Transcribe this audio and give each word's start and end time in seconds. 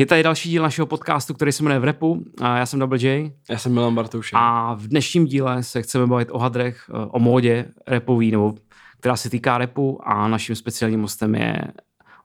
Je 0.00 0.06
tady 0.06 0.22
další 0.22 0.50
díl 0.50 0.62
našeho 0.62 0.86
podcastu, 0.86 1.34
který 1.34 1.52
se 1.52 1.62
jmenuje 1.62 1.78
V 1.78 1.84
repu. 1.84 2.24
A 2.40 2.56
já 2.56 2.66
jsem 2.66 2.80
Double 2.80 2.98
J. 2.98 3.32
Já 3.50 3.58
jsem 3.58 3.74
Milan 3.74 3.94
Bartoušek. 3.94 4.34
A 4.36 4.74
v 4.74 4.88
dnešním 4.88 5.24
díle 5.24 5.62
se 5.62 5.82
chceme 5.82 6.06
bavit 6.06 6.28
o 6.32 6.38
hadrech, 6.38 6.90
eh, 6.90 7.06
o 7.10 7.18
módě 7.18 7.64
repový, 7.86 8.30
nebo 8.30 8.54
která 9.00 9.16
se 9.16 9.30
týká 9.30 9.58
repu 9.58 10.00
a 10.04 10.28
naším 10.28 10.56
speciálním 10.56 11.02
hostem 11.02 11.34
je 11.34 11.62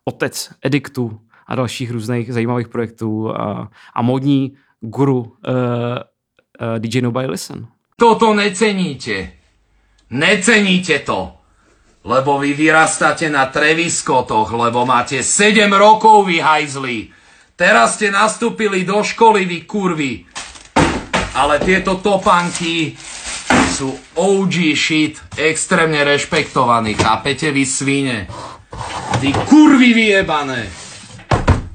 otec 0.05 0.51
Ediktu 0.61 1.19
a 1.47 1.55
dalších 1.55 1.91
různých 1.91 2.33
zajímavých 2.33 2.67
projektů 2.67 3.35
a, 3.35 3.69
a 3.93 4.01
módní 4.01 4.53
guru 4.81 5.17
uh, 5.17 5.25
uh, 5.25 6.79
DJ 6.79 7.01
Nobody 7.01 7.27
Listen. 7.27 7.67
Toto 7.95 8.33
neceníte. 8.33 9.31
Neceníte 10.09 10.99
to. 10.99 11.33
Lebo 12.03 12.39
vy 12.39 12.53
vyrastáte 12.53 13.29
na 13.29 13.45
treviskotoch, 13.45 14.51
lebo 14.51 14.85
máte 14.85 15.23
7 15.23 15.73
rokov, 15.73 16.27
vy 16.27 16.39
hajzli. 16.39 17.07
Teraz 17.63 17.95
ste 17.95 18.11
nastúpili 18.11 18.83
do 18.83 18.99
školy, 18.99 19.47
vy 19.47 19.63
kurvy. 19.63 20.27
Ale 21.31 21.63
tieto 21.63 21.95
topanky 21.95 22.91
sú 23.71 23.95
OG 24.19 24.75
shit, 24.75 25.15
extrémne 25.39 26.03
rešpektovaní, 26.03 26.91
chápete 26.99 27.55
vy 27.55 27.63
svine? 27.63 28.27
Vy 29.23 29.31
kurvy 29.47 29.95
vyjebané. 29.95 30.67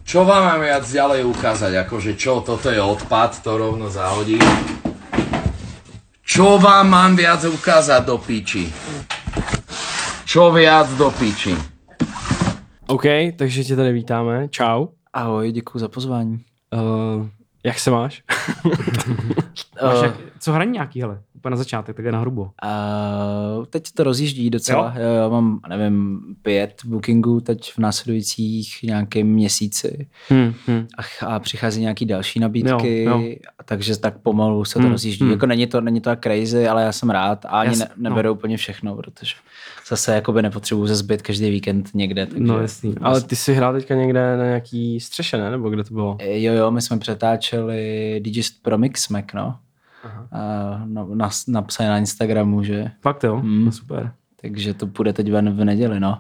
Čo 0.04 0.28
vám 0.28 0.52
mám 0.52 0.60
viac 0.60 0.84
ďalej 0.84 1.24
ukázať? 1.24 1.72
Akože 1.88 2.20
čo, 2.20 2.44
toto 2.44 2.68
je 2.68 2.76
odpad, 2.84 3.40
to 3.40 3.56
rovno 3.56 3.88
zahodím. 3.88 4.44
Čo 6.20 6.60
vám 6.60 6.84
mám 6.84 7.16
viac 7.16 7.48
ukázať 7.48 8.04
do 8.04 8.20
piči? 8.20 8.68
Čo 10.28 10.52
viac 10.52 10.92
do 11.00 11.08
piči? 11.16 11.56
OK, 12.92 13.32
takže 13.40 13.64
tě 13.64 13.76
tady 13.76 13.92
vítáme. 13.92 14.52
Čau. 14.52 14.97
Ahoj, 15.12 15.52
děkuji 15.52 15.78
za 15.78 15.88
pozvání. 15.88 16.40
Uh, 16.74 17.26
jak 17.64 17.78
se 17.78 17.90
máš? 17.90 18.22
Máš 18.64 19.94
Uh, 19.98 20.04
jak, 20.04 20.14
co 20.40 20.52
hraní 20.52 20.70
nějaký, 20.72 21.00
hele? 21.00 21.20
Úplně 21.34 21.50
na 21.50 21.56
začátek, 21.56 21.96
tak 21.96 22.04
je 22.04 22.12
na 22.12 22.18
hrubo. 22.20 22.42
uh, 22.42 23.64
teď 23.66 23.82
to 23.96 24.04
rozjíždí 24.04 24.50
docela. 24.50 24.94
Jo? 24.96 25.02
Já 25.14 25.28
mám, 25.28 25.60
nevím, 25.68 26.20
pět 26.42 26.80
bookingů 26.84 27.40
teď 27.40 27.72
v 27.72 27.78
následujících 27.78 28.82
nějakém 28.82 29.26
měsíci 29.26 30.08
Hmm, 30.28 30.54
hmm. 30.66 30.86
a, 30.98 31.26
a 31.26 31.38
přichází 31.38 31.80
nějaký 31.80 32.06
další 32.06 32.40
nabídky, 32.40 33.02
Jo, 33.02 33.18
jo. 33.20 33.34
takže 33.64 33.98
tak 33.98 34.18
pomalu 34.18 34.64
se 34.64 34.74
to 34.74 34.80
Hmm, 34.80 34.90
rozjíždí. 34.90 35.24
hmm. 35.24 35.32
Jako 35.32 35.46
není 35.46 35.66
to, 35.66 35.80
není 35.80 36.00
to 36.00 36.10
tak 36.10 36.22
crazy, 36.22 36.68
ale 36.68 36.82
já 36.82 36.92
jsem 36.92 37.10
rád 37.10 37.44
a 37.44 37.48
ani 37.48 37.70
Jas- 37.70 37.78
ne, 37.78 37.88
neberu 37.96 38.32
úplně 38.32 38.56
všechno, 38.56 38.96
protože 38.96 39.34
zase 39.88 40.14
jakoby 40.14 40.42
nepotřebuju 40.42 40.86
ze 40.86 40.96
zbyt 40.96 41.22
každý 41.22 41.50
víkend 41.50 41.90
někde. 41.94 42.26
Takže... 42.26 42.44
No 42.44 42.60
jasný. 42.60 42.94
Ale 43.00 43.20
ty 43.20 43.36
jsi 43.36 43.54
hrál 43.54 43.72
teďka 43.72 43.94
někde 43.94 44.36
na 44.36 44.44
nějaký 44.44 45.00
střeše, 45.00 45.36
ne? 45.38 45.50
Nebo 45.50 45.70
kde 45.70 45.84
to 45.84 45.94
bylo? 45.94 46.16
Eh, 46.20 46.40
Jo, 46.40 46.52
jo, 46.52 46.70
my 46.70 46.82
jsme 46.82 46.98
přetáčeli 46.98 48.20
DJ 48.24 48.40
pro 48.62 48.78
Mixmac, 48.78 49.24
no. 49.34 49.56
A, 50.32 50.82
no 50.84 51.08
na, 51.14 51.30
napsali 51.48 51.88
na 51.88 51.98
Instagramu, 51.98 52.62
že 52.62 52.90
Fakt 53.02 53.24
jo, 53.24 53.36
Hmm. 53.36 53.64
no, 53.64 53.72
super. 53.72 54.12
takže 54.40 54.74
to 54.74 54.86
půjde 54.86 55.12
teď 55.12 55.30
ven 55.30 55.56
v 55.56 55.64
neděli, 55.64 56.00
no. 56.00 56.18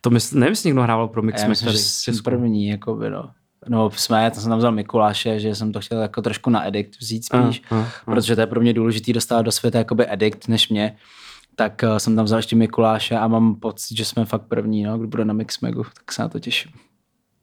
To 0.00 0.10
mysl, 0.10 0.38
nevím, 0.38 0.52
jestli 0.52 0.68
někdo 0.68 0.82
hrával 0.82 1.08
pro 1.08 1.22
Mix 1.22 1.42
Já 1.42 1.48
myslím, 1.48 1.66
tady 1.66 1.78
že 2.16 2.22
první, 2.22 2.68
jako 2.68 2.94
by, 2.94 3.10
no. 3.10 3.30
No, 3.68 3.90
jsme, 3.90 4.24
já 4.24 4.30
jsem 4.30 4.50
tam 4.50 4.58
vzal 4.58 4.72
Mikuláše, 4.72 5.40
že 5.40 5.54
jsem 5.54 5.72
to 5.72 5.80
chtěl 5.80 6.00
jako 6.00 6.22
trošku 6.22 6.50
na 6.50 6.66
edikt 6.66 7.00
vzít 7.00 7.24
spíš, 7.24 7.62
A, 7.70 7.76
a, 7.76 7.80
a. 7.80 7.86
protože 8.04 8.34
to 8.34 8.40
je 8.40 8.46
pro 8.46 8.60
mě 8.60 8.72
důležitý 8.72 9.12
dostat 9.12 9.42
do 9.42 9.52
světa 9.52 9.78
jakoby 9.78 10.06
edikt 10.08 10.48
než 10.48 10.68
mě. 10.68 10.96
Tak 11.56 11.82
uh, 11.82 11.96
jsem 11.96 12.16
tam 12.16 12.24
vzal 12.24 12.38
ještě 12.38 12.56
Mikuláše 12.56 13.16
a 13.16 13.28
mám 13.28 13.54
pocit, 13.54 13.96
že 13.96 14.04
jsme 14.04 14.24
fakt 14.24 14.42
první, 14.42 14.82
no, 14.82 14.98
kdo 14.98 15.08
bude 15.08 15.24
na 15.24 15.34
Mixmagu, 15.34 15.84
tak 15.84 16.12
se 16.12 16.22
na 16.22 16.28
to 16.28 16.40
těším. 16.40 16.70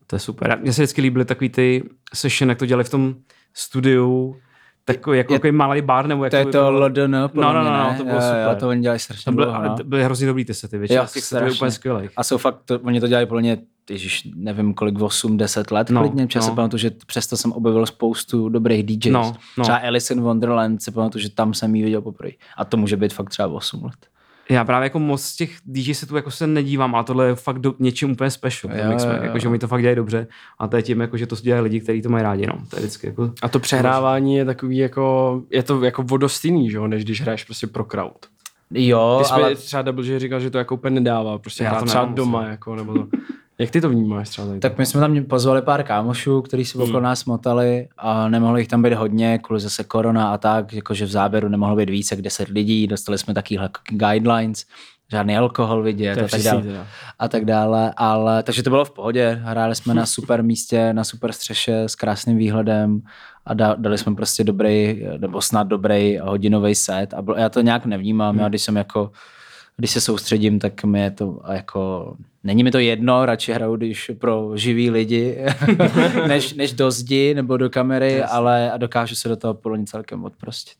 To 0.07 0.15
je 0.15 0.19
super. 0.19 0.59
Mně 0.61 0.73
se 0.73 0.81
vždycky 0.81 1.01
líbily 1.01 1.25
takový 1.25 1.49
ty 1.49 1.89
session, 2.13 2.49
jak 2.49 2.59
to 2.59 2.65
dělali 2.65 2.83
v 2.83 2.89
tom 2.89 3.15
studiu, 3.53 4.35
takový 4.85 5.17
jako, 5.17 5.33
Je- 5.33 5.39
jako 5.43 5.57
malý 5.57 5.81
bar, 5.81 6.07
nebo 6.07 6.23
jak 6.23 6.31
To 6.31 6.37
je 6.37 6.45
to 6.45 6.71
LDN, 6.71 7.15
podle 7.27 7.43
No, 7.45 7.53
no, 7.53 7.63
no, 7.63 7.71
ne? 7.91 7.95
to 7.97 8.03
bylo 8.03 8.15
Jo, 8.15 8.21
super. 8.21 8.47
Jo, 8.49 8.55
to 8.59 8.67
oni 8.69 8.81
dělají 8.81 8.99
To 8.99 9.03
strašně 9.03 9.31
byly, 9.31 9.45
dlouho, 9.45 9.63
no. 9.63 9.75
to 9.77 9.83
byly 9.83 10.03
hrozně 10.03 10.27
dobrý 10.27 10.45
ty 10.45 10.53
sety, 10.53 10.77
většina 10.77 11.01
Jo, 11.01 11.07
z 11.07 11.13
těch 11.13 11.23
setů 11.23 11.45
je 11.45 11.51
úplně 11.51 11.71
skvělých. 11.71 12.11
A 12.17 12.23
jsou 12.23 12.37
fakt, 12.37 12.57
to, 12.65 12.79
oni 12.79 12.99
to 13.01 13.07
dělají 13.07 13.27
mě, 13.39 13.57
ježiš, 13.89 14.27
nevím 14.35 14.73
kolik, 14.73 15.01
8, 15.01 15.37
10 15.37 15.71
let 15.71 15.89
No, 15.89 16.01
no, 16.01 16.07
klidně, 16.07 16.23
no. 16.23 16.27
no. 16.41 16.41
se 16.49 16.51
pamatuju, 16.55 16.77
že 16.79 16.91
přesto 17.05 17.37
jsem 17.37 17.51
objevil 17.51 17.85
spoustu 17.85 18.49
dobrých 18.49 18.83
DJs. 18.83 19.13
No, 19.13 19.33
no. 19.57 19.63
Třeba 19.63 19.77
Alice 19.77 20.13
in 20.13 20.21
Wonderland, 20.21 20.81
si 20.83 20.91
pamatuju, 20.91 21.21
že 21.21 21.29
tam 21.29 21.53
jsem 21.53 21.75
ji 21.75 21.83
viděl 21.83 22.01
poprvé. 22.01 22.31
A 22.57 22.65
to 22.65 22.77
může 22.77 22.97
být 22.97 23.13
fakt 23.13 23.29
třeba 23.29 23.47
8 23.47 23.83
let. 23.83 23.93
Já 24.51 24.63
právě 24.63 24.85
jako 24.85 24.99
moc 24.99 25.21
z 25.21 25.35
těch 25.35 25.51
DJ 25.65 25.93
setů 25.93 26.15
jako 26.15 26.31
se 26.31 26.47
nedívám, 26.47 26.95
ale 26.95 27.03
tohle 27.03 27.27
je 27.27 27.35
fakt 27.35 27.59
do, 27.59 27.73
něčím 27.79 28.11
úplně 28.11 28.31
special. 28.31 28.75
Jo, 28.75 28.91
Jo, 28.91 28.99
jsme, 28.99 29.17
jo, 29.17 29.23
jako, 29.23 29.39
že 29.39 29.47
oni 29.47 29.59
to 29.59 29.67
fakt 29.67 29.81
dělají 29.81 29.95
dobře 29.95 30.27
a 30.59 30.67
to 30.67 30.75
je 30.75 30.83
tím, 30.83 31.01
jako, 31.01 31.17
že 31.17 31.27
to 31.27 31.35
dělají 31.35 31.63
lidi, 31.63 31.79
kteří 31.79 32.01
to 32.01 32.09
mají 32.09 32.23
rádi. 32.23 32.47
No. 32.47 32.53
To 32.69 32.75
je 32.75 32.79
vždycky 32.79 33.07
jako... 33.07 33.33
A 33.41 33.49
to 33.49 33.59
přehrávání 33.59 34.35
je 34.35 34.45
takový 34.45 34.77
jako, 34.77 35.41
je 35.49 35.63
to 35.63 35.83
jako 35.83 36.03
vodostýný, 36.03 36.71
že 36.71 36.77
jo, 36.77 36.87
než 36.87 37.03
když 37.03 37.21
hraješ 37.21 37.43
prostě 37.43 37.67
pro 37.67 37.83
crowd. 37.83 38.25
Jo, 38.73 39.17
Ty 39.19 39.25
jsi 39.25 39.33
ale 39.33 39.55
třeba 39.55 39.81
Double 39.81 40.05
J 40.05 40.19
říkal, 40.19 40.39
že 40.39 40.49
to 40.49 40.57
jako 40.57 40.75
úplně 40.75 40.95
nedává, 40.95 41.37
prostě 41.37 41.63
Já 41.63 41.69
hrát 41.69 41.79
to 41.79 41.85
třeba 41.85 42.01
nemám 42.03 42.15
doma, 42.15 42.47
jako, 42.47 42.75
nebo 42.75 42.93
to. 42.93 43.07
Jak 43.61 43.71
ty 43.71 43.81
to 43.81 43.89
vnímáš 43.89 44.29
třeba 44.29 44.47
tady? 44.47 44.59
tak 44.59 44.77
my 44.77 44.85
jsme 44.85 45.01
tam 45.01 45.23
pozvali 45.23 45.61
pár 45.61 45.83
kámošů, 45.83 46.41
kteří 46.41 46.65
se 46.65 46.77
okolo 46.77 46.99
nás 46.99 47.25
motali 47.25 47.87
a 47.97 48.29
nemohlo 48.29 48.57
jich 48.57 48.67
tam 48.67 48.81
být 48.81 48.93
hodně, 48.93 49.37
kvůli 49.37 49.59
zase 49.59 49.83
korona 49.83 50.33
a 50.33 50.37
tak, 50.37 50.73
jakože 50.73 51.05
v 51.05 51.09
záběru 51.09 51.49
nemohlo 51.49 51.75
být 51.75 51.89
více 51.89 52.15
jak 52.15 52.21
10 52.21 52.47
lidí, 52.47 52.87
dostali 52.87 53.17
jsme 53.17 53.33
takovýhle 53.33 53.69
guidelines, 53.89 54.65
žádný 55.11 55.37
alkohol 55.37 55.83
vidět 55.83 56.17
a 56.17 56.27
tak 56.27 56.41
dále. 56.41 56.61
teda. 56.61 56.87
a 57.19 57.27
tak 57.27 57.45
dále, 57.45 57.93
ale 57.97 58.43
takže 58.43 58.63
to 58.63 58.69
bylo 58.69 58.85
v 58.85 58.91
pohodě. 58.91 59.41
Hráli 59.43 59.75
jsme 59.75 59.93
na 59.93 60.05
super 60.15 60.43
místě, 60.43 60.93
na 60.93 61.03
super 61.03 61.31
střeše 61.31 61.83
s 61.83 61.95
krásným 61.95 62.37
výhledem 62.37 63.01
a 63.45 63.53
da, 63.53 63.75
dali 63.77 63.97
jsme 63.97 64.15
prostě 64.15 64.43
dobrý, 64.43 65.03
nebo 65.17 65.41
snad 65.41 65.67
dobrý 65.67 66.17
hodinový 66.17 66.75
set 66.75 67.13
a 67.13 67.21
bylo, 67.21 67.37
já 67.37 67.49
to 67.49 67.61
nějak 67.61 67.85
nevnímám, 67.85 68.39
já 68.39 68.49
když 68.49 68.61
jsem 68.61 68.75
jako 68.77 69.11
když 69.77 69.91
se 69.91 70.01
soustředím, 70.01 70.59
tak 70.59 70.83
mi 70.83 71.01
je 71.01 71.11
to 71.11 71.39
jako, 71.51 72.13
není 72.43 72.63
mi 72.63 72.71
to 72.71 72.79
jedno, 72.79 73.25
radši 73.25 73.53
hraju 73.53 73.75
když 73.75 74.11
pro 74.19 74.51
živý 74.55 74.89
lidi, 74.89 75.37
než, 76.27 76.53
než 76.53 76.73
do 76.73 76.91
zdi 76.91 77.33
nebo 77.33 77.57
do 77.57 77.69
kamery, 77.69 78.23
ale 78.23 78.71
a 78.71 78.77
dokážu 78.77 79.15
se 79.15 79.29
do 79.29 79.35
toho 79.35 79.53
podle 79.53 79.77
mě 79.77 79.87
celkem 79.87 80.25
odprostit. 80.25 80.77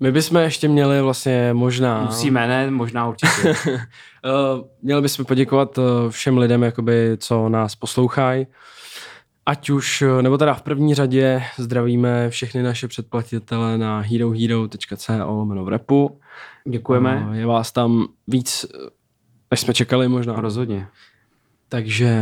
My 0.00 0.12
bychom 0.12 0.40
ještě 0.40 0.68
měli 0.68 1.02
vlastně 1.02 1.50
možná... 1.52 2.02
Musíme, 2.04 2.46
ne? 2.48 2.70
Možná 2.70 3.08
určitě. 3.08 3.48
Uh, 3.48 4.64
měli 4.82 5.02
bychom 5.02 5.24
poděkovat 5.24 5.78
uh, 5.78 5.84
všem 6.10 6.38
lidem, 6.38 6.62
jakoby, 6.62 7.16
co 7.18 7.48
nás 7.48 7.76
poslouchají. 7.76 8.46
Ať 9.46 9.70
už, 9.70 10.02
uh, 10.02 10.22
nebo 10.22 10.38
teda 10.38 10.54
v 10.54 10.62
první 10.62 10.94
řadě 10.94 11.42
zdravíme 11.58 12.30
všechny 12.30 12.62
naše 12.62 12.88
předplatitele 12.88 13.78
na 13.78 14.00
herohero.co 14.00 15.12
lomeno 15.24 15.64
v 15.64 15.68
repu. 15.68 16.20
Děkujeme. 16.68 17.28
Je 17.32 17.46
vás 17.46 17.72
tam 17.72 18.06
víc, 18.26 18.66
než 19.52 19.60
jsme 19.60 19.74
čekali 19.74 20.08
možná. 20.08 20.34
Rozhodně. 20.36 20.86
Takže 21.68 22.20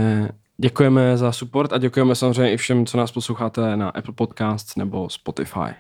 děkujeme 0.59 1.17
za 1.17 1.33
support 1.33 1.73
a 1.73 1.79
děkujeme 1.79 2.15
samozřejmě 2.15 2.53
i 2.53 2.57
všem, 2.57 2.87
co 2.87 2.99
nás 2.99 3.13
posloucháte 3.13 3.77
na 3.77 3.89
Apple 3.89 4.15
Podcasts 4.15 4.77
nebo 4.77 5.09
Spotify. 5.11 5.75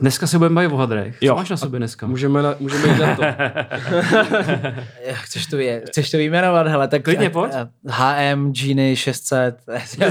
Dneska 0.00 0.26
se 0.26 0.38
budeme 0.38 0.54
bavit 0.54 0.72
o 0.72 0.76
hadrech. 0.76 1.18
Co 1.18 1.24
Jo. 1.26 1.36
máš 1.36 1.50
na 1.50 1.56
sobě 1.56 1.78
dneska? 1.78 2.06
Můžeme, 2.06 2.42
na, 2.42 2.54
můžeme 2.60 2.88
jít 2.88 2.98
na 3.00 3.16
to. 3.16 3.22
Chceš 5.12 5.46
to, 5.46 5.58
je, 5.58 5.82
chceš 5.86 6.10
to 6.10 6.16
vyjmenovat, 6.16 6.66
hele, 6.66 6.88
tak 6.88 7.02
Klidně, 7.02 7.30
pojď. 7.30 7.52
eh, 7.54 7.68
HM, 7.86 8.52
Genie 8.52 8.96
600, 8.96 9.56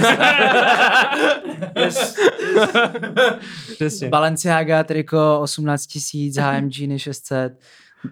Přesně. 3.75 4.09
Balenciaga, 4.09 4.83
triko 4.83 5.39
18 5.41 5.85
tisíc, 5.87 6.37
HM, 6.37 6.69
Genie 6.69 6.99
600, 6.99 7.53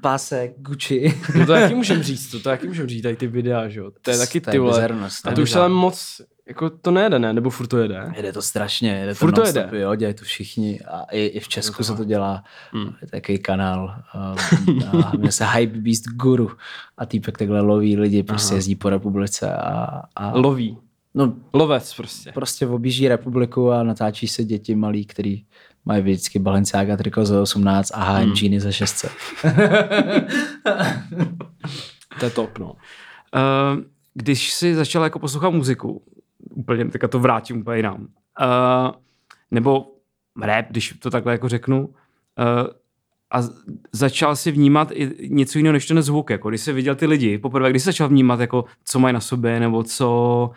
pásek, 0.02 0.54
Gucci. 0.58 1.14
No 1.40 1.46
to 1.46 1.52
taky 1.52 1.76
můžeme 1.76 2.04
říct, 2.04 2.32
to, 2.32 2.38
to 2.38 2.44
taky 2.44 2.68
můžeme 2.68 2.90
říct, 2.90 3.04
tady 3.04 3.16
ty 3.16 3.28
videa, 3.28 3.68
že 3.70 3.80
jo. 3.80 3.92
To 4.02 4.12
je 4.12 4.18
taky 4.18 4.42
To 4.42 4.52
ty 4.52 4.60
vole. 4.60 4.72
bizarnost, 4.72 5.28
A 5.28 5.32
to 5.32 5.42
už 5.42 5.52
se 5.52 5.68
moc, 5.70 6.22
jako 6.48 6.70
to 6.70 6.92
nejede, 6.92 7.20
ne? 7.20 7.34
Nebo 7.34 7.50
furt 7.50 7.68
to 7.68 7.78
jede? 7.78 8.14
Jede 8.16 8.34
to 8.34 8.42
strašně, 8.42 8.92
jede 8.92 9.12
to 9.14 9.20
Furt 9.20 9.32
to 9.32 9.42
non-stop, 9.42 9.66
jede. 9.66 9.80
jo, 9.80 9.96
dělají 9.96 10.14
to 10.16 10.26
všichni 10.26 10.82
a 10.82 11.02
i, 11.12 11.26
i 11.26 11.40
v 11.40 11.48
Česku 11.48 11.84
se 11.84 11.96
to 11.96 12.04
dělá. 12.04 12.44
Hmm. 12.72 12.94
Je 13.02 13.08
takový 13.08 13.38
kanál, 13.40 13.96
um, 14.68 14.80
a 15.04 15.12
jmenuje 15.12 15.32
se 15.32 15.46
Hype 15.46 15.80
Beast 15.80 16.06
Guru 16.08 16.52
a 16.98 17.06
týpek 17.06 17.38
takhle 17.38 17.62
loví 17.62 17.98
lidi, 17.98 18.24
prostě 18.24 18.56
jezdí 18.56 18.76
po 18.76 18.90
republice 18.90 19.54
a, 19.54 20.02
a 20.16 20.38
Loví. 20.38 20.78
no, 21.14 21.34
Lovec 21.54 21.94
prostě. 21.94 22.32
prostě 22.32 22.68
objíždí 22.68 23.08
republiku 23.08 23.72
a 23.72 23.84
natáčí 23.84 24.28
se 24.28 24.44
děti 24.44 24.76
malí, 24.76 25.06
který 25.06 25.44
mají 25.86 26.02
vždycky 26.02 26.40
Balenciaga 26.40 26.98
triko 26.98 27.26
za 27.26 27.42
18 27.42 27.92
a 27.94 28.04
H&M 28.04 28.30
hmm. 28.30 28.60
za 28.60 28.72
600. 28.72 29.12
To 32.20 32.26
je 32.26 32.32
top, 32.32 32.60
no. 32.60 32.72
Uh, 32.72 33.84
když 34.14 34.54
si 34.54 34.76
začal 34.76 35.04
jako 35.04 35.20
poslouchat 35.20 35.50
muziku, 35.50 36.04
úplně, 36.56 36.86
teďka 36.86 37.08
to 37.08 37.20
vrátím 37.20 37.62
úplně 37.62 37.78
jinam, 37.78 38.02
uh, 38.02 38.92
nebo 39.52 39.86
rap, 40.42 40.66
když 40.70 40.94
to 41.00 41.10
takhle 41.10 41.32
jako 41.32 41.50
řeknu, 41.50 41.88
uh, 41.88 41.94
a 43.32 43.42
začal 43.92 44.36
si 44.36 44.52
vnímat 44.52 44.92
i 44.92 45.30
něco 45.30 45.60
jiného 45.60 45.74
než 45.74 45.86
ten 45.86 46.02
zvuk, 46.02 46.30
jako 46.30 46.50
když 46.50 46.62
jsi 46.62 46.74
viděl 46.74 46.96
ty 46.96 47.06
lidi, 47.06 47.38
poprvé, 47.38 47.70
když 47.70 47.82
jsi 47.82 47.86
začal 47.86 48.10
vnímat, 48.10 48.40
jako, 48.40 48.66
co 48.86 49.00
mají 49.00 49.14
na 49.14 49.20
sobě, 49.20 49.60
nebo 49.60 49.84
co, 49.84 50.52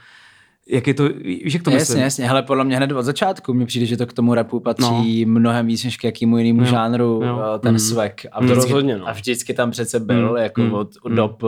jak 0.73 0.87
je 0.87 0.95
to, 0.95 1.09
víš, 1.09 1.55
jak 1.55 1.63
to 1.63 1.71
Jasně, 1.71 1.81
myslím? 1.81 2.01
jasně. 2.03 2.27
Hele, 2.29 2.43
podle 2.43 2.65
mě 2.65 2.77
hned 2.77 2.93
od 2.93 3.03
začátku 3.03 3.55
mi 3.55 3.67
přijde, 3.67 3.87
že 3.87 3.97
to 3.97 4.07
k 4.07 4.13
tomu 4.13 4.35
rapu 4.35 4.61
patří 4.61 5.25
no. 5.25 5.33
mnohem 5.33 5.67
víc 5.67 5.85
než 5.85 5.97
k 5.97 6.05
jakému 6.05 6.39
jinému 6.39 6.61
Jo, 6.61 6.67
žánru, 6.67 7.21
jo. 7.25 7.43
eh, 7.55 7.59
ten 7.59 7.73
Mm. 7.73 7.79
swag. 7.79 8.13
A 8.33 8.39
To 8.39 8.45
vždycky, 8.45 8.63
rozhodně, 8.73 8.99
no. 8.99 9.09
a 9.09 9.13
vždycky 9.13 9.55
tam 9.55 9.71
přece 9.71 10.01
byl, 10.01 10.31
Mm, 10.31 10.37
jako 10.37 10.61
mm, 10.61 10.75
od 10.75 10.89
mm. 11.09 11.17
dob, 11.17 11.43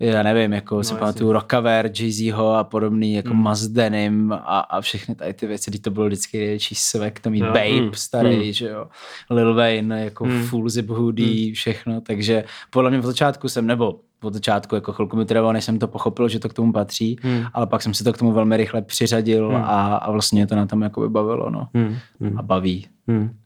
eh, 0.00 0.06
já 0.10 0.22
nevím, 0.22 0.52
jako 0.52 0.76
no, 0.76 0.82
si 0.84 0.88
jasně. 0.92 0.98
pamatuju 1.00 1.32
Rockaver, 1.32 1.86
Jay-Zho 1.86 2.54
a 2.54 2.64
podobný, 2.64 3.14
jako 3.14 3.28
Mm. 3.34 3.36
mm. 3.40 3.48
Must 3.48 3.70
Denim 3.70 4.32
a, 4.32 4.36
a 4.60 4.80
všechny 4.80 5.14
tady 5.14 5.34
ty 5.34 5.46
věci, 5.46 5.70
kdy 5.70 5.78
to 5.78 5.90
bylo 5.90 6.06
vždycky 6.06 6.38
největší 6.38 6.74
swag, 6.74 7.20
to 7.20 7.30
mít 7.30 7.38
Jo. 7.40 7.46
Babe 7.46 7.80
Mm. 7.80 7.90
starý, 7.94 8.36
Mm. 8.46 8.52
že 8.52 8.68
jo, 8.68 8.86
Lil 9.30 9.54
Wayne, 9.54 10.04
jako 10.04 10.24
Mm. 10.24 10.42
full 10.42 10.68
zip 10.68 10.88
hoodie, 10.88 11.54
všechno, 11.54 12.00
takže 12.00 12.44
podle 12.70 12.90
mě 12.90 12.98
od 12.98 13.04
začátku 13.06 13.48
jsem, 13.48 13.66
nebo 13.66 14.00
od 14.22 14.34
začátku 14.34 14.74
jako 14.74 14.92
chvilku 14.92 15.16
mi 15.16 15.24
trvalo, 15.24 15.52
než 15.52 15.64
jsem 15.64 15.78
to 15.78 15.88
pochopil, 15.88 16.28
že 16.28 16.38
to 16.38 16.48
k 16.48 16.52
tomu 16.54 16.72
patří, 16.72 17.16
Hmm. 17.22 17.44
ale 17.52 17.66
pak 17.66 17.82
jsem 17.82 17.94
si 17.94 18.04
to 18.04 18.12
k 18.12 18.18
tomu 18.18 18.32
velmi 18.32 18.56
rychle 18.56 18.82
přiřadil 18.82 19.48
Hmm. 19.48 19.56
a, 19.64 19.96
a 19.96 20.10
vlastně 20.10 20.46
to 20.46 20.56
na 20.56 20.66
tom 20.66 20.82
jako 20.82 21.08
bavilo, 21.08 21.50
no. 21.50 21.68
Hmm. 21.74 21.96
Hmm. 22.20 22.38
A 22.38 22.42
baví. 22.42 22.88
Hmm. 23.08 23.36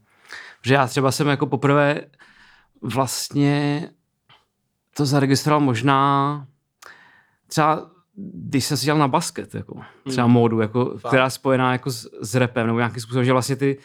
Že 0.65 0.75
já 0.75 0.87
třeba 0.87 1.13
jsem 1.13 1.29
jako 1.29 1.47
poprvé 1.47 2.01
vlastně 2.83 3.89
to 4.97 5.07
zaregistroval 5.07 5.61
možná 5.61 6.47
třeba 7.49 7.91
když 8.17 8.65
jsem 8.65 8.77
si 8.77 8.85
dělal 8.85 8.99
na 8.99 9.09
basket, 9.09 9.55
jako, 9.55 9.81
třeba 10.09 10.27
módu, 10.27 10.61
jako, 10.61 10.85
která 11.09 11.25
je 11.25 11.31
spojená 11.31 11.73
jako 11.73 11.91
s, 11.91 12.09
s 12.23 12.35
repem, 12.35 12.67
nebo 12.67 12.79
nějakým 12.79 13.01
způsobem, 13.01 13.25
že 13.25 13.33
vlastně 13.33 13.57
ty 13.57 13.79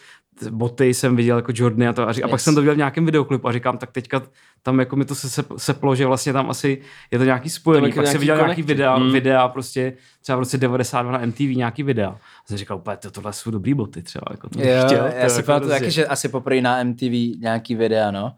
boty 0.49 0.93
jsem 0.93 1.15
viděl 1.15 1.35
jako 1.35 1.51
Jordany 1.55 1.87
a 1.87 1.93
to 1.93 2.07
a, 2.09 2.11
řík, 2.13 2.23
a 2.23 2.27
pak 2.27 2.37
Yes. 2.39 2.43
jsem 2.43 2.55
to 2.55 2.61
viděl 2.61 2.73
v 2.73 2.77
nějakém 2.77 3.05
videoklipu 3.05 3.47
a 3.47 3.51
říkám, 3.51 3.77
tak 3.77 3.91
teďka 3.91 4.21
tam 4.63 4.79
jako 4.79 4.95
mi 4.95 5.05
to 5.05 5.15
se, 5.15 5.29
se 5.29 5.43
seplo, 5.57 5.95
že 5.95 6.05
vlastně 6.05 6.33
tam 6.33 6.49
asi 6.49 6.81
je 7.11 7.17
to 7.17 7.23
nějaký 7.25 7.49
spojený, 7.49 7.81
Tolik 7.81 7.95
pak 7.95 8.07
jsem 8.07 8.19
viděl 8.19 8.35
nějaký 8.35 8.61
videa, 8.61 8.97
Mm. 8.97 9.11
videa 9.11 9.47
prostě 9.47 9.93
třeba 10.21 10.35
v 10.35 10.39
roce 10.39 10.57
92 10.57 11.11
na 11.11 11.25
MTV 11.25 11.39
nějaký 11.55 11.83
videa. 11.83 12.09
A 12.09 12.17
jsem 12.47 12.57
říkal, 12.57 12.77
úplně, 12.77 12.97
to, 12.97 13.11
tohle 13.11 13.33
jsou 13.33 13.51
dobrý 13.51 13.73
boty 13.73 14.01
třeba, 14.03 14.25
jako 14.31 14.49
to 14.49 14.59
Jo, 14.61 14.83
chtěl, 14.85 15.05
já 15.15 15.23
to 15.23 15.29
si 15.29 15.39
jako 15.39 15.45
pamatuju 15.47 15.69
taky, 15.71 15.91
že 15.91 16.05
asi 16.07 16.29
poprvé 16.29 16.61
na 16.61 16.83
MTV 16.83 17.39
nějaký 17.39 17.75
videa, 17.75 18.11
no. 18.11 18.35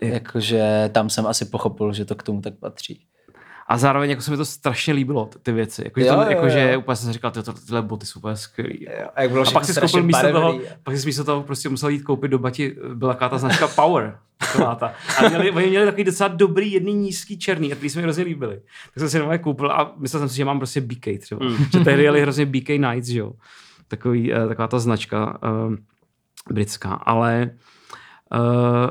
Jakože 0.00 0.90
tam 0.92 1.10
jsem 1.10 1.26
asi 1.26 1.44
pochopil, 1.44 1.92
že 1.92 2.04
to 2.04 2.14
k 2.14 2.22
tomu 2.22 2.40
tak 2.40 2.54
patří. 2.60 3.06
A 3.68 3.78
zároveň 3.78 4.10
jako 4.10 4.22
se 4.22 4.30
mi 4.30 4.36
to 4.36 4.44
strašně 4.44 4.94
líbilo, 4.94 5.30
ty 5.42 5.52
věci. 5.52 5.82
Jako, 5.84 6.00
že, 6.00 6.06
Jo, 6.06 6.14
to, 6.14 6.22
jo, 6.22 6.28
jako, 6.28 6.44
jo. 6.44 6.50
že 6.50 6.76
úplně 6.76 6.96
jsem 6.96 7.06
si 7.06 7.12
říkal, 7.12 7.30
tyhle, 7.30 7.54
tyhle 7.66 7.82
boty 7.82 8.06
jsou 8.06 8.18
úplně 8.20 8.36
skvělý. 8.36 8.86
Jako. 8.90 9.10
A, 9.14 9.22
jak 9.22 9.30
bylo 9.30 9.48
A 9.48 9.50
pak 9.50 9.64
si 9.64 9.80
koupil 9.80 10.02
místo 10.02 10.32
toho, 10.32 10.60
pak 10.82 10.96
si 10.96 11.06
místo 11.06 11.24
toho 11.24 11.42
prostě 11.42 11.68
musel 11.68 11.88
jít 11.88 12.02
koupit 12.02 12.28
do 12.28 12.38
Bati, 12.38 12.76
byla 12.94 13.12
taková 13.12 13.28
ta 13.28 13.38
značka 13.38 13.68
Power. 13.68 14.18
Ta. 14.78 14.94
A 15.18 15.28
měli, 15.28 15.50
oni 15.50 15.66
měli 15.66 15.86
takový 15.86 16.04
docela 16.04 16.28
dobrý, 16.28 16.72
jedný 16.72 16.94
nízký 16.94 17.38
černý, 17.38 17.72
a 17.72 17.76
ty 17.76 17.90
se 17.90 17.98
mi 17.98 18.02
hrozně 18.02 18.24
líbily. 18.24 18.56
Tak 18.94 18.98
jsem 18.98 19.08
si 19.08 19.18
nové 19.18 19.38
koupil 19.38 19.72
a 19.72 19.94
myslel 19.98 20.20
jsem 20.20 20.28
si, 20.28 20.36
že 20.36 20.44
mám 20.44 20.58
prostě 20.58 20.80
BK 20.80 21.06
třeba. 21.20 21.46
Mm. 21.46 21.56
Že 21.72 21.80
tehdy 21.80 22.02
jeli 22.02 22.20
hrozně 22.20 22.46
BK 22.46 22.68
Nights, 22.68 23.08
že 23.08 23.18
jo. 23.18 23.32
Takový, 23.88 24.32
uh, 24.32 24.48
taková 24.48 24.68
ta 24.68 24.78
značka 24.78 25.38
uh, 25.42 25.74
britská. 26.50 26.94
Ale 26.94 27.50
uh, 28.34 28.90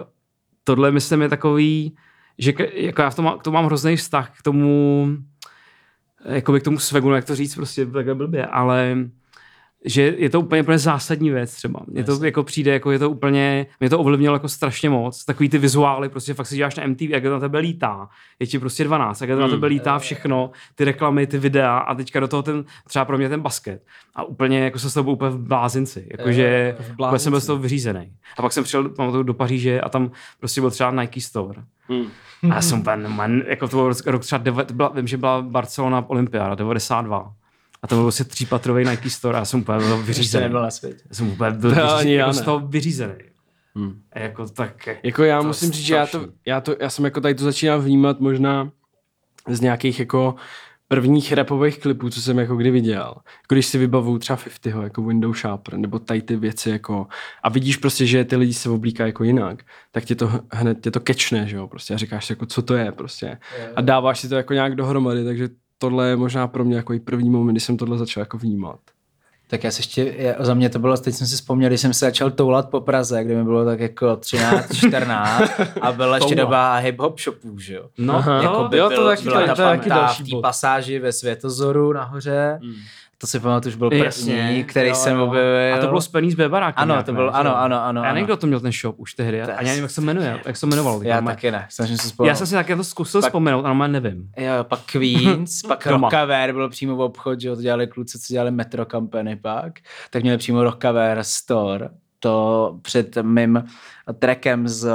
tohle 0.64 0.92
myslím 0.92 1.22
je 1.22 1.30
takový, 1.30 1.96
že 2.38 2.54
jako 2.74 3.02
já 3.02 3.12
má- 3.22 3.38
k 3.38 3.44
tomu 3.44 3.56
mám 3.56 3.66
hrozný 3.66 3.96
vztah 3.96 4.40
k 4.40 4.42
tomu, 4.42 5.08
jakoby 6.26 6.60
k 6.60 6.64
tomu 6.64 6.80
svegu, 6.80 7.12
jak 7.12 7.26
to 7.26 7.36
říct 7.36 7.56
prostě 7.56 7.86
takhle 7.86 8.16
blbě, 8.16 8.46
ale 8.46 8.98
že 9.86 10.02
je 10.18 10.30
to 10.30 10.40
úplně, 10.40 10.62
úplně 10.62 10.78
zásadní 10.78 11.30
věc 11.30 11.56
třeba. 11.56 11.80
Mně 11.88 12.04
to 12.04 12.26
jako 12.26 12.44
přijde, 12.44 12.74
jako 12.74 12.92
je 12.92 13.00
to 13.00 13.10
úplně, 13.10 13.66
mě 13.80 13.90
to 13.90 14.00
ovlivnilo 14.00 14.36
jako 14.36 14.50
strašně 14.50 14.90
moc. 14.90 15.26
Takový 15.26 15.50
ty 15.50 15.58
vizuály, 15.58 16.10
prostě 16.10 16.34
fakt 16.34 16.48
si 16.48 16.56
děláš 16.56 16.76
na 16.76 16.88
MTV, 16.88 17.02
jak 17.02 17.24
to 17.24 17.30
na 17.30 17.40
tebe 17.40 17.60
lítá. 17.60 18.10
Je 18.40 18.48
ti 18.48 18.60
prostě 18.60 18.84
12, 18.84 19.22
jak 19.22 19.30
to 19.30 19.36
na 19.36 19.46
Hmm. 19.46 19.56
tebe 19.56 19.68
lítá 19.68 20.00
všechno, 20.00 20.52
ty 20.76 20.84
reklamy, 20.86 21.28
ty 21.28 21.38
videa 21.38 21.78
a 21.78 21.96
teďka 21.96 22.20
do 22.20 22.28
toho 22.28 22.44
ten, 22.44 22.66
třeba 22.88 23.06
pro 23.06 23.18
mě 23.18 23.30
ten 23.30 23.42
basket. 23.42 23.84
A 24.16 24.24
úplně 24.24 24.60
jako 24.60 24.80
se 24.80 24.90
s 24.90 24.94
tebou 24.94 25.12
úplně 25.14 25.32
v 25.32 25.38
blázinci. 25.40 26.08
Jakože 26.18 26.76
v 26.80 26.92
úplně 26.92 27.20
jsem 27.20 27.32
byl 27.32 27.40
z 27.40 27.46
toho 27.46 27.58
vyřízený. 27.60 28.12
A 28.38 28.42
pak 28.42 28.54
jsem 28.54 28.64
přišel 28.64 28.90
pamatuju, 28.90 29.24
do 29.24 29.34
Paříže 29.34 29.82
a 29.82 29.90
tam 29.90 30.12
prostě 30.40 30.62
byl 30.62 30.72
třeba 30.72 30.92
Nike 30.92 31.22
Store. 31.22 31.64
Hmm. 31.90 32.06
A 32.52 32.56
já 32.56 32.62
jsem 32.62 32.80
úplně, 32.80 33.44
jako 33.48 33.68
to 33.68 33.78
byl 33.78 33.94
rok 34.06 34.22
třeba, 34.22 34.44
devet, 34.44 34.72
byla, 34.72 34.90
vím, 34.90 35.08
že 35.08 35.18
byla 35.18 35.42
Barcelona 35.42 36.10
Olympiáda, 36.10 36.56
92. 36.56 37.34
A 37.84 37.88
to 37.88 37.96
byl 37.96 38.04
prostě 38.04 38.24
třípatrový 38.24 38.86
Nike 38.86 39.10
Store 39.10 39.38
a 39.38 39.40
já 39.40 39.46
jsem 39.46 39.60
úplně 39.60 39.78
byl 39.80 39.98
vyřízený. 40.04 40.44
nebyl 40.44 40.62
na 40.62 40.72
světě. 40.72 41.04
Já 41.10 41.16
jsem 41.16 41.30
úplně 41.30 41.52
byl 41.52 41.70
To 41.76 41.82
vyřízený, 41.82 42.14
jako 42.14 42.34
z 42.34 42.42
toho 42.42 42.60
vyřízený. 42.60 43.14
Hmm. 43.76 44.02
A 44.12 44.20
jako 44.20 44.48
tak... 44.48 44.90
Jako 45.04 45.24
já 45.24 45.38
To 45.38 45.44
je 45.44 45.48
musím 45.48 45.72
říct, 45.72 45.86
že 45.86 45.96
já 45.96 46.08
to, 46.08 46.28
já 46.46 46.62
to, 46.62 46.76
já 46.80 46.90
jsem 46.90 47.06
jako 47.06 47.22
tady 47.22 47.36
to 47.36 47.44
začínám 47.44 47.82
vnímat 47.82 48.20
možná 48.20 48.72
z 49.50 49.62
nějakých 49.62 50.00
jako 50.00 50.36
prvních 50.88 51.34
rapových 51.34 51.80
klipů, 51.80 52.10
co 52.10 52.22
jsem 52.22 52.40
jako 52.40 52.56
kdy 52.56 52.72
viděl. 52.72 53.16
Jako 53.42 53.56
když 53.56 53.66
si 53.66 53.78
vybavuju 53.78 54.18
třeba 54.18 54.38
50ho, 54.38 54.82
jako 54.84 55.02
Window 55.02 55.34
Sharper, 55.34 55.78
nebo 55.78 56.00
tady 56.00 56.22
ty 56.22 56.36
věci 56.36 56.70
jako 56.70 57.08
a 57.44 57.50
vidíš 57.50 57.78
prostě, 57.78 58.06
že 58.06 58.26
ty 58.26 58.36
lidi 58.36 58.54
se 58.54 58.70
oblíkají 58.70 59.10
jako 59.10 59.24
jinak, 59.24 59.64
tak 59.92 60.06
tě 60.06 60.16
to 60.16 60.32
hned 60.52 60.82
tě 60.82 60.92
to 60.92 61.00
kečne, 61.00 61.48
že 61.48 61.56
jo, 61.56 61.68
prostě 61.68 61.94
a 61.94 61.98
říkáš 61.98 62.26
si 62.26 62.32
jako, 62.34 62.46
co 62.46 62.62
to 62.62 62.74
je 62.74 62.92
prostě. 62.92 63.38
A 63.76 63.82
dáváš 63.82 64.20
si 64.20 64.30
to 64.30 64.36
jako 64.36 64.54
nějak 64.54 64.76
dohromady, 64.76 65.26
takže 65.26 65.50
tohle 65.78 66.08
je 66.10 66.16
možná 66.16 66.48
pro 66.48 66.64
mě 66.64 66.76
jako 66.76 66.94
i 66.94 67.00
první 67.00 67.30
moment, 67.30 67.52
kdy 67.54 67.60
jsem 67.60 67.78
tohle 67.78 67.98
začal 67.98 68.22
jako 68.22 68.38
vnímat. 68.38 68.80
Tak 69.48 69.64
já 69.64 69.72
se 69.72 69.80
ještě, 69.80 70.14
já, 70.18 70.34
za 70.40 70.54
mě 70.54 70.70
to 70.70 70.80
bylo, 70.80 70.98
teď 70.98 71.16
jsem 71.16 71.28
si 71.28 71.36
vzpomněl, 71.36 71.70
když 71.70 71.82
jsem 71.82 71.94
se 71.94 72.06
začal 72.06 72.32
toulat 72.32 72.70
po 72.70 72.82
Praze, 72.82 73.24
kde 73.24 73.36
mi 73.36 73.44
bylo 73.44 73.66
tak 73.66 73.80
jako 73.80 74.16
13, 74.16 74.76
14 74.76 75.52
a 75.82 75.92
byla 75.92 76.16
ještě 76.16 76.36
doba 76.36 76.80
hip-hop 76.82 77.18
shopů, 77.24 77.60
že 77.60 77.74
jo. 77.76 77.86
No, 77.98 78.16
Aha. 78.16 78.34
Aha, 78.40 78.44
Jako 78.44 78.64
by 78.68 78.78
jo, 78.78 78.90
to 78.90 78.96
byl, 78.96 79.06
taky- 79.08 79.24
byla 79.24 79.42
to- 79.42 79.48
ta, 79.48 79.56
to 79.56 79.62
taky 79.62 79.90
ta, 79.90 79.96
další 79.96 80.24
v 80.24 80.30
té 80.30 80.36
pasáži 80.42 81.00
ve 81.00 81.12
Světozoru 81.12 81.94
nahoře, 81.94 82.60
to 83.24 83.28
si 83.28 83.40
pamatuju, 83.40 83.72
už 83.72 83.76
byl 83.78 83.90
první, 83.90 84.64
který 84.64 84.90
jo, 84.90 84.96
jsem 84.96 85.18
jo. 85.18 85.26
objevil. 85.26 85.76
A 85.76 85.78
to 85.78 85.88
bylo 85.88 86.02
spojený 86.02 86.32
s 86.32 86.36
Bebarákem. 86.36 86.82
Ano, 86.84 86.94
nějak, 86.94 87.06
to 87.06 87.14
bylo- 87.14 87.32
Že 87.32 87.38
ano, 87.38 87.58
ano, 87.58 87.84
ano, 87.84 88.02
A 88.02 88.04
já 88.04 88.10
ano. 88.10 88.14
nevím, 88.14 88.26
kdo 88.26 88.38
to 88.38 88.48
měl 88.48 88.60
ten 88.60 88.72
shop 88.72 88.96
už 89.00 89.14
tehdy. 89.14 89.38
Já, 89.38 89.46
ani 89.56 89.68
nevím, 89.70 89.84
jak 89.84 89.92
se 89.92 90.02
jmenuje, 90.02 90.40
jak 90.46 90.58
se 90.58 90.66
jmenovalo. 90.66 91.02
Já 91.04 91.22
taky 91.22 91.52
ne, 91.52 91.68
snažím 91.70 91.98
se 91.98 92.04
vzpomenout. 92.08 92.30
Já 92.30 92.36
jsem 92.36 92.48
si 92.48 92.54
taky 92.54 92.76
to 92.76 92.84
zkusil 92.84 93.22
Pak- 93.22 93.30
vzpomenout, 93.30 93.66
ale 93.66 93.88
nevím. 93.88 94.30
Jo, 94.38 94.64
pak 94.64 94.80
Queens, 94.92 95.62
pak. 95.68 95.88
Rockaver 95.88 96.54
byl 96.54 96.70
přímo 96.70 96.96
v 96.96 97.02
obchod, 97.02 97.42
že 97.42 97.48
jo, 97.48 97.56
to 97.56 97.62
dělali 97.62 97.88
kluci, 97.88 98.20
co 98.20 98.34
dělali 98.34 98.52
Metro 98.52 98.86
Company 98.86 99.36
pak, 99.36 99.74
tak 100.10 100.22
měli 100.24 100.38
přímo 100.38 100.64
Rockaver 100.64 101.18
Store, 101.22 101.90
to 102.20 102.76
před 102.82 103.18
mým 103.22 103.64
trackem 104.20 104.68
s, 104.68 104.88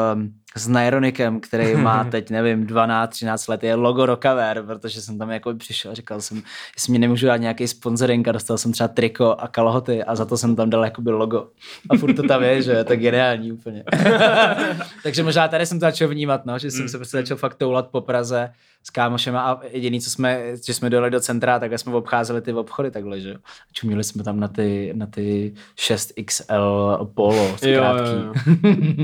s 0.59 0.69
Nyronikem, 0.69 1.41
který 1.41 1.77
má 1.77 2.05
teď, 2.11 2.31
nevím, 2.31 2.67
12, 2.67 3.11
13 3.11 3.49
let, 3.49 3.65
je 3.65 3.75
logo 3.75 4.07
Rockaver, 4.07 4.63
protože 4.63 5.03
jsem 5.03 5.19
tam 5.19 5.31
jako 5.31 5.55
přišel 5.55 5.91
a 5.91 5.95
říkal 5.95 6.21
jsem, 6.21 6.43
jestli 6.77 6.91
mě 6.91 6.99
nemůžu 6.99 7.27
dát 7.27 7.37
nějaký 7.37 7.69
sponsoring 7.69 8.29
a 8.29 8.33
dostal 8.33 8.59
jsem 8.59 8.73
třeba 8.73 8.89
triko 8.89 9.37
a 9.39 9.49
kalhoty 9.49 10.05
a 10.05 10.15
za 10.15 10.25
to 10.25 10.39
jsem 10.39 10.57
tam 10.57 10.71
dal 10.71 10.85
jakoby 10.85 11.11
logo. 11.11 11.49
A 11.91 11.97
furt 11.97 12.15
to 12.15 12.23
tam 12.23 12.43
je, 12.43 12.63
že 12.63 12.73
je 12.73 12.85
to 12.85 12.97
geniální 12.97 13.53
úplně. 13.53 13.85
Takže 15.03 15.23
možná 15.23 15.49
tady 15.49 15.67
jsem 15.67 15.81
to 15.81 15.87
začal 15.87 16.09
vnímat, 16.09 16.47
no, 16.47 16.59
že 16.59 16.71
jsem 16.71 16.89
se 16.89 16.99
prostě 16.99 17.17
začal 17.17 17.37
fakt 17.37 17.55
toulat 17.55 17.89
po 17.89 18.01
Praze 18.01 18.51
s 18.83 18.91
kámošema 18.91 19.41
a 19.41 19.61
jediný, 19.71 20.01
co 20.01 20.11
jsme, 20.11 20.43
že 20.67 20.75
jsme 20.75 20.91
dojeli 20.91 21.11
do 21.11 21.21
centra, 21.21 21.59
tak 21.59 21.73
jsme 21.79 21.95
obcházeli 21.95 22.41
ty 22.41 22.53
obchody 22.53 22.91
takhle, 22.91 23.21
že 23.21 23.29
jo. 23.29 23.37
A 23.45 23.73
Čuměli 23.73 24.05
jsme 24.05 24.25
tam 24.25 24.41
na 24.41 24.49
ty, 24.49 24.93
na 24.97 25.07
ty 25.07 25.55
6XL 25.79 27.11
polo, 27.15 27.57
zkrátký 27.57 28.15
jo, 28.15 28.33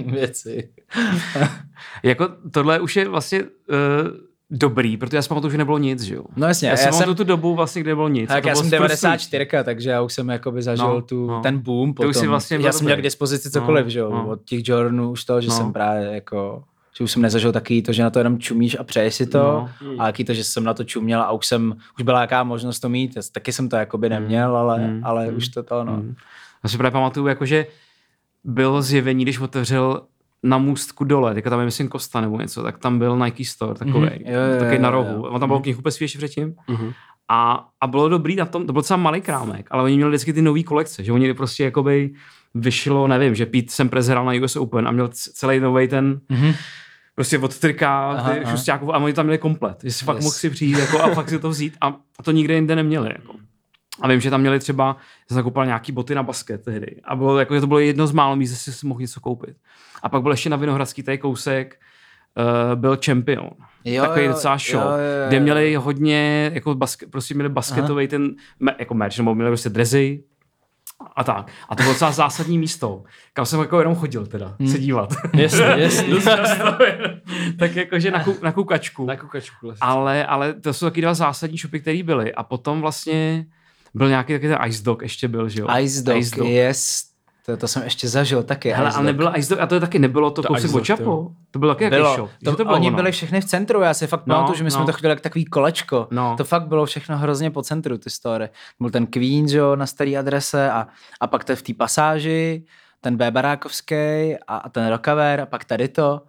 věci. 0.12 0.68
Jako 2.02 2.28
tohle 2.50 2.80
už 2.80 2.96
je 2.96 3.08
vlastně 3.08 3.42
uh, 3.42 3.48
dobrý, 4.50 4.96
protože 4.96 5.16
já 5.16 5.22
si 5.22 5.28
pamatuju, 5.28 5.50
že 5.50 5.58
nebylo 5.58 5.78
nic, 5.78 6.02
že 6.02 6.14
jo. 6.14 6.24
No 6.36 6.46
jasně, 6.46 6.68
Já, 6.68 6.80
já, 6.80 6.92
si 6.92 6.98
jsem, 7.04 7.14
tu 7.14 7.24
dobu 7.24 7.54
vlastně, 7.54 7.82
kde 7.82 7.90
nebylo 7.90 8.08
nic. 8.08 8.28
tak 8.28 8.42
to 8.42 8.48
já 8.48 8.54
bylo 8.54 8.62
jsem 8.62 8.70
frustrující. 8.70 9.30
94, 9.30 9.64
takže 9.64 9.90
já 9.90 10.02
už 10.02 10.12
jsem 10.12 10.28
jakoby 10.28 10.62
zažil 10.62 10.88
No, 10.88 11.02
tu, 11.02 11.26
no. 11.26 11.40
ten 11.40 11.58
boom 11.58 11.90
Ty 11.92 11.94
potom. 11.96 12.10
už 12.10 12.16
jsi 12.16 12.26
vlastně 12.26 12.58
já 12.60 12.72
jsem 12.72 12.84
měl 12.84 12.96
k 12.96 13.02
dispozici 13.02 13.50
cokoliv, 13.50 13.84
No, 13.84 13.90
že 13.90 13.98
jo, 13.98 14.10
no. 14.10 14.28
od 14.28 14.44
těch 14.44 14.68
Jordanů 14.68 15.10
už 15.10 15.24
to, 15.24 15.40
že 15.40 15.48
No. 15.48 15.54
jsem 15.54 15.72
právě 15.72 16.06
jako 16.06 16.64
že 16.98 17.04
už 17.04 17.10
jsem 17.10 17.22
nezažil 17.22 17.52
taky 17.52 17.82
to, 17.82 17.92
že 17.92 18.02
na 18.02 18.10
to 18.10 18.18
jenom 18.18 18.38
čumíš 18.38 18.76
a 18.80 18.84
přeješ 18.84 19.14
si 19.14 19.26
to, 19.26 19.38
No. 19.38 19.68
a 19.98 20.06
jaký 20.06 20.24
to, 20.24 20.34
že 20.34 20.44
jsem 20.44 20.64
na 20.64 20.74
to 20.74 20.84
čuměl 20.84 21.20
a 21.22 21.32
už 21.32 21.46
jsem, 21.46 21.76
už 21.98 22.04
byla 22.04 22.20
jaká 22.20 22.44
možnost 22.44 22.80
to 22.80 22.88
mít, 22.88 23.18
taky 23.32 23.52
jsem 23.52 23.68
to 23.68 23.76
jakoby 23.76 24.08
neměl, 24.08 24.56
ale, 24.56 24.78
Mm. 24.88 25.00
ale 25.04 25.30
Mm. 25.30 25.36
už 25.36 25.48
to 25.48 25.62
to, 25.62 25.84
no. 25.84 25.92
Mm. 25.96 26.14
Já 26.64 26.70
si 26.70 26.76
právě 26.76 26.90
pamatuju, 26.92 27.26
jakože 27.26 27.66
bylo 28.44 28.82
zjevení, 28.82 29.24
když 29.24 29.40
otevřel 29.40 30.02
na 30.42 30.58
můstku 30.58 31.04
dole, 31.04 31.34
teďka 31.34 31.50
tam 31.50 31.58
je 31.58 31.64
myslím 31.64 31.88
Kosta 31.88 32.20
nebo 32.20 32.40
něco, 32.40 32.62
tak 32.62 32.78
tam 32.78 32.98
byl 32.98 33.16
Nike 33.24 33.44
Store 33.44 33.74
takový. 33.74 34.06
Jo, 34.24 34.40
jo, 34.52 34.58
takový 34.58 34.76
jo, 34.76 34.82
na 34.82 34.88
jo, 34.88 34.92
rohu. 34.94 35.12
jo. 35.14 35.22
On 35.22 35.40
tam 35.40 35.48
byl 35.48 35.60
knihkupectví 35.60 36.04
ještě 36.04 36.18
předtím. 36.18 36.54
Mhm. 36.68 36.92
A, 37.28 37.68
a 37.80 37.86
bylo 37.86 38.08
dobrý 38.08 38.36
na 38.36 38.44
tom, 38.46 38.66
to 38.66 38.72
byl 38.72 38.80
docela 38.82 38.96
malý 38.96 39.20
krámek, 39.20 39.66
ale 39.70 39.82
oni 39.82 39.96
měli 39.96 40.10
vždycky 40.10 40.32
ty 40.32 40.42
nové 40.42 40.62
kolekce, 40.62 41.04
že 41.04 41.12
oni 41.12 41.34
prostě 41.34 41.64
jakoby 41.64 42.14
vyšlo, 42.54 43.08
nevím, 43.08 43.34
že 43.34 43.46
Pete 43.46 43.66
jsem 43.68 43.90
hrál 44.08 44.24
na 44.24 44.32
US 44.44 44.56
Open 44.56 44.88
a 44.88 44.90
měl 44.90 45.08
celý 45.12 45.60
nový 45.60 45.88
ten, 45.88 46.20
Mhm. 46.28 46.52
Prostě 47.14 47.38
od 47.38 47.59
trika, 47.59 48.11
Aha, 48.11 48.33
ty 48.33 48.40
aha. 48.40 48.50
šustáků 48.56 48.94
a 48.94 48.99
oni 48.99 49.12
tam 49.12 49.26
měli 49.26 49.38
komplet, 49.38 49.78
že 49.85 49.92
si 49.92 50.04
fakt 50.04 50.16
Yes. 50.16 50.25
mohl 50.25 50.35
si 50.35 50.50
přijít 50.50 50.78
jako, 50.78 51.02
a 51.02 51.14
fakt 51.14 51.28
si 51.28 51.38
to 51.38 51.49
vzít 51.50 51.76
a, 51.80 51.97
to 52.23 52.30
nikde 52.30 52.54
jinde 52.54 52.76
neměli. 52.76 53.09
Jako. 53.18 53.35
A 54.00 54.09
vím, 54.09 54.21
že 54.21 54.30
tam 54.30 54.40
měli 54.40 54.59
třeba, 54.59 54.97
že 55.30 55.35
jsem 55.35 55.42
koupil 55.42 55.66
nějaký 55.66 55.92
boty 55.92 56.14
na 56.14 56.23
basket 56.23 56.64
tehdy. 56.64 56.97
A 57.04 57.16
bylo 57.16 57.38
jako, 57.38 57.54
že 57.54 57.61
to 57.61 57.66
bylo 57.66 57.78
jedno 57.78 58.06
z 58.06 58.12
málo 58.12 58.37
míst, 58.37 58.50
kde 58.64 58.73
si 58.73 58.87
mohl 58.87 59.00
něco 59.00 59.21
koupit. 59.21 59.56
A 60.02 60.09
pak 60.09 60.23
byl 60.23 60.30
ještě 60.30 60.50
na 60.50 60.56
Vinohradský 60.56 61.02
tady 61.02 61.18
kousek, 61.18 61.76
byl 62.75 62.99
Champion. 63.04 63.50
Jo, 63.85 64.02
takový 64.02 64.25
jo, 64.25 64.33
docela 64.33 64.54
jo, 64.54 64.59
show, 64.59 64.83
jo, 64.83 64.88
jo. 64.90 65.28
kde 65.28 65.40
měli 65.40 65.75
hodně, 65.75 66.50
jako 66.54 66.75
basket, 66.75 67.11
prostě 67.11 67.35
měli 67.35 67.49
basketový 67.49 68.09
ten, 68.09 68.30
jako 68.78 68.94
merch, 68.94 69.18
nebo 69.18 69.35
měli 69.35 69.50
prostě 69.50 69.68
drezy 69.68 70.25
a 71.16 71.24
tak. 71.24 71.50
A 71.68 71.74
to 71.76 71.82
bylo 71.82 71.92
docela 71.94 72.12
zásadní 72.12 72.58
místo, 72.58 73.02
kam 73.32 73.46
jsem 73.46 73.60
jako 73.60 73.78
jenom 73.78 73.94
chodil 73.96 74.26
teda, 74.26 74.56
Hmm. 74.60 74.68
se 74.68 74.78
dívat. 74.78 75.14
Jasně, 75.34 75.64
jasně. 75.76 76.14
Tak 77.58 77.76
jakože 77.76 78.10
na, 78.10 78.24
kou, 78.24 78.34
na 78.42 78.52
koukačku. 78.52 79.06
Na 79.06 79.16
kukačku. 79.16 79.66
lesí. 79.66 79.78
Ale, 79.80 80.26
ale 80.26 80.52
to 80.54 80.72
jsou 80.74 80.86
taky 80.86 81.00
dva 81.00 81.14
zásadní 81.14 81.58
shopy, 81.58 81.80
které 81.80 82.02
byly. 82.02 82.34
A 82.34 82.42
potom 82.42 82.80
vlastně 82.80 83.46
byl 83.94 84.08
nějaký 84.08 84.32
taky 84.32 84.48
ten 84.48 84.58
Ice 84.66 84.82
Dog 84.84 85.02
ještě 85.02 85.28
byl, 85.28 85.48
že 85.48 85.60
jo? 85.60 85.66
Ice 85.80 86.02
Dog, 86.02 86.16
Ice 86.16 86.36
Dog. 86.36 86.48
yes. 86.48 87.13
To, 87.46 87.56
to 87.56 87.68
jsem 87.68 87.82
ještě 87.82 88.08
zažil 88.08 88.42
taky. 88.42 88.70
Hele, 88.70 88.90
ale 88.90 89.04
nebylo 89.04 89.38
Ice 89.38 89.54
Dog, 89.54 89.60
a 89.62 89.66
to 89.66 89.80
taky 89.80 89.98
nebylo 89.98 90.30
to, 90.30 90.42
To 90.42 90.48
kousek 90.48 90.74
od 90.74 90.84
Čapo. 90.84 91.30
To 91.50 91.58
bylo 91.58 91.74
taky 91.74 91.84
jaký 91.84 91.96
bylo. 91.96 92.14
shop. 92.14 92.30
To, 92.44 92.56
to 92.56 92.64
bylo 92.64 92.74
oni 92.76 92.86
ono. 92.88 92.96
byli 92.96 93.12
všechny 93.12 93.40
v 93.40 93.44
centru, 93.44 93.80
já 93.80 93.94
si 93.94 94.06
fakt 94.06 94.26
No, 94.26 94.34
pamatuju, 94.34 94.58
že 94.58 94.64
my 94.64 94.70
jsme 94.70 94.80
no. 94.80 94.86
to 94.86 94.92
chodili 94.92 95.10
jak 95.10 95.20
takový 95.20 95.44
kolečko. 95.44 96.08
No. 96.10 96.34
To 96.36 96.44
fakt 96.44 96.66
bylo 96.66 96.86
všechno 96.86 97.18
hrozně 97.18 97.50
po 97.50 97.62
centru, 97.62 97.98
ty 97.98 98.10
story. 98.10 98.48
Byl 98.80 98.90
ten 98.90 99.06
Queen, 99.06 99.48
že 99.48 99.58
jo, 99.58 99.76
na 99.76 99.86
staré 99.86 100.16
adrese 100.18 100.70
a, 100.70 100.86
a 101.20 101.26
pak 101.26 101.44
to 101.44 101.56
v 101.56 101.62
té 101.62 101.74
pasáži, 101.74 102.64
ten 103.00 103.16
B 103.16 103.30
barákovský 103.30 103.94
a, 104.46 104.56
a 104.56 104.68
ten 104.68 104.88
Rockaver 104.88 105.40
a 105.40 105.46
pak 105.46 105.64
tady 105.64 105.88
to. 105.88 106.22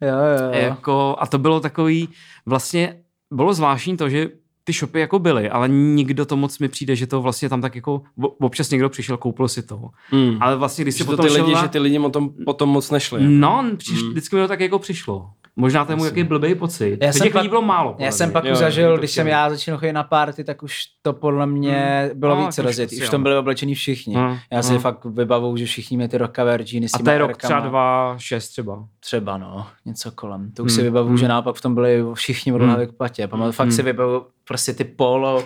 Jo, 0.00 0.08
jo, 0.16 0.44
jo. 0.44 0.50
Jako, 0.60 1.16
a 1.18 1.26
to 1.26 1.38
bylo 1.38 1.60
takový, 1.60 2.08
vlastně 2.46 2.96
bylo 3.30 3.54
zvláštní 3.54 3.96
to, 3.96 4.08
že 4.08 4.28
ty 4.72 4.74
shopy 4.78 5.00
jako 5.00 5.18
byly, 5.18 5.50
ale 5.50 5.68
nikdo 5.68 6.26
to 6.26 6.36
moc 6.36 6.58
mi 6.58 6.68
přijde, 6.68 6.96
že 6.96 7.06
to 7.06 7.22
vlastně 7.22 7.48
tam 7.48 7.60
tak 7.60 7.74
jako, 7.76 8.02
občas 8.40 8.70
někdo 8.70 8.88
přišel, 8.88 9.16
koupil 9.16 9.48
si 9.48 9.62
to. 9.62 9.80
Hmm. 10.10 10.36
Ale 10.40 10.56
vlastně, 10.56 10.84
když 10.84 10.94
si 10.94 10.98
Že 10.98 11.04
potom 11.04 11.26
ty 11.26 11.32
lidi, 11.32 11.52
na... 11.54 11.62
že 11.62 11.68
ty 11.68 11.78
lidi 11.78 11.98
o 11.98 12.10
tom, 12.10 12.30
potom 12.44 12.68
moc 12.68 12.90
nešli. 12.90 13.20
jako. 13.22 13.32
No, 13.34 13.64
přiš, 13.76 14.00
Hmm. 14.00 14.10
vždycky 14.10 14.36
mi 14.36 14.42
to 14.42 14.48
tak 14.48 14.60
jako 14.60 14.78
přišlo. 14.78 15.30
Možná 15.56 15.84
to 15.84 15.92
je 15.92 15.96
můj 15.96 16.06
jaký 16.08 16.24
blbý 16.24 16.54
pocit. 16.54 16.98
Já 17.02 17.12
jsem 17.12 17.22
těch 17.22 17.32
pak- 17.32 17.42
lidí 17.42 17.48
bylo 17.48 17.62
málo. 17.62 17.96
Já 17.98 18.10
jsem 18.10 18.28
mě. 18.28 18.32
pak 18.32 18.44
Jo, 18.44 18.54
zažil, 18.54 18.98
když 18.98 19.10
jsem 19.10 19.26
já 19.28 19.50
začal 19.50 19.78
chodit 19.78 19.92
na 19.92 20.02
party, 20.02 20.44
tak 20.44 20.62
už 20.62 20.82
to 21.02 21.12
podle 21.12 21.46
mě 21.46 22.10
bylo 22.14 22.36
No, 22.36 22.46
víc 22.46 22.54
trošku 22.54 22.66
rozjetý. 22.68 23.02
Už 23.02 23.08
tam 23.08 23.22
byli 23.22 23.36
oblečení 23.36 23.74
všichni. 23.74 24.14
Hmm, 24.14 24.36
Já 24.52 24.62
si 24.62 24.72
hmm. 24.72 24.80
fakt 24.80 25.04
vybavuju, 25.04 25.56
že 25.56 25.64
všichni 25.66 25.96
měli 25.96 26.08
ty 26.08 26.18
rockaver 26.18 26.62
džíny 26.62 26.88
s 26.88 26.94
A 26.94 26.98
to 26.98 27.10
je 27.10 27.18
rok 27.18 27.36
třeba 27.36 27.60
dva, 27.60 28.14
šest 28.18 28.48
třeba. 28.48 28.84
Třeba 29.00 29.38
no, 29.38 29.66
něco 29.86 30.10
kolem. 30.10 30.50
To 30.52 30.64
už 30.64 30.70
Hmm, 30.72 30.76
si 30.76 30.82
vybavuju, 30.82 31.08
hmm. 31.08 31.18
že 31.18 31.28
naopak 31.28 31.56
v 31.56 31.60
tom 31.60 31.74
byli 31.74 32.02
všichni 32.14 32.52
od 32.52 32.58
Hmm. 32.60 32.68
hlavy 32.70 32.86
k 32.86 32.92
patě. 32.92 33.28
Pamatuju, 33.28 33.52
fakt 33.52 33.64
Hmm. 33.66 33.72
si 33.76 33.82
vybavuju 33.82 34.26
prostě 34.48 34.72
ty 34.72 34.84
polo, 34.84 35.44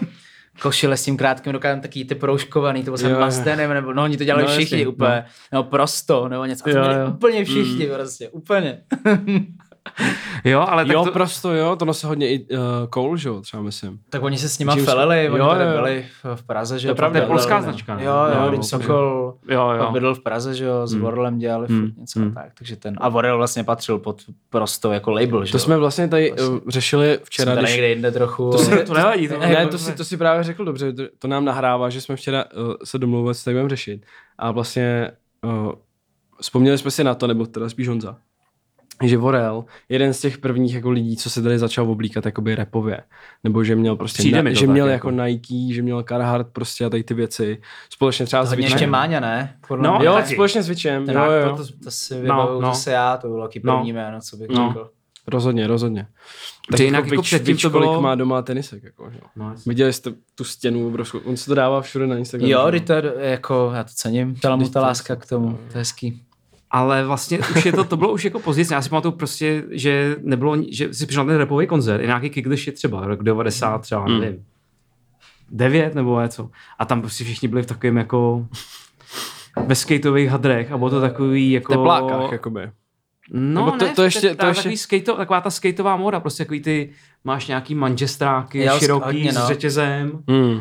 košile 0.63 0.97
s 0.97 1.05
tím 1.05 1.17
krátkým 1.17 1.53
rukávem, 1.53 1.81
taky 1.81 2.05
ty 2.05 2.15
proužkovaný, 2.15 2.81
to 2.85 2.91
byl 2.91 2.99
jsem. 2.99 3.21
Mastenem, 3.21 3.75
nebo 3.75 3.93
no, 3.93 4.03
oni 4.03 4.17
to 4.17 4.25
dělali 4.25 4.45
No, 4.45 4.49
všichni 4.51 4.79
jasně, 4.79 4.89
úplně, 4.89 5.25
nebo 5.53 5.65
prosto, 5.65 6.29
nebo 6.29 6.45
něco. 6.45 6.65
A 6.69 6.73
to 6.73 6.79
Jo, 6.79 6.85
byli 6.85 7.01
jo. 7.01 7.07
úplně 7.11 7.45
všichni 7.45 7.87
prostě, 7.87 8.29
úplně. 8.29 8.81
Jo, 10.45 10.61
ale 10.69 10.85
tak 10.85 10.93
jo, 10.95 11.05
to, 11.05 11.13
prosto 11.13 11.53
jo, 11.53 11.77
to 11.77 11.85
nosil 11.85 12.09
hodně 12.09 12.31
i 12.31 12.47
uh, 12.51 12.59
Cole, 12.95 13.19
že 13.19 13.29
jo, 13.29 13.41
třeba 13.41 13.63
myslím. 13.63 13.99
Tak 14.11 14.23
oni 14.23 14.39
se 14.39 14.49
s 14.49 14.59
nima 14.59 14.73
James- 14.75 14.85
felili, 14.85 15.31
oni 15.31 15.39
Jo, 15.39 15.49
tady 15.49 15.65
jo, 15.65 15.71
jo. 15.71 15.77
byli 15.77 16.07
v- 16.25 16.37
v 16.37 16.43
Praze, 16.43 16.79
že 16.79 16.89
To 16.89 16.91
je 16.91 16.95
pravda, 16.95 17.21
to 17.21 17.25
je 17.25 17.29
polská 17.29 17.63
značka, 17.63 17.97
ne? 17.97 18.05
Jo, 18.05 18.13
Jo, 18.13 18.41
jo, 18.41 18.47
jo, 18.47 18.53
jo. 18.57 18.63
Sokol 18.63 19.35
jo, 19.49 19.71
jo. 19.71 19.91
bydlel 19.93 20.15
v 20.15 20.21
Praze, 20.21 20.55
že 20.55 20.65
jo, 20.65 20.87
s 20.87 20.93
Hmm. 20.93 21.03
Vorlem 21.03 21.39
dělali 21.39 21.67
Hmm. 21.69 21.81
furt 21.81 21.99
něco 22.01 22.21
Hmm. 22.21 22.33
a 22.37 22.43
tak, 22.43 22.53
takže 22.59 22.77
ten, 22.77 22.95
a 23.01 23.09
Vorel 23.09 23.37
vlastně 23.37 23.65
patřil 23.65 23.99
pod 23.99 24.23
prosto 24.51 24.93
jako 24.93 25.11
label, 25.11 25.45
že 25.45 25.53
To 25.53 25.59
jo. 25.59 25.63
jsme 25.63 25.77
vlastně 25.77 26.09
tady 26.09 26.31
Vlastně. 26.37 26.49
uh, 26.57 26.61
řešili 26.69 27.19
včera, 27.25 27.47
Jsme 27.53 27.55
tady 27.55 27.65
když... 27.65 27.73
někde 27.75 27.89
jinde 27.89 28.13
trochu. 28.13 28.51
To 28.51 28.59
si- 28.59 28.85
To 28.85 28.95
nevadí. 28.95 29.29
To, 29.29 29.39
Ne, 29.39 29.67
to 29.67 29.79
si, 29.79 29.93
to 29.93 30.05
si 30.05 30.17
právě 30.17 30.43
řekl 30.45 30.65
dobře, 30.65 30.93
to, 30.93 31.03
to 31.19 31.29
nám 31.29 31.45
nahrává, 31.45 31.91
že 31.91 32.01
jsme 32.01 32.17
včera 32.17 32.45
uh, 32.57 32.75
se 32.85 32.99
domluvili, 32.99 33.35
co 33.35 33.45
tak 33.45 33.55
budeme 33.55 33.69
řešit. 33.69 34.07
A 34.39 34.51
vlastně 34.51 35.11
uh, 35.45 35.73
vzpomněli 36.41 36.79
jsme 36.79 36.91
si 36.91 37.05
na 37.05 37.15
to, 37.15 37.27
nebo 37.27 37.47
teda 37.47 37.69
spíš 37.69 37.89
Honza, 37.89 38.17
že 39.03 39.17
Vorel, 39.19 39.65
jeden 39.89 40.15
z 40.15 40.21
těch 40.21 40.39
prvních 40.39 40.75
jako 40.75 40.91
lidí, 40.91 41.17
co 41.17 41.31
se 41.31 41.43
tady 41.43 41.59
začal 41.59 41.91
oblíkat 41.91 42.27
jakoby 42.27 42.55
repově, 42.55 43.01
nebo 43.45 43.65
že 43.65 43.77
měl 43.77 43.97
prostě, 43.97 44.19
Přijde 44.23 44.37
na, 44.37 44.43
mi 44.43 44.51
to 44.51 44.61
že 44.61 44.67
tak 44.67 44.73
měl 44.73 44.89
jako. 44.89 45.09
jako 45.11 45.23
Nike, 45.23 45.75
že 45.75 45.83
měl 45.83 46.03
Carhartt 46.03 46.53
prostě 46.53 46.85
a 46.85 46.91
tady 46.91 47.05
ty 47.05 47.15
věci, 47.15 47.59
společně 47.91 48.27
třeba 48.27 48.45
s 48.45 48.49
Hodně 48.49 48.63
Witchem. 48.63 48.77
ještě 48.77 48.87
Máňa, 48.87 49.21
ne? 49.21 49.57
Podle 49.69 49.89
No, 49.89 49.97
mě. 49.99 50.07
Jo, 50.07 50.13
taky. 50.15 50.33
společně 50.35 50.63
s 50.63 50.67
Ten, 50.83 51.11
jo, 51.11 51.25
jo, 51.25 51.57
To, 51.57 51.67
to, 51.67 51.73
to 51.85 51.91
si 51.91 52.21
vybavuju 52.21 52.61
no. 52.61 52.69
zase 52.69 52.91
já, 52.91 53.17
to 53.17 53.29
bylo 53.29 53.43
taky 53.43 53.61
No. 53.65 53.77
první 53.77 53.93
jméno, 53.93 54.21
co 54.21 54.37
bych 54.37 54.49
No. 54.49 54.69
řekl. 54.69 54.91
rozhodně, 55.27 55.67
rozhodně. 55.67 56.07
Protože 56.69 56.85
jinak 56.85 57.07
jako 57.07 57.23
předtím 57.23 57.57
to 57.57 57.71
kolik 57.71 57.89
bylo- 57.89 58.01
má 58.01 58.15
doma 58.15 58.43
tenisek, 58.43 58.83
jako, 58.83 59.05
jo. 59.05 59.21
No. 59.37 59.55
Viděli 59.67 59.93
jste 59.93 60.11
tu 60.35 60.45
stěnu 60.45 60.87
obrovskou, 60.87 61.19
on 61.19 61.37
se 61.37 61.47
to 61.47 61.55
dává 61.55 61.81
všude 61.81 62.07
na 62.07 62.17
Instagramu. 62.17 62.53
Jo, 62.53 62.71
že 62.73 62.81
to 62.81 62.93
jako, 63.19 63.73
já 63.75 63.85
to 63.85 63.91
cením. 63.95 64.37
Dala 64.43 64.57
mu 64.57 64.69
ta 64.69 64.81
to- 64.81 64.87
láska 64.87 65.17
k 65.17 65.27
tomu, 65.27 65.49
to 65.53 65.63
je 65.73 65.79
hezký. 65.79 66.23
Ale 66.75 67.05
vlastně 67.07 67.39
už 67.39 67.65
je 67.67 67.73
to, 67.73 67.85
to 67.85 67.97
bylo 67.97 68.13
už 68.13 68.25
jako 68.25 68.41
později. 68.41 68.67
Já 68.73 68.83
si 68.83 68.89
pamatuju 68.89 69.13
prostě, 69.13 69.65
že 69.71 70.17
nebylo, 70.23 70.57
že 70.71 70.95
si 70.95 71.07
přišel 71.07 71.27
ten 71.27 71.37
repový 71.37 71.67
koncert, 71.67 72.01
i 72.03 72.07
nějaký 72.07 72.31
kick 72.31 72.49
the 72.49 72.57
shit 72.57 72.75
třeba, 72.75 73.07
rok 73.07 73.23
90 73.23 73.79
třeba, 73.79 74.05
Hmm. 74.05 74.21
nevím, 74.21 74.45
9 75.51 75.95
nebo 75.95 76.21
něco. 76.21 76.51
A 76.79 76.85
tam 76.85 77.01
prostě 77.01 77.25
všichni 77.25 77.49
byli 77.49 77.63
v 77.63 77.67
takovém 77.67 77.97
jako 77.97 78.47
ve 79.67 79.75
skateových 79.75 80.29
hadrech 80.31 80.73
a 80.73 80.79
bylo 80.79 80.91
to 80.91 81.01
takový 81.01 81.51
jako... 81.51 81.73
V 81.73 81.77
teplákách, 81.77 82.33
jakoby. 82.33 82.71
No, 83.33 83.65
Nebo 83.65 83.77
to- 83.79 83.85
ne, 83.85 83.93
to 83.95 84.03
ještě- 84.03 84.35
ta- 84.35 84.35
to 84.43 84.47
ještě- 84.47 84.63
Takový 84.63 84.77
skate, 84.77 85.13
taková 85.13 85.41
ta 85.41 85.51
skateová 85.51 85.97
móda, 85.97 86.21
prostě 86.21 86.45
takový 86.45 86.61
ty, 86.61 86.91
máš 87.25 87.47
nějaký 87.47 87.75
manžestráky 87.75 88.65
Jo, 88.65 88.79
široký 88.79 89.05
hodně, 89.05 89.33
no. 89.33 89.41
s 89.41 89.47
řetězem 89.47 90.13
Hmm. 90.29 90.61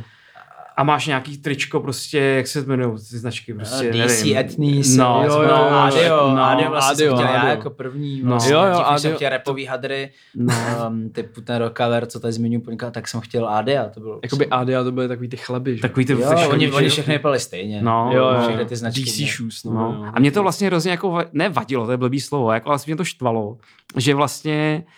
A 0.78 0.84
máš 0.84 1.08
nějaký 1.08 1.38
tričko 1.38 1.80
prostě, 1.80 2.20
jak 2.20 2.48
se 2.48 2.60
jmenují 2.60 2.92
ty 2.98 3.18
značky, 3.18 3.54
prostě, 3.54 3.92
DC 3.92 4.22
nevím. 4.24 4.38
Etnis, 4.38 4.96
No, 4.96 5.24
jo, 5.26 5.34
jo, 5.34 5.42
jo, 5.42 5.48
jo, 5.50 5.56
Adio, 5.56 6.30
no, 6.36 6.44
Adio 6.44 6.70
vlastně 6.70 6.92
Adio, 7.06 7.18
jsem 7.18 7.26
chtěl 7.26 7.36
já 7.36 7.42
Adio. 7.42 7.50
jako 7.56 7.70
první, 7.70 8.22
No. 8.24 8.30
vlastně, 8.30 8.54
Jo, 8.54 8.60
jo, 8.64 8.72
dřív, 8.74 8.92
než 8.92 9.02
jsem 9.02 9.10
Adio. 9.10 9.16
chtěl 9.16 9.30
repový 9.30 9.66
hadry, 9.66 10.10
No. 10.36 10.54
um, 10.90 11.10
typu 11.10 11.42
ten 11.42 11.56
rockaver, 11.58 12.06
co 12.06 12.20
tady 12.20 12.34
zmiňuji 12.34 12.60
poněkud, 12.62 12.94
tak 12.94 13.08
jsem 13.08 13.22
chtěl 13.22 13.48
Adia, 13.50 13.90
to 13.90 14.00
bylo. 14.00 14.20
Jakoby 14.24 14.48
Adia 14.48 14.84
to 14.84 14.92
byly 14.92 15.08
takový 15.08 15.28
ty 15.28 15.38
chleby, 15.38 15.76
že? 15.76 15.82
Takový 15.82 16.06
ty 16.06 16.14
jo, 16.14 16.20
fashion 16.20 16.52
oni, 16.54 16.72
oni 16.72 16.90
všechny 16.90 17.14
vypadaly 17.14 17.40
stejně. 17.40 17.82
No, 17.82 18.10
jo, 18.14 18.28
jo, 18.30 18.36
všechny 18.42 18.62
jo. 18.62 18.68
ty 18.68 18.76
značky. 18.76 19.02
DC 19.04 19.38
shoes, 19.38 19.64
no. 19.64 19.74
No. 19.74 19.80
jo. 20.06 20.12
A 20.14 20.20
mě 20.20 20.32
to 20.32 20.42
vlastně 20.44 20.68
hrozně 20.68 20.92
jako, 20.92 21.08
va- 21.12 21.28
ne 21.34 21.50
vadilo, 21.50 21.86
to 21.86 21.92
je 21.92 21.98
blbý 21.98 22.20
slovo, 22.22 22.52
jako 22.52 22.70
vlastně 22.70 22.92
mě 22.92 22.98
to 22.98 23.04
štvalo, 23.04 23.58
že 23.98 24.16
vlastně 24.16 24.84
uh, 24.86 24.92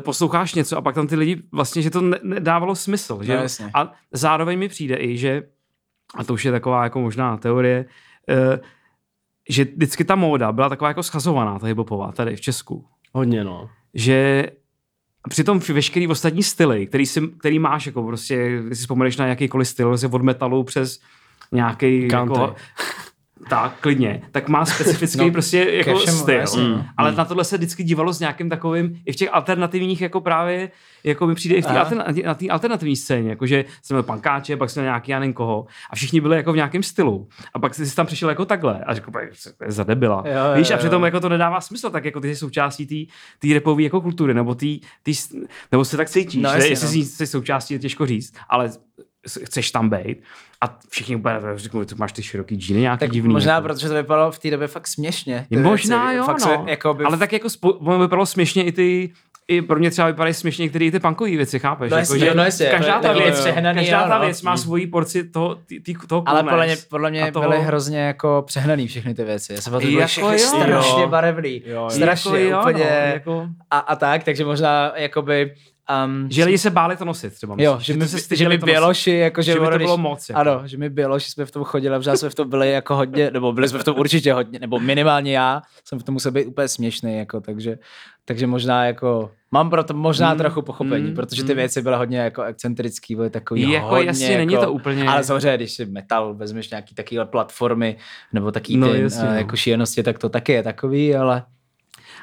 posloucháš 0.00 0.54
něco 0.54 0.76
a 0.76 0.80
pak 0.80 0.94
tam 0.94 1.06
ty 1.06 1.16
lidi 1.16 1.42
vlastně, 1.52 1.82
že 1.82 1.90
to 1.90 2.00
ne- 2.00 2.18
nedávalo 2.22 2.74
smysl. 2.74 3.22
Že? 3.22 3.36
No, 3.36 3.42
jasně. 3.42 3.70
a 3.74 3.92
zároveň 4.12 4.58
mi 4.58 4.68
přijde 4.68 4.96
i, 4.96 5.18
že, 5.18 5.42
a 6.14 6.24
to 6.24 6.34
už 6.34 6.44
je 6.44 6.52
taková 6.52 6.84
jako 6.84 7.00
možná 7.00 7.36
teorie, 7.36 7.84
uh, 8.28 8.56
že 9.48 9.64
vždycky 9.64 10.04
ta 10.04 10.14
móda 10.14 10.52
byla 10.52 10.68
taková 10.68 10.88
jako 10.88 11.02
schazovaná, 11.02 11.58
ta 11.58 11.66
hiphopová, 11.66 12.12
tady 12.12 12.36
v 12.36 12.40
Česku. 12.40 12.86
Hodně, 13.12 13.44
no. 13.44 13.70
Že 13.94 14.46
přitom 15.28 15.58
veškerý 15.58 16.08
ostatní 16.08 16.42
styly, 16.42 16.86
který, 16.86 17.06
si, 17.06 17.20
který 17.20 17.58
máš, 17.58 17.86
jako 17.86 18.02
prostě, 18.02 18.62
když 18.66 18.78
si 18.78 18.82
vzpomeneš 18.82 19.16
na 19.16 19.26
jakýkoliv 19.26 19.68
styl, 19.68 19.88
prostě 19.88 20.06
od 20.06 20.22
metalu 20.22 20.64
přes 20.64 21.00
nějaký 21.52 22.08
Country. 22.08 22.42
jako, 22.42 22.54
tak, 23.48 23.80
klidně, 23.80 24.22
tak 24.32 24.48
má 24.48 24.64
specifický 24.66 25.18
no, 25.26 25.30
prostě 25.30 25.58
jako 25.58 25.98
všemu, 25.98 26.18
styl. 26.18 26.34
jasně, 26.34 26.68
no. 26.68 26.84
Ale 26.96 27.12
na 27.12 27.24
tohle 27.24 27.44
se 27.44 27.56
vždycky 27.56 27.84
dívalo 27.84 28.12
s 28.12 28.20
nějakým 28.20 28.48
takovým, 28.48 29.00
i 29.04 29.12
v 29.12 29.16
těch 29.16 29.28
alternativních 29.32 30.00
jako 30.00 30.20
právě, 30.20 30.70
jako 31.04 31.26
mi 31.26 31.34
přijde 31.34 31.54
i 31.54 31.62
v 31.62 31.66
té 31.66 31.70
Aha. 31.70 31.80
altern, 31.80 32.04
na 32.24 32.34
té 32.34 32.48
alternativní 32.48 32.96
scéně, 32.96 33.30
jakože 33.30 33.64
jsem 33.82 33.94
měl 33.94 34.02
pankáče, 34.02 34.56
pak 34.56 34.70
jsem 34.70 34.82
měl 34.82 34.90
nějaký 34.90 35.10
já 35.10 35.18
nevím 35.18 35.32
koho 35.34 35.66
a 35.90 35.96
všichni 35.96 36.20
byli 36.20 36.36
jako 36.36 36.52
v 36.52 36.56
nějakém 36.56 36.82
stylu. 36.82 37.28
A 37.54 37.58
pak 37.58 37.74
jsi 37.74 37.94
tam 37.96 38.06
přišel 38.06 38.28
jako 38.28 38.44
takhle 38.44 38.84
a 38.84 38.94
řekl, 38.94 39.10
"Pak, 39.10 39.24
co 39.32 39.52
to 39.52 39.64
je 39.64 39.70
za 39.72 39.84
debila. 39.84 40.22
Jo, 40.26 40.32
jo, 40.32 40.58
Víš, 40.58 40.70
a 40.70 40.76
přitom 40.76 41.04
jako 41.04 41.20
to 41.20 41.28
nedává 41.28 41.60
smysl, 41.60 41.90
tak 41.90 42.04
jako 42.04 42.20
ty 42.20 42.28
jsi 42.28 42.36
součástí 42.36 43.08
té 43.38 43.48
repové 43.54 43.82
jako 43.82 44.00
kultury, 44.00 44.34
nebo 44.34 44.54
tý, 44.54 44.80
tý, 45.02 45.12
nebo 45.72 45.84
se 45.84 45.96
tak 45.96 46.10
cítíš, 46.10 46.42
No, 46.42 46.50
jasně, 46.50 46.68
jestli 46.70 46.86
no. 46.86 46.92
jsi, 46.92 47.04
jsi 47.04 47.26
součástí, 47.26 47.74
je 47.74 47.80
těžko 47.80 48.06
říct, 48.06 48.34
ale 48.48 48.70
chceš 49.44 49.70
tam 49.70 49.88
být. 49.90 50.22
A 50.60 50.78
všichni 50.90 51.16
úplně 51.16 51.34
řeknou, 51.54 51.84
ty 51.84 51.94
máš 51.94 52.12
ty 52.12 52.22
široký 52.22 52.54
džíny 52.56 52.80
nějaký 52.80 53.00
Tak 53.00 53.10
divný. 53.10 53.32
možná, 53.32 53.54
jako. 53.54 53.68
protože 53.68 53.88
to 53.88 53.94
vypadalo 53.94 54.32
v 54.32 54.38
té 54.38 54.50
době 54.50 54.68
fakt 54.68 54.86
směšně. 54.86 55.46
ty 55.48 55.56
Možná 55.56 56.04
věci. 56.04 56.16
jo, 56.16 56.24
fakt 56.24 56.40
no. 56.40 56.46
Se, 56.64 56.70
jako 56.70 56.94
by, 56.94 57.04
Ale 57.04 57.16
tak 57.16 57.32
jako 57.32 57.50
spo, 57.50 57.72
vypadalo 57.72 58.26
směšně 58.26 58.64
i 58.64 58.72
ty, 58.72 59.10
i 59.48 59.62
pro 59.62 59.78
mě 59.78 59.90
třeba 59.90 60.06
vypadají 60.08 60.34
směšně 60.34 60.62
některé 60.62 60.90
ty 60.90 61.00
punkové 61.00 61.30
věci, 61.30 61.58
chápeš? 61.58 61.90
No 61.90 61.96
jako, 61.96 62.14
jasně, 62.14 62.26
že 62.28 62.34
no 62.34 62.44
jasně, 62.44 62.66
každá 62.66 62.86
jako 62.92 63.02
ta 63.06 63.12
věc, 63.12 63.40
přehnaný, 63.40 63.78
každá 63.78 64.02
jo, 64.02 64.08
ta 64.08 64.18
no. 64.18 64.24
věc 64.24 64.42
má 64.42 64.56
svoji 64.56 64.86
porci 64.86 65.24
toho, 65.24 65.54
tý, 65.54 65.80
tý, 65.80 65.94
toho 66.08 66.22
ale 66.26 66.42
podle 66.42 66.66
mě, 66.66 66.76
podle 66.90 67.10
mě 67.10 67.32
toho- 67.32 67.48
byly 67.48 67.62
hrozně 67.62 67.98
jako 67.98 68.44
přehnaný 68.46 68.86
všechny 68.86 69.14
ty 69.14 69.24
věci. 69.24 69.52
Já 69.54 69.60
jsem 69.60 69.72
to 69.72 69.78
byly 69.80 69.92
Jako 69.92 70.30
jo. 70.32 70.38
strašně 70.38 71.02
Jo. 71.02 71.08
barevný. 71.08 71.62
Jo, 71.66 71.72
jo. 71.82 71.90
Strašně, 71.90 72.38
jako, 72.40 72.50
jo, 72.52 72.58
úplně. 72.60 72.84
No, 72.84 73.12
jako, 73.12 73.46
A, 73.70 73.78
a 73.78 73.96
tak, 73.96 74.24
takže 74.24 74.44
možná 74.44 74.92
jakoby... 74.96 75.54
Um, 76.04 76.26
že 76.30 76.44
lidi 76.44 76.58
se 76.58 76.70
báli 76.70 76.96
to 76.96 77.04
nosit 77.04 77.34
třeba. 77.34 77.54
Jo, 77.58 77.72
myslíš? 77.72 77.86
že, 77.86 77.92
to 77.92 77.98
my, 77.98 78.06
se 78.08 78.36
že 78.36 78.48
my 78.48 78.58
běloši, 78.58 79.10
jako 79.10 79.42
že, 79.42 79.52
Že 79.52 79.60
by 79.60 79.66
to 79.66 79.78
bylo 79.78 79.96
když- 79.96 80.02
moc, 80.02 80.28
jako. 80.28 80.40
Ano, 80.40 80.62
že 80.64 80.76
my 80.78 80.90
běloši 80.90 81.30
jsme 81.30 81.44
v 81.44 81.50
tom 81.50 81.64
chodili 81.64 81.94
a 81.94 81.98
možná 81.98 82.16
jsme 82.16 82.30
v 82.30 82.34
tom 82.34 82.50
byli 82.50 82.70
jako 82.72 82.96
hodně, 82.96 83.30
nebo 83.30 83.52
byli 83.52 83.68
jsme 83.68 83.78
v 83.78 83.84
tom 83.84 83.98
určitě 83.98 84.32
hodně, 84.32 84.58
nebo 84.58 84.78
minimálně 84.80 85.36
já 85.36 85.62
jsem 85.84 85.98
v 85.98 86.02
tom 86.02 86.12
musel 86.12 86.32
být 86.32 86.46
úplně 86.46 86.68
směšný, 86.68 87.18
jako, 87.18 87.40
takže, 87.40 87.78
takže 88.24 88.46
možná 88.46 88.84
jako, 88.84 89.30
mám 89.50 89.70
pro 89.70 89.84
to 89.84 89.94
možná 89.94 90.32
Mm, 90.32 90.38
trochu 90.38 90.62
pochopení, 90.62 91.08
mm, 91.08 91.14
protože 91.14 91.44
ty 91.44 91.52
mm. 91.52 91.56
věci 91.56 91.82
byly 91.82 91.96
hodně 91.96 92.18
jako 92.18 92.42
excentrický, 92.42 93.14
byly 93.16 93.30
takový 93.30 93.70
Jako 93.70 93.86
hodně, 93.86 94.06
jasně, 94.06 94.26
jako, 94.26 94.36
není 94.38 94.56
to 94.56 94.72
úplně- 94.72 95.04
Ale 95.08 95.24
samozřejmě, 95.24 95.56
když 95.56 95.72
si 95.72 95.86
metal 95.86 96.34
vezmeš 96.34 96.70
nějaký 96.70 96.94
takovýhle 96.94 97.26
platformy, 97.26 97.96
nebo 98.32 98.52
taky 98.52 98.76
No, 98.76 98.92
ty 98.92 99.00
jasně, 99.02 99.22
eh, 99.28 99.30
no. 99.32 99.36
jako 99.38 99.56
šílenosti, 99.56 100.02
tak 100.02 100.18
to 100.18 100.28
taky 100.28 100.52
je 100.52 100.62
takový, 100.62 101.14
ale 101.16 101.42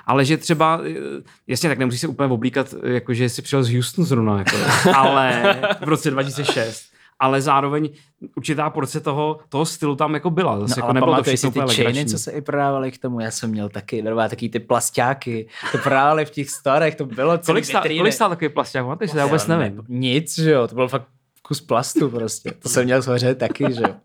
Ale 0.05 0.25
že 0.25 0.37
třeba, 0.37 0.81
eh, 0.85 1.21
jasně, 1.47 1.69
tak 1.69 1.77
nemusí 1.77 1.97
se 1.97 2.07
úplně 2.07 2.29
oblíkat, 2.33 2.73
eh, 2.83 2.89
jako 2.93 3.13
že 3.13 3.29
si 3.29 3.41
přijel 3.41 3.63
z 3.63 3.73
Houstonu 3.73 4.05
zrovna, 4.05 4.37
jako, 4.37 4.57
ale 4.95 5.55
v 5.79 5.87
roce 5.89 6.11
2006. 6.11 6.83
Ale 7.19 7.41
zároveň 7.41 7.89
určitá 8.35 8.69
porce 8.69 8.99
toho, 8.99 9.39
toho 9.49 9.65
stylu 9.65 9.95
tam 9.95 10.13
jako 10.13 10.29
byla. 10.29 10.59
Zase 10.59 10.79
No, 10.79 10.83
jako 10.83 10.93
nebylo 10.93 11.15
to 11.15 11.23
všechno 11.23 11.51
si 11.51 11.59
ty 11.75 11.83
chainy, 11.83 12.05
co 12.05 12.17
se 12.17 12.31
i 12.31 12.41
prodávaly 12.41 12.91
k 12.91 12.97
tomu? 12.97 13.19
Já 13.19 13.31
jsem 13.31 13.49
měl 13.49 13.69
taky, 13.69 14.01
normálně 14.01 14.29
taky 14.29 14.49
ty 14.49 14.59
plastáky. 14.59 15.47
To 15.71 15.77
prodávali 15.77 16.25
v 16.25 16.29
těch 16.29 16.49
starech, 16.49 16.95
to 16.95 17.05
bylo 17.05 17.37
celý 17.37 17.53
Kolik, 17.55 17.65
stál, 17.65 17.83
kolik 17.97 18.13
stál 18.13 18.29
takový 18.29 18.49
plasták? 18.49 18.85
Máte 18.85 19.05
já 19.15 19.25
vůbec 19.25 19.47
nevím. 19.47 19.83
Nic, 19.87 20.39
že 20.39 20.51
jo, 20.51 20.67
to 20.67 20.75
byl 20.75 20.87
fakt 20.87 21.07
kus 21.47 21.61
plastu 21.61 22.09
prostě. 22.09 22.51
To 22.59 22.69
jsem 22.69 22.83
měl 22.85 23.01
zhořet 23.01 23.37
taky, 23.37 23.65
že 23.73 23.81
jo. 23.81 23.95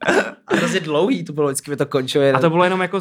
A 0.47 0.55
hrozně 0.57 0.81
dlouhý 0.81 1.25
to 1.25 1.33
bylo, 1.33 1.49
vždycky 1.49 1.71
by 1.71 1.77
to 1.77 1.87
končilo. 1.87 2.25
A 2.35 2.39
to 2.39 2.51
bylo 2.51 2.65
jenom 2.65 2.81
jako 2.81 3.01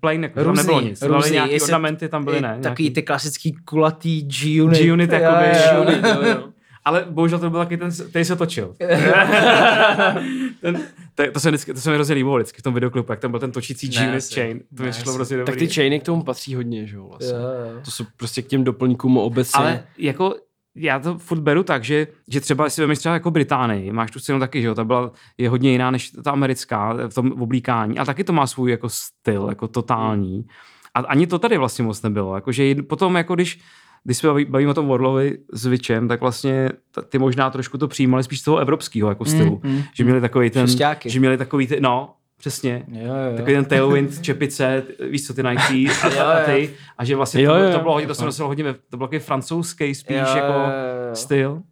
plain, 0.00 0.22
jako, 0.22 0.34
tam 0.34 0.44
Různý, 0.48 0.62
nebylo 0.62 0.80
nic. 0.80 1.02
Různý, 1.02 1.16
různý. 1.16 1.32
nějaký 1.32 1.52
Jestli- 1.52 1.66
ornamenty 1.66 2.08
tam 2.08 2.24
byly, 2.24 2.40
ne? 2.40 2.48
Takový 2.48 2.82
nějaký. 2.84 2.90
ty 2.90 3.02
klasický 3.02 3.56
kulatý 3.64 4.22
G-unit. 4.22 4.78
G-unit, 4.78 5.12
Jo, 5.12 5.18
jakoby, 5.18 5.48
jo, 5.48 5.74
jo. 5.74 5.84
G-unit, 5.84 6.04
jo, 6.04 6.28
jo. 6.30 6.48
Ale 6.84 7.06
bohužel 7.10 7.38
to 7.38 7.50
byl 7.50 7.58
taky 7.60 7.76
ten, 7.76 7.90
který 8.10 8.24
se 8.24 8.36
točil. 8.36 8.74
ten, 10.60 10.80
to, 11.14 11.24
to, 11.32 11.40
se 11.40 11.48
vždycky, 11.50 11.74
to 11.74 11.80
se 11.80 11.90
mi 11.90 11.94
hrozně 11.96 12.14
líbilo 12.14 12.36
vždycky 12.36 12.58
v 12.60 12.62
tom 12.62 12.74
videoklipu, 12.74 13.12
jak 13.12 13.20
tam 13.20 13.30
byl 13.30 13.40
ten 13.40 13.52
točící 13.52 13.86
Ne, 13.88 13.92
G-unit 13.94 14.14
jasně. 14.14 14.34
chain. 14.42 14.60
To 14.76 14.82
mi 14.82 14.86
Ne, 14.88 14.92
šlo 14.92 15.12
hrozně 15.12 15.36
dobrý. 15.36 15.52
Tak 15.52 15.58
ty 15.58 15.68
chainy 15.68 16.00
k 16.00 16.02
tomu 16.02 16.22
patří 16.22 16.54
hodně, 16.54 16.86
že 16.86 16.96
jo, 16.96 17.06
vlastně. 17.08 17.28
Jo, 17.38 17.42
jo. 17.74 17.80
To 17.84 17.90
jsou 17.90 18.04
prostě 18.16 18.42
k 18.42 18.46
těm 18.46 18.64
doplňkům 18.64 19.18
obecně. 19.18 19.58
Ale 19.58 19.84
jako 19.98 20.34
já 20.78 20.98
to 20.98 21.18
furt 21.18 21.40
beru 21.40 21.62
tak, 21.62 21.84
že, 21.84 22.06
že 22.28 22.40
třeba, 22.40 22.64
jestli 22.64 22.80
vemeš 22.82 22.98
třeba 22.98 23.14
jako 23.14 23.30
Británii, 23.30 23.92
máš 23.92 24.10
tu 24.10 24.18
scénu 24.18 24.38
taky, 24.38 24.60
že 24.62 24.66
jo, 24.68 24.74
ta 24.74 24.84
byla, 24.84 25.12
je 25.38 25.48
hodně 25.48 25.72
jiná 25.72 25.90
než 25.90 26.10
ta 26.10 26.30
americká 26.30 26.92
v 27.08 27.14
tom 27.14 27.32
oblíkání, 27.32 27.98
a 27.98 28.04
taky 28.04 28.24
to 28.24 28.32
má 28.32 28.46
svůj 28.46 28.70
jako 28.70 28.88
styl, 28.88 29.46
jako 29.48 29.68
totální. 29.68 30.46
A 30.94 31.00
ani 31.00 31.26
to 31.26 31.38
tady 31.38 31.58
vlastně 31.58 31.84
moc 31.84 32.02
nebylo, 32.02 32.34
jakože 32.34 32.74
potom 32.74 33.16
jako 33.16 33.34
když 33.34 33.60
když 34.04 34.18
se 34.18 34.26
baví- 34.28 34.50
bavíme 34.50 34.70
o 34.70 34.74
tom 34.74 34.88
Warlovi 34.88 35.38
s 35.52 35.66
Witchem, 35.66 36.08
tak 36.08 36.20
vlastně 36.20 36.70
ty 37.08 37.18
možná 37.18 37.50
trošku 37.50 37.78
to 37.78 37.88
přijímali 37.88 38.24
spíš 38.24 38.40
z 38.40 38.44
toho 38.44 38.58
evropského 38.58 39.08
jako 39.08 39.24
stylu. 39.24 39.60
mm. 39.64 39.82
Že 39.94 40.04
měli 40.04 40.20
takový 40.20 40.50
ten, 40.50 40.66
Šestáky. 40.66 41.10
že 41.10 41.20
měli 41.20 41.36
takový 41.38 41.66
ty, 41.66 41.80
no, 41.80 42.14
přesně, 42.38 42.84
Jo, 42.88 43.04
jo. 43.30 43.36
takový 43.36 43.54
ten 43.54 43.64
tailwind, 43.64 44.22
čepice, 44.22 44.82
víš 45.10 45.26
co, 45.26 45.34
ty 45.34 45.42
Nike 45.42 45.92
a, 46.02 46.08
Jo, 46.14 46.26
a 46.26 46.44
ty, 46.44 46.70
a 46.98 47.04
že 47.04 47.16
vlastně 47.16 47.42
Jo, 47.42 47.52
to, 47.52 47.58
jo, 47.58 47.72
to 47.72 47.78
bylo 47.80 47.92
hodně, 47.92 48.06
to 48.06 48.10
jo, 48.10 48.14
se 48.14 48.24
nosilo 48.24 48.48
hodně, 48.48 48.64
ve- 48.64 48.74
to 48.74 48.96
byl 48.96 49.06
takový 49.06 49.18
francouzský 49.18 49.94
spíš 49.94 50.16
Jo, 50.16 50.36
jako 50.36 50.52
jo, 50.52 50.58
jo, 50.58 51.08
jo. 51.08 51.14
styl, 51.14 51.62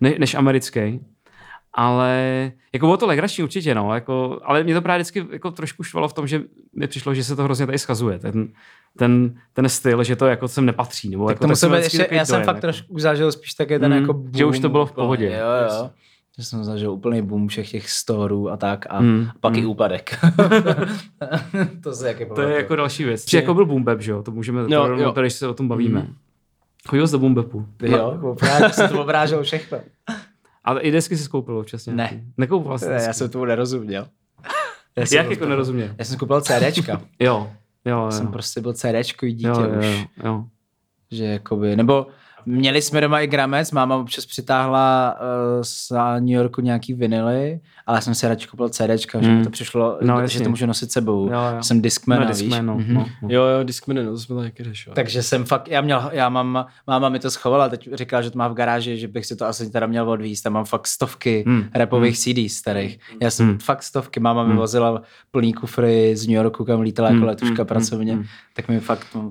ne, 0.00 0.14
než 0.18 0.34
americký. 0.34 1.00
Ale 1.74 2.52
jako 2.72 2.86
bylo 2.86 2.96
to 2.96 3.06
legrační 3.06 3.44
určitě, 3.44 3.74
no, 3.74 3.94
jako, 3.94 4.40
ale 4.44 4.64
mě 4.64 4.74
to 4.74 4.82
právě 4.82 4.98
vždycky 5.02 5.26
jako 5.32 5.50
trošku 5.50 5.82
švalo 5.82 6.08
v 6.08 6.12
tom, 6.12 6.26
že 6.26 6.42
mi 6.76 6.86
přišlo, 6.86 7.14
že 7.14 7.24
se 7.24 7.36
to 7.36 7.42
hrozně 7.44 7.66
tady 7.66 7.78
schazuje, 7.78 8.18
ten, 8.18 8.48
ten, 8.98 9.34
ten 9.52 9.68
styl, 9.68 10.04
že 10.04 10.16
to 10.16 10.26
jako 10.26 10.48
sem 10.48 10.66
nepatří. 10.66 11.08
Nebo 11.10 11.26
Tak 11.26 11.34
jako, 11.34 11.44
to 11.44 11.48
musel 11.48 11.70
jsem 11.70 11.82
ještě, 11.82 12.08
já 12.10 12.24
jsem 12.24 12.32
dojem, 12.34 12.44
fakt 12.44 12.54
jako. 12.56 12.60
trošku 12.60 12.98
zažil 12.98 13.32
spíš 13.32 13.54
také 13.54 13.78
ten 13.78 13.92
Mm, 13.94 14.00
jako 14.00 14.12
boom. 14.12 14.30
že 14.34 14.44
už 14.44 14.58
to 14.58 14.68
bylo 14.68 14.86
v 14.86 14.92
pohodě. 14.92 15.26
Jo, 15.26 15.74
jo. 15.80 15.90
Že 16.38 16.44
jsem 16.44 16.64
zažil 16.64 16.92
úplný 16.92 17.22
boom 17.22 17.48
všech 17.48 17.70
těch 17.70 17.90
storů 17.90 18.50
a 18.50 18.56
tak 18.56 18.86
a 18.90 19.00
Mm, 19.00 19.28
pak 19.40 19.56
i 19.56 19.60
mm. 19.60 19.66
úpadek. 19.66 20.18
to 21.82 21.92
se 21.92 22.08
jaký 22.08 22.24
To 22.34 22.40
je 22.42 22.56
jako 22.56 22.76
další 22.76 23.04
věc. 23.04 23.24
Či 23.24 23.36
jako 23.36 23.54
byl 23.54 23.66
boom 23.66 23.84
bap, 23.84 24.00
že 24.00 24.10
jo, 24.12 24.22
to 24.22 24.30
můžeme, 24.30 24.60
Jo, 24.62 24.86
to, 24.86 24.92
jo. 24.94 25.12
to, 25.12 25.20
když 25.20 25.32
se 25.32 25.48
o 25.48 25.54
tom 25.54 25.68
bavíme. 25.68 26.00
Mm. 26.00 26.14
Chodil 26.88 27.06
jsi 27.08 27.12
do 27.12 27.18
boom 27.18 27.34
bapu. 27.34 27.66
Jo, 27.82 28.18
obrážel, 28.22 28.70
jsem 28.70 28.88
to 28.88 29.02
obrážel 29.02 29.42
všechno. 29.42 29.78
Ale 30.64 30.80
i 30.80 30.90
desky 30.90 31.16
si 31.16 31.24
skoupil 31.24 31.56
občas 31.58 31.86
Ne. 31.86 32.24
Nekoupoval 32.38 32.78
jsi 32.78 32.84
Ne, 32.88 32.92
desky. 32.92 33.06
Já 33.08 33.12
jsem 33.12 33.28
tomu 33.30 33.44
nerozuměl. 33.44 34.08
Já 34.96 35.06
jsem 35.06 35.16
Jak 35.18 35.30
jako 35.30 35.46
nerozuměl? 35.46 35.88
Já 35.98 36.04
jsem 36.04 36.18
koupil 36.18 36.40
CDčka. 36.40 37.00
Jo, 37.20 37.50
jo, 37.84 37.98
jo. 38.04 38.10
jsem 38.10 38.26
prostě 38.28 38.60
byl 38.60 38.72
CDčkový 38.72 39.32
dítě 39.32 39.48
jo, 39.48 39.60
jo, 39.60 39.78
už. 39.78 39.86
jo, 39.86 40.06
jo. 40.24 40.44
Že 41.10 41.24
jakoby, 41.24 41.76
nebo 41.76 42.06
měli 42.46 42.82
jsme 42.82 43.00
doma 43.00 43.20
i 43.20 43.26
gramec, 43.26 43.72
máma 43.72 43.96
občas 43.96 44.26
přitáhla 44.26 45.14
uh, 45.20 45.62
z 45.62 45.92
New 46.18 46.28
Yorku 46.28 46.60
nějaký 46.60 46.94
vinily, 46.94 47.60
ale 47.86 47.96
já 47.96 48.00
jsem 48.00 48.14
si 48.14 48.28
radši 48.28 48.48
koupil 48.48 48.68
CDčka, 48.68 49.22
že 49.22 49.28
Mm. 49.30 49.36
mi 49.38 49.44
to 49.44 49.50
přišlo, 49.50 49.98
No, 50.02 50.16
že 50.16 50.22
jasně. 50.22 50.40
to 50.40 50.50
můžu 50.50 50.66
nosit 50.66 50.92
sebou. 50.92 51.26
Jo, 51.32 51.40
jo. 51.56 51.62
Jsem 51.62 51.82
Discman, 51.82 52.20
No, 52.20 52.26
víš. 52.26 52.36
Discman, 52.38 52.66
no, 52.66 52.74
Mhm. 52.74 52.94
no, 52.94 53.06
no. 53.22 53.28
Jo, 53.30 53.42
jo, 53.44 53.62
Discmany, 53.64 54.04
no, 54.04 54.10
to 54.12 54.18
jsme 54.18 54.42
taky 54.42 54.64
řešili. 54.64 54.94
Takže 54.94 55.22
jsem 55.22 55.44
fakt, 55.44 55.68
já 55.68 55.80
měl, 55.80 56.10
já 56.12 56.28
mám, 56.28 56.66
máma 56.86 57.08
mi 57.08 57.18
to 57.18 57.30
schovala, 57.30 57.68
teď 57.68 57.88
říkala, 57.92 58.22
že 58.22 58.30
to 58.30 58.38
má 58.38 58.48
v 58.48 58.54
garáži, 58.54 58.98
že 58.98 59.08
bych 59.08 59.26
si 59.26 59.36
to 59.36 59.46
asi 59.46 59.70
teda 59.70 59.86
měl 59.86 60.10
odvízt, 60.10 60.42
tam 60.44 60.52
mám 60.52 60.64
fakt 60.64 60.86
stovky 60.86 61.44
Hmm, 61.46 61.64
rapových 61.74 62.18
CD 62.18 62.48
starých. 62.48 62.98
Já 63.22 63.30
jsem 63.30 63.46
Hmm. 63.48 63.58
fakt 63.58 63.82
stovky, 63.82 64.20
máma 64.20 64.42
mi 64.42 64.48
Hmm. 64.48 64.58
vozila 64.58 65.02
plný 65.30 65.52
kufry 65.52 66.16
z 66.16 66.26
New 66.26 66.36
Yorku, 66.36 66.64
kam 66.64 66.80
lítala 66.80 67.08
jako 67.08 67.18
Hmm, 67.18 67.28
letuška 67.28 67.62
hmm, 67.62 67.66
pracovně, 67.66 68.12
hmm, 68.14 68.24
tak 68.54 68.68
mi 68.68 68.80
fakt, 68.80 69.06
no, 69.14 69.30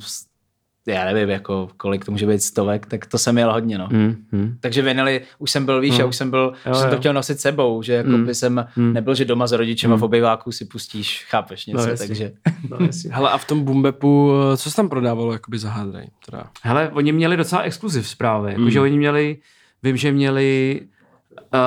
já 0.87 1.05
nevím, 1.05 1.29
jako, 1.29 1.69
kolik 1.77 2.05
to 2.05 2.11
může 2.11 2.27
být 2.27 2.41
stovek, 2.43 2.85
tak 2.85 3.05
to 3.05 3.17
jsem 3.17 3.35
měl 3.35 3.53
hodně, 3.53 3.77
no. 3.77 3.87
Mm, 3.91 4.15
mm. 4.31 4.57
Takže 4.59 4.81
vinily, 4.81 5.21
už 5.39 5.51
jsem 5.51 5.65
byl, 5.65 5.81
víš, 5.81 5.91
Hmm. 5.91 5.99
já 5.99 6.05
už 6.05 6.15
jsem 6.15 6.29
byl, 6.29 6.53
Jo, 6.65 6.73
že 6.73 6.79
jsem 6.79 6.89
to 6.89 6.97
chtěl 6.97 7.13
nosit 7.13 7.39
sebou, 7.39 7.81
že 7.81 7.93
jako 7.93 8.09
Hmm. 8.09 8.25
by 8.25 8.35
jsem 8.35 8.65
Hmm. 8.75 8.93
nebyl, 8.93 9.15
že 9.15 9.25
doma 9.25 9.47
s 9.47 9.51
rodičem 9.51 9.93
a 9.93 9.95
v 9.95 10.03
obyváku 10.03 10.51
si 10.51 10.65
pustíš, 10.65 11.25
chápeš 11.29 11.65
něco, 11.65 11.89
jasně. 11.89 12.07
takže... 12.07 12.31
No. 12.69 12.77
Hele, 13.09 13.29
a 13.29 13.37
v 13.37 13.45
tom 13.45 13.63
Boombepu, 13.63 14.31
co 14.57 14.69
se 14.69 14.75
tam 14.75 14.89
prodávalo 14.89 15.33
jakoby 15.33 15.57
za 15.59 15.69
hardray? 15.69 16.07
Teda? 16.25 16.43
Hele, 16.63 16.89
oni 16.89 17.11
měli 17.11 17.37
docela 17.37 17.61
exkluziv 17.61 18.07
zprávy, 18.07 18.51
jakože 18.51 18.79
Mm. 18.79 18.83
oni 18.85 18.97
měli, 18.97 19.37
vím, 19.83 19.97
že 19.97 20.11
měli 20.11 20.81
uh, 21.53 21.59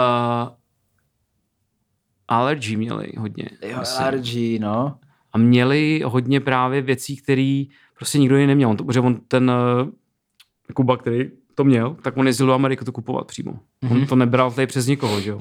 Allergy 2.29 2.77
měli 2.77 3.07
hodně. 3.18 3.44
Jo. 3.68 3.79
RG, 4.11 4.59
no. 4.61 4.94
A 5.33 5.38
měli 5.38 6.03
hodně 6.05 6.40
právě 6.40 6.83
věcí, 6.83 7.16
které 7.16 7.64
prostě 7.96 8.18
nikdo 8.18 8.37
jiný 8.37 8.46
neměl. 8.46 8.70
On 8.70 8.76
to, 8.76 8.85
protože 8.85 9.00
on 9.00 9.20
ten 9.28 9.50
uh, 9.50 9.88
Kuba, 10.74 10.96
který 10.96 11.30
to 11.54 11.64
měl, 11.64 11.96
tak 12.02 12.16
on 12.16 12.26
jezdil 12.26 12.46
do 12.46 12.52
Ameriky 12.52 12.85
to 12.85 12.92
kupovat 12.92 13.26
přímo. 13.26 13.52
Mm-hmm. 13.52 13.92
On 14.00 14.07
to 14.07 14.16
nebral 14.16 14.50
tady 14.50 14.66
přes 14.66 14.87
nikoho, 14.87 15.20
že 15.20 15.30
jo. 15.30 15.40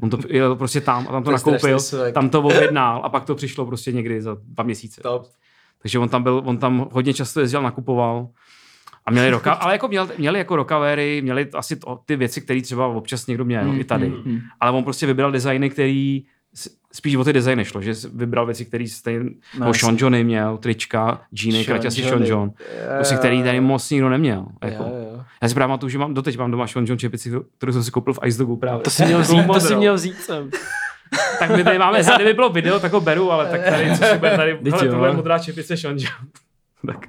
On 0.00 0.10
to 0.10 0.18
jel 0.28 0.56
prostě 0.56 0.80
tam 0.80 1.06
a 1.08 1.12
tam 1.12 1.22
to, 1.22 1.30
To 1.30 1.32
nakoupil, 1.32 1.78
tam 2.12 2.28
to 2.30 2.42
objednal 2.42 3.00
a 3.04 3.08
pak 3.08 3.24
to 3.24 3.34
přišlo 3.34 3.66
prostě 3.66 3.92
někdy 3.92 4.22
za 4.22 4.36
dva 4.44 4.64
měsíce. 4.64 5.00
Top. 5.00 5.26
Takže 5.82 5.98
on 5.98 6.08
tam 6.08 6.22
byl, 6.22 6.42
on 6.44 6.58
tam 6.58 6.88
hodně 6.92 7.14
často 7.14 7.40
jezdil, 7.40 7.62
nakupoval. 7.62 8.28
A 9.06 9.10
měli 9.10 9.30
roka, 9.30 9.52
ale 9.62 9.72
jako 9.72 9.88
měl, 9.88 10.08
měli 10.18 10.38
jako 10.38 10.56
rokavéry, 10.56 11.22
měli 11.22 11.50
asi 11.54 11.76
to, 11.76 12.00
ty 12.06 12.16
věci, 12.16 12.40
které 12.40 12.62
třeba 12.62 12.86
občas 12.86 13.26
někdo 13.26 13.44
měl, 13.44 13.64
Mm, 13.72 13.80
i 13.80 13.84
tady. 13.84 14.08
mm, 14.08 14.16
mm. 14.24 14.40
Ale 14.60 14.72
on 14.72 14.84
prostě 14.84 15.06
vybral 15.06 15.32
designy, 15.32 15.70
který 15.70 16.24
spíš 16.92 17.16
o 17.16 17.24
ty 17.24 17.32
designy 17.32 17.64
šlo, 17.64 17.82
že 17.82 17.92
vybral 18.14 18.46
věci, 18.46 18.64
které 18.64 18.88
stejně, 18.88 19.30
no. 19.58 19.74
Sean 19.74 19.96
Johnny 19.98 20.24
měl, 20.24 20.56
trička, 20.56 21.20
džíny, 21.34 21.64
kraťasy 21.64 22.02
Sean 22.02 22.12
Johnny. 22.12 22.28
John, 22.28 22.52
Jo, 22.58 22.94
prostě, 22.96 23.16
který 23.16 23.42
tady 23.42 23.60
moc 23.60 23.90
nikdo 23.90 24.08
neměl. 24.08 24.46
Jako. 24.64 24.82
Jo, 24.82 24.90
jo. 25.12 25.20
Já 25.42 25.48
si 25.48 25.54
právě 25.54 25.68
pamatuju, 25.68 25.90
že 25.90 25.98
mám, 25.98 26.14
doteď 26.14 26.38
mám 26.38 26.50
doma 26.50 26.66
Sean 26.66 26.86
John 26.86 26.98
čepici, 26.98 27.32
kterou 27.58 27.72
jsem 27.72 27.84
si 27.84 27.90
koupil 27.90 28.14
v 28.14 28.18
Ice 28.26 28.38
Dogu 28.38 28.56
právě. 28.56 28.82
To 28.82 28.90
si 28.90 29.04
měl 29.04 29.20
vzít, 29.20 29.46
to 29.46 29.60
si 29.60 29.76
měl 29.76 29.94
vzít 29.94 30.20
sem. 30.20 30.50
Tak 31.38 31.56
my 31.56 31.64
tady 31.64 31.78
máme, 31.78 32.02
kdyby 32.16 32.34
bylo 32.34 32.48
video, 32.50 32.80
tak 32.80 32.92
ho 32.92 33.00
beru, 33.00 33.32
ale 33.32 33.46
tak 33.46 33.64
tady, 33.64 33.90
co 33.98 34.04
si 34.04 34.18
bude 34.18 34.36
tady, 34.36 34.58
hele, 34.70 34.88
tohle 34.88 35.08
je 35.08 35.14
modrá 35.14 35.38
čepice 35.38 35.76
Sean 35.76 35.96
John. 35.98 36.28
tak. 36.92 37.06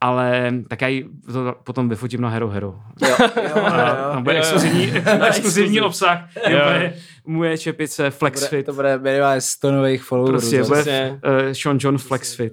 Ale 0.00 0.52
tak 0.68 0.80
já 0.82 0.88
ji 0.88 1.06
to 1.32 1.54
potom 1.64 1.88
vyfotím 1.88 2.20
na 2.20 2.28
Hero 2.28 2.48
Hero. 2.48 2.74
Jo, 3.08 3.16
jo, 3.48 3.64
A 3.64 3.94
Tam 4.12 4.22
bude 4.22 4.38
exkluzivní, 4.38 4.92
exkluzivní 5.26 5.26
Exkluziv. 5.26 5.82
obsah. 5.82 6.28
Jo. 6.48 6.58
Bude 6.64 6.94
moje 7.26 7.58
čepice 7.58 8.10
Flexfit. 8.10 8.66
To 8.66 8.72
bude 8.72 8.98
minimálně 8.98 9.40
100 9.40 9.70
nových 9.72 10.02
followerů. 10.02 10.38
Prostě 10.38 10.64
zase. 10.64 10.80
bude 10.82 11.20
uh, 11.46 11.52
Sean 11.52 11.78
John 11.80 11.98
Flexfit. 11.98 12.52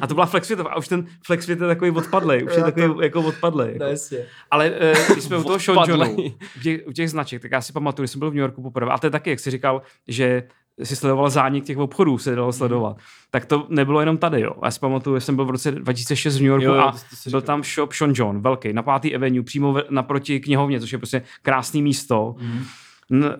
a 0.00 0.06
to 0.06 0.14
byla 0.14 0.26
Flexfit 0.26 0.60
a 0.60 0.76
už 0.76 0.88
ten 0.88 1.06
Flexfit 1.26 1.60
je 1.60 1.66
takový 1.66 1.90
odpadlej, 1.90 2.44
už 2.44 2.56
je 2.56 2.62
takový 2.62 2.86
jako 3.02 3.22
odpadlej. 3.22 3.72
Jako. 3.72 3.84
No, 3.84 3.90
jasně. 3.90 4.18
Ale 4.50 4.70
uh, 4.70 5.12
když 5.12 5.24
jsme 5.24 5.36
u 5.36 5.42
toho 5.44 5.58
Sean. 5.58 5.88
Johnu, 5.88 6.16
u 6.56 6.60
těch, 6.62 6.80
u 6.86 6.92
těch 6.92 7.10
značek, 7.10 7.42
tak 7.42 7.52
já 7.52 7.60
si 7.60 7.72
pamatuju, 7.72 8.04
když 8.04 8.10
jsem 8.10 8.18
byl 8.18 8.30
v 8.30 8.34
New 8.34 8.40
Yorku 8.40 8.62
poprvé, 8.62 8.92
a 8.92 8.98
to 8.98 9.06
je 9.06 9.10
taky, 9.10 9.30
jak 9.30 9.40
jsi 9.40 9.50
říkal, 9.50 9.82
že 10.08 10.42
si 10.82 10.96
sledoval 10.96 11.30
zánik 11.30 11.64
těch 11.64 11.78
obchodů, 11.78 12.18
se 12.18 12.34
dalo 12.36 12.52
sledovat. 12.52 12.96
Tak 13.30 13.44
to 13.46 13.66
nebylo 13.68 14.00
jenom 14.00 14.18
tady, 14.18 14.40
jo. 14.40 14.52
Já 14.64 14.70
si 14.70 14.80
pamatuju, 14.80 15.16
že 15.16 15.20
jsem 15.20 15.36
byl 15.36 15.44
v 15.44 15.50
roce 15.50 15.70
2006 15.72 16.36
v 16.36 16.40
New 16.40 16.46
Yorku 16.48 16.64
Jo, 16.64 16.74
jo, 16.74 16.80
a 16.80 16.90
byl 16.90 16.98
říkal. 17.24 17.40
tam 17.40 17.62
shop 17.64 17.92
Sean 17.92 18.12
John, 18.16 18.40
velký, 18.40 18.72
na 18.72 18.82
pátý 18.82 19.14
Avenue, 19.16 19.42
přímo 19.42 19.72
ve- 19.72 19.84
naproti 19.90 20.40
knihovně, 20.40 20.80
což 20.80 20.92
je 20.92 20.98
prostě 20.98 21.22
krásný 21.42 21.82
místo. 21.82 22.34
Mhm. 22.38 22.64
Mm. 23.10 23.22
Uh, 23.22 23.30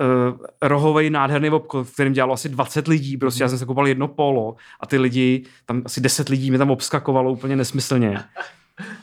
rohovej 0.62 1.10
nádherný 1.10 1.50
obchod, 1.50 1.86
v 1.88 1.92
kterém 1.92 2.12
dělalo 2.12 2.32
asi 2.34 2.48
20 2.48 2.88
lidí, 2.88 3.16
prostě 3.16 3.44
já 3.44 3.48
jsem 3.48 3.58
se 3.58 3.66
koupal 3.66 3.88
jedno 3.88 4.08
polo 4.08 4.56
a 4.80 4.86
ty 4.86 4.98
lidi, 4.98 5.44
tam 5.66 5.82
asi 5.84 6.00
10 6.00 6.28
lidí 6.28 6.50
mi 6.50 6.58
tam 6.58 6.70
obskakovalo 6.70 7.32
úplně 7.32 7.56
nesmyslně. 7.56 8.18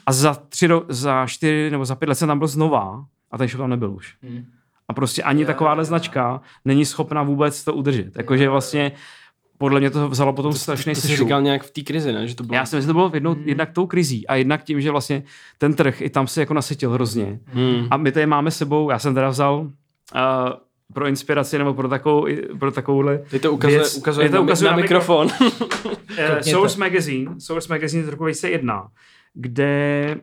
A 0.06 0.14
za 0.14 0.34
tři, 0.34 0.70
za 0.90 1.26
čtyři 1.28 1.72
nebo 1.72 1.86
za 1.86 1.96
pět 1.96 2.08
let 2.10 2.16
jsem 2.16 2.28
tam 2.28 2.40
byl 2.40 2.48
znova 2.48 3.06
a 3.32 3.38
ten 3.38 3.48
shop 3.48 3.60
tam 3.60 3.70
nebyl 3.70 3.92
už. 3.92 4.16
Hmm. 4.24 4.46
A 4.92 4.94
prostě 4.94 5.24
ani 5.24 5.46
takováhle 5.46 5.86
značka 5.86 6.42
není 6.66 6.86
schopna 6.86 7.24
vůbec 7.24 7.64
to 7.64 7.74
udržet. 7.74 8.16
Jakože 8.18 8.50
vlastně 8.50 8.92
podle 9.58 9.80
mě 9.80 9.90
to 9.90 10.10
vzalo 10.10 10.34
potom 10.34 10.54
strašný 10.54 10.94
To 10.94 11.02
jsi 11.02 11.08
sešup. 11.08 11.26
říkal 11.28 11.42
nějak 11.42 11.64
v 11.64 11.72
té 11.72 11.82
krizi, 11.82 12.12
ne? 12.14 12.28
Že 12.28 12.36
to 12.36 12.44
bylo... 12.44 12.56
Já 12.56 12.66
si 12.66 12.76
myslím, 12.76 12.82
že 12.82 12.88
to 12.88 12.94
bylo 12.94 13.12
jednou, 13.14 13.36
jednak 13.46 13.72
tou 13.72 13.88
krizí 13.88 14.28
a 14.28 14.36
jednak 14.36 14.64
tím, 14.64 14.82
že 14.82 14.92
vlastně 14.92 15.24
ten 15.58 15.74
trh 15.74 16.02
i 16.02 16.10
tam 16.10 16.28
se 16.28 16.40
jako 16.40 16.54
nasytil 16.54 16.92
hrozně. 16.92 17.40
Hmm. 17.46 17.88
A 17.92 17.98
my 17.98 18.12
tady 18.12 18.26
máme 18.26 18.52
s 18.52 18.58
sebou, 18.58 18.90
já 18.90 19.00
jsem 19.00 19.14
teda 19.14 19.30
vzal 19.30 19.60
uh, 19.60 19.70
pro 20.94 21.08
inspiraci 21.08 21.58
nebo 21.58 21.74
pro, 21.74 21.90
takovou, 21.90 22.28
pro 22.60 22.72
takovouhle 22.72 23.18
Teď 23.18 23.42
to 23.42 23.52
ukazuje, 23.52 23.80
věc. 23.80 23.96
ukazuje, 23.96 24.26
Je 24.26 24.30
to 24.30 24.36
na, 24.36 24.42
ukazuje 24.42 24.72
na, 24.72 24.78
na 24.78 24.82
mikrofon. 24.82 25.28
Eh, 26.18 26.44
Source 26.44 26.80
Magazine, 26.80 27.32
Source 27.40 27.74
Magazine 27.74 28.04
z 28.04 28.08
roku 28.08 28.24
2001, 28.24 28.88
kde 29.34 30.16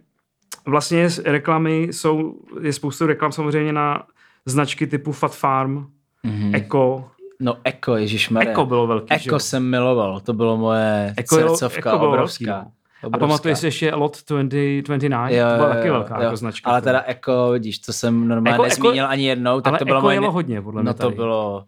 vlastně 0.66 1.10
z 1.10 1.18
reklamy 1.24 1.82
jsou, 1.90 2.34
je 2.60 2.72
spoustu 2.72 3.06
reklam 3.06 3.32
samozřejmě 3.32 3.72
na 3.72 4.02
značky 4.46 4.86
typu 4.86 5.12
Fat 5.12 5.36
Farm, 5.36 5.86
mm-hmm. 6.26 6.54
Eco. 6.56 7.04
No 7.40 7.54
Eko, 7.64 7.96
ježišmarja. 7.96 8.50
Eco 8.52 8.64
bylo 8.66 8.86
velký, 8.86 9.06
že? 9.18 9.28
Eko 9.30 9.38
jsem 9.38 9.70
miloval, 9.70 10.20
to 10.20 10.32
bylo 10.32 10.56
moje 10.56 11.14
Eko 11.16 11.34
srdcovka 11.36 11.90
Eko 11.90 11.98
bylo 11.98 12.10
obrovská. 12.10 12.44
velký, 12.52 12.66
no. 12.66 12.72
A 13.02 13.06
obrovská. 13.06 13.26
pamatuješ 13.26 13.58
si 13.58 13.66
ještě 13.66 13.94
Lot 13.94 14.18
2029? 14.28 15.36
Jo, 15.38 15.46
to 15.50 15.56
byla 15.56 15.68
jo, 15.68 15.74
taky 15.74 15.90
velká 15.90 16.16
jo. 16.16 16.22
jako 16.22 16.36
značka. 16.36 16.70
Ale 16.70 16.82
teda 16.82 17.00
Eko, 17.06 17.50
vidíš, 17.52 17.78
to 17.78 17.92
jsem 17.92 18.28
normálně 18.28 18.58
Eko- 18.58 18.62
nezmínil 18.62 19.04
Eko- 19.04 19.08
ani 19.08 19.24
jednou, 19.26 19.60
tak 19.60 19.70
ale 19.70 19.78
to 19.78 19.84
bylo 19.84 19.98
Eko 19.98 20.04
moje... 20.06 20.16
jelo 20.16 20.30
hodně, 20.32 20.62
podle 20.62 20.82
mě 20.82 20.86
No 20.86 20.94
to 20.94 21.02
tady. 21.02 21.14
bylo, 21.16 21.64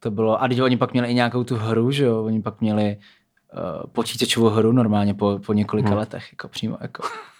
to 0.00 0.10
bylo, 0.10 0.42
a 0.42 0.48
teď 0.48 0.62
oni 0.62 0.76
pak 0.76 0.92
měli 0.92 1.08
i 1.08 1.14
nějakou 1.14 1.44
tu 1.44 1.56
hru, 1.56 1.90
že 1.90 2.04
jo, 2.04 2.24
oni 2.24 2.42
pak 2.42 2.60
měli 2.60 2.96
uh, 3.54 3.60
počítačovou 3.92 4.48
hru 4.48 4.72
normálně 4.72 5.14
po, 5.14 5.38
po 5.46 5.52
několika 5.52 5.88
Hmm. 5.88 5.98
letech, 5.98 6.28
jako 6.32 6.48
přímo, 6.48 6.76
jako 6.80 7.02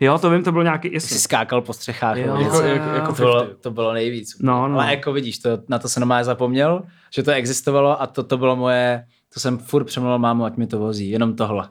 Jo, 0.00 0.18
to 0.18 0.30
vím, 0.30 0.42
to 0.44 0.52
byl 0.52 0.62
nějaký, 0.62 0.88
si 0.88 0.94
jasný. 0.94 1.18
skákal 1.18 1.60
po 1.60 1.72
střechách. 1.72 2.16
Jo, 2.16 2.36
jako, 2.36 2.60
jako, 2.62 2.88
jako 2.88 3.06
to, 3.06 3.22
bylo, 3.22 3.40
50. 3.40 3.60
to 3.60 3.70
bylo 3.70 3.92
nejvíc. 3.92 4.36
No, 4.40 4.68
no. 4.68 4.74
Ale 4.80 4.90
jako 4.90 5.12
vidíš, 5.12 5.38
to, 5.38 5.50
na 5.68 5.78
to 5.78 5.88
jsem 5.88 6.00
normálně 6.00 6.24
zapomněl, 6.24 6.82
že 7.14 7.22
to 7.22 7.30
existovalo 7.30 8.02
a 8.02 8.06
to, 8.06 8.22
to 8.22 8.38
bylo 8.38 8.56
moje, 8.56 9.04
to 9.34 9.40
jsem 9.40 9.58
furt 9.58 9.84
přemluvil 9.84 10.18
mámu, 10.18 10.44
ať 10.44 10.56
mi 10.56 10.66
to 10.66 10.78
vozí, 10.78 11.10
jenom 11.10 11.36
tohle. 11.36 11.68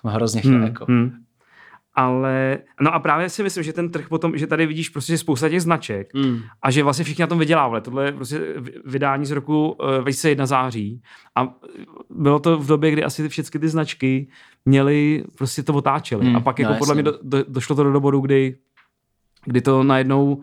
Jsem 0.00 0.10
hrozně 0.10 0.40
chtěl, 0.40 0.52
Hmm, 0.52 0.62
jako. 0.64 0.84
hmm. 0.88 1.12
Ale, 1.94 2.58
no 2.80 2.94
a 2.94 2.98
právě 2.98 3.28
si 3.28 3.42
myslím, 3.42 3.64
že 3.64 3.72
ten 3.72 3.90
trh 3.90 4.08
potom, 4.08 4.36
že 4.38 4.46
tady 4.46 4.66
vidíš 4.66 4.88
prostě 4.88 5.12
že 5.12 5.18
spousta 5.18 5.48
těch 5.48 5.62
značek 5.62 6.14
Mm. 6.14 6.38
a 6.62 6.70
že 6.70 6.82
vlastně 6.82 7.04
všichni 7.04 7.22
na 7.22 7.26
tom 7.26 7.38
vydělávali. 7.38 7.80
Tohle 7.80 8.04
je 8.04 8.12
prostě 8.12 8.40
vydání 8.84 9.26
z 9.26 9.30
roku 9.30 9.76
eh, 9.98 10.00
2001 10.00 10.46
září 10.46 11.02
a 11.36 11.48
bylo 12.10 12.38
to 12.38 12.58
v 12.58 12.66
době, 12.66 12.90
kdy 12.90 13.04
asi 13.04 13.22
ty 13.22 13.28
všechny 13.28 13.60
ty 13.60 13.68
značky 13.68 14.28
měly, 14.64 15.24
prostě 15.38 15.62
to 15.62 15.74
otáčely. 15.74 16.26
Hmm, 16.26 16.36
a 16.36 16.40
pak 16.40 16.58
jako 16.58 16.72
no, 16.72 16.78
podle 16.78 16.94
mě 16.94 17.02
do, 17.02 17.18
do, 17.22 17.44
došlo 17.48 17.76
to 17.76 17.92
do 17.92 18.00
bodu, 18.00 18.20
kdy, 18.20 18.56
kdy 19.44 19.60
to 19.60 19.82
najednou 19.82 20.42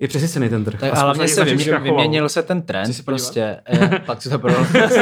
je 0.00 0.08
přesycený 0.08 0.48
ten 0.48 0.64
trh. 0.64 0.80
Tak, 0.80 0.92
ale 0.92 1.02
hlavně 1.02 1.24
těch 1.24 1.34
se 1.34 1.40
zkrachovala. 1.58 1.82
vyměnil 2.02 2.28
se 2.28 2.42
ten 2.42 2.62
trend 2.62 2.92
se 2.92 3.02
podívat? 3.02 3.04
prostě. 3.20 3.60
Eh, 3.66 3.98
pak 4.06 4.22
si 4.22 4.30
to 4.30 4.38
pro, 4.38 4.52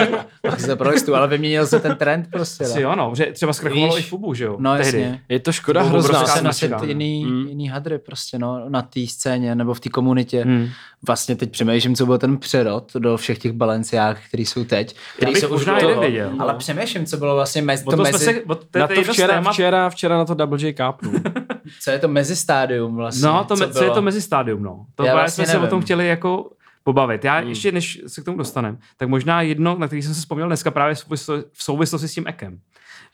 pak 0.42 0.61
si 0.61 0.66
to 0.66 0.76
prolistu, 0.76 1.14
ale 1.14 1.28
vyměnil 1.28 1.66
se 1.66 1.80
ten 1.80 1.96
trend 1.96 2.26
prostě. 2.32 2.64
Asi 2.64 2.74
no. 2.82 2.90
jo, 2.90 2.96
no, 2.96 3.12
že 3.16 3.26
třeba 3.26 3.52
zkrachovalo 3.52 3.98
i 3.98 4.02
Fubu, 4.02 4.35
že 4.35 4.44
jo? 4.44 4.56
No 4.59 4.76
tehdy. 4.76 5.00
jasně. 5.00 5.20
Je 5.28 5.40
to 5.40 5.52
škoda 5.52 5.82
To 5.82 5.88
bylo 5.88 6.00
hrozná. 6.02 6.18
obrovská 6.18 6.38
se 6.38 6.44
nosit 6.44 6.70
no. 6.70 6.78
jiný, 6.85 7.24
Mm. 7.24 7.46
jiný 7.48 7.68
hadry 7.68 7.98
prostě, 7.98 8.38
no, 8.38 8.68
na 8.68 8.82
té 8.82 9.06
scéně 9.06 9.54
nebo 9.54 9.74
v 9.74 9.80
té 9.80 9.88
komunitě. 9.88 10.42
Hmm. 10.44 10.68
Vlastně 11.06 11.37
teď 11.37 11.50
přemýšlím, 11.50 11.94
co 11.96 12.06
byl 12.06 12.18
ten 12.18 12.38
přerod 12.38 12.92
do 12.98 13.16
všech 13.16 13.38
těch 13.38 13.52
balenciách, 13.52 14.18
který 14.28 14.44
jsou 14.46 14.64
teď. 14.64 14.96
Který 15.16 15.32
bych 15.32 15.40
jsou 15.40 15.46
už 15.46 15.52
možná 15.52 15.80
toho, 15.80 16.00
věděl. 16.00 16.30
Ale 16.38 16.54
přemýšlím, 16.54 17.06
co 17.06 17.16
bylo 17.16 17.35
vlastně 17.35 17.62
mezi, 17.62 17.85
to 17.85 17.90
to 17.96 18.02
mezi, 18.02 18.24
se, 18.24 18.32
to, 18.35 18.38
Na 18.48 18.54
to 18.54 18.78
je 18.78 18.87
to 18.87 18.92
jedno 19.00 19.12
z 19.12 19.16
včera, 19.16 19.35
témat- 19.40 19.52
včera, 19.52 19.90
včera 19.90 20.16
na 20.18 20.24
to 20.24 20.35
Double 20.35 20.59
J 20.62 20.72
kápnu. 20.72 21.12
co 21.81 21.90
je 21.90 21.98
to 21.98 22.09
mezistádium 22.09 22.96
vlastně. 22.96 23.26
No, 23.29 23.44
to, 23.44 23.57
co 23.57 23.66
me, 23.66 23.72
co 23.72 23.85
je 23.85 23.90
to 23.90 24.02
mezistádium, 24.02 24.62
no. 24.62 24.87
To 24.94 25.05
Já 25.05 25.12
právě 25.12 25.22
vlastně 25.22 25.44
jsme 25.44 25.50
se 25.52 25.59
o 25.59 25.61
nevím. 25.61 25.70
tom 25.70 25.81
chtěli 25.81 26.07
jako 26.07 26.50
pobavit. 26.85 27.24
Já 27.24 27.38
Hmm. 27.38 27.48
ještě, 27.48 27.72
než 27.72 28.02
se 28.07 28.20
k 28.20 28.24
tomu 28.24 28.38
dostaneme, 28.38 28.79
tak 28.96 29.09
možná 29.09 29.42
jedno, 29.42 29.76
na 29.79 29.87
který 29.87 30.02
jsem 30.02 30.14
se 30.14 30.20
vzpomněl 30.20 30.46
dneska 30.46 30.70
právě 30.70 30.94
v 30.94 30.98
souvislo- 30.98 31.44
v 31.52 31.62
souvislosti 31.62 32.09
s 32.09 32.14
tím 32.14 32.24
Ekem. 32.26 32.61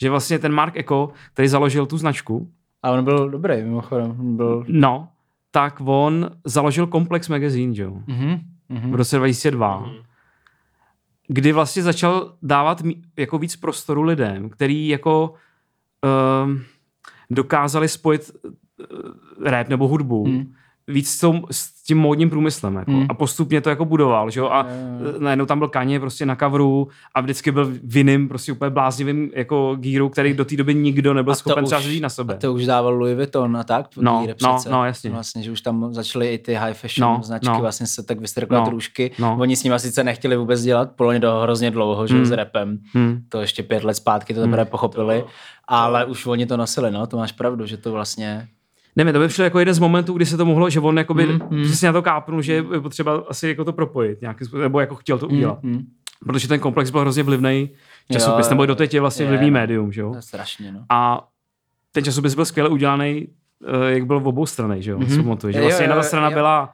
Že 0.01 0.11
vlastně 0.11 0.39
ten 0.39 0.53
Mark 0.53 0.77
Eko, 0.77 1.13
který 1.33 1.49
založil 1.49 1.87
tu 1.87 1.99
značku, 1.99 2.51
A 2.83 2.91
on 2.91 3.05
byl 3.05 3.31
dobrý, 3.31 3.57
mimochodem. 3.63 4.17
On 4.21 4.37
byl... 4.37 4.65
no, 4.69 5.09
tak 5.51 5.77
on 5.85 6.31
založil 6.45 6.87
Complex 6.87 7.29
Magazine, 7.29 7.75
že 7.75 7.83
jo, 7.83 7.93
Mhm. 8.07 8.41
v 8.91 8.95
roce 8.95 9.17
2002, 9.19 9.87
kdy 11.29 11.53
vlastně 11.53 11.83
začal 11.83 12.33
dávat 12.43 12.83
jako 13.17 13.39
víc 13.39 13.57
prostoru 13.57 14.03
lidem, 14.03 14.51
který 14.51 14.89
jako 14.89 15.35
um, 16.45 16.63
dokázali 17.35 17.89
spojit 17.89 18.31
uh, 18.45 18.51
rap 19.45 19.69
nebo 19.69 19.89
hudbu 19.89 20.25
Hmm. 20.25 20.53
Víc 20.93 21.11
s, 21.11 21.21
tou, 21.21 21.41
s 21.51 21.73
tím 21.85 21.99
módním 21.99 22.31
průmyslem. 22.31 22.75
Jako. 22.75 22.91
Hmm. 22.91 23.07
A 23.09 23.15
postupně 23.15 23.61
to 23.61 23.71
jako 23.71 23.85
budoval. 23.85 24.31
Že 24.31 24.41
jo? 24.41 24.49
A 24.49 24.67
Jo, 25.03 25.13
najednou 25.19 25.47
tam 25.47 25.59
byl 25.59 25.69
Kaně 25.69 26.01
prostě 26.01 26.27
na 26.27 26.37
coveru 26.37 26.89
a 27.15 27.21
vždycky 27.21 27.53
byl 27.53 27.73
v 27.85 27.97
jiným, 27.97 28.29
prostě 28.29 28.53
úplně 28.53 28.71
bláznivým 28.71 29.31
jako 29.35 29.77
gíru, 29.81 30.09
který 30.09 30.35
do 30.35 30.45
té 30.45 30.57
doby 30.57 30.75
nikdo 30.75 31.15
nebyl 31.15 31.33
A 31.33 31.37
schopen 31.37 31.65
třeba 31.65 31.81
říct 31.81 32.03
na 32.03 32.09
sebe. 32.09 32.35
A 32.35 32.37
to 32.37 32.53
už 32.53 32.67
dával 32.67 32.95
Louis 32.95 33.17
Vuitton 33.17 33.57
a 33.57 33.65
tak? 33.65 33.87
No, 33.97 34.27
no, 34.43 34.59
no, 34.71 34.85
jasně. 34.85 35.11
Vlastně, 35.11 35.43
že 35.43 35.51
už 35.51 35.61
tam 35.61 35.95
začaly 35.95 36.35
i 36.35 36.39
ty 36.39 36.55
high 36.55 36.73
fashion 36.75 37.09
No, 37.17 37.21
značky 37.23 37.49
no. 37.49 37.61
vlastně 37.61 37.87
se 37.87 38.03
tak 38.03 38.21
vystrkovat 38.21 38.65
No, 38.65 38.71
růžky. 38.71 39.11
no. 39.19 39.37
Oni 39.41 39.57
s 39.57 39.63
nimi 39.65 39.79
sice 39.79 40.05
nechtěli 40.05 40.37
vůbec 40.37 40.63
dělat, 40.63 40.91
podle 40.97 41.21
to 41.21 41.41
hrozně 41.41 41.71
dlouho, 41.71 42.07
že 42.07 42.15
jo, 42.15 42.19
Hmm. 42.19 42.27
s 42.27 42.31
repem. 42.31 42.79
Hmm. 42.95 43.23
To 43.29 43.41
ještě 43.41 43.63
pět 43.63 43.85
let 43.85 43.95
zpátky 43.95 44.35
to 44.35 44.41
teprve 44.41 44.65
pochopili, 44.65 45.25
ale 45.69 46.05
už 46.05 46.27
oni 46.27 46.47
to 46.47 46.57
nosili, 46.57 46.91
no, 46.91 47.07
to 47.07 47.17
máš 47.17 47.33
pravdu, 47.33 47.67
že 47.67 47.77
to 47.77 47.93
vlastně... 47.93 48.49
Nevím, 48.97 49.13
to 49.13 49.19
by 49.19 49.29
přišlo 49.29 49.45
jako 49.45 49.59
jeden 49.59 49.75
z 49.75 49.79
momentů, 49.79 50.13
kdy 50.13 50.27
se 50.27 50.37
to 50.37 50.45
mohlo, 50.45 50.71
že 50.71 50.81
on 50.81 50.99
jakoby 50.99 51.27
Mm, 51.27 51.33
mm, 51.51 51.59
mm. 51.59 51.65
přesně 51.65 51.87
na 51.87 51.93
to 51.93 52.03
kápnul, 52.03 52.43
že 52.43 52.53
je 52.53 52.63
potřeba 52.63 53.25
asi 53.29 53.49
jako 53.49 53.65
to 53.65 53.73
propojit 53.73 54.21
nějakým 54.21 54.47
způsobem, 54.47 54.63
nebo 54.63 54.81
jako 54.81 54.95
chtěl 54.95 55.19
to 55.19 55.29
udělat. 55.29 55.63
Mm, 55.63 55.73
mm. 55.73 55.83
Protože 56.27 56.49
ten 56.49 56.61
komplex 56.61 56.91
byl 56.91 57.01
hrozně 57.01 57.23
vlivný 57.23 57.71
časopis, 58.13 58.47
Jo, 58.47 58.51
nebo 58.51 58.67
doteď 58.67 58.95
je 58.95 59.01
vlastně 59.01 59.25
je, 59.25 59.29
vlivný 59.29 59.51
médium, 59.51 59.93
že 59.93 60.01
jo? 60.01 60.11
To 60.11 60.17
je 60.17 60.23
strašně, 60.23 60.73
no. 60.73 60.85
A 60.91 61.29
ten 61.93 62.05
časopis 62.05 62.35
byl 62.35 62.45
skvěle 62.45 62.69
udělaný, 62.69 63.29
eh, 63.89 63.93
jak 63.93 64.07
byl 64.07 64.21
v 64.21 64.29
obou 64.29 64.47
strany, 64.47 64.83
že 64.83 64.91
jo? 64.91 64.99
Mhm. 64.99 65.09
Mm-hmm. 65.09 65.49
Že 65.51 65.59
Jo, 65.59 65.65
vlastně 65.65 65.85
jo, 65.87 65.91
jedna 65.91 66.03
strana 66.03 66.29
jo. 66.29 66.35
byla 66.35 66.73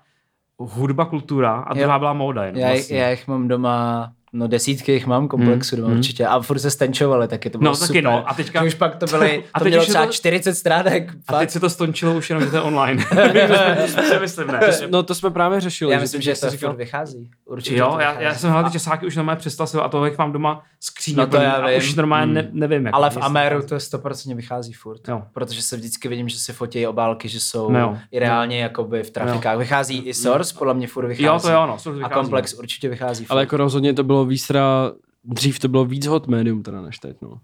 hudba, 0.58 1.04
kultura 1.04 1.52
a 1.52 1.74
Jo. 1.76 1.82
druhá 1.82 1.98
byla 1.98 2.12
móda. 2.12 2.44
Jenom 2.44 2.60
Já, 2.62 2.68
vlastně. 2.68 2.98
já 2.98 3.10
jich 3.10 3.28
mám 3.28 3.48
doma, 3.48 4.12
no 4.32 4.48
desítky 4.48 4.92
jich 4.92 5.06
mám 5.06 5.28
komplexu 5.28 5.76
Mm, 5.76 5.80
doma 5.82 5.92
mm. 5.92 5.98
určitě. 5.98 6.26
A 6.26 6.40
furt 6.40 6.58
se 6.58 6.70
stenčovali, 6.70 7.28
taky 7.28 7.50
to 7.50 7.58
bylo 7.58 7.70
No, 7.70 7.74
super. 7.76 7.88
taky 7.88 8.02
no. 8.02 8.30
A 8.30 8.34
teďka- 8.34 8.60
Že 8.62 8.66
Už 8.68 8.74
pak 8.74 8.96
to 8.96 9.06
byly, 9.06 9.44
A 9.54 9.58
to 9.58 9.64
teď 9.64 9.70
mělo 9.72 9.84
třeba 9.86 10.06
to- 10.06 10.12
40 10.12 10.54
stránek. 10.54 11.10
A 11.28 11.32
fakt. 11.32 11.40
teď 11.40 11.50
se 11.50 11.60
to 11.60 11.70
stončilo 11.70 12.14
už 12.16 12.30
jenom, 12.30 12.44
že 12.44 12.50
to 12.50 12.56
je 12.56 12.62
online. 12.62 13.04
to 14.14 14.20
myslím, 14.20 14.46
ne? 14.46 14.60
No 14.90 15.02
to 15.02 15.14
jsme 15.14 15.30
právě 15.30 15.60
řešili. 15.60 15.92
Já 15.92 16.00
myslím, 16.00 16.20
že 16.22 16.34
jsi 16.34 16.40
to 16.40 16.50
říkal, 16.50 16.70
furt 16.70 16.76
vychází. 16.78 17.30
Určitě 17.44 17.76
Jo, 17.76 17.90
to 17.92 18.00
já, 18.00 18.08
vychází. 18.10 18.24
já 18.24 18.34
jsem 18.34 18.50
hledal 18.50 18.70
ty 18.70 18.78
časáky 18.78 19.06
už 19.06 19.16
normálně 19.16 19.38
přestal 19.38 19.66
se 19.66 19.80
a 19.80 19.88
toho, 19.88 20.04
jak 20.04 20.18
mám 20.18 20.32
doma 20.32 20.62
skříně 20.80 21.16
No 21.16 21.26
to 21.26 21.36
já 21.36 21.52
a 21.52 21.68
vím. 21.68 21.78
už 21.78 21.94
normálně 21.94 22.32
ne, 22.32 22.48
nevím. 22.52 22.86
Jak 22.86 22.94
Ale 22.94 23.10
v 23.10 23.16
Ameru 23.20 23.62
to 23.62 23.76
100% 23.76 24.34
vychází 24.36 24.72
furt. 24.72 25.08
Jo. 25.08 25.22
Protože 25.32 25.62
se 25.62 25.76
vždycky 25.76 26.08
vidím, 26.08 26.28
že 26.28 26.38
si 26.38 26.52
fotí 26.52 26.86
obálky, 26.86 27.28
že 27.28 27.40
jsou 27.40 27.70
No 27.70 27.78
jo. 27.80 27.98
i 28.12 28.18
reálně 28.18 28.60
jakoby 28.62 29.02
v 29.02 29.10
trafikách. 29.10 29.58
Vychází 29.58 29.98
i 29.98 30.14
Source, 30.14 30.54
podle 30.58 30.74
mě 30.74 30.86
furt 30.86 31.06
vychází. 31.06 31.24
Jo, 31.24 31.38
to 31.42 31.50
jo, 31.50 31.66
no. 31.66 31.78
Source 31.78 31.88
A 32.02 32.08
vychází, 32.08 32.14
Komplex 32.14 32.54
určitě 32.54 32.88
vychází. 32.88 33.26
Ale 33.28 33.42
jako 33.42 33.56
rozhodně 33.56 33.94
to 33.94 34.04
bylo 34.04 34.17
výstra, 34.24 34.92
dřív 35.24 35.58
to 35.58 35.68
bylo 35.68 35.84
víc 35.84 36.06
hot 36.06 36.26
médium 36.26 36.62
teda 36.62 36.82
než 36.82 36.98
teď, 36.98 37.16
no. 37.22 37.40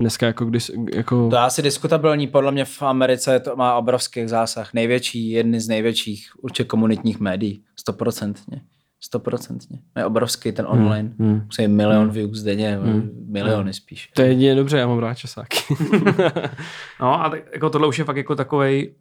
Dneska 0.00 0.26
jako 0.26 0.44
když, 0.44 0.72
jako... 0.94 1.28
To 1.30 1.36
je 1.36 1.42
asi 1.42 1.62
diskutabilní, 1.62 2.26
podle 2.26 2.52
mě 2.52 2.64
v 2.64 2.82
Americe 2.82 3.40
to 3.40 3.56
má 3.56 3.74
obrovský 3.74 4.28
zásah. 4.28 4.74
Největší, 4.74 5.30
jedny 5.30 5.60
z 5.60 5.68
největších 5.68 6.30
určitě 6.42 6.64
komunitních 6.64 7.20
médií. 7.20 7.62
Stoprocentně. 7.80 8.60
Stoprocentně. 9.00 9.78
Je 9.96 10.04
obrovský 10.04 10.52
ten 10.52 10.66
online. 10.68 11.14
Hmm. 11.18 11.30
hmm. 11.30 11.42
Musí 11.44 11.68
milion 11.68 12.10
views 12.10 12.42
denně, 12.42 12.78
miliony 13.28 13.72
spíš. 13.72 14.10
To 14.14 14.22
je 14.22 14.28
jedině 14.28 14.54
dobře, 14.54 14.78
já 14.78 14.86
mám 14.86 14.98
rád 14.98 15.14
časáky. 15.14 15.58
No 17.00 17.24
a 17.24 17.30
tak, 17.30 17.40
jako 17.52 17.70
tohle 17.70 17.88
už 17.88 17.98
je 17.98 18.04
fakt 18.04 18.16
jako 18.16 18.34
takovej, 18.34 18.94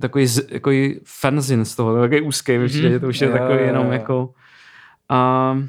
takový, 0.00 0.26
z- 0.26 0.46
takový 0.46 1.00
fanzin 1.04 1.64
z 1.64 1.76
toho, 1.76 2.00
takový 2.00 2.20
úzký, 2.20 2.52
mm-hmm. 2.52 2.64
že 2.90 3.00
to 3.00 3.08
už 3.08 3.20
je 3.20 3.26
Jo, 3.28 3.32
takový 3.32 3.58
jo, 3.58 3.64
jenom 3.64 3.86
jo. 3.86 3.92
jako... 3.92 4.34
Um, 5.52 5.68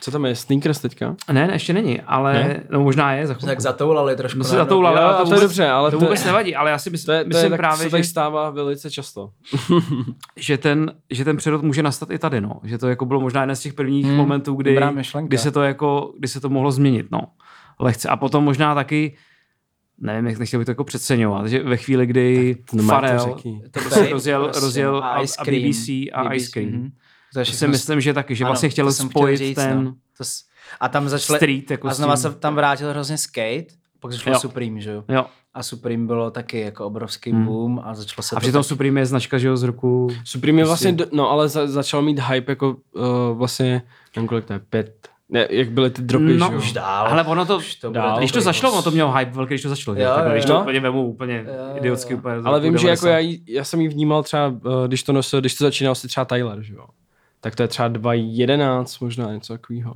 Co 0.00 0.10
tam 0.10 0.24
je, 0.24 0.34
sneakers 0.36 0.80
teďka? 0.80 1.16
ne, 1.32 1.46
ne, 1.46 1.52
ještě 1.52 1.72
není, 1.72 2.00
ale 2.00 2.32
Ne? 2.34 2.62
no 2.70 2.80
možná 2.80 3.12
je 3.12 3.26
za 3.26 3.34
Tak 3.34 3.60
zatoulali 3.60 4.16
trošku. 4.16 4.38
No 4.38 4.44
se 4.44 4.56
zatoulali, 4.56 4.96
Jo, 5.00 5.02
ale 5.06 5.16
to, 5.24 5.28
to 5.28 5.34
je 5.34 5.40
dobře, 5.40 5.68
ale 5.68 5.90
to 5.90 5.96
to 5.98 6.04
je- 6.04 6.06
vůbec 6.08 6.24
nevadí, 6.24 6.54
ale 6.56 6.70
já 6.70 6.78
si 6.78 6.90
mysl, 6.90 7.06
To 7.06 7.12
je, 7.12 7.24
to 7.24 7.28
myslím 7.28 7.44
je 7.44 7.50
tak, 7.50 7.58
právě, 7.58 7.84
se 7.84 7.90
tady 7.90 8.02
že, 8.02 8.08
stává 8.08 8.50
velice 8.50 8.90
často. 8.90 9.30
že, 10.36 10.58
ten, 10.58 10.92
že 11.10 11.24
ten 11.24 11.36
přerod 11.36 11.62
může 11.62 11.82
nastat 11.82 12.10
i 12.10 12.18
tady, 12.18 12.40
no. 12.40 12.60
Že 12.64 12.78
to 12.78 12.88
jako 12.88 13.06
bylo 13.06 13.20
možná 13.20 13.40
jeden 13.40 13.56
z 13.56 13.60
těch 13.60 13.72
prvních 13.74 14.06
Hmm, 14.06 14.16
momentů, 14.16 14.54
kdy, 14.54 14.78
kdy, 15.22 15.38
se 15.38 15.50
to 15.50 15.62
jako, 15.62 16.12
kdy 16.18 16.28
se 16.28 16.40
to 16.40 16.48
mohlo 16.48 16.72
změnit, 16.72 17.06
no. 17.10 17.20
Lehce. 17.80 18.08
A 18.08 18.16
potom 18.16 18.44
možná 18.44 18.74
taky, 18.74 19.16
nevím, 20.00 20.26
jak 20.26 20.38
nechtěl 20.38 20.60
bych 20.60 20.64
to 20.64 20.70
jako 20.70 20.84
přeceňovat, 20.84 21.46
že 21.46 21.62
ve 21.62 21.76
chvíli, 21.76 22.06
kdy 22.06 22.56
to 22.70 22.82
Farel 22.82 23.18
řekni. 23.18 23.62
To 23.70 23.80
prostě 23.80 24.00
Babe, 24.00 24.10
rozjel, 24.12 24.42
prostě, 24.44 24.60
rozjel 24.60 24.96
a, 24.96 25.08
a, 25.08 25.22
Ice 25.22 25.44
Cream. 25.44 25.62
BBC 25.62 25.88
a 26.12 26.34
Ice 26.34 26.50
Cream. 26.50 26.90
To, 27.34 27.44
si 27.44 27.68
myslím, 27.68 28.00
že 28.00 28.14
taky, 28.14 28.34
že 28.34 28.44
ano, 28.44 28.50
vlastně 28.50 28.68
chtěl 28.68 28.92
spojit 28.92 29.36
říct, 29.38 29.56
ten 29.56 29.84
no. 29.84 29.94
to 30.16 30.24
s... 30.24 30.42
A 30.80 30.88
tam 30.88 31.08
začali... 31.08 31.38
street 31.38 31.70
jako 31.70 31.88
a 31.88 31.94
znova 31.94 32.16
se 32.16 32.34
tam 32.34 32.54
vrátil 32.54 32.90
hrozně 32.90 33.18
skate, 33.18 33.66
pak 34.00 34.12
začalo 34.12 34.36
Jo. 34.36 34.40
Supreme, 34.40 34.80
že 34.80 34.90
jo? 34.90 35.04
Jo. 35.08 35.26
A 35.54 35.62
Supreme 35.62 36.06
bylo 36.06 36.30
taky 36.30 36.60
jako 36.60 36.86
obrovský 36.86 37.30
Hmm. 37.32 37.44
boom 37.44 37.80
a 37.84 37.94
začalo 37.94 38.22
se 38.22 38.36
A 38.36 38.38
to 38.38 38.40
přitom 38.40 38.62
tak... 38.62 38.68
Supreme 38.68 39.00
je 39.00 39.06
značka, 39.06 39.38
že 39.38 39.48
jo, 39.48 39.56
z 39.56 39.62
roku... 39.62 40.08
Supreme 40.24 40.60
je 40.60 40.64
vlastně, 40.64 40.92
do- 40.92 41.06
no 41.12 41.30
ale 41.30 41.48
za, 41.48 41.66
začal 41.66 42.02
mít 42.02 42.18
hype 42.20 42.52
jako 42.52 42.76
uh, 42.92 43.04
vlastně, 43.38 43.82
nevím 44.16 44.28
kolik 44.28 44.44
to 44.44 44.52
je, 44.52 44.58
pět, 44.58 45.08
ne, 45.28 45.46
jak 45.50 45.70
byly 45.70 45.90
ty 45.90 46.02
dropy, 46.02 46.36
No, 46.36 46.46
že 46.48 46.52
jo? 46.52 46.58
Už 46.58 46.72
dál. 46.72 47.06
Ale 47.06 47.24
ono 47.24 47.46
to, 47.46 47.56
Už 47.56 47.74
to 47.74 47.90
dál. 47.90 48.18
když 48.18 48.32
to 48.32 48.38
moc. 48.40 48.62
ono 48.62 48.82
to 48.82 48.90
mělo 48.90 49.12
hype 49.12 49.30
velký, 49.32 49.48
když 49.54 49.62
to 49.62 49.68
začalo. 49.68 49.94
že? 49.96 50.02
Jo, 50.02 50.08
Takhle, 50.14 50.30
jo, 50.30 50.34
když 50.34 50.44
to 50.44 50.52
jo. 50.52 50.60
úplně 50.60 50.80
vemu 50.80 51.06
úplně 51.06 51.44
jo, 51.46 51.76
idiotsky. 51.76 52.12
jo. 52.12 52.18
Úplně 52.18 52.34
Ale 52.44 52.60
vím, 52.60 52.78
že 52.78 52.88
jako 52.88 53.06
90. 53.06 53.08
já, 53.30 53.38
já 53.58 53.64
jsem 53.64 53.80
ji 53.80 53.88
vnímal 53.88 54.22
třeba, 54.22 54.46
eh, 54.84 54.88
když 54.88 55.02
to 55.02 55.12
nosil, 55.12 55.40
když 55.40 55.54
to 55.54 55.64
začínal 55.64 55.94
si 55.94 56.08
třeba 56.08 56.24
Tyler, 56.24 56.62
že 56.62 56.74
jo? 56.74 56.84
Tak 57.40 57.56
to 57.56 57.62
je 57.62 57.68
třeba 57.68 57.88
2.11 57.88 59.04
možná 59.04 59.32
něco 59.32 59.52
takového. 59.52 59.94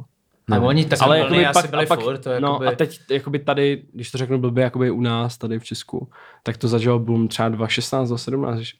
A 0.52 0.58
oni 0.58 0.84
tak 0.84 1.02
ale 1.02 1.18
jakoby 1.18 1.42
jakoby 1.42 1.58
asi 1.58 1.68
byli 1.68 1.86
furt, 1.86 2.18
to 2.18 2.30
no 2.40 2.48
jakoby... 2.48 2.66
a 2.66 2.70
teď 2.72 3.00
jakoby 3.10 3.38
tady, 3.38 3.82
když 3.92 4.10
to 4.10 4.18
řeknu 4.18 4.38
blbě, 4.38 4.64
jakoby 4.64 4.90
u 4.90 5.00
nás 5.00 5.38
tady 5.38 5.58
v 5.58 5.64
Česku, 5.64 6.10
tak 6.42 6.56
to 6.56 6.68
zažil 6.68 6.98
boom 6.98 7.28
třeba 7.28 7.50
2.16, 7.50 8.04
2.17, 8.04 8.74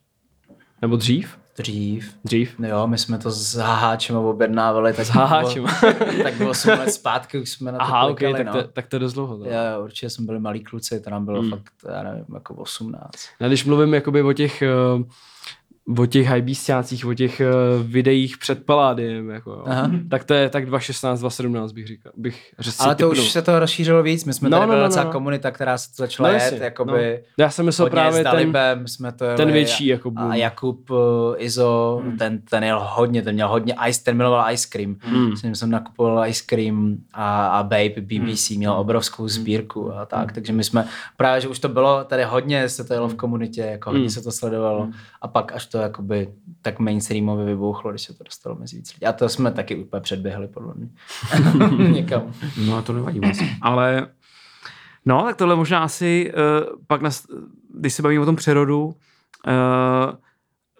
nebo 0.83 0.97
dřív? 0.97 1.39
Dřív. 1.57 2.15
Dřív? 2.25 2.59
No 2.59 2.69
jo, 2.69 2.87
my 2.87 2.99
jsme 2.99 3.19
to 3.19 3.31
s 3.31 3.55
Haháčem 3.55 4.17
objednávali. 4.17 4.93
Tak 4.93 5.07
S 5.07 5.09
Haháčem. 5.09 5.65
Bylo, 5.81 6.23
tak 6.23 6.35
bylo 6.35 6.51
8 6.51 6.71
let 6.71 6.91
zpátky, 6.91 7.39
už 7.39 7.51
jsme 7.51 7.73
na 7.73 7.79
to 7.79 7.85
Aha, 7.85 8.07
klikali, 8.07 8.45
tak, 8.45 8.47
no. 8.47 8.53
to, 8.53 8.69
tak 8.69 8.87
to 8.87 8.97
je 8.97 9.01
dost 9.01 9.13
dlouho. 9.13 9.37
Jo, 9.37 9.45
jo, 9.45 9.85
určitě 9.85 10.11
jsme 10.11 10.27
byli 10.27 10.41
malí 10.41 10.65
kluci, 10.65 11.01
to 11.01 11.11
nám 11.11 11.25
bylo 11.25 11.41
hmm. 11.41 11.51
fakt, 11.51 11.73
já 11.89 12.03
nevím, 12.03 12.25
jako 12.35 12.55
18. 12.55 13.13
No, 13.41 13.49
když 13.49 13.65
mluvím 13.65 13.95
jakoby 13.95 14.23
o 14.23 14.33
těch, 14.33 14.63
eh, 14.63 14.69
o 15.99 16.07
těch 16.07 16.29
hybeastácích, 16.31 17.07
o 17.07 17.15
těch 17.15 17.41
eh, 17.41 17.47
videích 17.83 18.39
před 18.39 18.65
Paládiem, 18.67 19.31
jako, 19.31 19.51
jo, 19.51 19.63
Aha. 19.67 19.91
tak 20.11 20.25
to 20.25 20.35
je 20.35 20.49
tak 20.49 20.69
2.16, 20.69 21.15
2.17 21.15 21.73
bych 21.73 21.87
říkal. 21.87 22.13
Bych 22.17 22.53
si 22.61 22.71
Ale 22.79 22.95
to 22.95 23.09
tipnul. 23.09 23.25
už 23.25 23.31
se 23.31 23.43
to 23.43 23.59
rozšířilo 23.59 24.03
víc, 24.03 24.25
my 24.25 24.33
jsme 24.33 24.49
No, 24.51 24.59
tady 24.59 24.71
no, 24.73 24.77
no, 24.79 24.85
docela 24.85 25.05
no. 25.05 25.13
komunita, 25.13 25.51
která 25.51 25.79
se 25.79 25.89
to 25.89 26.03
začala 26.03 26.29
No, 26.29 26.35
jet, 26.35 26.43
jasně, 26.43 26.59
jakoby 26.65 27.21
no. 27.39 27.45
Já 27.45 27.51
jsem 27.51 27.65
myslel 27.67 27.91
právě 27.91 28.13
s 28.13 28.17
ten, 28.17 28.25
Dalibem 28.25 28.89
jsme 28.89 29.13
to 29.13 29.25
jeli, 29.25 29.37
ten 29.37 29.53
větší 29.53 29.87
jako 29.87 30.09
a, 30.09 30.11
boom. 30.11 30.31
a 30.31 30.35
Jakub 30.35 30.91
uh, 30.91 30.97
Izo, 31.39 32.01
hmm. 32.05 32.17
ten, 32.19 32.39
ten 32.51 32.65
jel 32.65 32.81
hodně, 32.93 33.23
ten 33.23 33.35
měl 33.35 33.49
hodně 33.49 33.75
ice, 33.89 34.05
ten 34.05 34.17
miloval 34.17 34.53
ice 34.53 34.69
cream. 34.71 34.97
Hmm. 35.01 35.37
S 35.37 35.43
ním 35.43 35.55
jsem 35.55 35.71
nakupoval 35.71 36.27
ice 36.27 36.43
cream 36.47 36.97
a, 37.13 37.47
a 37.49 37.63
Babe 37.63 38.01
BBC 38.01 38.51
Hmm. 38.51 38.59
měl 38.59 38.73
obrovskou 38.73 39.29
sbírku 39.29 39.95
a 39.95 40.07
tak, 40.07 40.33
takže 40.33 40.53
my 40.53 40.65
jsme, 40.65 40.87
právě, 41.17 41.41
že 41.41 41.49
už 41.49 41.59
to 41.59 41.69
bylo 41.69 42.05
tady 42.05 42.25
hodně, 42.25 42.69
se 42.69 42.85
to 42.85 42.95
jelo 42.95 43.09
v 43.09 43.15
komunitě, 43.15 43.61
jako 43.61 43.91
hodně 43.91 44.01
Hmm. 44.03 44.11
se 44.11 44.23
to 44.23 44.33
sledovalo 44.33 44.89
a 45.23 45.29
pak 45.29 45.53
až 45.53 45.67
to 45.73 45.79
jakoby 45.79 46.29
tak 46.63 46.79
mainstreamově 46.79 47.45
vybouchlo, 47.47 47.91
když 47.91 48.03
se 48.03 48.15
to 48.15 48.25
dostalo 48.25 48.57
mezi 48.57 48.77
víc 48.77 48.95
lidí. 48.95 49.07
A 49.07 49.13
to 49.13 49.29
jsme 49.29 49.53
taky 49.53 49.77
úplně 49.77 50.01
předběhli, 50.01 50.49
podle 50.49 50.75
mě. 50.75 50.89
Někam. 51.93 52.33
No 52.67 52.83
to 52.83 52.93
nevadí 52.93 53.21
moc. 53.21 53.39
Ale 53.63 54.07
no, 55.05 55.23
tak 55.23 55.37
tohle 55.37 55.57
možná 55.57 55.79
asi 55.83 56.33
uh, 56.35 56.77
pak, 56.87 57.03
nas, 57.03 57.27
když 57.75 57.95
se 57.95 58.03
bavíme 58.03 58.23
o 58.23 58.27
tom 58.27 58.37
přerodu, 58.37 58.85
uh, 58.87 58.95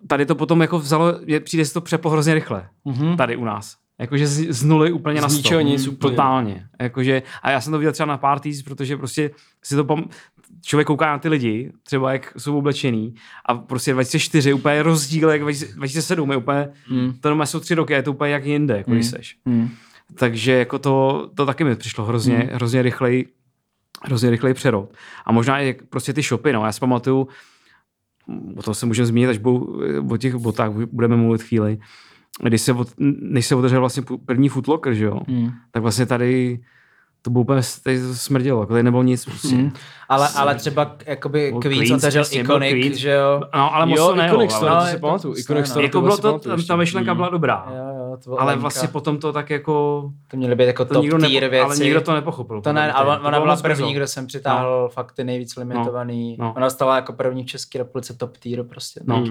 tady 0.09 0.27
to 0.27 0.35
potom 0.35 0.61
jako 0.61 0.79
vzalo, 0.79 1.15
je, 1.27 1.41
přijde 1.41 1.65
si 1.65 1.75
to 1.75 1.81
přeplo 1.81 2.11
hrozně 2.11 2.35
rychle. 2.35 2.69
Mhm. 2.85 3.17
Tady 3.17 3.37
u 3.37 3.45
nás. 3.45 3.77
Jakože 3.99 4.27
z, 4.27 4.53
z 4.53 4.65
nuly 4.65 4.93
úplně 4.93 5.21
na 5.21 5.29
Z 5.29 5.33
sto. 5.33 5.39
ničeho 5.39 5.61
nic 5.61 5.87
Mm, 5.87 5.93
úplně. 5.93 6.11
Totálně. 6.11 6.67
Jakože, 6.81 7.23
a 7.43 7.51
já 7.51 7.61
jsem 7.61 7.73
to 7.73 7.79
viděl 7.79 7.93
třeba 7.93 8.07
na 8.07 8.19
parties, 8.19 8.63
protože 8.63 8.97
prostě 8.97 9.31
si 9.63 9.77
to 9.77 9.85
pam... 9.85 10.05
člověk 10.65 10.87
kouká 10.87 11.07
na 11.13 11.19
ty 11.19 11.29
lidi, 11.29 11.73
třeba 11.83 12.13
jak 12.13 12.33
jsou 12.39 12.59
oblečený 12.59 13.15
a 13.47 13.55
prostě 13.55 13.93
2004 13.93 14.53
úplně 14.53 14.83
rozdíl, 14.83 15.31
jak 15.31 15.41
2007 15.43 16.31
je 16.31 16.37
úplně, 16.37 16.69
Mm. 16.91 17.13
to 17.21 17.29
jenom 17.29 17.47
jsou 17.47 17.61
tři 17.61 17.75
roky 17.75 17.95
a 17.95 17.97
je 17.97 18.03
to 18.03 18.13
úplně 18.13 18.33
jak 18.33 18.45
jinde, 18.45 18.77
jako 18.77 18.91
když 18.91 19.07
seš. 19.07 19.37
Mm. 19.45 19.69
Takže 20.15 20.53
jako 20.53 20.79
to, 20.79 21.31
to 21.35 21.47
taky 21.47 21.65
mi 21.65 21.77
přišlo 21.77 22.05
hrozně, 22.05 22.37
hmm. 22.37 22.49
hrozně 22.53 22.83
rychlej, 22.83 23.27
hrozně 24.05 24.31
rychlej 24.31 24.55
přerod. 24.55 24.93
A 25.27 25.33
možná 25.33 25.61
i 25.61 25.73
prostě 25.73 26.13
ty 26.13 26.23
shopy, 26.23 26.53
no. 26.53 26.65
Já 26.67 26.73
si 26.73 26.81
pamatuju, 26.81 27.29
o 28.57 28.63
tom 28.63 28.75
se 28.75 28.87
můžeme 28.87 29.07
zmínit, 29.07 29.27
až 29.31 29.39
budou, 29.39 29.81
o 30.11 30.17
těch 30.17 30.35
botách 30.35 30.71
budeme 30.71 31.17
mluvit 31.17 31.43
chvíli, 31.43 31.79
když 32.43 32.63
se, 32.63 32.73
od, 32.73 32.89
než 33.21 33.47
se 33.47 33.55
otevřel 33.55 33.81
vlastně 33.81 34.03
první 34.27 34.49
footlocker, 34.49 34.95
že 34.95 35.05
jo, 35.05 35.21
Mm. 35.29 35.51
tak 35.71 35.83
vlastně 35.83 36.07
tady 36.07 36.61
to 37.23 37.31
bylo 37.31 37.43
úplně, 37.43 37.61
tady 37.83 38.03
to 38.03 38.15
smrdělo, 38.15 38.61
jako 38.61 38.73
tady 38.73 38.83
nebylo 38.83 39.03
nic 39.03 39.25
prostě. 39.25 39.55
Mm. 39.55 39.73
Ale, 40.09 40.29
ale 40.29 40.55
třeba 40.55 40.97
jakoby 41.07 41.55
Queens 41.63 41.79
Queens, 41.79 42.05
otevřel 42.05 42.25
Iconic, 42.31 42.97
že 42.97 43.11
jo? 43.11 43.41
No, 43.55 43.75
ale 43.75 43.87
moc 43.87 43.99
jo, 43.99 44.09
to 44.09 44.17
nejelo, 44.17 44.35
Iconic 44.35 44.53
Store, 44.53 44.71
ale- 44.71 44.91
to 44.91 44.95
si 44.97 45.01
pamatuju. 45.01 45.35
Iconic 45.37 45.61
ne, 45.61 45.67
Store, 45.67 45.85
jako 45.87 45.99
to 45.99 46.03
bylo 46.03 46.17
to, 46.17 46.39
tam, 46.39 46.63
ta 46.63 46.77
myšlenka 46.77 47.15
byla 47.15 47.29
dobrá. 47.29 47.67
Jo, 47.71 47.97
jo, 47.99 48.17
to 48.25 48.31
bylo 48.31 48.41
Ale 48.41 48.57
vlastně 48.57 48.89
potom 48.89 49.19
to 49.19 49.33
tak 49.33 49.51
jako... 49.51 50.03
To 50.29 50.37
měly 50.37 50.55
být 50.57 50.65
jako 50.65 50.85
To 50.85 50.95
top 50.95 51.05
tier 51.27 51.49
věci. 51.49 51.65
ale 51.65 51.77
nikdo 51.77 52.01
to 52.01 52.15
nepochopil. 52.15 52.61
To 52.61 52.73
ne, 52.73 52.93
ale 52.93 53.21
ona 53.21 53.41
byla 53.41 53.57
první, 53.57 53.95
kdo 53.95 54.07
jsem 54.07 54.27
přitáhl 54.27 54.83
no. 54.83 54.89
fakt 54.89 55.13
ty 55.13 55.25
nejvíc 55.25 55.57
limitovaný. 55.57 56.37
No. 56.39 56.45
No. 56.45 56.55
Ona 56.57 56.71
stala 56.71 56.97
jako 56.97 57.13
první 57.13 57.43
v 57.43 57.47
České 57.47 57.79
republice 57.79 58.15
top 58.15 58.37
tier 58.37 58.63
prostě. 58.63 59.01
No. 59.05 59.25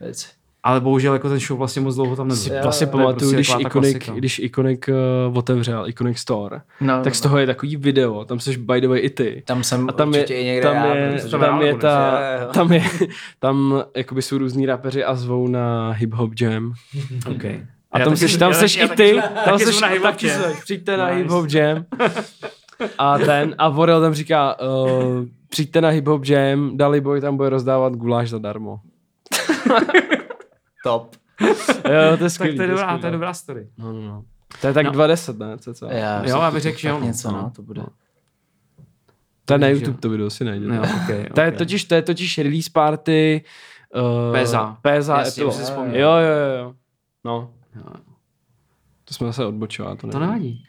Věci. 0.00 0.26
Ale 0.64 0.80
bohužel 0.80 1.12
jako 1.12 1.28
ten 1.28 1.40
show 1.40 1.58
vlastně 1.58 1.82
moc 1.82 1.94
dlouho 1.94 2.16
tam 2.16 2.28
nebyl. 2.28 2.62
Vlastně 2.62 2.84
je 2.84 2.90
pamatuju, 2.90 3.32
prostě 3.32 3.34
když 3.34 3.66
Iconic, 3.66 4.10
když 4.14 4.38
Iconic 4.38 4.80
uh, 4.88 5.38
otevřel, 5.38 5.88
Iconic 5.88 6.18
Store, 6.18 6.60
No, 6.80 7.02
tak 7.04 7.14
z 7.14 7.20
toho 7.20 7.38
je 7.38 7.46
takový 7.46 7.76
video, 7.76 8.24
tam 8.24 8.40
jsi 8.40 8.56
by 8.56 8.80
the 8.80 8.88
way 8.88 9.00
i 9.02 9.10
ty. 9.10 9.42
Tam 9.46 9.64
jsem 9.64 9.88
A 9.88 9.92
tam 9.92 10.14
je, 10.14 10.20
určitě 10.20 10.40
i 10.40 10.44
někde 10.44 10.62
tam 10.62 10.76
já, 10.76 10.94
je, 10.94 11.20
tam 11.30 11.40
tam 11.40 11.62
je 11.62 11.74
ta, 11.74 12.20
tam 12.54 12.72
je, 12.72 12.82
tam 13.38 13.84
jakoby 13.96 14.22
jsou 14.22 14.38
různí 14.38 14.66
rapeři 14.66 15.04
a 15.04 15.14
zvou 15.14 15.48
na 15.48 15.90
hip 15.90 16.12
hop 16.12 16.32
jam. 16.40 16.72
Okay. 17.30 17.66
A 17.92 17.98
tam 17.98 18.16
seš, 18.16 18.36
tam 18.36 18.54
seš 18.54 18.76
i 18.76 18.88
ty, 18.88 19.22
tam 19.44 19.58
hip-hop 19.58 20.02
taky 20.02 20.30
přijďte 20.62 20.96
na 20.96 21.06
hip 21.06 21.28
hop 21.28 21.50
jam. 21.50 21.84
A 22.98 23.18
ten, 23.18 23.54
a 23.58 23.68
Vorel 23.68 24.00
tam 24.00 24.14
říká, 24.14 24.56
uh, 24.60 25.24
přijďte 25.48 25.80
na 25.80 25.88
hip 25.88 26.06
hop 26.06 26.24
jam, 26.24 26.76
Daliboy 26.76 27.20
tam 27.20 27.36
bude 27.36 27.48
rozdávat 27.48 27.92
guláš 27.92 28.30
zadarmo. 28.30 28.80
top. 30.82 31.16
Jo, 31.84 31.84
to 31.84 31.88
je 32.12 32.16
Tak 32.18 32.30
skvělý. 32.30 32.56
to 32.56 32.62
je 32.62 32.68
dobrá, 32.68 32.98
to 32.98 33.06
je 33.06 33.12
dobrá 33.12 33.34
story. 33.34 33.68
No, 33.78 33.92
no, 33.92 34.00
no. 34.00 34.24
To 34.60 34.66
je 34.66 34.72
tak 34.72 34.86
No. 34.86 34.92
20, 34.92 35.38
ne? 35.38 35.58
Co, 35.58 35.74
co? 35.74 35.86
Já, 35.86 36.24
Jo, 36.26 36.40
já 36.42 36.50
bych 36.50 36.62
řekl, 36.62 36.78
že 36.78 36.88
jo. 36.88 37.00
něco, 37.00 37.30
No. 37.32 37.42
no, 37.42 37.50
to 37.56 37.62
bude. 37.62 37.82
To 39.44 39.52
je 39.54 39.58
na 39.58 39.68
YouTube 39.68 39.92
jo. 39.92 39.98
to 40.00 40.08
video 40.10 40.30
si 40.30 40.44
najděte. 40.44 40.74
Jo, 40.74 40.82
okay, 40.82 41.06
To 41.34 41.40
je 41.40 41.46
okay. 41.48 41.52
totiž, 41.58 41.84
to 41.84 41.94
je 41.94 42.02
totiž 42.02 42.38
release 42.38 42.70
party 42.72 43.44
uh, 44.26 44.32
Péza. 44.32 44.76
Péza 44.82 45.18
Jasně, 45.18 45.42
Apple. 45.42 45.54
si 45.54 45.60
Jo, 45.60 45.66
vzpomněl. 45.66 46.00
jo, 46.00 46.16
jo, 46.26 46.58
jo. 46.64 46.74
No. 47.24 47.50
Jo. 47.76 47.82
To 49.04 49.14
jsme 49.14 49.26
zase 49.26 49.44
odbočovali. 49.46 49.96
To, 49.96 50.08
To 50.08 50.18
nevadí. 50.18 50.40
nevadí. 50.42 50.64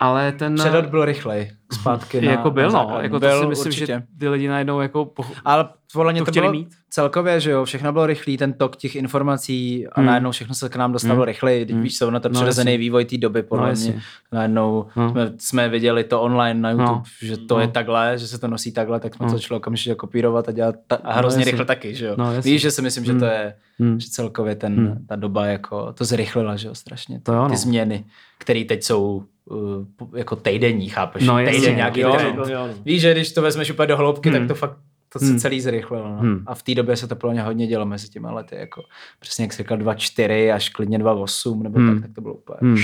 Ale 0.00 0.32
ten... 0.32 0.54
Předot 0.54 0.86
byl 0.86 1.04
rychlej. 1.04 1.50
Zpátky 1.72 2.20
na, 2.20 2.30
jako 2.30 2.50
byl, 2.50 2.70
na 2.70 2.82
no. 2.82 2.98
Jako 3.00 3.16
to 3.16 3.20
byl, 3.20 3.40
si 3.40 3.46
myslím, 3.46 3.66
určitě. 3.70 3.86
že 3.86 4.02
ty 4.18 4.28
lidi 4.28 4.48
najednou 4.48 4.80
jako... 4.80 5.04
Poch... 5.04 5.30
Ale 5.44 5.68
podle 5.92 6.12
mě 6.12 6.20
to 6.20 6.24
to, 6.24 6.30
chtěli 6.30 6.44
bylo 6.44 6.52
mít. 6.52 6.68
celkově, 6.90 7.40
že 7.40 7.50
jo, 7.50 7.64
všechno 7.64 7.92
bylo 7.92 8.06
rychlý, 8.06 8.36
ten 8.36 8.52
tok 8.52 8.76
těch 8.76 8.96
informací 8.96 9.86
a 9.86 10.00
Hmm. 10.00 10.06
najednou 10.06 10.30
všechno 10.30 10.54
se 10.54 10.68
k 10.68 10.76
nám 10.76 10.92
dostalo 10.92 11.14
Hmm. 11.14 11.24
rychleji. 11.24 11.66
Teď 11.66 11.74
Hmm. 11.74 11.82
víš, 11.82 11.98
co, 11.98 12.10
na 12.10 12.20
to 12.20 12.28
No, 12.28 12.32
přirozený 12.34 12.72
jasně. 12.72 12.78
vývoj 12.78 13.04
té 13.04 13.16
doby, 13.18 13.42
podle 13.42 13.68
No, 13.74 13.80
mě. 13.80 14.00
Najednou 14.32 14.86
No. 14.96 15.10
jsme, 15.10 15.32
jsme 15.38 15.68
viděli 15.68 16.04
to 16.04 16.20
online 16.22 16.60
na 16.60 16.70
YouTube, 16.70 16.90
No. 16.92 17.02
že 17.22 17.36
to 17.36 17.54
No. 17.54 17.60
je 17.60 17.68
takhle, 17.68 18.18
že 18.18 18.26
se 18.28 18.38
to 18.38 18.48
nosí 18.48 18.72
takhle, 18.72 19.00
tak 19.00 19.14
jsme 19.14 19.26
No. 19.26 19.32
to 19.32 19.38
začali 19.38 19.56
okamžitě 19.56 19.94
kopírovat 19.94 20.48
a 20.48 20.52
dělat 20.52 20.74
ta, 20.86 20.96
a 20.96 21.12
hrozně 21.12 21.40
jasně. 21.40 21.50
rychle 21.50 21.64
taky, 21.64 21.94
že 21.94 22.06
jo. 22.06 22.14
No, 22.18 22.40
víš, 22.42 22.62
že 22.62 22.70
si 22.70 22.82
myslím, 22.82 23.04
že 23.04 23.10
Hmm. 23.12 23.20
to 23.20 23.26
je, 23.26 23.54
Hmm. 23.78 24.00
že 24.00 24.08
celkově 24.10 24.54
ten, 24.54 24.76
Hmm. 24.76 25.06
ta 25.08 25.16
doba 25.16 25.46
jako, 25.46 25.92
to 25.92 26.04
zrychlila, 26.04 26.56
že 26.56 26.68
jo, 26.68 26.74
strašně. 26.74 27.20
To 27.20 27.32
jo, 27.32 27.42
no. 27.42 27.48
Ty 27.50 27.56
změny, 27.56 28.04
které 28.38 28.64
teď 28.64 28.82
jsou 28.84 29.22
uh, 29.50 29.84
jako 30.18 30.36
týdenní, 30.36 30.88
chápeš? 30.88 31.24
No. 31.26 31.38
Týden 31.60 31.76
nějaký 31.76 32.00
Jo, 32.00 32.12
trend. 32.12 32.36
jo, 32.36 32.66
no. 32.66 32.74
Víš, 32.84 33.00
že 33.02 33.12
když 33.12 33.32
to 33.32 33.42
vezmeš 33.42 33.70
úplně 33.70 33.86
do 33.86 33.96
hloubky, 33.96 34.30
Hmm. 34.30 34.38
tak 34.38 34.48
to 34.48 34.54
fakt 34.54 34.78
to 35.08 35.18
se 35.18 35.24
Hmm. 35.26 35.38
celý 35.38 35.60
zrychlilo. 35.60 36.08
No. 36.08 36.16
Hmm. 36.18 36.42
A 36.46 36.54
v 36.54 36.62
té 36.62 36.74
době 36.74 36.96
se 36.96 37.06
to 37.08 37.16
mě 37.16 37.42
hodně 37.42 37.66
dělo 37.66 37.86
mezi 37.86 38.08
těma 38.08 38.32
lety. 38.32 38.56
Jako, 38.56 38.82
přesně 39.20 39.44
jak 39.44 39.52
jsi 39.52 39.62
říkal 39.62 39.78
2.4 39.78 40.54
až 40.54 40.68
klidně 40.68 40.98
2.8 40.98 41.62
nebo 41.62 41.78
Hmm. 41.78 41.94
tak, 41.94 42.02
tak 42.02 42.14
to 42.14 42.20
bylo 42.20 42.34
úplně. 42.34 42.58
Hmm. 42.62 42.76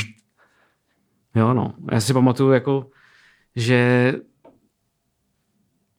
Jo, 1.36 1.54
no. 1.54 1.74
Já 1.92 2.00
si 2.00 2.12
pamatuju, 2.12 2.50
jako, 2.52 2.86
že 3.56 4.12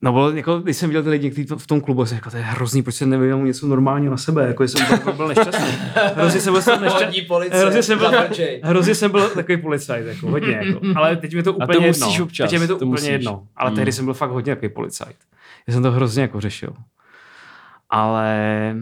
No, 0.03 0.13
bylo, 0.13 0.31
jako, 0.31 0.59
když 0.59 0.77
jsem 0.77 0.89
viděl 0.89 1.03
ty 1.03 1.09
lidi 1.09 1.31
kteří 1.31 1.45
to 1.47 1.57
v 1.57 1.67
tom 1.67 1.81
klubu, 1.81 2.05
jsem 2.05 2.17
říkal, 2.17 2.31
to 2.31 2.37
je 2.37 2.43
hrozný, 2.43 2.83
proč 2.83 2.95
se 2.95 3.05
nevěděl 3.05 3.39
něco 3.39 3.67
normálního 3.67 4.11
na 4.11 4.17
sebe, 4.17 4.47
jako 4.47 4.63
jsem 4.63 4.85
byl, 5.03 5.13
byl 5.13 5.27
nešťastný. 5.27 5.67
Hrozně 6.15 6.39
jsem 6.41 6.53
byl 6.53 6.61
nešťastný. 6.79 7.27
Hrozně 7.51 7.83
jsem 7.83 7.97
byl, 7.99 8.11
hrozně 8.63 8.95
jsem 8.95 9.11
byl 9.11 9.29
takový 9.29 9.57
policajt, 9.57 10.05
jako, 10.07 10.27
hodně, 10.27 10.61
jako. 10.63 10.79
ale 10.95 11.15
teď 11.15 11.35
mi 11.35 11.43
to 11.43 11.53
úplně 11.53 11.79
to 11.79 11.83
jedno. 11.85 12.23
občas, 12.23 12.49
teď 12.49 12.59
mi 12.59 12.67
to, 12.67 12.73
to 12.77 12.85
úplně 12.85 12.89
musíš. 12.91 13.09
jedno, 13.09 13.43
ale 13.55 13.69
Mm. 13.69 13.75
tehdy 13.75 13.91
jsem 13.91 14.05
byl 14.05 14.13
fakt 14.13 14.29
hodně 14.29 14.55
takový 14.55 14.73
policajt. 14.73 15.15
Já 15.67 15.73
jsem 15.73 15.83
to 15.83 15.91
hrozně 15.91 16.21
jako 16.21 16.41
řešil. 16.41 16.73
Ale 17.89 18.75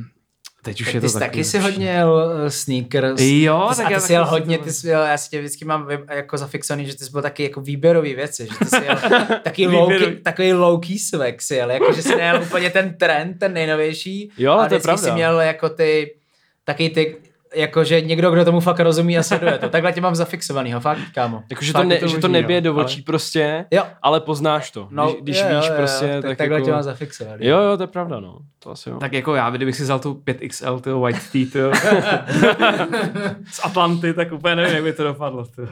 teď 0.62 0.82
už 0.82 0.86
Tak 0.88 0.94
je 0.96 1.02
ty 1.02 1.06
to 1.08 1.10
jsi 1.10 1.20
taky 1.20 1.30
taky 1.32 1.44
si 1.44 1.60
hodně 1.60 1.90
jel 1.90 2.34
uh, 2.44 2.50
sneakers. 2.50 3.22
Jo, 3.22 3.66
ty, 3.70 3.76
jsi- 3.76 3.78
tak 3.82 3.86
a 3.86 3.88
ty 3.90 3.94
já 3.94 4.00
jsi 4.00 4.14
jel 4.14 4.26
hodně, 4.26 4.58
ty 4.58 4.74
jsi 4.74 4.88
jel, 4.88 5.02
já 5.02 5.18
si 5.18 5.30
tě 5.30 5.40
vždycky 5.40 5.66
mám 5.66 5.88
jako 6.10 6.38
zafixovaný, 6.38 6.86
že 6.86 6.96
ty 6.98 7.06
jsi 7.06 7.12
byl 7.12 7.22
taky 7.22 7.44
jako 7.44 7.62
výběrový 7.62 8.16
věci, 8.16 8.48
že 8.52 8.58
ty 8.60 8.66
jsi 8.66 8.86
jel 8.86 8.96
taky 9.44 9.68
low, 9.68 9.90
Výběrový. 9.92 10.16
takový 10.22 10.54
low 10.54 10.80
key 10.80 11.00
swag 11.00 11.42
si 11.42 11.56
jel, 11.56 11.72
jako 11.72 11.94
že 11.94 12.02
jsi 12.02 12.16
nejel 12.16 12.42
úplně 12.42 12.70
ten 12.70 12.94
trend, 12.98 13.40
ten 13.40 13.54
nejnovější, 13.54 14.32
Jo, 14.38 14.54
a 14.54 14.68
to 14.68 14.74
je 14.74 14.80
pravda. 14.80 15.04
si 15.04 15.12
měl 15.12 15.40
jako 15.42 15.70
ty, 15.70 16.16
taky 16.64 16.90
ty, 16.90 17.16
jakože 17.56 18.02
někdo, 18.02 18.32
kdo 18.32 18.46
tomu 18.46 18.60
fakt 18.60 18.80
rozumí 18.80 19.18
a 19.18 19.24
sleduje 19.24 19.58
to. 19.58 19.70
Takhle 19.70 19.92
tě 19.94 20.02
mám 20.02 20.16
zafixovanýho, 20.16 20.80
fakt, 20.80 21.00
kámo. 21.14 21.44
Jako, 21.50 21.64
že 21.66 21.72
Fakt 21.72 21.82
to, 21.84 21.90
ne, 21.90 21.98
to 21.98 22.08
že 22.08 22.18
to 22.18 22.28
nebije 22.28 22.62
do 22.62 22.74
ale- 22.74 22.84
očí 22.86 23.02
prostě, 23.02 23.66
Jo, 23.72 23.84
ale 24.02 24.20
poznáš 24.20 24.72
to. 24.72 24.88
no, 24.92 25.08
když 25.08 25.22
když 25.22 25.38
jo, 25.52 25.60
víš 25.60 25.68
jo, 25.70 25.74
prostě, 25.78 26.06
jo, 26.06 26.12
tak, 26.14 26.22
tak 26.30 26.38
takhle 26.38 26.58
jako... 26.58 26.66
tě 26.66 26.72
mám 26.72 26.84
zafixovaný. 26.84 27.46
Jo, 27.48 27.58
jo, 27.60 27.78
to 27.78 27.84
je 27.84 27.88
pravda, 27.88 28.20
no. 28.20 28.38
To 28.60 28.72
asi 28.72 28.90
jo. 28.90 28.98
Tak 28.98 29.14
jako 29.14 29.36
já, 29.36 29.50
kdybych 29.50 29.76
si 29.76 29.84
vzal 29.84 30.00
tu 30.00 30.14
5XL, 30.14 30.80
ty 30.80 30.90
White 30.90 31.32
Tea, 31.32 31.46
tyjo, 31.52 31.72
z 33.52 33.60
Atlanty, 33.66 34.14
tak 34.14 34.32
úplně 34.32 34.56
nevím, 34.56 34.76
jak 34.76 34.84
by 34.84 34.94
to 34.94 35.04
dopadlo. 35.04 35.46
Tyjo. 35.46 35.68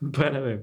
úplně 0.00 0.30
nevím. 0.30 0.60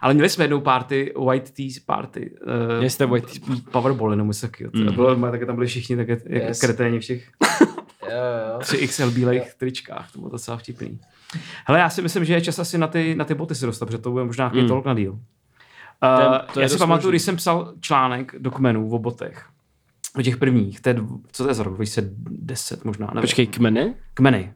Ale 0.00 0.14
měli 0.14 0.28
jsme 0.28 0.44
jednou 0.44 0.60
party, 0.60 1.12
White 1.28 1.50
Tea 1.50 1.66
party. 1.86 2.30
Uh, 2.76 2.82
Jestli 2.82 3.06
White 3.06 3.26
Tea 3.26 3.56
Powerball, 3.70 4.10
jenom 4.10 4.30
takového. 4.40 4.70
Mm. 4.74 4.94
Bylo, 4.94 5.30
taky 5.30 5.46
tam 5.46 5.54
byli 5.54 5.66
všichni 5.66 5.96
také 5.96 6.12
jak 6.12 6.22
Yes. 6.42 6.48
yes. 6.48 6.60
kreténi 6.60 7.00
v 7.00 7.04
těch. 7.04 7.28
3 8.58 8.88
XL 8.88 9.10
bílých 9.10 9.54
tričkách, 9.54 10.12
to 10.12 10.18
bylo 10.18 10.30
docela 10.30 10.56
vtipný. 10.56 11.00
Hele, 11.66 11.78
já 11.78 11.90
si 11.90 12.02
myslím, 12.02 12.24
že 12.24 12.34
je 12.34 12.40
čas 12.40 12.58
asi 12.58 12.78
na 12.78 12.86
ty, 12.86 13.14
na 13.14 13.24
ty 13.24 13.34
boty 13.34 13.54
si 13.54 13.66
dostat, 13.66 13.86
protože 13.86 13.98
to 13.98 14.10
bude 14.10 14.24
možná 14.24 14.44
nějaký 14.44 14.60
mm. 14.60 14.68
tolk 14.68 14.84
na 14.84 14.94
díl. 14.94 15.12
Uh, 15.12 15.18
to 16.52 16.60
je 16.60 16.62
já 16.62 16.68
si 16.68 16.78
pamatuju, 16.78 17.10
když 17.10 17.22
jsem 17.22 17.36
psal 17.36 17.72
článek 17.80 18.34
do 18.38 18.50
kmenů 18.50 18.90
o 18.90 18.98
botech, 18.98 19.46
o 20.18 20.22
těch 20.22 20.36
prvních, 20.36 20.80
to 20.80 20.88
je, 20.88 20.96
co 21.32 21.42
to 21.42 21.50
je 21.50 21.54
za 21.54 21.62
rok, 21.62 21.74
2010 21.74 22.84
možná, 22.84 23.06
nevím. 23.06 23.20
Počkej, 23.20 23.46
kmeny? 23.46 23.94
Kmeny. 24.14 24.52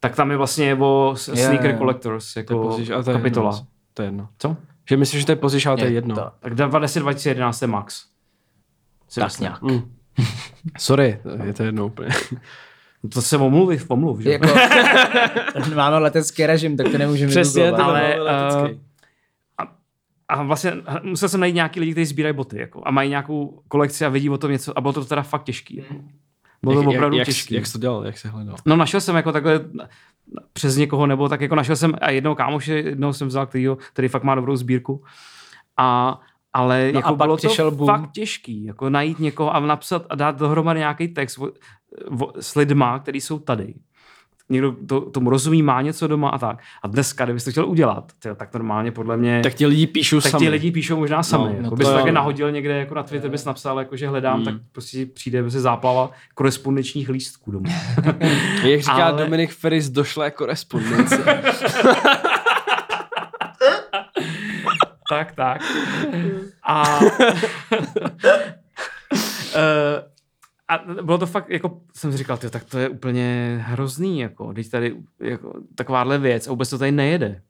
Tak 0.00 0.16
tam 0.16 0.30
je 0.30 0.36
vlastně 0.36 0.74
o 0.74 1.14
Sneaker 1.16 1.70
je. 1.70 1.76
Collectors 1.76 2.34
To 2.34 2.38
je 2.38 2.42
jako 2.42 2.70
ale 2.94 3.04
to 3.04 3.10
je 3.10 3.16
kapitola. 3.16 3.50
Jedno, 3.50 3.66
to 3.94 4.02
je 4.02 4.06
jedno. 4.06 4.28
Co? 4.38 4.56
Že 4.88 4.96
myslím, 4.96 5.20
že 5.20 5.26
to 5.26 5.32
je 5.32 5.36
později, 5.36 5.66
ale 5.66 5.76
to 5.76 5.84
je 5.84 5.90
Je 5.90 5.94
jedno. 5.94 6.14
to. 6.14 6.30
Tak 6.40 6.54
2010 6.54 7.00
2011 7.00 7.62
je 7.62 7.68
max. 7.68 8.04
Si 9.08 9.20
Tak 9.20 9.26
myslím. 9.26 9.42
nějak. 9.42 9.62
Mm. 9.62 9.94
Sorry, 10.78 11.20
je 11.44 11.52
to 11.52 11.62
jedno 11.62 11.86
úplně. 11.86 12.08
To 13.08 13.22
se 13.22 13.36
omluví 13.36 13.76
v 13.76 13.88
pomluv, 13.88 14.20
že? 14.20 14.30
Jako, 14.30 14.48
máme 15.74 15.98
letecký 15.98 16.46
režim, 16.46 16.76
tak 16.76 16.88
to 16.88 16.98
nemůžeme 16.98 17.30
Přesně, 17.30 17.72
to 17.72 17.84
ale, 17.84 18.14
eh, 18.14 18.62
uh, 18.62 18.68
A 20.28 20.42
vlastně 20.42 20.72
musel 21.02 21.28
jsem 21.28 21.40
najít 21.40 21.54
nějaký 21.54 21.80
lidi, 21.80 21.92
kteří 21.92 22.04
sbírají 22.04 22.34
boty 22.34 22.58
jako, 22.58 22.82
a 22.84 22.90
mají 22.90 23.10
nějakou 23.10 23.60
kolekci 23.68 24.04
a 24.04 24.08
vědí 24.08 24.30
o 24.30 24.38
tom 24.38 24.50
něco 24.50 24.78
a 24.78 24.80
bylo 24.80 24.92
to 24.92 25.04
teda 25.04 25.22
fakt 25.22 25.44
těžký. 25.44 25.76
Jako. 25.76 25.94
Bylo 26.62 26.82
to 26.82 26.90
opravdu 26.90 27.16
jak, 27.16 27.26
těžký. 27.26 27.54
Jak, 27.54 27.60
jak 27.60 27.66
jsi 27.66 27.72
to 27.72 27.78
dělal, 27.78 28.06
jak 28.06 28.18
jsi 28.18 28.28
hledal? 28.28 28.56
No 28.66 28.76
našel 28.76 29.00
jsem 29.00 29.16
jako 29.16 29.32
takhle 29.32 29.60
přes 30.52 30.76
někoho, 30.76 31.06
nebo 31.06 31.28
tak 31.28 31.40
jako 31.40 31.54
našel 31.54 31.76
jsem 31.76 31.94
a 32.00 32.10
jednoho 32.10 32.36
kámoše, 32.36 32.74
jednoho 32.74 33.12
jsem 33.12 33.28
vzal, 33.28 33.46
kterýho, 33.46 33.76
který 33.76 34.08
fakt 34.08 34.22
má 34.22 34.34
dobrou 34.34 34.56
sbírku. 34.56 35.04
A 35.76 36.20
ale 36.52 36.92
No 36.92 36.98
jako 36.98 37.08
a 37.08 37.14
bylo 37.14 37.36
to 37.36 37.70
boom. 37.70 37.86
fakt 37.86 38.12
těžký, 38.12 38.64
jako 38.64 38.90
najít 38.90 39.18
někoho 39.18 39.54
a 39.54 39.60
napsat 39.60 40.06
a 40.10 40.14
dát 40.14 40.38
dohromady 40.38 40.80
nějaký 40.80 41.08
text 41.08 41.38
s 42.40 42.54
lidma, 42.54 42.98
kteří 42.98 43.20
jsou 43.20 43.38
tady. 43.38 43.74
Někdo 44.48 44.74
to, 44.88 45.00
tomu 45.00 45.30
rozumí, 45.30 45.62
má 45.62 45.82
něco 45.82 46.06
doma 46.06 46.28
a 46.28 46.38
tak. 46.38 46.58
A 46.82 46.88
dneska, 46.88 47.24
kdybys 47.24 47.44
to 47.44 47.50
chtěl 47.50 47.66
udělat, 47.68 48.12
tyjo, 48.18 48.34
tak 48.34 48.54
normálně 48.54 48.92
podle 48.92 49.16
mě 49.16 49.40
Tak 49.42 49.54
ti 49.54 49.66
lidi 49.66 49.86
píšou 49.86 50.20
tak 50.20 50.30
sami. 50.30 50.44
ti 50.44 50.48
lidi 50.50 50.70
píšou 50.72 50.96
možná 50.96 51.22
sami. 51.22 51.44
No, 51.44 51.48
No, 51.50 51.56
no 51.56 51.58
jako 51.62 51.70
to 51.70 51.76
bys 51.76 51.86
to 51.88 51.94
také 51.94 52.12
nahodil 52.12 52.50
někde 52.50 52.76
jako 52.78 52.94
na 52.94 53.02
Twitter, 53.02 53.30
bys 53.30 53.44
napsal, 53.44 53.78
jako, 53.78 53.96
že 53.96 54.08
hledám, 54.08 54.36
Hmm. 54.36 54.44
tak 54.44 54.54
prostě 54.72 55.06
přijde 55.06 55.42
prostě 55.42 55.60
záplava 55.60 56.10
korespondenčních 56.34 57.08
lístků 57.08 57.50
domů. 57.50 57.64
Jak 58.64 58.80
říká 58.80 58.92
Ale-. 58.92 59.24
Dominik 59.24 59.50
Ferris, 59.52 59.88
došlé 59.90 60.30
korespondence. 60.30 61.24
tak, 65.10 65.32
tak. 65.32 65.60
A, 66.66 67.00
Eh, 69.54 70.02
a 70.68 70.78
bylo 71.02 71.18
to 71.18 71.26
fakt, 71.26 71.50
jako 71.50 71.80
jsem 71.94 72.12
si 72.12 72.18
říkal, 72.18 72.36
tyjo, 72.36 72.50
tak 72.50 72.64
to 72.64 72.78
je 72.78 72.88
úplně 72.88 73.58
hrozný, 73.66 74.20
jako, 74.20 74.52
když 74.52 74.68
tady 74.68 74.96
jako, 75.20 75.52
takováhle 75.74 76.18
věc 76.18 76.46
a 76.46 76.50
vůbec 76.50 76.70
to 76.70 76.78
tady 76.78 76.92
nejede. 76.92 77.42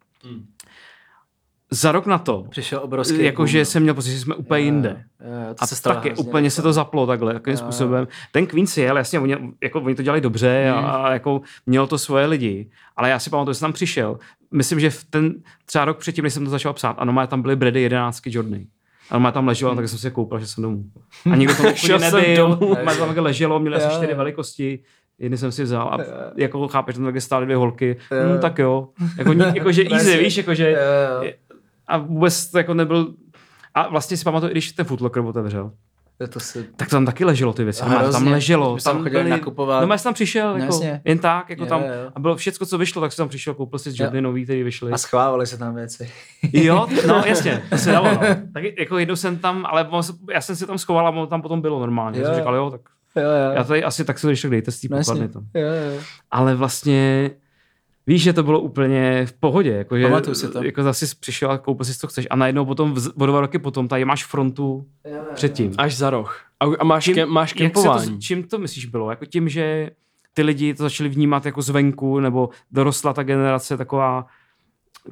Za 1.71 1.93
rok 1.93 2.07
na 2.07 2.19
to, 2.19 2.47
Přišel 2.51 2.81
obrovský 2.83 3.25
jakože 3.25 3.59
boom, 3.59 3.65
jsem 3.65 3.83
měl 3.83 3.95
pocit, 3.95 4.11
že 4.11 4.21
jsme 4.21 4.35
úplně 4.35 4.61
jinde. 4.61 5.05
Jo, 5.21 5.49
jo, 5.49 5.55
to 5.55 5.63
A 5.63 5.67
se 5.67 5.83
taky 5.83 6.15
úplně 6.15 6.51
se 6.51 6.63
to 6.63 6.73
zaplo 6.73 7.07
takhle, 7.07 7.35
jakým 7.35 7.57
způsobem. 7.57 8.09
Ten 8.33 8.47
Queens 8.47 8.77
jel, 8.77 8.97
jasně, 8.97 9.21
oni, 9.21 9.37
jako, 9.63 9.81
oni 9.81 9.95
to 9.95 10.03
dělali 10.03 10.21
dobře 10.21 10.71
a, 10.71 10.79
a 10.79 11.13
jako 11.13 11.41
mělo 11.67 11.87
to 11.87 11.99
svoje 11.99 12.27
lidi, 12.27 12.71
ale 12.97 13.11
já 13.11 13.19
si 13.19 13.31
pamatuju, 13.31 13.53
že 13.53 13.59
jsem 13.59 13.67
tam 13.67 13.73
přišel. 13.73 14.19
Myslím, 14.51 14.81
že 14.81 14.91
v 14.91 15.05
ten 15.05 15.35
třeba 15.65 15.85
rok 15.85 15.99
předtím, 15.99 16.25
než 16.25 16.35
jsem 16.35 16.45
to 16.45 16.51
začal 16.51 16.73
psát, 16.73 16.97
ano, 16.99 17.27
tam 17.27 17.43
byly 17.43 17.57
Brady 17.57 17.83
11 17.83 18.23
Jordy. 18.27 18.67
A 19.11 19.19
má 19.19 19.33
tam 19.33 19.47
leželo, 19.49 19.75
tak 19.77 19.89
jsem 19.89 19.99
si 19.99 20.07
je 20.07 20.11
koupil, 20.11 20.39
že 20.39 20.47
jsem 20.47 20.63
domů. 20.63 20.85
A 21.33 21.37
nikdo 21.37 21.55
Šel 21.75 21.97
úplně 21.97 22.11
nebyl, 22.11 22.49
má 22.85 22.95
tam 22.95 23.07
takhle 23.07 23.21
leželo, 23.21 23.59
měli 23.61 23.77
asi 23.77 23.87
Jo, 23.87 23.91
čtyři 23.97 24.11
jo. 24.13 24.17
velikosti, 24.19 24.79
jedny 25.19 25.39
jsem 25.39 25.53
si 25.53 25.63
vzal 25.63 25.89
a 25.89 25.99
jako 26.37 26.69
chápeš, 26.69 26.95
tam 26.97 27.05
také 27.05 27.21
stály 27.21 27.45
dvě 27.47 27.57
holky, 27.57 27.97
hm, 28.13 28.39
tak 28.41 28.59
jo, 28.59 28.89
jako, 29.19 29.33
jako 29.55 29.73
že 29.73 29.85
easy, 29.91 30.17
víš, 30.19 30.37
jako 30.37 30.55
že, 30.55 30.71
Jo, 30.71 31.25
jo. 31.25 31.33
a 31.87 31.99
vůbec 31.99 32.51
to 32.51 32.59
jako 32.59 32.75
nebyl, 32.75 33.15
a 33.75 33.89
vlastně 33.89 34.17
si 34.17 34.25
pamatuju, 34.25 34.51
i 34.51 34.53
když 34.55 34.73
ten 34.73 34.87
Footlocker 34.87 35.23
otevřel, 35.23 35.61
Jo, 35.63 35.71
To 36.29 36.41
se... 36.41 36.65
tak 36.77 36.89
tam 36.89 37.07
taky 37.07 37.25
leželo 37.25 37.53
ty 37.53 37.65
věci. 37.65 37.81
To 37.83 37.89
tam 37.91 37.99
hrozně. 38.03 38.31
leželo. 38.31 38.77
Tam 38.85 39.03
chodili 39.03 39.31
nakupovat. 39.31 39.87
No, 39.87 39.93
já 39.95 39.99
jsem 39.99 40.05
tam 40.05 40.15
přišel, 40.15 40.53
No, 40.53 40.59
jako, 40.59 40.75
jasně. 40.75 41.01
jen 41.05 41.19
tak, 41.19 41.51
jako 41.51 41.63
Jo, 41.63 41.69
tam, 41.69 41.83
jo. 41.83 41.89
a 42.15 42.21
bylo 42.21 42.37
všecko, 42.37 42.67
co 42.67 42.79
vyšlo, 42.79 43.03
tak 43.03 43.13
jsem 43.13 43.23
tam 43.23 43.29
přišel, 43.29 43.55
koupil 43.55 43.79
si 43.79 43.91
Jordy 43.95 44.21
nový, 44.21 44.45
který 44.45 44.63
vyšly. 44.63 44.93
A 44.93 44.99
schválili 44.99 45.47
se 45.47 45.59
tam 45.59 45.75
věci. 45.75 46.11
Jo, 46.53 46.87
no 47.07 47.23
jasně, 47.27 47.63
to 47.71 47.79
se 47.79 47.93
dalo. 47.93 48.11
No. 48.13 48.21
Tak 48.55 48.65
jako 48.79 48.99
jednou 48.99 49.17
jsem 49.17 49.39
tam, 49.39 49.67
ale 49.69 49.89
já 50.33 50.41
jsem 50.41 50.57
si 50.57 50.67
tam 50.67 50.79
schoval 50.79 51.23
a 51.23 51.27
tam 51.27 51.43
potom 51.43 51.61
bylo 51.61 51.81
normálně. 51.81 52.19
Jo, 52.19 52.23
Já 52.25 52.29
jsem 52.31 52.39
říkal, 52.41 52.55
jo, 52.55 52.71
tak 52.71 52.81
Jo, 53.17 53.23
jo. 53.23 53.53
já 53.55 53.65
tady 53.65 53.85
asi 53.85 54.05
tak 54.05 54.19
se 54.19 54.31
ještě 54.31 54.49
dejte 54.49 54.71
z 54.71 54.81
té 54.81 54.89
No, 54.91 54.99
pokladny. 54.99 55.29
Jo, 55.55 55.69
jo. 55.95 56.01
Ale 56.31 56.55
vlastně 56.55 57.31
Víš, 58.07 58.23
že 58.23 58.33
to 58.33 58.43
bylo 58.43 58.61
úplně 58.61 59.27
v 59.27 59.33
pohodě. 59.33 59.71
Jako, 59.71 59.99
že, 59.99 60.05
Pamatuju 60.05 60.35
si 60.35 60.49
to. 60.49 60.65
Jako 60.65 60.83
zase 60.83 61.07
přišel 61.21 61.51
a 61.51 61.59
koupil 61.59 61.85
si, 61.85 61.99
co 61.99 62.07
chceš. 62.07 62.27
A 62.31 62.37
najednou 62.37 62.65
potom, 62.65 62.95
vz- 62.95 63.13
o 63.23 63.27
dva 63.27 63.41
roky 63.41 63.59
potom, 63.59 63.89
tady 63.89 64.05
máš 64.05 64.25
frontu 64.25 64.87
předtím. 65.35 65.73
Až 65.79 65.97
za 65.97 66.11
roh. 66.11 66.41
A, 66.61 66.65
a 66.79 66.85
máš, 66.85 67.05
Čím- 67.05 67.15
kem, 67.15 67.29
máš 67.29 67.51
jak 67.51 67.59
se 67.59 67.75
to, 67.75 67.81
kempování. 67.91 68.21
čím 68.21 68.43
to 68.43 68.59
myslíš 68.59 68.87
bylo? 68.87 69.11
Jako 69.11 69.25
tím, 69.27 69.49
že 69.49 69.91
ty 70.35 70.43
lidi 70.43 70.75
to 70.75 70.83
začali 70.83 71.09
vnímat 71.09 71.47
jako 71.47 71.63
zvenku, 71.63 72.21
nebo 72.21 72.49
dorostla 72.71 73.13
ta 73.13 73.23
generace 73.23 73.77
taková, 73.77 74.27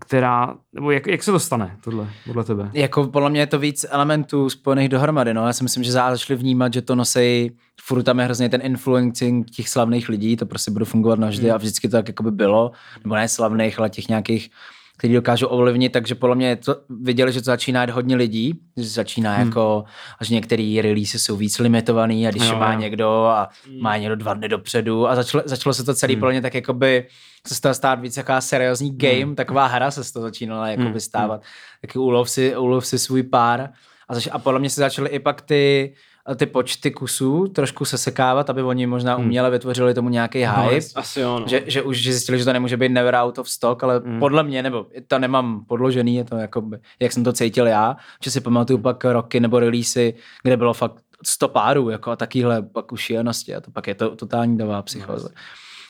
která, 0.00 0.54
nebo 0.72 0.90
jak, 0.90 1.06
jak 1.06 1.22
se 1.22 1.32
to 1.32 1.40
stane, 1.40 1.76
tohle, 1.84 2.08
podle 2.26 2.44
tebe? 2.44 2.70
Jako 2.72 3.06
podle 3.06 3.30
mě 3.30 3.40
je 3.40 3.46
to 3.46 3.58
víc 3.58 3.86
elementů 3.90 4.50
spojených 4.50 4.88
dohromady. 4.88 5.34
No. 5.34 5.46
Já 5.46 5.52
si 5.52 5.62
myslím, 5.62 5.84
že 5.84 5.92
začali 5.92 6.36
vnímat, 6.36 6.72
že 6.72 6.82
to 6.82 6.94
nosí, 6.94 7.50
furt 7.80 8.02
tam 8.02 8.18
je 8.18 8.24
hrozně 8.24 8.48
ten 8.48 8.60
influencing 8.64 9.50
těch 9.50 9.68
slavných 9.68 10.08
lidí, 10.08 10.36
to 10.36 10.46
prostě 10.46 10.70
bude 10.70 10.84
fungovat 10.84 11.18
navždy 11.18 11.50
a 11.50 11.56
vždycky 11.56 11.88
to 11.88 11.96
tak 11.96 12.08
jako 12.08 12.22
by 12.22 12.30
bylo, 12.30 12.72
nebo 13.04 13.14
ne 13.14 13.28
slavných, 13.28 13.78
ale 13.78 13.90
těch 13.90 14.08
nějakých 14.08 14.50
který 14.98 15.14
dokážou 15.14 15.46
ovlivnit, 15.46 15.92
takže 15.92 16.14
podle 16.14 16.36
mě 16.36 16.56
to, 16.56 16.76
viděli, 16.88 17.32
že 17.32 17.40
to 17.40 17.44
začíná 17.44 17.82
jít 17.82 17.90
hodně 17.90 18.16
lidí, 18.16 18.60
že 18.76 18.88
začíná 18.88 19.34
hmm. 19.36 19.46
jako, 19.46 19.84
až 20.18 20.28
některé 20.28 20.78
release 20.82 21.18
jsou 21.18 21.36
víc 21.36 21.58
limitovaný 21.58 22.26
a 22.26 22.30
když 22.30 22.48
Jo, 22.48 22.56
má 22.58 22.72
jo. 22.72 22.78
někdo 22.78 23.10
a 23.10 23.48
má 23.80 23.96
někdo 23.96 24.16
dva 24.16 24.34
dny 24.34 24.48
dopředu 24.48 25.08
a 25.08 25.14
začalo, 25.14 25.42
začalo 25.46 25.74
se 25.74 25.84
to 25.84 25.94
celý 25.94 26.14
hmm. 26.14 26.20
podle 26.20 26.32
mě 26.32 26.42
tak 26.42 26.54
jakoby 26.54 27.06
se 27.46 27.54
z 27.54 27.60
toho 27.60 27.74
stát 27.74 28.00
víc 28.00 28.14
taková 28.14 28.40
seriózní 28.40 28.96
game, 28.98 29.24
hmm. 29.24 29.34
taková 29.34 29.66
hra 29.66 29.90
se 29.90 30.04
z 30.04 30.12
toho 30.12 30.22
začínala 30.22 30.68
jakoby 30.68 30.88
Hmm. 30.88 31.00
stávat. 31.00 31.42
Taky 31.80 31.98
ulov 31.98 32.30
si, 32.30 32.56
ulov 32.56 32.86
si 32.86 32.98
svůj 32.98 33.22
pár 33.22 33.70
a, 34.08 34.14
zač- 34.14 34.28
a 34.32 34.38
podle 34.38 34.60
mě 34.60 34.70
se 34.70 34.80
začaly 34.80 35.10
i 35.10 35.18
pak 35.18 35.42
ty 35.42 35.94
ty 36.36 36.46
počty 36.46 36.90
kusů 36.90 37.48
trošku 37.48 37.84
sesekávat, 37.84 38.50
aby 38.50 38.62
oni 38.62 38.86
možná 38.86 39.16
uměle 39.16 39.50
vytvořili 39.50 39.94
tomu 39.94 40.08
nějaký 40.08 40.38
hype. 40.38 40.86
Asi 40.94 41.20
jo, 41.20 41.38
no. 41.38 41.46
Že, 41.48 41.62
že 41.66 41.82
už 41.82 42.02
zjistili, 42.02 42.38
že 42.38 42.44
to 42.44 42.52
nemůže 42.52 42.76
být 42.76 42.88
never 42.88 43.14
out 43.14 43.38
of 43.38 43.48
stock, 43.48 43.84
ale 43.84 44.00
mm. 44.00 44.18
podle 44.18 44.42
mě, 44.42 44.62
nebo 44.62 44.86
to 45.08 45.18
nemám 45.18 45.64
podložený, 45.64 46.16
je 46.16 46.24
to 46.24 46.36
jako, 46.36 46.70
jak 47.00 47.12
jsem 47.12 47.24
to 47.24 47.32
cítil 47.32 47.66
já, 47.66 47.96
že 48.22 48.30
si 48.30 48.40
pamatuju 48.40 48.78
pak 48.78 49.04
roky 49.04 49.40
nebo 49.40 49.60
releasy, 49.60 50.14
kde 50.42 50.56
bylo 50.56 50.74
fakt 50.74 50.96
100 51.24 51.48
párů 51.48 51.90
jako 51.90 52.10
a 52.10 52.16
takýhle 52.16 52.62
pak 52.62 52.92
už 52.92 53.00
šílenosti 53.00 53.54
a 53.54 53.60
to 53.60 53.70
pak 53.70 53.86
je 53.86 53.94
to 53.94 54.16
totální 54.16 54.58
davá 54.58 54.82
psychoze. 54.82 55.28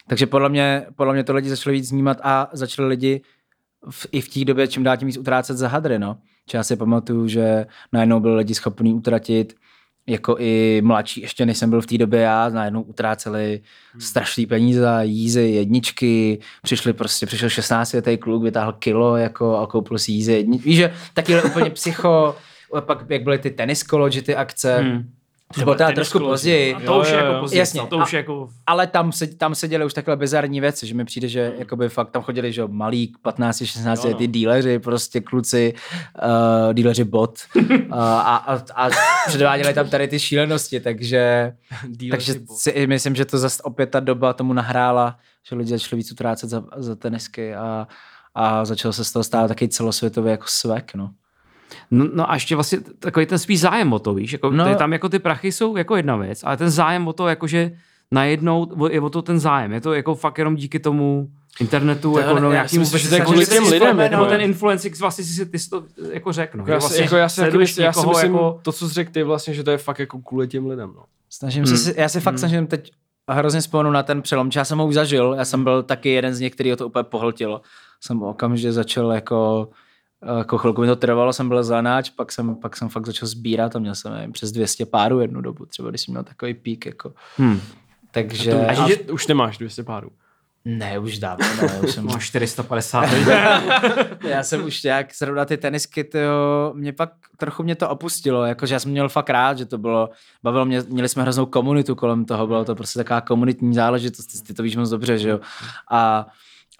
Takže 0.09 0.27
podle 0.27 0.48
mě, 0.48 0.87
podle 0.96 1.12
mě 1.14 1.24
to 1.24 1.35
lidi 1.35 1.48
začali 1.48 1.77
víc 1.77 1.92
vnímat 1.92 2.20
a 2.22 2.48
začali 2.53 2.88
lidi 2.88 3.22
v, 3.90 4.07
i 4.12 4.20
v 4.20 4.29
té 4.29 4.44
době 4.44 4.68
čím 4.68 4.83
dál 4.83 4.96
tím 4.96 5.07
víc 5.07 5.18
utrácet 5.18 5.57
za 5.57 5.68
hadry, 5.68 5.98
no. 5.98 6.18
Že 6.50 6.59
já 6.59 6.64
si 6.64 6.76
pamatuju, 6.76 7.28
že 7.28 7.66
najednou 7.92 8.20
byli 8.20 8.37
lidi 8.37 8.54
schopní 8.54 8.94
utratit 8.94 9.54
jako 10.07 10.37
i 10.38 10.83
mladší, 10.85 11.20
ještě 11.20 11.46
než 11.46 11.59
jsem 11.59 11.70
byl 11.70 11.80
v 11.80 11.87
té 11.87 11.98
době 11.98 12.20
já, 12.20 12.48
najednou 12.48 12.83
utráceli 12.83 13.61
hmm. 13.92 14.00
strašný 14.00 14.46
peníze 14.46 14.80
za 14.80 15.02
jízy, 15.02 15.42
jedničky, 15.42 16.38
přišli 16.62 16.92
prostě, 16.92 17.26
přišel 17.26 17.48
16 17.48 17.92
letý 17.92 18.16
kluk, 18.16 18.42
vytáhl 18.42 18.72
kilo 18.72 19.16
jako 19.16 19.59
a 19.59 19.66
koupil 19.66 19.98
si 19.98 20.12
jízy 20.12 20.33
jedničky. 20.33 20.68
Víš, 20.68 20.76
že 20.76 20.94
taky 21.14 21.42
úplně 21.42 21.70
psycho, 21.70 22.37
pak 22.80 23.11
jak 23.11 23.22
byly 23.22 23.38
ty 23.38 23.50
tenis 23.50 23.85
college, 23.85 24.22
ty 24.22 24.37
akce, 24.37 24.78
hmm. 24.78 25.11
To 25.54 25.61
bylo 25.61 25.74
teda 25.74 25.92
trošku 25.92 26.18
později. 26.18 26.74
A 26.74 26.80
to 26.80 27.00
už 27.00 27.09
je 27.09 27.14
Jo, 27.14 27.18
jo, 27.18 27.24
jako 27.24 27.35
jo. 27.35 27.40
později, 27.40 27.59
Jasně. 27.59 27.80
to 27.87 27.96
už 27.98 28.12
A- 28.12 28.16
je 28.16 28.20
jako... 28.20 28.48
Ale 28.66 28.87
tam 28.87 29.12
se, 29.12 29.26
tam 29.26 29.54
se 29.54 29.68
děly 29.68 29.85
už 29.85 29.94
takhle 29.94 30.16
bizarní 30.16 30.61
věci, 30.61 30.87
že 30.87 30.94
mi 30.94 31.04
přijde, 31.04 31.28
že 31.28 31.52
jakoby 31.59 31.88
fakt 31.88 32.11
tam 32.11 32.22
chodili, 32.22 32.52
že 32.52 32.61
jo, 32.61 32.68
malí 32.68 33.12
15, 33.22 33.64
16 33.64 34.04
Jo, 34.04 34.11
no. 34.11 34.16
ty 34.18 34.26
díleři, 34.26 34.78
prostě 34.78 35.20
kluci, 35.20 35.74
uh, 36.66 36.74
díleři 36.74 37.04
bot 37.04 37.38
uh, 37.57 37.62
a, 37.90 38.37
a, 38.37 38.62
a 38.87 38.90
předváděli 39.26 39.74
tam 39.74 39.88
tady 39.88 40.09
ty 40.09 40.18
šílenosti, 40.18 40.80
takže, 40.80 41.52
takže 42.11 42.35
si 42.57 42.87
myslím, 42.87 43.14
že 43.14 43.24
to 43.24 43.38
zase 43.38 43.62
opět 43.62 43.86
ta 43.86 44.01
doba 44.01 44.32
tomu 44.32 44.53
nahrála, 44.53 45.18
že 45.49 45.57
lidi 45.57 45.70
začali 45.70 45.97
víc 46.01 46.12
utrácet 46.12 46.51
za, 46.51 46.64
za 46.76 46.97
tenisky 46.97 47.55
a, 47.55 47.86
a 48.34 48.64
začal 48.64 48.92
se 48.92 49.05
z 49.05 49.12
toho 49.12 49.24
stávat 49.24 49.49
taky 49.49 49.68
celosvětový 49.68 50.30
jako 50.30 50.45
svek, 50.47 50.95
no. 50.95 51.11
No, 51.91 52.07
no 52.14 52.31
a 52.31 52.35
ještě 52.35 52.55
vlastně 52.55 52.79
takový 52.99 53.27
ten 53.27 53.39
spíš 53.39 53.61
zájem 53.61 53.93
o 53.93 53.99
to, 53.99 54.14
víš, 54.14 54.33
jako, 54.33 54.51
No. 54.51 54.75
tam 54.75 54.93
jako 54.93 55.09
ty 55.09 55.18
prachy 55.18 55.53
jsou 55.53 55.77
jako 55.77 55.97
jedna 55.97 56.16
věc, 56.16 56.41
ale 56.45 56.57
ten 56.57 56.70
zájem 56.70 57.09
o 57.09 57.12
to, 57.12 57.29
jakože 57.29 57.72
najednou 58.11 58.66
o- 58.79 58.89
je 58.89 59.01
o 59.01 59.11
to 59.11 59.22
ten 59.22 59.39
zájem, 59.41 59.72
je 59.72 59.81
to 59.81 59.95
jako 59.95 60.14
fakt 60.14 60.39
jenom 60.39 60.57
díky 60.57 60.79
tomu 60.79 61.29
internetu, 61.61 62.12
To 62.12 62.18
jako 62.18 62.39
no, 62.41 62.47
já 62.47 62.53
nějakým 62.53 62.68
si 62.70 62.79
myslím, 62.79 63.01
že 63.01 63.09
to 63.09 63.14
je 63.14 63.20
kvůli 63.20 63.47
se 63.47 63.53
těm 63.55 63.64
lidem, 63.64 63.81
vzpomenout, 63.89 64.12
jako- 64.22 64.27
ten 64.27 64.41
influencing, 64.41 64.99
vlastně 65.01 65.25
si, 65.25 65.33
si 65.33 65.47
ty 65.47 65.59
jsi 65.59 65.70
to 65.70 65.85
jako 66.12 66.33
řekl, 66.33 66.59
no, 66.59 66.66
že 66.66 66.72
Já 66.72 66.81
si, 66.81 66.83
vlastně 66.83 67.03
jako, 67.05 67.16
já 67.16 67.29
si, 67.29 67.41
myslím, 67.59 67.85
já 67.85 67.93
si 67.93 68.07
myslím 68.07 68.33
jako, 68.33 68.59
to, 68.62 68.72
co 68.72 68.89
jsi 68.89 68.95
řekl 68.95 69.11
ty 69.12 69.22
vlastně, 69.22 69.55
že 69.55 69.62
to 69.64 69.70
je 69.70 69.79
fakt 69.79 69.99
jako 69.99 70.18
kvůli 70.18 70.49
těm 70.49 70.66
lidem, 70.66 70.93
no. 70.97 71.03
Snažím 71.31 71.66
se, 71.66 71.77
si- 71.79 71.95
já 71.97 72.09
se 72.09 72.20
fakt 72.20 72.39
snažím 72.39 72.66
teď 72.66 72.91
hrozně 73.31 73.61
vzpomenu 73.61 73.91
na 73.91 74.03
ten 74.03 74.22
přelom, 74.22 74.51
já 74.57 74.64
jsem 74.64 74.79
ho 74.79 74.87
už 74.87 74.95
zažil, 74.95 75.35
já 75.39 75.45
jsem 75.45 75.64
byl 75.64 75.83
taky 75.83 76.09
jeden 76.11 76.35
z 76.35 76.41
nich, 76.41 76.53
který 76.53 76.70
ho 76.70 76.77
to 76.77 76.87
úplně 76.87 77.03
pohltil. 77.05 77.61
Jsem 78.01 78.22
okamžitě 78.22 78.72
začal 78.72 79.12
jako 79.12 79.68
jako 80.39 80.59
chvilku 80.59 80.81
mi 80.81 80.87
to 80.87 80.97
trvalo, 80.97 81.33
jsem 81.33 81.49
byl 81.49 81.62
zanáč, 81.64 82.11
pak 82.11 82.33
jsem, 82.33 82.55
pak 82.55 82.77
jsem 82.77 82.89
fakt 82.89 83.07
začal 83.07 83.29
sbírat 83.29 83.77
a 83.77 83.79
měl 83.79 83.95
jsem 83.95 84.12
nevím, 84.12 84.33
přes 84.33 84.53
200 84.53 84.87
párů 84.87 85.20
jednu 85.20 85.41
dobu, 85.41 85.66
třeba 85.66 85.91
když 85.91 86.01
jsem 86.01 86.12
měl 86.12 86.25
takový 86.25 86.55
pík. 86.55 86.87
Jako. 86.87 87.12
Hmm. 87.37 87.61
Takže... 88.11 88.51
To, 88.51 88.61
A 88.61 88.85
a 88.85 88.89
že- 88.89 88.97
už 88.97 89.27
nemáš 89.27 89.59
200 89.59 89.83
párů. 89.83 90.11
Ne, 90.66 90.99
už 90.99 91.18
dávno, 91.18 91.47
ne, 91.62 91.81
už 91.81 91.91
jsem, 91.95 92.05
Máš 92.05 92.27
450. 92.27 93.05
já 94.29 94.43
jsem 94.43 94.64
už 94.64 94.83
nějak 94.83 95.14
zrovna 95.14 95.45
ty 95.45 95.57
tenisky, 95.57 96.05
tyjo, 96.05 96.72
mě 96.75 96.93
pak 96.93 97.11
trochu 97.37 97.62
mě 97.62 97.75
to 97.75 97.89
opustilo, 97.89 98.45
jakože 98.45 98.75
já 98.75 98.79
jsem 98.79 98.91
měl 98.91 99.09
fakt 99.09 99.31
rád, 99.31 99.59
že 99.59 99.66
to 99.66 99.79
bylo, 99.79 100.11
bavilo 100.43 100.64
mě, 100.64 100.83
měli 100.89 101.09
jsme 101.09 101.22
hroznou 101.22 101.47
komunitu 101.47 101.95
kolem 101.95 102.25
toho, 102.25 102.47
bylo 102.47 102.64
to 102.64 102.75
prostě 102.75 102.99
taková 102.99 103.20
komunitní 103.20 103.75
záležitost, 103.75 104.27
ty, 104.27 104.43
ty 104.43 104.55
to 104.55 104.62
víš 104.62 104.77
moc 104.77 104.91
dobře, 104.91 105.18
že 105.18 105.29
jo. 105.29 105.41
A, 105.91 106.27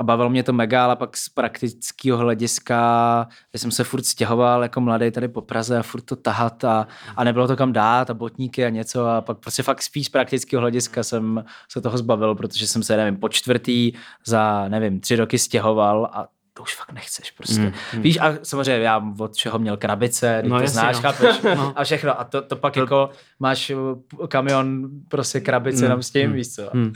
a 0.01 0.05
bavilo 0.05 0.31
mě 0.31 0.43
to 0.43 0.53
mega, 0.53 0.85
ale 0.85 0.97
pak 0.97 1.17
z 1.17 1.29
praktického 1.29 2.19
hlediska, 2.19 3.29
že 3.55 3.59
jsem 3.59 3.71
se 3.71 3.85
furt 3.85 4.05
stěhoval 4.07 4.63
jako 4.63 4.81
mladý 4.81 5.11
tady 5.11 5.29
po 5.29 5.41
Praze 5.41 5.79
a 5.79 5.83
furt 5.83 6.01
to 6.01 6.17
tahat 6.17 6.65
a, 6.65 6.87
a 7.17 7.25
nebylo 7.25 7.47
to 7.49 7.57
kam 7.57 7.73
dát 7.73 8.11
a 8.11 8.15
botníky 8.15 8.65
a 8.65 8.69
něco 8.69 9.07
a 9.07 9.21
pak 9.21 9.39
prostě 9.39 9.63
fakt 9.63 9.83
spíš 9.83 10.07
z 10.07 10.09
praktického 10.09 10.61
hlediska 10.61 11.03
jsem 11.03 11.45
se 11.69 11.81
toho 11.81 11.99
zbavil, 11.99 12.35
protože 12.35 12.67
jsem 12.67 12.83
se, 12.83 12.97
nevím, 12.97 13.17
po 13.17 13.29
čtvrtý 13.29 13.93
za, 14.27 14.69
nevím, 14.69 15.01
tři 15.01 15.17
roky 15.17 15.39
stěhoval 15.39 16.11
a 16.13 16.29
to 16.57 16.63
už 16.63 16.75
fakt 16.77 16.93
nechceš 16.93 17.31
prostě. 17.31 17.61
Mm, 17.61 17.67
Mm, 17.67 17.73
mm. 17.95 18.03
Víš, 18.03 18.19
a 18.21 18.35
samozřejmě 18.43 18.85
já 18.85 19.03
od 19.19 19.35
všeho 19.35 19.59
měl 19.59 19.77
krabice, 19.77 20.43
no, 20.47 20.57
to 20.57 20.63
jasně, 20.63 20.69
znáš, 20.81 20.97
no. 20.97 21.03
chápeš? 21.03 21.37
No. 21.57 21.73
A 21.77 21.85
všechno. 21.85 22.21
A 22.21 22.25
to, 22.25 22.43
to 22.43 22.57
pak 22.57 22.77
jako 22.77 23.11
máš 23.41 23.71
uh, 23.71 24.27
kamion, 24.27 24.89
prostě 25.09 25.41
krabice 25.41 25.79
Mm, 25.79 25.83
jenom 25.83 26.03
s 26.03 26.11
tím, 26.11 26.27
mm, 26.27 26.33
víš 26.33 26.55
co? 26.55 26.71
Hmm. 26.73 26.93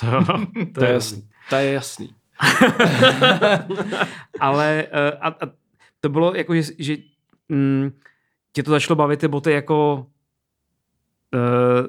To, 0.00 0.06
to, 0.26 0.40
To 0.74 0.84
je, 0.84 0.92
jasný. 0.92 1.28
to 1.50 1.56
je 1.56 1.72
jasný. 1.72 2.10
Ale 4.40 4.86
eh, 4.92 5.12
a, 5.20 5.28
a 5.28 5.50
to 6.00 6.08
bylo 6.08 6.34
jako, 6.34 6.54
že, 6.54 6.62
že 6.78 6.96
mm, 7.48 7.90
tě 8.52 8.62
to 8.62 8.70
začalo 8.70 8.96
bavit 8.96 9.20
ty 9.20 9.28
boty 9.28 9.52
jako 9.52 10.06
uh, 11.34 11.86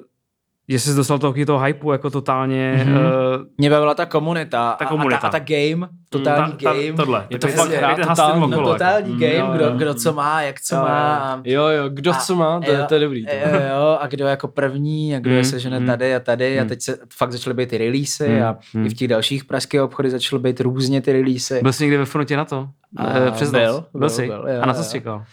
že 0.70 0.80
jsi 0.80 0.94
dostal 0.96 1.20
toho, 1.20 1.34
toho 1.46 1.60
hypeu 1.60 1.92
jako 1.92 2.10
totálně 2.10 2.74
Mhm. 2.86 2.96
mm-hmm. 2.96 3.46
Mě 3.58 3.70
bavila 3.70 3.94
ta 3.94 4.06
komunita, 4.06 4.76
Ta 4.80 4.86
a- 4.86 4.88
komunita. 4.88 5.18
A, 5.18 5.20
ta, 5.20 5.28
a 5.28 5.32
ta 5.32 5.40
game, 5.40 5.88
totální 6.10 6.52
ta, 6.54 6.58
ta, 6.64 6.74
game. 6.80 6.94
tohle. 6.94 7.28
Je 7.30 7.40
to 7.40 7.48
fakt 7.48 7.72
je 7.72 7.78
hrát 7.78 7.96
ten 7.96 8.08
totální, 8.08 8.40
no, 8.42 8.48
okolo, 8.48 8.72
totální 8.74 9.10
jako. 9.10 9.20
game, 9.20 9.36
jo, 9.50 9.56
kdo, 9.56 9.66
jo. 9.66 9.72
kdo 9.78 9.94
co 9.94 10.14
má, 10.14 10.42
jak 10.42 10.62
co 10.62 10.76
Jo, 10.76 10.82
má. 10.82 11.42
jo. 11.46 11.62
A, 11.64 11.72
Jo, 11.74 11.90
kdo 11.90 12.12
A- 12.12 12.14
co 12.18 12.36
má, 12.36 12.60
to, 12.62 12.72
je, 12.72 12.78
jo, 12.78 12.86
to 12.88 12.94
je 12.94 13.00
dobrý. 13.00 13.26
To. 13.26 13.32
Jo, 13.36 13.62
jo, 13.70 13.98
a 14.02 14.08
kdo 14.08 14.26
jako 14.28 14.48
první, 14.48 15.16
a 15.16 15.20
kdo 15.20 15.30
Mm, 15.32 15.38
mm, 15.38 15.44
se 15.44 15.60
žene 15.60 15.80
mm, 15.80 15.88
tady 15.88 16.16
a 16.16 16.20
tady. 16.20 16.60
A 16.60 16.64
mm. 16.64 16.70
teď 16.70 16.82
se 16.82 16.98
fakt 17.18 17.32
začaly 17.32 17.54
být 17.54 17.70
ty 17.70 17.78
releasy 17.78 18.30
Mm, 18.30 18.44
a 18.44 18.58
mm. 18.74 18.86
i 18.86 18.90
v 18.90 18.94
těch 18.94 19.08
dalších 19.08 19.46
pražských 19.46 19.82
obchodech 19.82 20.12
začaly 20.12 20.42
být 20.42 20.60
různě 20.62 21.02
ty 21.02 21.14
releasy. 21.14 21.60
Byl 21.62 21.74
jsi 21.74 21.84
někdy 21.84 21.98
ve 21.98 22.06
frontě 22.06 22.38
na 22.38 22.46
to? 22.46 22.68
A 22.98 23.18
Eh, 23.18 23.32
Přes 23.32 23.52
byl, 23.52 23.74
noc? 23.74 23.84
byl, 23.92 24.00
Byl 24.00 24.10
jsi? 24.10 24.28
byl, 24.28 24.46
jo, 24.56 24.62
A 24.62 24.66
na 24.66 24.74
co 24.74 24.84
jsi 24.84 24.92
čekal? 24.92 25.24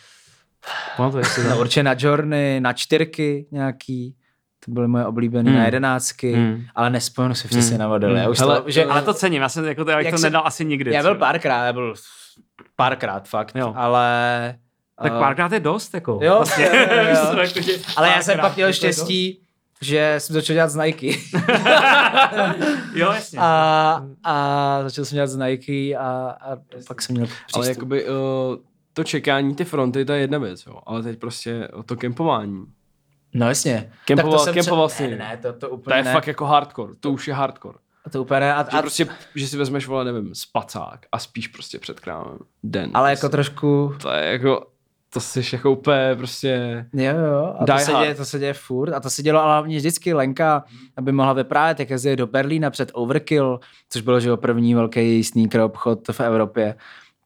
Pamatuješ 0.97 1.29
si 1.29 1.49
to? 1.49 1.59
určitě 1.61 1.83
na 1.83 1.95
Journey, 1.99 2.61
na 2.61 2.73
čtyřky 2.73 3.47
nějaký. 3.51 4.15
To 4.65 4.71
byly 4.71 4.89
moje 4.89 5.07
oblíbené, 5.07 5.51
Mm. 5.51 5.57
na 5.59 5.65
jedenáctky, 5.65 6.37
Mm. 6.37 6.63
ale 6.75 6.91
nespomenu 6.91 7.35
si 7.35 7.49
přesně 7.49 7.75
Mm. 7.75 7.81
na 7.81 7.89
modely. 7.89 8.19
Já, 8.19 8.25
Mm. 8.25 8.31
už 8.31 8.39
Hele, 8.41 8.61
to, 8.63 8.71
že, 8.71 8.85
Ale 8.85 9.03
to 9.03 9.15
cením, 9.15 9.43
já 9.43 9.49
jsem 9.49 9.65
jako 9.65 9.85
to, 9.85 9.91
Jak 9.91 10.11
to 10.11 10.19
se- 10.19 10.27
nedal 10.27 10.43
asi 10.47 10.65
nikdy. 10.65 10.93
já 10.95 11.03
byl 11.03 11.11
třeba. 11.15 11.27
párkrát, 11.27 11.67
já 11.67 11.73
byl 11.73 11.95
párkrát 12.77 13.29
fakt, 13.29 13.57
Jo. 13.57 13.73
ale... 13.77 14.55
Tak 15.03 15.13
eh, 15.17 15.19
párkrát 15.19 15.53
je 15.53 15.61
dost, 15.61 15.95
jako. 15.95 16.19
Jo, 16.23 16.35
Vlastně, 16.37 16.65
jo, 16.65 16.73
jo, 16.75 17.03
jo. 17.33 17.39
jako, 17.41 17.61
že 17.61 17.73
Ale 17.97 18.09
já 18.09 18.23
jsem 18.23 18.39
pak 18.41 18.57
měl 18.57 18.73
štěstí, 18.73 19.43
že 19.83 20.15
jsem 20.19 20.35
začal 20.35 20.55
dělat 20.55 20.69
z 20.71 20.77
Nike. 20.77 21.07
Jo, 22.95 23.13
jasně. 23.13 23.39
a, 23.43 24.03
a 24.25 24.79
začal 24.83 25.05
jsem 25.05 25.17
dělat 25.17 25.27
z 25.27 25.37
Nike 25.37 25.97
a, 25.97 26.37
a 26.41 26.57
pak 26.89 27.03
jsem 27.03 27.15
měl 27.17 27.27
přístup. 27.27 27.55
Ale 27.57 27.69
jakoby 27.69 28.05
uh, 28.09 28.15
to 28.93 29.05
čekání, 29.05 29.55
ty 29.55 29.65
fronty, 29.65 30.05
to 30.05 30.13
je 30.13 30.21
jedna 30.21 30.39
věc, 30.39 30.67
jo. 30.67 30.81
Ale 30.87 31.03
teď 31.03 31.19
prostě 31.19 31.69
to 31.87 31.97
kempování. 31.97 32.65
No 33.35 33.49
jasně. 33.49 33.93
Kempoval- 34.07 34.45
Tak 34.45 34.55
to 34.55 34.61
kempoval 34.61 34.89
jsi. 34.89 35.09
Ne, 35.11 35.17
ne, 35.17 35.39
to, 35.43 35.53
to 35.53 35.59
To 35.59 35.71
úplně 35.71 35.97
je 35.97 36.03
ne. 36.03 36.13
fakt 36.13 36.27
jako 36.27 36.47
hardcore, 36.47 36.93
to 37.01 37.11
už 37.11 37.29
je 37.29 37.35
hardcore. 37.35 37.79
To 38.13 38.23
úplně 38.23 38.41
ne. 38.41 38.55
A, 38.55 38.63
Že 38.71 38.79
a, 38.79 38.81
prostě, 38.83 39.07
že 39.35 39.49
si 39.49 39.57
vezmeš, 39.57 39.87
vole, 39.87 40.05
nevím, 40.05 40.35
spacák 40.35 41.07
a 41.13 41.19
spíš 41.19 41.49
prostě 41.49 41.79
před 41.79 42.01
krámem 42.01 42.39
den. 42.63 42.91
ale 42.95 43.11
prostě. 43.11 43.27
jako 43.27 43.33
trošku... 43.33 43.95
To 44.03 44.11
je 44.13 44.33
jako, 44.33 44.67
to 45.13 45.21
jsi 45.21 45.43
jako 45.53 45.71
úplně 45.73 46.15
prostě... 46.17 46.87
Jo, 46.93 47.17
jo, 47.17 47.55
a 47.59 47.67
to 47.67 47.79
se, 47.79 47.93
hard. 47.93 48.05
děje, 48.05 48.15
to 48.15 48.25
se 48.25 48.39
děje 48.39 48.53
furt. 48.55 48.93
A 48.93 49.01
to 49.01 49.11
se 49.11 49.23
dělo 49.23 49.41
ale 49.41 49.53
hlavně 49.53 49.77
vždycky 49.77 50.13
Lenka, 50.15 50.65
aby 50.97 51.13
mohla 51.13 51.33
vyprávět, 51.33 51.81
jak 51.81 51.91
jezdili 51.91 52.17
do 52.17 52.27
Berlína 52.27 52.71
před 52.71 52.91
Overkill, 52.95 53.61
což 53.91 54.03
bylo, 54.03 54.21
že 54.21 54.29
jo, 54.29 54.37
první 54.37 54.75
velký 54.75 55.25
sneaker 55.25 55.61
obchod 55.61 56.09
v 56.13 56.21
Evropě. 56.21 56.75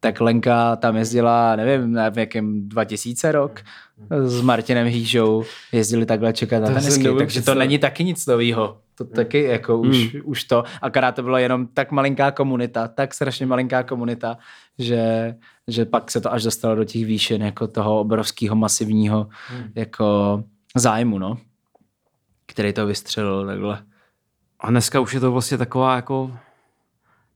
Tak 0.05 0.21
Lenka 0.21 0.77
tam 0.77 0.97
jezdila, 0.97 1.57
nevím, 1.57 1.99
v 2.11 2.19
jakém 2.19 2.69
2000 2.69 3.33
rok, 3.33 3.61
s 4.11 4.41
Martinem 4.41 4.87
Hýžou, 4.87 5.45
jezdili 5.73 6.07
takhle 6.07 6.33
čekat 6.33 6.61
na 6.61 6.69
tenisky, 6.69 7.09
takže 7.19 7.43
to 7.43 7.55
není 7.55 7.79
taky 7.79 8.05
nic 8.05 8.27
novýho. 8.27 8.79
To 8.95 9.05
taky 9.05 9.43
jako 9.43 9.79
už, 9.79 10.17
už 10.25 10.45
to, 10.45 10.65
akorát 10.83 11.15
to 11.15 11.23
bylo 11.23 11.39
jenom 11.39 11.67
tak 11.67 11.91
malinká 11.91 12.31
komunita, 12.31 12.89
tak 12.89 13.15
strašně 13.15 13.47
malinká 13.47 13.83
komunita, 13.83 14.39
že, 14.79 15.35
že 15.69 15.85
pak 15.85 16.11
se 16.11 16.21
to 16.21 16.33
až 16.33 16.43
dostalo 16.43 16.75
do 16.75 16.85
těch 16.85 17.07
výšin 17.07 17.43
jako 17.43 17.67
toho 17.67 18.01
obrovského 18.01 18.57
masivního 18.57 19.29
jako 19.75 20.43
zájmu, 20.77 21.19
no, 21.19 21.39
který 22.47 22.73
to 22.73 22.87
vystřelil 22.87 23.47
takhle. 23.47 23.83
A 24.61 24.71
dneska 24.71 25.01
už 25.01 25.15
je 25.15 25.21
to 25.21 25.33
vlastně 25.33 25.59
taková 25.59 25.97
jako... 25.97 26.37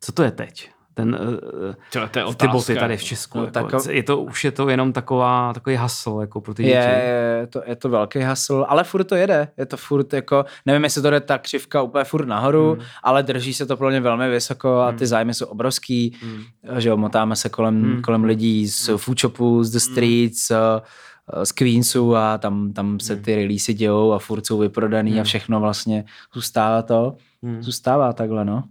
Co 0.01 0.13
to 0.13 0.23
je 0.23 0.31
teď? 0.31 0.71
Ten, 0.99 1.19
uh, 1.21 1.75
To, 1.93 1.99
je 1.99 2.35
ty 2.37 2.49
boty 2.49 2.75
tady 2.75 2.97
v 2.97 3.05
Česku. 3.05 3.39
No, 3.39 3.45
No, 3.45 3.51
jako, 3.55 3.77
tako- 3.77 3.91
je 3.91 4.03
to, 4.03 4.21
už 4.21 4.45
je 4.45 4.51
to 4.51 4.69
jenom 4.69 4.93
taková, 4.93 5.53
takový 5.53 5.77
hasl 5.77 6.19
jako 6.21 6.41
pro 6.41 6.55
ty 6.55 6.63
Je, 6.63 6.69
děti. 6.69 6.79
je, 6.81 7.47
to, 7.47 7.63
je 7.67 7.77
to 7.77 7.89
velký 7.89 8.21
hasl, 8.21 8.67
ale 8.69 8.85
furt 8.85 9.05
to 9.05 9.15
jede. 9.15 9.49
Je 9.57 9.67
to 9.67 9.77
furt 9.77 10.13
jako, 10.13 10.45
nevím, 10.67 10.85
jestli 10.85 11.03
to 11.03 11.11
jde 11.11 11.21
ta 11.21 11.39
křivka 11.39 11.83
úplně 11.83 12.05
furt 12.05 12.27
nahoru, 12.27 12.73
hmm. 12.73 12.83
ale 13.03 13.23
drží 13.23 13.55
se 13.55 13.67
to 13.67 13.77
pro 13.77 13.91
ně 13.91 14.01
velmi 14.01 14.31
vysoko 14.31 14.81
a 14.81 14.93
ty 14.93 15.07
zájmy 15.07 15.35
jsou 15.35 15.47
obrovský. 15.47 16.17
Hmm. 16.23 16.43
Že 16.79 16.89
jo, 16.89 16.97
motáme 16.97 17.37
se 17.37 17.49
kolem, 17.49 17.83
hmm. 17.83 18.03
kolem 18.03 18.25
lidí 18.25 18.69
z 18.69 18.91
food 18.97 19.21
shopů, 19.21 19.65
z 19.65 19.71
The 19.71 19.79
Streets, 19.79 20.51
hmm. 20.51 21.45
z 21.45 21.53
Queensu 21.53 22.17
a 22.17 22.39
tam, 22.39 22.73
tam 22.73 23.01
se 23.01 23.17
ty 23.17 23.35
releasy 23.37 23.75
dějou 23.75 24.13
a 24.13 24.19
furt 24.19 24.47
jsou 24.47 24.59
vyprodaný 24.59 25.11
hmm. 25.11 25.21
a 25.21 25.25
všechno 25.25 25.61
vlastně 25.61 26.05
zůstává 26.35 26.83
to. 26.83 27.17
Hmm. 27.43 27.63
Zůstává 27.63 28.13
takhle, 28.13 28.45
no. 28.45 28.65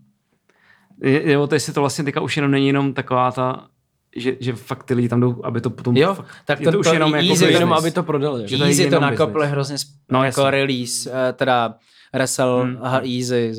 Je, 1.04 1.30
je 1.30 1.38
o 1.38 1.48
to, 1.48 1.56
jestli 1.56 1.74
to 1.74 1.80
vlastně 1.82 2.04
teďka 2.04 2.22
už 2.22 2.36
jenom 2.38 2.52
není 2.52 2.68
jenom 2.68 2.94
taková 2.94 3.32
ta, 3.32 3.68
že, 4.16 4.36
že 4.40 4.54
fakt 4.54 4.84
ty 4.84 4.94
lidi 4.94 5.10
tam 5.10 5.20
jdou, 5.20 5.42
aby 5.44 5.62
to 5.62 5.70
potom... 5.70 5.98
Jo, 5.98 6.14
fakt, 6.14 6.28
tak 6.46 6.60
je 6.60 6.66
to- 6.66 6.72
to, 6.72 6.80
už 6.80 6.88
to 6.88 6.94
jenom 6.94 7.16
easy 7.16 7.28
jako 7.30 7.38
to 7.46 7.46
Jenom, 7.46 7.74
aby 7.74 7.92
to 7.92 8.04
prodali. 8.04 8.48
Že 8.48 8.58
to 8.58 8.64
je 8.64 8.70
Easy 8.70 8.82
to 8.90 8.96
jenom 8.96 9.02
nakopli 9.02 9.48
hrozně 9.48 9.76
sp- 9.76 9.92
No, 10.12 10.24
jasně. 10.24 10.42
jako 10.42 10.52
release, 10.52 11.12
eh, 11.30 11.34
teda 11.34 11.76
Resell, 12.14 12.60
Hmm. 12.62 12.76
hmm. 12.76 13.18
Easy, 13.20 13.52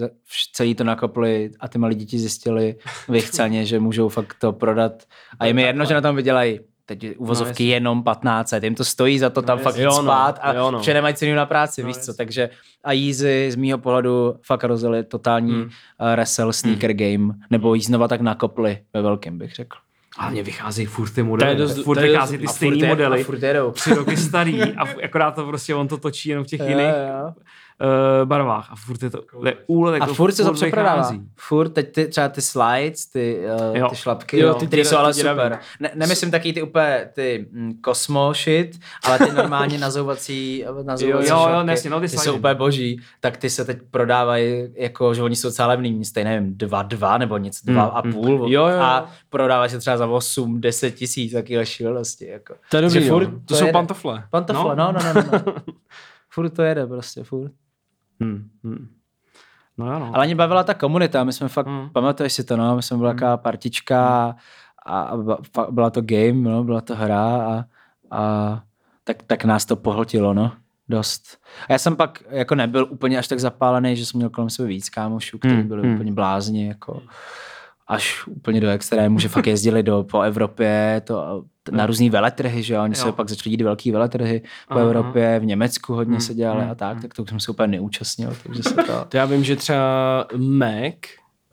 celý 0.53 0.75
to 0.75 0.85
nakopli 0.85 1.51
a 1.61 1.69
ty 1.69 1.79
malí 1.79 1.95
děti 1.95 2.19
zjistili 2.19 2.77
v 3.09 3.15
jejich 3.15 3.31
ceně, 3.31 3.67
že 3.67 3.81
můžou 3.81 4.09
fakt 4.09 4.37
to 4.41 4.53
prodat 4.53 4.93
a 5.41 5.47
jim 5.47 5.59
je 5.59 5.67
jedno, 5.67 5.85
že 5.85 5.95
na 5.95 6.01
tom 6.01 6.17
vydělají 6.17 6.61
teď 6.89 7.07
uvozovky 7.19 7.65
No, 7.65 7.69
no, 7.69 7.73
jenom 7.75 8.03
15, 8.03 8.53
jim 8.63 8.75
to 8.75 8.85
stojí 8.85 9.19
za 9.19 9.31
to 9.31 9.43
tam 9.43 9.59
fakt 9.59 9.67
jasně. 9.77 9.83
jít 9.83 9.85
Jo, 9.85 9.91
no, 9.91 10.03
spát 10.03 10.39
a 10.43 10.53
jo, 10.53 10.71
no. 10.71 10.81
vše 10.81 10.95
nemají 10.95 11.15
cenu 11.15 11.35
na 11.35 11.47
práci, 11.47 11.83
No, 11.83 11.87
víš 11.89 11.97
co, 11.97 12.15
takže 12.15 12.51
a 12.85 12.93
Easy 12.93 13.51
z 13.51 13.57
mýho 13.57 13.79
pohledu 13.79 14.35
fakt 14.47 14.65
rozjeli 14.65 15.05
totální 15.05 15.53
Hmm. 15.53 15.61
hmm. 15.63 15.71
Resell 16.15 16.53
sneaker 16.53 16.93
game, 16.93 17.35
nebo 17.51 17.75
jí 17.75 17.83
znova 17.83 18.09
tak 18.09 18.21
nakopli 18.21 18.79
ve 18.95 19.03
velkém, 19.03 19.39
bych 19.39 19.55
řekl. 19.55 19.77
Hlavně 20.19 20.43
vycházejí 20.43 20.87
furt 20.87 21.11
ty 21.11 21.23
modely. 21.23 21.57
To 21.57 21.63
je 21.63 21.69
dost- 21.69 21.85
furt 21.85 21.97
to 21.97 22.01
je 22.05 22.09
vychází 22.11 22.39
dost- 22.39 22.59
ty 22.59 22.79
je- 22.79 22.89
modely. 22.89 23.21
A 23.21 23.25
furt 23.25 23.43
jedou. 23.43 23.71
Tři 23.71 23.95
roky 23.95 24.17
starý 24.17 24.63
a 24.77 24.85
akorát 25.05 25.31
to 25.35 25.47
prostě 25.47 25.75
on 25.75 25.89
to 25.89 25.97
točí 25.99 26.29
jenom 26.29 26.45
v 26.45 26.49
těch 26.49 26.61
Jo, 26.61 26.67
jiných 26.69 26.87
jo. 27.21 27.33
Uh, 27.81 28.29
barvách. 28.29 28.69
A 28.71 28.77
furt 28.77 29.03
je 29.03 29.11
to, 29.11 29.23
to 29.41 29.47
je 29.47 29.57
úlet, 29.67 30.01
A 30.01 30.07
furt 30.07 30.33
se 30.33 30.45
to 30.45 30.53
přeprodává. 30.53 31.13
Furt, 31.37 31.69
teď 31.69 31.93
ty, 31.93 32.07
třeba 32.09 32.29
ty 32.29 32.43
slides, 32.43 33.07
ty, 33.07 33.41
uh, 33.71 33.77
Jo. 33.77 33.89
ty 33.89 33.97
šlapky, 33.97 34.39
Jo, 34.41 34.49
jo, 34.49 34.55
ty 34.55 34.67
ty, 34.67 34.77
ty 34.77 34.85
jsou 34.85 34.97
ale 34.97 35.15
super. 35.15 35.59
Ne, 35.81 35.91
nemyslím 35.95 36.31
taky 36.31 36.53
ty 36.53 36.63
úplně 36.63 37.11
ty 37.13 37.47
mm, 37.53 37.73
Cosmo 37.85 38.33
shit, 38.35 38.79
ale 39.05 39.19
ty 39.19 39.33
normálně 39.33 39.79
nazouvací, 39.89 40.65
nazouvací 40.83 41.29
Jo, 41.29 41.37
jo, 41.39 41.49
šlapky, 41.49 41.71
jasně, 41.71 41.91
no, 41.91 42.01
ty 42.01 42.09
ty 42.09 42.19
jsou 42.19 42.37
úplně 42.37 42.55
boží, 42.55 43.01
tak 43.21 43.37
ty 43.37 43.51
se 43.51 43.65
teď 43.65 43.79
prodávají, 43.91 44.69
jako, 44.75 45.15
že 45.15 45.23
oni 45.23 45.37
jsou 45.37 45.49
docela 45.49 45.69
levný, 45.69 46.05
stejně 46.05 46.31
nevím, 46.31 46.59
dva, 46.59 46.83
dva 46.83 47.19
nebo 47.19 47.39
něco, 47.39 47.61
dva 47.65 47.83
Hmm, 47.83 47.91
a 47.97 48.01
hmm. 48.01 48.13
půl 48.13 48.47
Jo, 48.49 48.67
jo. 48.67 48.81
a 48.81 49.11
prodávají 49.31 49.71
se 49.71 49.79
třeba 49.79 49.97
za 49.97 50.07
8, 50.07 50.61
10 50.61 50.91
tisíc, 50.91 51.33
takové 51.33 51.67
šílenosti. 51.67 52.27
Jako. 52.27 52.55
To 52.71 52.77
je 52.77 52.83
dobrý, 52.83 53.09
furt 53.09 53.23
jo. 53.23 53.31
to 53.31 53.41
To 53.47 53.55
jsou 53.55 53.65
jede. 53.65 53.73
pantofle. 53.73 54.25
Pantofle, 54.31 54.77
no, 54.77 54.93
no, 54.93 55.01
no, 55.05 55.13
no. 55.15 55.23
no. 55.47 55.55
furt 56.31 56.51
to 56.51 56.63
jede 56.63 56.87
prostě, 56.87 57.25
furt. 57.25 57.53
Hmm, 58.21 58.49
hmm. 58.65 58.89
No 59.79 59.99
no. 59.99 60.11
Ale 60.15 60.27
mě 60.27 60.35
bavila 60.35 60.65
ta 60.65 60.75
komunita, 60.75 61.25
my 61.25 61.33
jsme 61.33 61.49
fakt, 61.49 61.67
Hmm. 61.67 61.81
hmm. 61.81 61.91
pamatuješ 61.91 62.33
si 62.33 62.45
to, 62.45 62.57
no, 62.57 62.77
my 62.77 62.83
jsme 62.83 62.97
byla 62.97 63.13
taková 63.13 63.37
partička 63.37 64.35
a, 64.87 65.13
byla 65.71 65.91
to 65.91 66.01
game, 66.03 66.33
no, 66.33 66.65
byla 66.65 66.81
to 66.81 66.95
hra 66.97 67.25
a, 67.37 67.65
a 68.11 68.63
tak, 69.05 69.23
tak 69.27 69.45
nás 69.45 69.65
to 69.65 69.77
pohltilo, 69.77 70.35
no. 70.35 70.53
dost. 70.89 71.39
A 71.69 71.73
já 71.73 71.79
jsem 71.79 71.97
pak 71.97 72.23
jako 72.31 72.55
nebyl 72.55 72.87
úplně 72.91 73.19
až 73.19 73.29
tak 73.29 73.41
zapálený, 73.41 73.97
že 73.97 74.07
jsem 74.07 74.19
měl 74.19 74.31
kolem 74.31 74.51
sebe 74.51 74.69
víc 74.69 74.89
kámošů, 74.89 75.39
kteří 75.39 75.55
Hmm, 75.55 75.69
byli 75.69 75.83
hmm. 75.83 75.95
úplně 75.95 76.13
blázni, 76.13 76.69
jako 76.69 77.03
až 77.87 78.27
úplně 78.27 78.61
do 78.61 78.69
extrému, 78.69 79.19
že 79.19 79.29
fakt 79.29 79.47
jezdili 79.47 79.83
do, 79.83 80.05
po 80.11 80.21
Evropě, 80.21 81.03
to, 81.05 81.45
na 81.71 81.87
různý 81.87 82.11
veletrhy, 82.11 82.63
že 82.63 82.75
jo, 82.75 82.83
oni 82.83 82.95
Jo. 82.99 83.05
se 83.05 83.13
pak 83.13 83.29
začali 83.29 83.51
jít 83.53 83.61
velký 83.63 83.91
veletrhy 83.93 84.43
po 84.69 84.75
Aha. 84.75 84.83
Evropě, 84.83 85.39
v 85.41 85.45
Německu 85.45 85.95
hodně 85.95 86.13
Hmm, 86.13 86.21
se 86.21 86.35
dělali 86.35 86.63
hmm, 86.63 86.71
a 86.71 86.75
tak, 86.75 87.03
tak 87.03 87.15
to 87.15 87.27
jsem 87.27 87.41
se 87.41 87.51
úplně 87.51 87.69
neúčastnil, 87.69 88.37
takže 88.43 88.63
se 88.63 88.75
to... 88.75 89.05
To 89.09 89.17
já 89.17 89.25
vím, 89.25 89.45
že 89.45 89.57
třeba 89.57 90.27
Mac 90.37 90.95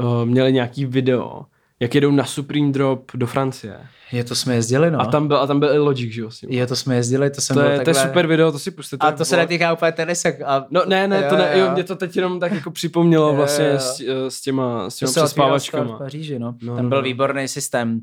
uh, 0.01 0.25
měli 0.25 0.53
nějaký 0.53 0.85
video, 0.85 1.45
jak 1.85 1.95
jedou 1.95 2.11
na 2.11 2.25
Supreme 2.25 2.71
Drop 2.71 3.11
do 3.15 3.27
Francie. 3.27 3.79
Je 4.11 4.23
to 4.23 4.35
jsme 4.35 4.55
jezdili, 4.55 4.91
no. 4.91 5.01
A 5.01 5.05
tam 5.05 5.27
byl, 5.27 5.37
a 5.37 5.47
tam 5.47 5.59
byl 5.59 5.73
i 5.73 5.77
Logic, 5.77 6.13
že 6.13 6.21
jo? 6.21 6.29
Je 6.47 6.67
to 6.67 6.75
jsme 6.75 6.95
jezdili, 6.95 7.29
to 7.29 7.41
jsem 7.41 7.53
To 7.53 7.61
byl 7.61 7.71
je, 7.71 7.75
to 7.75 7.81
je 7.81 7.85
takhle... 7.85 8.03
super 8.03 8.27
video, 8.27 8.51
to 8.51 8.59
si 8.59 8.71
pustíte. 8.71 9.07
A 9.07 9.11
to 9.11 9.25
se 9.25 9.37
netýká 9.37 9.73
úplně 9.73 9.91
tenisek. 9.91 10.41
A... 10.45 10.65
No 10.69 10.81
ne, 10.87 11.07
ne, 11.07 11.23
to 11.23 11.35
Jo, 11.35 11.41
ne, 11.41 11.51
jo. 11.53 11.65
jo, 11.65 11.71
mě 11.71 11.83
to 11.83 11.95
teď 11.95 12.15
jenom 12.15 12.39
tak 12.39 12.51
jako 12.51 12.71
připomnělo 12.71 13.27
Jo, 13.29 13.35
vlastně 13.35 13.65
jo. 13.65 13.79
s, 13.79 13.99
eh, 13.99 14.31
s 14.31 14.41
těma, 14.41 14.89
s 14.89 14.95
To 14.95 14.99
těma 14.99 15.09
otvíral 15.09 15.11
start 15.11 15.11
v 15.11 15.25
přespávačkama. 15.25 15.97
Paříži, 15.97 16.39
no. 16.39 16.55
No, 16.61 16.75
Tam 16.75 16.83
no, 16.85 16.89
byl 16.89 16.97
no. 16.97 17.03
výborný 17.03 17.47
systém, 17.47 17.99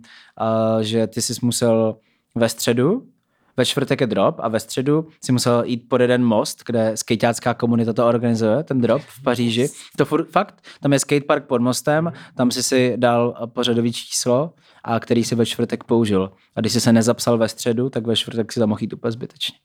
uh, 0.77 0.83
že 0.83 1.07
ty 1.07 1.23
jsi 1.23 1.33
musel 1.43 1.97
ve 2.35 2.49
středu, 2.49 3.03
ve 3.57 3.65
čtvrtek 3.65 4.01
je 4.01 4.07
drop 4.07 4.37
a 4.39 4.49
ve 4.49 4.61
středu 4.61 5.09
si 5.25 5.33
musel 5.33 5.63
jít 5.67 5.89
pod 5.89 6.01
jeden 6.01 6.25
most, 6.25 6.63
kde 6.67 6.93
skejťácká 6.95 7.55
komunita 7.55 7.93
to 7.93 8.07
organizuje, 8.07 8.63
ten 8.63 8.81
drop 8.81 9.03
v 9.03 9.23
Paříži. 9.23 9.69
To 9.97 10.05
furt, 10.05 10.31
fakt, 10.31 10.65
tam 10.81 10.93
je 10.93 10.99
skatepark 10.99 11.47
pod 11.47 11.61
mostem, 11.61 12.13
tam 12.37 12.51
si 12.51 12.63
si 12.63 12.95
dal 12.97 13.51
pořadový 13.53 13.93
číslo, 13.93 14.53
a 14.85 15.01
který 15.01 15.25
si 15.25 15.35
ve 15.35 15.47
čtvrtek 15.47 15.85
použil. 15.85 16.33
A 16.57 16.61
když 16.61 16.73
jsi 16.73 16.81
se 16.81 16.93
nezapsal 16.93 17.39
ve 17.39 17.49
středu, 17.49 17.91
tak 17.91 18.07
ve 18.07 18.17
čtvrtek 18.17 18.53
si 18.53 18.61
tam 18.61 18.69
mohl 18.69 18.79
jít 18.81 18.93
úplně 18.93 19.13
zbytečně. 19.13 19.59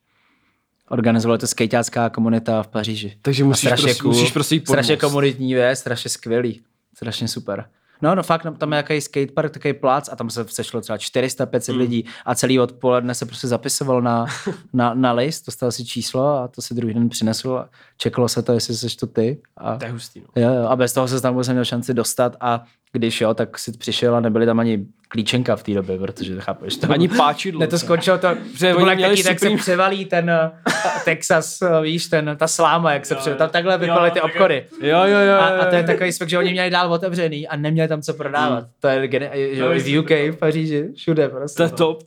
Organizovala 0.90 1.38
to 1.38 1.48
skejťácká 1.48 2.10
komunita 2.10 2.64
v 2.64 2.68
Paříži. 2.68 3.18
Takže 3.22 3.44
musíš 3.44 3.70
strašně 3.70 3.86
prostě, 3.86 4.08
musíš 4.08 4.32
prostě 4.32 4.56
jít 4.56 4.60
pod 4.60 4.74
strašně 4.74 4.94
most. 4.94 5.02
komunitní 5.02 5.54
věc, 5.54 5.80
strašně 5.80 6.10
skvělý, 6.10 6.62
strašně 6.96 7.28
super. 7.28 7.66
No, 8.02 8.16
no 8.16 8.24
fakt, 8.24 8.44
no, 8.44 8.52
tam 8.56 8.72
je 8.72 8.78
jaký 8.78 9.02
skatepark, 9.02 9.54
takový 9.54 9.74
plác 9.74 10.10
a 10.12 10.16
tam 10.16 10.30
se 10.30 10.46
sešlo 10.50 10.82
třeba 10.82 10.98
400-500 10.98 11.68
Hmm. 11.68 11.76
mm. 11.76 11.82
lidí 11.82 12.06
a 12.26 12.36
celý 12.36 12.60
odpoledne 12.60 13.16
se 13.16 13.26
prostě 13.26 13.48
zapisoval 13.48 14.02
na, 14.02 14.26
na, 14.74 14.94
na 14.94 15.12
list, 15.12 15.46
dostal 15.46 15.72
si 15.72 15.86
číslo 15.86 16.28
a 16.28 16.48
to 16.48 16.62
si 16.62 16.74
druhý 16.74 16.94
den 16.94 17.10
přinesl 17.10 17.56
a 17.56 17.70
čekalo 17.98 18.30
se 18.30 18.42
to, 18.42 18.54
jestli 18.54 18.76
jsi 18.76 18.98
to 18.98 19.08
ty. 19.08 19.42
A, 19.58 19.76
To 19.78 19.86
je 19.86 19.92
hustý, 19.92 20.20
no. 20.22 20.42
jo, 20.42 20.54
jo, 20.54 20.68
a 20.68 20.76
bez 20.76 20.94
toho 20.94 21.08
se 21.08 21.22
tam 21.22 21.34
vůbec 21.34 21.48
neměl 21.48 21.66
šanci 21.66 21.94
dostat 21.94 22.36
a 22.40 22.64
když 22.92 23.22
jo, 23.22 23.34
tak 23.34 23.60
si 23.60 23.72
přišel 23.72 24.16
a 24.16 24.20
nebyly 24.20 24.46
tam 24.46 24.60
ani 24.60 24.86
klíčenka 25.08 25.56
v 25.56 25.64
té 25.64 25.74
době, 25.74 25.98
protože 25.98 26.36
chápeš 26.40 26.78
to. 26.78 26.92
Ani 26.92 27.08
páčidlo. 27.08 27.60
Ne, 27.60 27.68
to 27.68 27.80
skončilo 27.80 28.18
to, 28.18 28.28
Protože 28.52 28.74
to 28.74 28.86
taky, 28.86 29.24
tak 29.24 29.40
se 29.40 29.50
převalí 29.50 30.06
ten 30.06 30.32
uh, 30.66 30.74
Texas, 31.06 31.62
uh, 31.62 31.84
víš, 31.84 32.08
ten, 32.08 32.36
ta 32.40 32.48
sláma, 32.48 32.94
jak 32.94 33.06
se 33.06 33.16
převalí, 33.16 33.38
tam 33.38 33.50
takhle 33.50 33.78
vypadaly 33.78 34.12
ty 34.12 34.22
obchody. 34.22 34.66
Jo, 34.82 35.04
jo, 35.04 35.20
jo. 35.20 35.34
A, 35.34 35.48
a 35.48 35.66
to 35.66 35.76
je 35.76 35.82
jo. 35.82 35.88
takový 35.88 36.12
spek, 36.12 36.30
že 36.30 36.38
oni 36.38 36.52
měli 36.52 36.70
dál 36.70 36.94
otevřený 36.94 37.48
a 37.48 37.56
neměli 37.56 37.88
tam 37.88 38.02
co 38.02 38.14
prodávat. 38.14 38.64
Mm. 38.64 38.70
To 38.80 38.88
je 38.88 39.10
že 39.34 39.62
jo, 39.62 39.70
v 39.70 40.00
UK, 40.00 40.10
v 40.10 40.36
Paříži, 40.40 40.88
všude 40.96 41.30
prostě. 41.30 41.58
To 41.58 41.64
je 41.64 41.70
no. 41.70 41.78
top. 41.78 42.04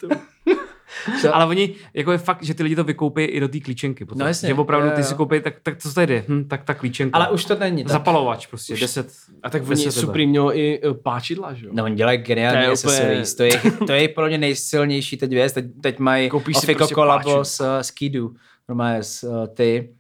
Ale 1.33 1.47
oni, 1.47 1.75
jako 1.95 2.13
je 2.13 2.19
fakt, 2.19 2.43
že 2.43 2.55
ty 2.55 2.63
lidi 2.63 2.77
to 2.77 2.85
vykoupí 2.85 3.23
i 3.23 3.41
do 3.41 3.49
té 3.49 3.61
klíčenky. 3.61 4.05
Potom. 4.05 4.19
No 4.19 4.27
jasně, 4.27 4.49
že 4.49 4.55
opravdu 4.55 4.87
jo, 4.87 4.93
ty 4.95 5.01
jo. 5.01 5.07
si 5.07 5.15
koupí, 5.15 5.41
tak, 5.41 5.55
tak 5.63 5.79
co 5.79 5.93
tady 5.93 6.15
je? 6.15 6.25
Hm, 6.29 6.45
tak 6.49 6.65
ta 6.65 6.75
klíčenka. 6.75 7.17
Ale 7.17 7.31
už 7.31 7.45
to 7.45 7.59
není. 7.59 7.85
Tak. 7.85 7.93
Zapalovač 7.93 8.47
prostě, 8.47 8.77
10. 8.77 9.13
A 9.43 9.51
tak 9.51 9.63
oni 9.63 9.71
10 9.71 9.83
tebe. 9.83 9.93
Supreme 9.93 10.27
mělo 10.27 10.57
i 10.57 10.81
eh, 10.85 10.95
páčidla, 10.95 11.55
že 11.55 11.67
jo? 11.67 11.73
No, 11.75 11.85
oni 11.85 11.95
dělají 11.95 12.19
geniální 12.19 12.59
To 12.59 12.65
je 12.65 12.73
accessories. 12.73 13.35
To 13.35 13.43
je, 13.43 13.61
to 13.87 13.93
je 13.93 14.09
podle 14.09 14.29
mě 14.29 14.39
nejsilnější 14.39 15.17
teď 15.17 15.31
věc. 15.31 15.53
Teď, 15.53 15.65
teď 15.83 15.99
mají 15.99 16.29
Koupíš 16.29 16.59
si 16.59 16.75
prostě 16.75 16.95
kolabo 16.95 17.45
s 17.45 17.61
uh, 17.61 17.67
Skidu. 17.81 18.35
Normálně 18.69 19.03
s 19.03 19.25
uh, 19.25 19.47
ty 19.47 19.95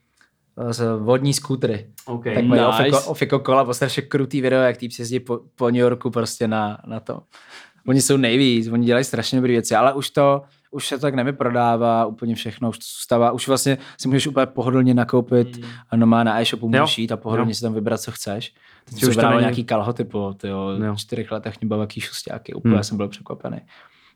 s 0.70 0.98
vodní 0.98 1.34
skútry. 1.34 1.86
Okay. 2.06 2.34
Tak 2.34 2.44
mají 2.44 2.62
Nice. 2.62 2.82
Ofiko, 2.82 3.10
Ofiko 3.10 3.38
kolabo, 3.38 3.74
strašně 3.74 4.02
krutý 4.02 4.40
video, 4.40 4.60
jak 4.60 4.76
týpci 4.76 5.02
jezdí 5.02 5.20
po, 5.20 5.40
po 5.54 5.66
New 5.66 5.80
Yorku 5.80 6.10
prostě 6.10 6.48
na, 6.48 6.78
na 6.86 7.00
to. 7.00 7.20
Oni 7.86 8.00
jsou 8.00 8.16
nejvíc, 8.16 8.68
oni 8.68 8.86
dělají 8.86 9.04
strašně 9.04 9.38
dobré 9.38 9.52
věci, 9.52 9.74
ale 9.74 9.94
už 9.94 10.10
to, 10.10 10.42
už 10.70 10.86
se 10.88 10.94
to 10.96 11.00
tak 11.00 11.14
nevyprodává 11.14 12.06
úplně 12.06 12.34
všechno, 12.34 12.68
už 12.68 12.78
to 12.78 12.84
zůstává, 12.98 13.32
už 13.32 13.48
vlastně 13.48 13.78
si 13.98 14.08
můžeš 14.08 14.26
úplně 14.26 14.46
pohodlně 14.46 14.94
nakoupit 14.94 15.56
mm. 15.56 15.64
a 15.90 15.96
normálně 15.96 16.24
na 16.24 16.40
e-shopu 16.40 16.68
můžeš 16.68 16.98
jít 16.98 17.12
a 17.12 17.16
pohodlně 17.16 17.50
Jo. 17.50 17.54
si 17.54 17.60
tam 17.62 17.74
vybrat, 17.74 18.00
co 18.00 18.12
chceš. 18.12 18.54
Teď 18.84 19.00
jsou 19.00 19.08
už 19.08 19.14
to 19.16 19.20
to 19.22 19.28
není- 19.28 19.40
nějaký 19.40 19.64
kalhoty 19.64 20.04
po 20.04 20.34
tyjo, 20.36 20.70
Jo. 20.84 20.96
čtyřech 20.96 21.32
letech 21.32 21.60
mě 21.60 21.68
byl 21.68 21.80
jaký 21.80 22.00
šustáky, 22.00 22.54
úplně 22.54 22.74
Hmm. 22.74 22.84
jsem 22.84 22.96
byl 22.96 23.08
překvapený. 23.08 23.58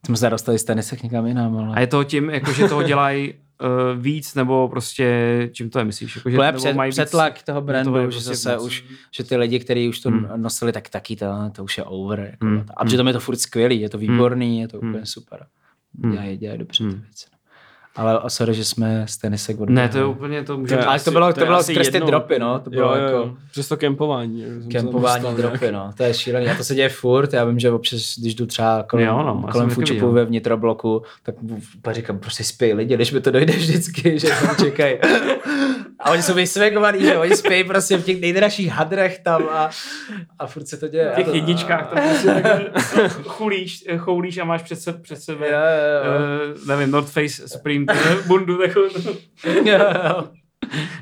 Jsme 0.06 0.16
se 0.16 0.30
dostali 0.30 0.58
z 0.58 0.64
tenisek 0.64 1.02
někam 1.02 1.26
jinam, 1.26 1.56
ale... 1.56 1.76
A 1.76 1.80
je 1.80 1.86
to 1.86 2.04
tím, 2.04 2.30
jako, 2.30 2.52
že 2.52 2.68
toho 2.68 2.82
dělají 2.82 3.34
uh, 3.34 4.00
víc, 4.02 4.34
nebo 4.34 4.68
prostě, 4.68 5.50
čím 5.52 5.70
to 5.70 5.78
je, 5.78 5.84
myslíš? 5.84 6.16
Jako, 6.16 6.30
že, 6.30 6.38
nebo 6.38 6.58
před, 6.58 6.76
mají 6.76 6.90
víc- 6.90 6.94
přetlak 6.94 7.42
toho 7.42 7.60
brandu, 7.60 7.96
je 7.96 8.02
že 8.02 8.08
prostě 8.08 8.28
zase 8.34 8.58
už, 8.58 8.84
že 9.14 9.24
ty 9.24 9.36
lidi, 9.36 9.58
kteří 9.60 9.88
už 9.88 10.00
to 10.00 10.10
Hmm. 10.10 10.28
nosili, 10.36 10.72
tak 10.72 10.88
taky 10.88 11.16
to, 11.16 11.26
to 11.52 11.64
už 11.64 11.78
je 11.78 11.84
over. 11.84 12.20
Jako, 12.20 12.46
Hmm. 12.46 12.64
A 12.76 12.84
přitom 12.84 13.06
je 13.06 13.12
to 13.12 13.20
furt 13.20 13.36
skvělý, 13.36 13.80
je 13.80 13.88
to 13.88 13.98
výborný, 13.98 14.60
je 14.60 14.68
to 14.68 14.78
úplně 14.78 15.06
super. 15.06 15.46
Hmm. 16.02 16.12
Dělají, 16.12 16.36
dělají 16.38 16.58
dobře 16.58 16.84
Hmm. 16.84 16.92
ty 16.92 16.98
věci. 17.00 17.33
Ale 17.96 18.18
a 18.18 18.28
sorry, 18.28 18.54
že 18.54 18.64
jsme 18.64 19.04
z 19.08 19.16
tenisek 19.16 19.60
od 19.60 19.68
Ne, 19.68 19.88
to 19.88 19.98
je 19.98 20.04
úplně, 20.04 20.42
to 20.42 20.56
může... 20.58 20.74
je 20.74 20.84
Ale 20.84 21.00
to 21.00 21.10
bylo, 21.10 21.32
to 21.32 21.40
je 21.40 21.46
bylo 21.46 21.58
asi 21.58 21.74
skrz 21.74 21.88
ty 21.88 22.00
dropy, 22.00 22.38
no. 22.38 22.58
To 22.58 22.70
bylo 22.70 22.96
jo, 22.96 23.02
jo, 23.02 23.06
jako. 23.06 23.34
Přes 23.50 23.68
to 23.68 23.76
kempování. 23.76 24.44
kempování 24.70 25.34
dropy, 25.36 25.72
no. 25.72 25.90
To 25.96 26.02
je 26.02 26.14
šílený. 26.14 26.46
A 26.48 26.54
to 26.54 26.64
se 26.64 26.74
děje 26.74 26.88
furt. 26.88 27.32
Já 27.32 27.44
vím, 27.44 27.58
že 27.58 27.70
občas, 27.70 28.00
když 28.18 28.34
jdu 28.34 28.46
třeba 28.46 28.82
kolem, 28.82 29.06
Jo, 29.06 29.22
no, 29.22 29.48
kolem 29.52 29.68
viděl. 29.68 30.12
ve 30.12 30.24
vnitrobloku, 30.24 31.02
tak 31.22 31.34
říkám, 31.90 32.18
prostě 32.18 32.44
spí 32.44 32.72
lidi, 32.72 32.94
když 32.94 33.12
mi 33.12 33.20
to 33.20 33.30
dojde 33.30 33.52
vždycky, 33.52 34.18
že 34.18 34.28
tam 34.28 34.56
čekají. 34.56 34.98
A 35.98 36.10
oni 36.10 36.22
jsou 36.22 36.34
vysvegovaný, 36.34 37.00
že 37.00 37.18
oni 37.18 37.36
spí 37.36 37.64
prostě 37.64 37.96
v 37.96 38.04
těch 38.04 38.20
nejdražších 38.20 38.68
hadrech 38.68 39.18
tam 39.18 39.42
a, 39.52 39.70
a 40.38 40.46
furt 40.46 40.68
se 40.68 40.76
to 40.76 40.88
děje. 40.88 41.10
v 41.12 41.16
těch 41.16 41.26
to- 41.26 41.34
jedničkách 41.34 41.88
tam 41.90 42.02
prostě 42.08 42.26
takhle 42.42 42.70
chulíš, 43.24 43.84
choulíš 43.98 44.38
a 44.38 44.44
máš 44.44 44.62
před, 44.62 44.76
se, 44.80 44.92
před 44.92 45.22
sebe, 45.22 45.46
Jo, 45.46 45.58
jo, 45.58 46.12
jo. 46.12 46.18
uh, 46.60 46.68
nevím, 46.68 46.90
North 46.90 47.08
Face 47.10 47.48
Supreme 47.48 47.83
bundu 48.26 48.58
takovou, 48.58 48.86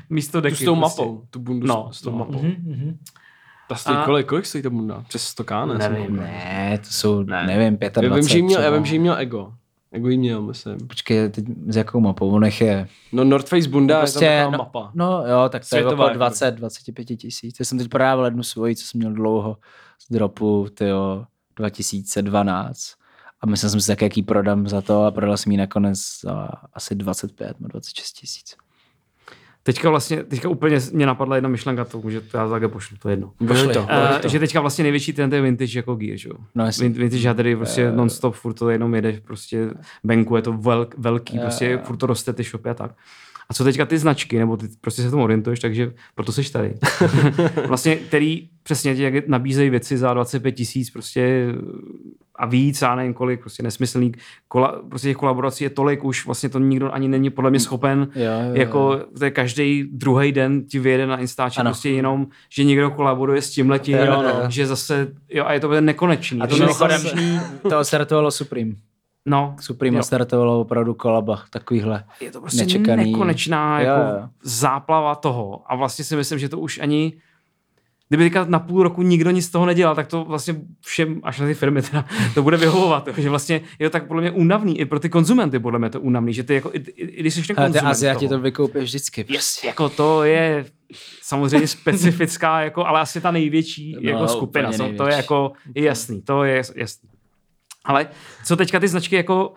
místo 0.09 0.37
Tu 0.37 0.41
deky. 0.41 0.55
s 0.55 0.65
tou 0.65 0.75
prostě. 0.75 1.01
mapou, 1.01 1.23
tu 1.29 1.39
bundu 1.39 1.67
No, 1.67 1.89
s 1.91 2.01
tou 2.01 2.11
no. 2.11 2.17
mapou. 2.17 2.33
Mhm, 2.41 2.55
mhm. 2.65 2.97
Ta 3.69 3.75
stojí, 3.75 3.97
A- 3.97 4.05
kolik, 4.05 4.27
kolik 4.27 4.45
stojí 4.45 4.61
ta 4.61 4.69
bunda? 4.69 5.03
Přes 5.07 5.23
100 5.27 5.43
k, 5.43 5.65
ne? 5.65 5.89
Nevím, 5.89 6.15
Ne, 6.15 6.79
to 6.83 6.87
jsou, 6.93 7.23
Ne. 7.23 7.47
nevím, 7.47 7.77
25 7.77 8.03
Já 8.09 8.15
vím, 8.15 8.27
že 8.27 8.37
jí 8.37 8.43
měl, 8.43 8.61
já 8.61 8.69
vím, 8.69 8.85
že 8.85 8.95
jí 8.95 8.99
měl 8.99 9.15
ego. 9.17 9.53
Ego 9.91 10.09
jí 10.09 10.17
měl, 10.17 10.41
myslím. 10.41 10.77
Počkej, 10.87 11.29
teď 11.29 11.45
s 11.67 11.75
jakou 11.75 11.99
mapou? 11.99 12.29
On 12.31 12.41
nech 12.41 12.61
je 12.61 12.87
No 13.11 13.23
North 13.23 13.47
Face 13.49 13.69
bunda 13.69 13.97
prostě, 13.99 14.25
je 14.25 14.43
tam 14.43 14.51
no, 14.51 14.57
taková 14.57 14.81
mapa. 14.83 14.91
no 14.95 15.23
jo, 15.27 15.49
tak 15.49 15.61
to 15.69 15.77
je 15.77 15.85
okolo 15.85 16.03
jako. 16.07 16.17
20, 16.17 16.51
25 16.55 17.05
tisíc. 17.05 17.55
Já 17.59 17.65
jsem 17.65 17.77
teď 17.77 17.89
prodával 17.89 18.25
jednu 18.25 18.43
svoji, 18.43 18.75
co 18.75 18.85
jsem 18.85 18.99
měl 18.99 19.13
dlouho 19.13 19.57
z 20.07 20.13
dropu, 20.13 20.67
tyjo, 20.73 21.25
2012. 21.55 22.91
A 23.43 23.45
myslel 23.45 23.69
jsem 23.69 23.81
si 23.81 23.87
tak, 23.87 24.01
jaký 24.01 24.23
prodám 24.23 24.67
za 24.67 24.81
to 24.81 25.03
a 25.03 25.11
prodal 25.11 25.37
jsem 25.37 25.51
ji 25.51 25.57
nakonec 25.57 25.99
za 26.23 26.47
asi 26.73 26.95
25 26.95 27.59
nebo 27.59 27.67
26 27.67 28.11
tisíc. 28.11 28.55
Teďka 29.63 29.89
vlastně, 29.89 30.23
teďka 30.23 30.49
úplně 30.49 30.79
mě 30.93 31.05
napadla 31.05 31.35
jedna 31.35 31.49
myšlenka, 31.49 31.85
to 31.85 32.01
může, 32.01 32.21
to 32.21 32.37
já 32.37 32.49
takhle 32.49 32.69
pošlu, 32.69 32.97
to 32.97 33.09
je 33.09 33.13
jedno. 33.13 33.33
Pošli. 33.47 33.73
to. 33.73 33.81
Uh, 33.81 33.87
že 34.29 34.39
teďka 34.39 34.61
vlastně 34.61 34.83
největší 34.83 35.13
trend 35.13 35.33
je 35.33 35.41
vintage 35.41 35.79
jako 35.79 35.95
gear, 35.95 36.17
že 36.17 36.29
jo? 36.29 36.35
No 36.55 36.65
jasně. 36.65 36.89
Vin- 36.89 36.97
Vintage 36.97 37.27
hadry 37.27 37.55
prostě 37.55 37.91
non-stop, 37.91 38.35
furt 38.35 38.53
to 38.53 38.69
jenom 38.69 38.95
jede, 38.95 39.21
prostě 39.21 39.69
venku 40.03 40.35
je 40.35 40.41
to 40.41 40.53
velk, 40.53 40.95
velký, 40.97 41.39
prostě 41.39 41.77
furt 41.83 41.97
to 41.97 42.05
roste 42.05 42.33
ty 42.33 42.43
shopy 42.43 42.69
a 42.69 42.73
tak. 42.73 42.91
A 43.49 43.53
co 43.53 43.63
teďka 43.63 43.85
ty 43.85 43.97
značky, 43.97 44.39
nebo 44.39 44.57
ty 44.57 44.67
prostě 44.81 45.01
se 45.01 45.07
v 45.07 45.11
tom 45.11 45.19
orientuješ, 45.19 45.59
takže 45.59 45.93
proto 46.15 46.31
seš 46.31 46.49
tady. 46.49 46.73
vlastně, 47.67 47.95
který 47.95 48.49
přesně 48.63 48.95
ti 48.95 49.23
nabízejí 49.27 49.69
věci 49.69 49.97
za 49.97 50.13
25 50.13 50.51
tisíc 50.51 50.89
prostě 50.89 51.47
a 52.35 52.45
víc, 52.45 52.81
já 52.81 52.95
nevím 52.95 53.13
kolik, 53.13 53.39
prostě 53.39 53.63
nesmyslný. 53.63 54.11
Kola, 54.47 54.81
prostě 54.89 55.07
těch 55.07 55.17
kolaborací 55.17 55.63
je 55.63 55.69
tolik, 55.69 56.03
už 56.03 56.25
vlastně 56.25 56.49
to 56.49 56.59
nikdo 56.59 56.93
ani 56.93 57.07
není 57.07 57.29
podle 57.29 57.49
mě 57.49 57.59
schopen. 57.59 58.07
Jo, 58.15 58.23
jo, 58.23 58.47
jo. 58.47 58.53
Jako 58.53 58.99
to 59.17 59.25
je 59.25 59.31
každý 59.31 59.83
druhý 59.91 60.31
den 60.31 60.65
ti 60.65 60.79
vyjede 60.79 61.07
na 61.07 61.17
Instači 61.17 61.59
Ano. 61.59 61.69
prostě 61.69 61.89
jenom, 61.89 62.27
že 62.49 62.63
někdo 62.63 62.91
kolaboruje 62.91 63.41
s 63.41 63.49
tím 63.49 63.69
letím, 63.69 63.97
no. 64.07 64.23
že 64.49 64.67
zase, 64.67 65.07
jo, 65.29 65.45
a 65.45 65.53
je 65.53 65.59
to 65.59 65.81
nekonečný. 65.81 66.41
A 66.41 66.47
to 66.47 66.57
mimochodem, 66.57 67.03
nekonečný. 67.03 67.39
to 67.69 67.83
startovalo 67.83 68.31
Supreme. 68.31 68.71
No, 69.25 69.55
Supreme 69.59 69.97
Jo. 69.97 70.03
startovalo 70.03 70.59
opravdu 70.61 70.93
kolaba, 70.93 71.43
takovýhle. 71.49 72.03
je 72.21 72.31
to 72.31 72.41
prostě 72.41 72.61
nečekaný. 72.61 73.11
nekonečná 73.11 73.81
Jo, 73.81 73.87
jako 73.87 74.01
jo. 74.01 74.29
záplava 74.43 75.15
toho. 75.15 75.61
A 75.71 75.75
vlastně 75.75 76.05
si 76.05 76.15
myslím, 76.15 76.39
že 76.39 76.49
to 76.49 76.59
už 76.59 76.79
ani 76.79 77.13
Kdyby 78.09 78.23
teďka 78.23 78.45
na 78.45 78.59
půl 78.59 78.83
roku 78.83 79.01
nikdo 79.01 79.31
nic 79.31 79.45
z 79.45 79.49
toho 79.49 79.65
nedělal, 79.65 79.95
tak 79.95 80.07
to 80.07 80.23
vlastně 80.25 80.55
všem, 80.81 81.19
až 81.23 81.39
na 81.39 81.45
ty 81.47 81.53
firmy 81.53 81.81
teda, 81.81 82.05
to 82.33 82.43
bude 82.43 82.57
vyhovovat. 82.57 83.09
Že 83.17 83.29
vlastně 83.29 83.61
je 83.79 83.89
to 83.89 83.93
tak 83.93 84.07
podle 84.07 84.21
mě 84.21 84.31
únavný, 84.31 84.79
i 84.79 84.85
pro 84.85 84.99
ty 84.99 85.09
konzumenty 85.09 85.59
podle 85.59 85.79
mě 85.79 85.89
to 85.89 86.01
únavný, 86.01 86.33
že 86.33 86.43
ty 86.43 86.53
jako, 86.53 86.69
i, 86.73 86.77
i, 86.77 87.01
i 87.05 87.19
když 87.19 87.33
jsi 87.33 87.41
ten 87.41 87.55
Ale 87.57 87.67
ty 87.67 87.71
konzument 87.73 87.91
Aziati 87.91 88.19
toho, 88.27 88.29
to 88.37 88.39
vykoupí 88.43 88.79
vždycky. 88.79 89.25
Yes, 89.29 89.63
jako 89.63 89.89
to 89.89 90.23
je 90.23 90.65
samozřejmě 91.21 91.67
specifická, 91.67 92.61
jako, 92.61 92.85
ale 92.85 92.99
asi 92.99 93.21
ta 93.21 93.31
největší 93.31 93.95
No, 94.03 94.09
jako 94.11 94.27
skupina. 94.27 94.69
úplně 94.69 94.77
To, 94.77 94.83
je 94.83 94.89
největší. 94.91 95.17
jako 95.17 95.51
je 95.75 95.83
jasný, 95.83 96.21
to 96.21 96.43
je 96.43 96.63
jasný. 96.75 97.09
Ale 97.83 98.07
co 98.45 98.55
teďka 98.55 98.79
ty 98.79 98.87
značky 98.87 99.15
jako, 99.15 99.53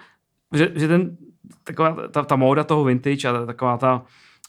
že, 0.55 0.73
že 0.75 0.89
ten, 0.89 1.17
taková 1.65 2.09
ta, 2.09 2.23
ta 2.23 2.37
móda 2.37 2.65
toho 2.65 2.85
vintage 2.85 3.29
a 3.29 3.47
taková 3.47 3.79
ta 3.79 4.03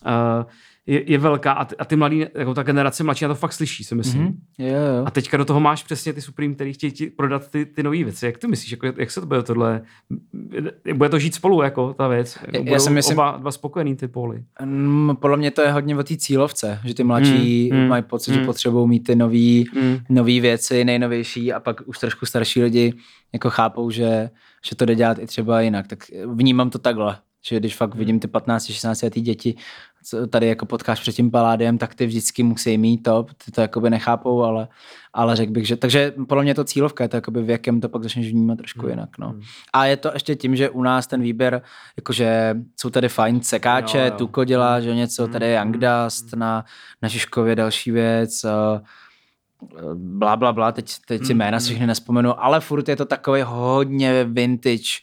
uh, 0.06 0.44
je, 0.88 1.12
je 1.12 1.18
velká 1.18 1.52
a 1.52 1.66
ty, 1.66 1.76
a 1.78 1.86
ty 1.86 1.96
mladí, 1.96 2.26
jako 2.36 2.54
ta 2.54 2.64
generace 2.64 3.04
mladší 3.04 3.26
na 3.26 3.30
to 3.30 3.36
fakt 3.36 3.54
slyší, 3.54 3.84
si 3.84 3.96
myslím. 3.96 4.28
Mm-hmm. 4.28 4.34
Jo, 4.58 4.68
jo. 4.98 5.04
A 5.06 5.12
teďka 5.12 5.38
do 5.38 5.46
toho 5.46 5.60
máš 5.60 5.84
přesně 5.84 6.14
ty 6.14 6.22
Supreme, 6.22 6.54
který 6.56 6.74
chtějí 6.74 6.92
ti 6.92 7.08
prodat 7.08 7.48
ty, 7.52 7.66
ty 7.66 7.84
nové 7.84 8.04
věci. 8.04 8.26
Jak 8.26 8.38
ty 8.38 8.48
myslíš, 8.48 8.72
jako, 8.72 8.86
jak 8.98 9.12
se 9.12 9.20
to 9.22 9.28
bude 9.28 9.44
tohle, 9.44 9.82
bude 10.94 11.10
to 11.10 11.20
žít 11.20 11.36
spolu, 11.36 11.62
jako 11.62 11.94
ta 11.94 12.08
věc? 12.08 12.38
Jako 12.54 12.70
Já- 12.70 12.80
si 12.80 12.90
myslím- 12.90 13.18
oba 13.20 13.38
dva 13.38 13.52
spokojený 13.52 13.96
ty 13.96 14.08
póly. 14.08 14.44
Mm, 14.66 15.16
podle 15.22 15.38
mě 15.38 15.52
to 15.52 15.62
je 15.62 15.72
hodně 15.72 15.98
o 15.98 16.04
té 16.04 16.18
cílovce, 16.18 16.80
že 16.86 16.94
ty 16.94 17.04
mladší 17.04 17.70
Mm, 17.74 17.80
mm, 17.80 17.88
mají 17.88 18.04
pocit, 18.04 18.32
mm. 18.32 18.38
že 18.40 18.46
potřebují 18.46 18.88
mít 18.90 19.00
ty 19.04 19.16
nový, 19.16 19.66
Mm. 19.82 19.98
nový 20.10 20.40
věci, 20.40 20.86
nejnovější 20.86 21.54
a 21.54 21.60
pak 21.60 21.82
už 21.86 22.00
trošku 22.00 22.26
starší 22.26 22.64
lidi 22.64 22.94
jako 23.34 23.50
chápou, 23.50 23.92
že, 23.92 24.30
že 24.70 24.76
to 24.76 24.86
jde 24.86 24.96
dělat 24.96 25.20
i 25.20 25.28
třeba 25.28 25.62
jinak. 25.62 25.88
Tak 25.88 26.00
vnímám 26.26 26.70
to 26.70 26.80
takhle, 26.80 27.18
že 27.46 27.60
když 27.60 27.76
fakt 27.76 27.96
vidím 27.96 28.20
ty 28.20 28.28
15-16 28.28 29.04
letý 29.04 29.22
děti, 29.22 29.56
tady 30.30 30.48
jako 30.48 30.66
potkáš 30.66 31.00
před 31.00 31.12
tím 31.12 31.32
paládiem, 31.32 31.78
tak 31.78 31.96
ty 31.96 32.06
vždycky 32.06 32.44
musí 32.44 32.78
mít 32.78 32.98
to, 32.98 33.26
ty 33.46 33.52
to 33.52 33.62
jakoby 33.62 33.90
nechápou, 33.90 34.44
ale, 34.44 34.68
ale 35.14 35.36
řekl 35.36 35.52
bych, 35.52 35.68
že, 35.68 35.76
takže 35.76 36.14
podle 36.28 36.44
mě 36.44 36.56
to 36.56 36.64
cílovka, 36.64 37.04
je 37.04 37.08
to 37.08 37.18
jakoby 37.18 37.44
věkem 37.44 37.82
to 37.82 37.90
pak 37.90 38.04
začneš 38.04 38.32
vnímat 38.32 38.58
trošku 38.58 38.88
jinak, 38.88 39.18
no. 39.18 39.36
A 39.74 39.86
je 39.86 39.98
to 39.98 40.12
ještě 40.14 40.36
tím, 40.36 40.56
že 40.56 40.70
u 40.70 40.84
nás 40.84 41.08
ten 41.08 41.22
výběr, 41.22 41.62
jakože 41.98 42.56
jsou 42.80 42.90
tady 42.90 43.10
fajn 43.10 43.42
sekáče, 43.42 43.98
Jo, 43.98 44.06
jo. 44.06 44.12
Tuko 44.12 44.44
dělá, 44.44 44.82
že 44.82 44.96
něco, 44.96 45.28
tady 45.28 45.46
je 45.46 45.58
Young 45.58 45.78
Dust 45.78 46.36
na, 46.36 46.66
na 47.02 47.10
Žižkově 47.10 47.56
další 47.56 47.92
věc, 47.92 48.44
eh, 48.44 48.82
bla, 49.94 50.36
bla, 50.36 50.54
bla, 50.54 50.72
teď, 50.72 50.96
teď 51.08 51.26
si 51.26 51.34
jména 51.34 51.60
si 51.60 51.66
všechny 51.66 51.88
nespomenu, 51.88 52.44
ale 52.44 52.60
furt 52.60 52.90
je 52.90 52.96
to 52.96 53.06
takový 53.06 53.42
hodně 53.46 54.24
vintage, 54.24 55.02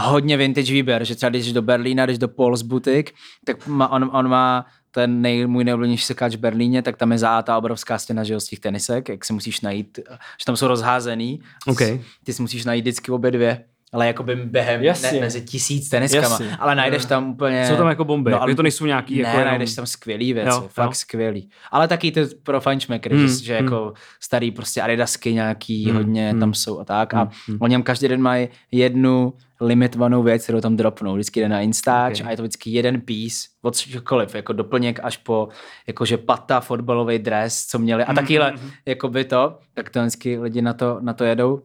hodně 0.00 0.36
vintage 0.36 0.72
výběr, 0.72 1.04
že 1.04 1.14
třeba 1.14 1.30
když 1.30 1.52
do 1.52 1.62
Berlína, 1.62 2.04
když 2.06 2.18
do 2.18 2.28
Paul's 2.28 2.62
Boutique, 2.62 3.12
tak 3.44 3.66
má, 3.66 3.88
on, 3.88 4.10
on 4.12 4.28
má 4.28 4.66
ten 4.90 5.22
nej, 5.22 5.46
můj 5.46 5.64
nejoblíbenější 5.64 6.04
sekáč 6.04 6.34
v 6.34 6.38
Berlíně, 6.38 6.82
tak 6.82 6.96
tam 6.96 7.12
je 7.12 7.18
ta 7.42 7.58
obrovská 7.58 7.98
stěna 7.98 8.24
že 8.24 8.40
z 8.40 8.44
těch 8.44 8.58
tenisek, 8.60 9.08
jak 9.08 9.24
si 9.24 9.32
musíš 9.32 9.60
najít, 9.60 9.98
že 10.38 10.44
tam 10.46 10.56
jsou 10.56 10.66
rozházený, 10.66 11.40
OK. 11.66 11.78
ty 12.24 12.32
si 12.32 12.42
musíš 12.42 12.64
najít 12.64 12.80
vždycky 12.82 13.10
obě 13.12 13.30
dvě, 13.30 13.64
ale 13.92 14.06
jakoby 14.06 14.36
během 14.36 14.82
Jasně. 14.82 15.12
ne, 15.12 15.20
mezi 15.20 15.40
tisíc 15.42 15.88
teniskama, 15.88 16.24
Jasně. 16.28 16.56
ale 16.56 16.74
najdeš 16.74 17.04
tam 17.04 17.30
úplně... 17.30 17.66
Jsou 17.68 17.76
tam 17.76 17.88
jako 17.88 18.04
bomby, 18.04 18.30
No, 18.30 18.36
no, 18.36 18.42
ale- 18.42 18.54
to 18.54 18.62
nejsou 18.62 18.86
nějaký 18.86 19.14
ne, 19.14 19.20
jako 19.20 19.30
jenom... 19.38 19.48
najdeš 19.48 19.74
tam 19.74 19.86
skvělý 19.86 20.32
věci, 20.32 20.48
Jo, 20.48 20.54
jo, 20.54 20.62
jo. 20.62 20.68
fakt 20.72 20.94
skvělý. 20.94 21.50
Ale 21.70 21.88
taky 21.88 22.12
ty 22.12 22.20
pro 22.42 22.60
fančmekry, 22.60 23.14
Hmm, 23.16 23.24
mm, 23.26 23.28
že, 23.38 23.44
že 23.44 23.52
jako 23.52 23.92
starý 24.20 24.50
prostě 24.50 24.82
Adidasky 24.82 25.34
nějaký 25.34 25.84
Hmm, 25.84 25.96
hodně 25.96 26.30
hmm. 26.30 26.40
tam 26.40 26.54
jsou 26.54 26.80
a 26.80 26.84
tak. 26.84 27.14
A 27.14 27.28
o 27.60 27.66
něm 27.66 27.82
každý 27.82 28.08
den 28.08 28.22
mají 28.22 28.48
jednu 28.72 29.32
limitovanou 29.60 30.22
věc, 30.22 30.42
kterou 30.42 30.60
tam 30.60 30.76
dropnou. 30.76 31.14
Vždycky 31.14 31.40
jde 31.40 31.48
na 31.48 31.60
Instač 31.60 32.20
Ok. 32.20 32.26
a 32.26 32.30
je 32.30 32.36
to 32.36 32.42
vždycky 32.42 32.70
jeden 32.70 33.00
piece 33.00 33.48
od 33.62 33.76
čehokoliv, 33.76 34.34
jako 34.34 34.52
doplněk 34.52 35.00
až 35.02 35.16
po 35.16 35.48
jakože 35.86 36.16
pata, 36.18 36.60
fotbalový 36.60 37.18
dres, 37.18 37.66
co 37.66 37.78
měli. 37.78 38.02
A 38.02 38.06
Hmm, 38.06 38.14
takyhle, 38.16 38.54
jako 38.86 39.08
by 39.08 39.24
to, 39.24 39.58
tak 39.74 39.90
to 39.90 40.00
vždycky 40.00 40.38
lidi 40.38 40.62
na 40.62 40.72
to, 40.72 40.98
na 41.00 41.12
to 41.12 41.24
jedou. 41.24 41.62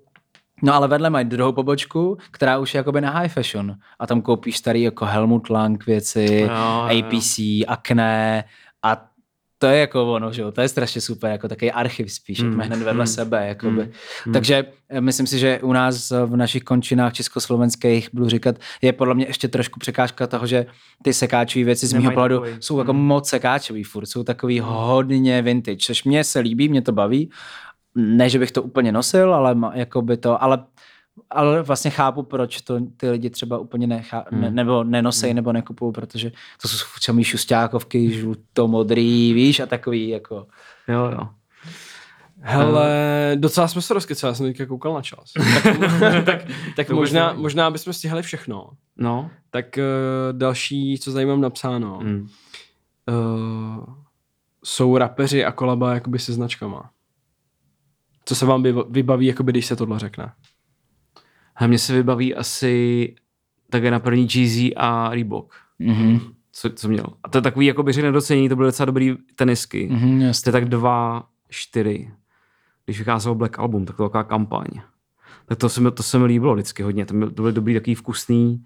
No 0.63 0.73
ale 0.75 0.87
vedle 0.87 1.09
mají 1.09 1.25
druhou 1.25 1.51
pobočku, 1.51 2.17
která 2.31 2.57
už 2.57 2.73
je 2.73 2.77
jakoby 2.77 3.01
na 3.01 3.11
high 3.11 3.29
fashion. 3.29 3.75
A 3.99 4.07
tam 4.07 4.21
koupíš 4.21 4.57
starý 4.57 4.81
jako 4.81 5.05
Helmut 5.05 5.49
Lang 5.49 5.85
věci, 5.85 6.47
jo. 6.49 6.87
APC, 6.99 7.39
Acne 7.67 8.43
a 8.83 9.08
to 9.59 9.67
je 9.67 9.79
jako 9.79 10.13
ono, 10.13 10.33
že 10.33 10.41
jo, 10.41 10.51
to 10.51 10.61
je 10.61 10.67
strašně 10.67 11.01
super, 11.01 11.31
jako 11.31 11.47
takový 11.47 11.71
archiv 11.71 12.11
spíš, 12.11 12.41
mm, 12.41 12.59
hned 12.59 12.79
vedle 12.79 13.03
mm, 13.03 13.07
sebe, 13.07 13.47
jakoby. 13.47 13.91
mm, 14.25 14.33
Takže 14.33 14.65
eh, 14.89 15.01
myslím 15.01 15.27
si, 15.27 15.39
že 15.39 15.59
u 15.63 15.73
nás 15.73 16.11
eh, 16.11 16.25
v 16.25 16.35
našich 16.35 16.63
končinách 16.63 17.13
československých, 17.13 18.09
budu 18.13 18.29
říkat, 18.29 18.55
je 18.81 18.93
podle 18.93 19.15
mě 19.15 19.25
ještě 19.25 19.47
trošku 19.47 19.79
překážka 19.79 20.27
toho, 20.27 20.47
že 20.47 20.65
ty 21.03 21.13
sekáčové 21.13 21.65
věci 21.65 21.87
z 21.87 21.93
mého 21.93 22.11
pohledu 22.11 22.39
takový- 22.39 22.57
jsou 22.59 22.79
jako 22.79 22.93
mm. 22.93 22.99
moc 22.99 23.29
sekáčový 23.29 23.83
furt, 23.83 24.05
jsou 24.05 24.23
takový 24.23 24.59
hodně 24.59 25.41
vintage, 25.41 25.77
což 25.81 26.03
mě 26.03 26.23
se 26.23 26.39
líbí, 26.39 26.69
mě 26.69 26.81
to 26.81 26.91
baví, 26.91 27.29
ne, 27.95 28.29
že 28.29 28.39
bych 28.39 28.51
to 28.51 28.63
úplně 28.63 28.91
nosil, 28.91 29.33
ale 29.33 29.55
jako 29.73 30.01
by 30.01 30.17
to, 30.17 30.43
ale 30.43 30.63
ale 31.29 31.61
vlastně 31.61 31.91
chápu, 31.91 32.23
proč 32.23 32.61
to 32.61 32.79
ty 32.97 33.09
lidi 33.09 33.29
třeba 33.29 33.57
úplně 33.57 33.87
nechá, 33.87 34.25
Hmm. 34.31 34.41
ne, 34.41 34.51
nebo 34.51 34.83
nenosej, 34.83 35.33
nebo 35.33 35.53
nekupují, 35.53 35.93
protože 35.93 36.31
to 36.61 36.67
jsou 36.67 36.85
samý 37.01 37.23
šustákovky, 37.23 38.11
žluto-modrý, 38.11 39.33
víš, 39.33 39.59
a 39.59 39.65
takový 39.65 40.09
jako... 40.09 40.47
Jo, 40.87 41.05
jo. 41.11 41.27
Hele, 42.41 42.89
docela 43.35 43.67
jsme 43.67 43.81
se 43.81 43.93
rozkecali, 43.93 44.31
já 44.31 44.35
jsem 44.35 44.45
teďka 44.45 44.65
koukal 44.65 44.93
na 44.93 45.01
čas. 45.01 45.31
tak, 45.99 46.25
tak, 46.25 46.41
tak 46.75 46.89
možná, 46.89 47.33
možná 47.33 47.71
bychom 47.71 47.93
stihli 47.93 48.21
všechno. 48.21 48.69
No. 48.97 49.31
Tak 49.49 49.65
uh, 49.77 50.37
další, 50.37 50.99
co 50.99 51.13
tady 51.13 51.25
mám 51.25 51.41
napsáno, 51.41 51.99
Mm. 52.03 52.27
uh, 53.09 53.83
jsou 54.63 54.97
rapeři 54.97 55.45
a 55.45 55.51
kolaba 55.51 55.93
jakoby 55.93 56.19
se 56.19 56.33
značkama. 56.33 56.89
Co 58.25 58.35
se 58.35 58.45
vám 58.45 58.63
vyba- 58.63 58.85
vybaví, 58.89 59.25
jakoby, 59.25 59.51
když 59.51 59.65
se 59.65 59.75
tohle 59.75 59.99
řekne? 59.99 60.31
A 61.59 61.67
mně 61.67 61.79
se 61.79 61.93
vybaví 61.93 62.35
asi 62.35 63.15
také 63.69 63.91
na 63.91 63.99
první 63.99 64.27
Jeezy 64.35 64.75
a 64.75 65.09
Reebok, 65.09 65.55
Mhm, 65.79 66.19
co, 66.51 66.69
co 66.69 66.89
měl. 66.89 67.05
A 67.23 67.29
to 67.29 67.37
je 67.37 67.41
takový, 67.41 67.65
jako 67.65 67.83
bych 67.83 67.93
řekl, 67.93 68.05
nedocení, 68.07 68.49
to 68.49 68.55
byly 68.55 68.67
docela 68.67 68.85
dobrý 68.85 69.15
tenisky. 69.35 69.87
Mm. 69.91 69.95
mhm, 69.95 70.31
To 70.43 70.49
je 70.49 70.51
tak 70.51 70.65
dva, 70.65 71.27
čtyři. 71.49 72.11
Když 72.85 72.99
vycházel 72.99 73.35
Black 73.35 73.59
Album, 73.59 73.85
tak 73.85 73.95
to 73.95 74.03
byla 74.03 74.09
taková 74.09 74.23
kampaň. 74.23 74.67
Tak 75.45 75.57
to 75.57 75.69
se 75.69 75.81
mi, 75.81 75.91
to 75.91 76.03
se 76.03 76.19
mi 76.19 76.25
líbilo 76.25 76.53
vždycky 76.53 76.83
hodně. 76.83 77.05
To, 77.05 77.13
byl, 77.13 77.31
to 77.31 77.41
byly 77.41 77.53
dobrý, 77.53 77.73
takový 77.73 77.95
vkusný, 77.95 78.63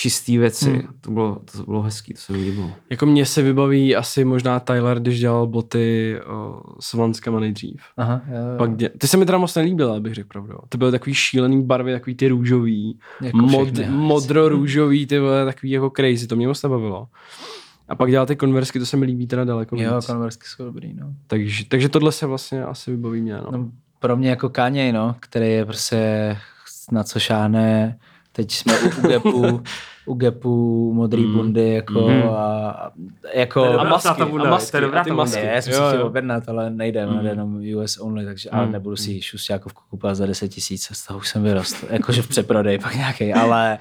čistý 0.00 0.38
věci. 0.38 0.70
Hmm. 0.70 0.82
To, 1.00 1.10
bylo, 1.10 1.38
to 1.52 1.62
bylo 1.62 1.82
hezký, 1.82 2.14
to 2.14 2.20
se 2.20 2.32
mi 2.32 2.38
líbilo. 2.38 2.70
Jako 2.90 3.06
mně 3.06 3.26
se 3.26 3.42
vybaví 3.42 3.96
asi 3.96 4.24
možná 4.24 4.60
Tyler, 4.60 5.00
když 5.00 5.20
dělal 5.20 5.46
boty 5.46 6.16
uh, 6.26 6.60
s 6.80 6.94
Vanskama 6.94 7.40
nejdřív. 7.40 7.82
Aha, 7.96 8.20
jo, 8.28 8.34
jo. 8.36 8.58
Pak 8.58 8.76
dě... 8.76 8.88
Ty 8.88 9.08
se 9.08 9.16
mi 9.16 9.26
teda 9.26 9.38
moc 9.38 9.54
nelíbily, 9.54 9.96
abych 9.96 10.14
řekl 10.14 10.28
pravdu. 10.28 10.54
Ty 10.68 10.78
byly 10.78 10.90
takový 10.90 11.14
šílený 11.14 11.62
barvy, 11.62 11.92
takový 11.92 12.14
ty 12.14 12.28
růžový, 12.28 12.98
Jako 13.20 13.36
mod, 13.36 13.68
modro-růžový, 13.88 15.06
ty 15.06 15.18
vole, 15.18 15.44
takový 15.44 15.70
jako 15.70 15.90
crazy, 15.96 16.26
to 16.26 16.36
mě 16.36 16.48
moc 16.48 16.62
nebavilo. 16.62 17.08
A 17.88 17.94
pak 17.94 18.10
dělal 18.10 18.26
ty 18.26 18.36
konversky, 18.36 18.78
to 18.78 18.86
se 18.86 18.96
mi 18.96 19.06
líbí 19.06 19.26
teda 19.26 19.44
daleko 19.44 19.76
Jo, 19.76 19.96
víc. 19.96 20.06
konversky 20.06 20.46
jsou 20.46 20.64
dobrý, 20.64 20.94
no. 20.94 21.14
Takže, 21.26 21.64
takže 21.68 21.88
tohle 21.88 22.12
se 22.12 22.26
vlastně 22.26 22.64
asi 22.64 22.90
vybaví 22.90 23.20
mě, 23.20 23.34
no. 23.34 23.46
no. 23.50 23.70
Pro 23.98 24.16
mě 24.16 24.30
jako 24.30 24.48
Kanye, 24.48 24.92
no, 24.92 25.16
který 25.20 25.50
je 25.50 25.64
prostě 25.64 26.36
na 26.92 27.04
co 27.04 27.20
šáhne. 27.20 27.98
Teď 28.32 28.52
jsme 28.52 28.72
u, 28.78 28.88
u 29.00 29.08
Gepu, 29.08 29.62
u 30.06 30.14
Gepu 30.14 30.92
modrý 30.94 31.26
Mm. 31.26 31.32
bundy, 31.34 31.68
jako 31.74 32.00
Mhm. 32.00 32.22
a, 32.28 32.90
jako... 33.34 33.64
A 33.78 33.84
masky, 33.84 34.24
bunda, 34.24 34.46
a 34.46 34.50
masky, 34.50 34.76
a 34.78 35.04
ty 35.04 35.10
masky. 35.10 35.42
Ne, 35.42 35.52
já 35.54 35.62
jsem 35.62 35.72
Jo, 35.72 35.80
si 35.80 35.88
chtěl 35.94 36.06
objednat, 36.06 36.48
ale 36.48 36.70
nejde, 36.70 37.06
mm. 37.06 37.18
Mm. 37.20 37.26
jenom 37.26 37.60
US 37.76 37.98
only, 37.98 38.24
takže, 38.24 38.50
ale 38.50 38.66
Mm. 38.66 38.72
nebudu 38.72 38.96
si 38.96 39.22
šustákovku 39.22 39.82
kupovat 39.90 40.16
za 40.16 40.26
10 40.26 40.48
tisíc, 40.48 40.88
z 40.92 41.06
toho 41.06 41.18
už 41.18 41.28
jsem 41.28 41.42
vyrostl, 41.42 41.86
jakože 41.90 42.22
v 42.22 42.28
přeprodej 42.28 42.78
pak 42.78 42.94
nějaký, 42.94 43.32
ale, 43.32 43.78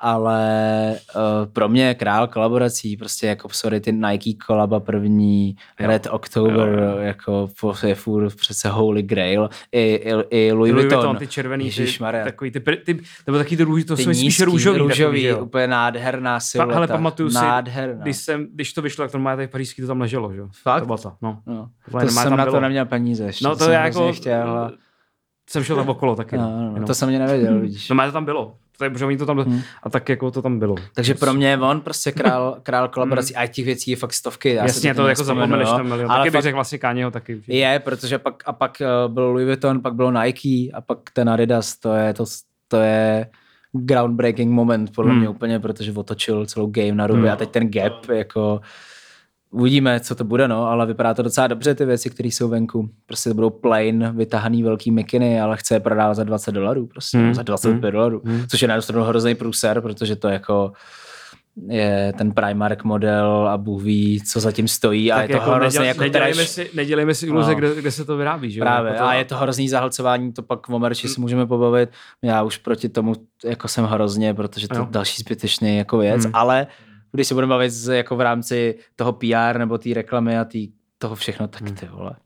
ale 0.00 0.94
uh, 1.16 1.52
pro 1.52 1.68
mě 1.68 1.94
král 1.94 2.26
kolaborací, 2.28 2.96
prostě 2.96 3.26
jako 3.26 3.48
sorry, 3.52 3.80
ty 3.80 3.92
Nike 3.92 4.30
kolaba 4.46 4.80
první, 4.80 5.56
Jo. 5.80 5.86
Red 5.88 6.06
October, 6.10 6.68
Jo, 6.68 6.84
jo. 6.90 6.98
jako 6.98 7.48
po- 7.60 7.74
je 7.86 7.94
furt 7.94 8.34
přece 8.36 8.68
Holy 8.68 9.02
Grail, 9.02 9.48
i, 9.72 9.80
i, 9.80 10.10
i 10.30 10.52
Louis, 10.52 10.72
Louis 10.72 10.72
Vuitton, 10.72 10.98
Vuitton, 10.98 11.16
ty 11.16 11.26
červený, 11.26 11.64
ty, 11.64 11.68
Ježišmarja. 11.68 12.24
takový 12.24 12.50
ty, 12.50 12.60
ty, 12.60 13.00
nebo 13.26 13.38
taky 13.38 13.56
ty 13.56 13.62
růž, 13.62 13.84
to 13.84 13.96
ty 13.96 14.02
jsou 14.04 14.10
spíš 14.10 14.22
nízký, 14.22 14.44
růžový. 14.44 14.78
růžový 14.78 15.26
takový, 15.26 15.42
úplně 15.46 15.66
nádherná 15.66 16.40
silueta, 16.40 16.74
hele, 16.74 16.86
pamatuju 16.86 17.28
si, 17.30 17.34
nádherná. 17.34 18.02
když, 18.02 18.16
jsem, 18.16 18.46
když 18.54 18.72
to 18.72 18.82
vyšlo, 18.82 19.04
tak 19.04 19.12
to 19.12 19.18
má 19.18 19.36
tady 19.36 19.46
v 19.46 19.50
pařížský 19.50 19.82
to 19.82 19.88
tam 19.88 20.00
leželo, 20.00 20.32
že 20.32 20.38
jo? 20.40 20.48
Fakt? 20.62 20.80
To 20.80 20.86
byla 20.86 20.98
ta, 20.98 21.16
no. 21.22 21.40
No, 21.46 21.68
To 21.92 21.98
to 22.00 22.06
jsem 22.08 22.36
na 22.36 22.44
to 22.44 22.50
bylo. 22.50 22.60
neměl 22.60 22.86
peníze 22.86 23.24
ještě, 23.24 23.44
No 23.44 23.50
to 23.56 23.64
hrozně 23.64 23.74
jako, 23.76 24.12
chtěl, 24.12 24.72
jsem 25.50 25.64
šel 25.64 25.76
tam 25.76 25.88
okolo 25.88 26.16
taky. 26.16 26.36
No, 26.36 26.42
no, 26.50 26.70
no, 26.72 26.78
no, 26.78 26.86
to 26.86 26.94
jsem 26.94 27.08
mě 27.08 27.18
nevěděl, 27.18 27.60
vidíš. 27.60 27.88
No, 27.88 27.94
má 27.96 28.06
to 28.06 28.12
tam 28.12 28.24
bylo. 28.24 28.54
To 28.80 28.84
je, 28.84 28.90
protože 28.90 29.04
oni 29.04 29.16
to 29.16 29.26
tam, 29.26 29.38
Hmm. 29.38 29.60
a 29.82 29.90
tak 29.90 30.08
jako 30.08 30.30
to 30.30 30.42
tam 30.42 30.58
bylo. 30.58 30.74
Takže 30.94 31.14
pro 31.14 31.34
mě 31.34 31.48
je 31.48 31.58
on 31.58 31.80
prostě 31.80 32.12
král, 32.22 32.56
král 32.62 32.88
kolaborací 32.88 33.36
a 33.36 33.46
těch 33.46 33.64
věcí 33.64 33.90
je 33.90 33.96
fakt 33.96 34.12
stovky. 34.12 34.54
Já 34.54 34.62
Jasně, 34.66 34.94
to 34.94 35.08
jako 35.08 35.24
zapomeneš 35.24 35.68
jo. 35.68 35.76
ten 35.76 35.88
milion. 35.88 36.10
Ale 36.10 36.20
Taky 36.20 36.26
bych 36.30 36.32
fakt 36.32 36.42
řekl 36.42 36.54
vlastně 36.54 36.78
Kanyeho 36.78 37.10
taky. 37.10 37.42
že- 37.46 37.52
je, 37.54 37.78
protože 37.78 38.18
pak, 38.18 38.42
a 38.46 38.52
pak 38.52 38.80
eh, 38.80 38.86
byl 39.08 39.24
Louis 39.30 39.44
Vuitton, 39.46 39.80
pak 39.80 39.94
bylo 39.94 40.10
Nike 40.22 40.70
a 40.74 40.80
pak 40.80 40.98
ten 41.12 41.28
Adidas, 41.30 41.76
to 41.76 41.92
je, 41.94 42.14
to, 42.14 42.24
to 42.68 42.76
je 42.76 43.26
groundbreaking 43.72 44.52
moment 44.52 44.94
podle 44.94 45.10
Hmm. 45.10 45.20
mě 45.20 45.28
úplně, 45.28 45.60
protože 45.60 45.92
otočil 45.92 46.46
celou 46.46 46.66
game 46.70 46.92
na 46.92 47.06
ruby 47.06 47.20
Hmm. 47.22 47.30
a 47.30 47.36
teď 47.36 47.50
ten 47.50 47.70
gap, 47.70 48.08
jako 48.08 48.60
uvidíme, 49.50 50.00
co 50.00 50.14
to 50.14 50.24
bude, 50.24 50.48
no, 50.48 50.66
ale 50.68 50.86
vypadá 50.86 51.14
to 51.14 51.22
docela 51.22 51.46
dobře, 51.46 51.74
ty 51.74 51.84
věci, 51.84 52.10
které 52.10 52.28
jsou 52.28 52.48
venku. 52.48 52.90
Prostě 53.06 53.30
to 53.30 53.34
budou 53.34 53.50
plain, 53.50 54.12
vytahaný 54.16 54.62
velký 54.62 54.90
mikiny, 54.90 55.40
ale 55.40 55.56
chce 55.56 55.74
je 55.74 55.80
prodávat 55.80 56.14
za 56.14 56.24
20 56.24 56.52
dolarů, 56.52 56.86
prostě, 56.86 57.18
Hmm. 57.18 57.34
za 57.34 57.42
25 57.42 57.72
Hmm. 57.82 57.92
dolarů, 57.92 58.22
Hmm. 58.24 58.42
což 58.48 58.62
je 58.62 58.68
na 58.68 58.74
jednu 58.74 58.82
stranu 58.82 59.04
hrozný 59.04 59.34
průser, 59.34 59.80
protože 59.80 60.16
to 60.16 60.28
jako 60.28 60.72
je 61.68 62.12
ten 62.18 62.32
Primark 62.32 62.84
model 62.84 63.48
a 63.48 63.58
Bůh 63.58 63.82
ví, 63.82 64.22
co 64.32 64.40
zatím 64.40 64.68
stojí 64.68 65.12
a 65.12 65.16
Tak 65.16 65.30
je 65.30 65.36
to 65.36 65.42
hrozně 65.42 65.78
neděl- 65.80 65.84
jako 65.88 66.00
nedělejme, 66.02 66.34
trash. 66.34 66.48
si, 66.48 66.70
nedělejme 66.74 67.14
si 67.14 67.26
iluze, 67.26 67.50
No. 67.50 67.58
kde, 67.58 67.74
kde, 67.74 67.90
se 67.90 68.04
to 68.04 68.16
vyrábí. 68.16 68.50
Že? 68.50 68.60
jo? 68.60 68.64
Právě, 68.64 68.88
Jako 68.92 69.02
to, 69.04 69.08
a 69.08 69.14
je 69.14 69.24
to 69.24 69.36
hrozný 69.36 69.68
zahlcování, 69.68 70.32
to 70.32 70.42
pak 70.42 70.68
o 70.68 70.78
merči 70.78 71.08
si 71.08 71.20
můžeme 71.20 71.46
pobavit. 71.46 71.90
Já 72.22 72.42
už 72.42 72.56
proti 72.56 72.88
tomu 72.88 73.12
jako 73.44 73.68
jsem 73.68 73.84
hrozně, 73.84 74.34
protože 74.34 74.68
to 74.68 74.78
je 74.78 74.86
další 74.90 75.22
zbytečný 75.22 75.76
jako 75.76 75.98
věc, 75.98 76.24
Hmm. 76.24 76.34
ale 76.34 76.66
když 77.12 77.26
se 77.26 77.34
budeme 77.34 77.50
bavit 77.50 77.70
z, 77.70 77.96
jako 77.96 78.16
v 78.16 78.20
rámci 78.20 78.78
toho 78.96 79.12
PR 79.12 79.58
nebo 79.58 79.78
té 79.78 79.94
reklamy 79.94 80.38
a 80.38 80.44
tý, 80.44 80.72
toho 80.98 81.14
všechno, 81.14 81.48
tak 81.48 81.62
ty 81.80 81.86
vole. 81.86 82.16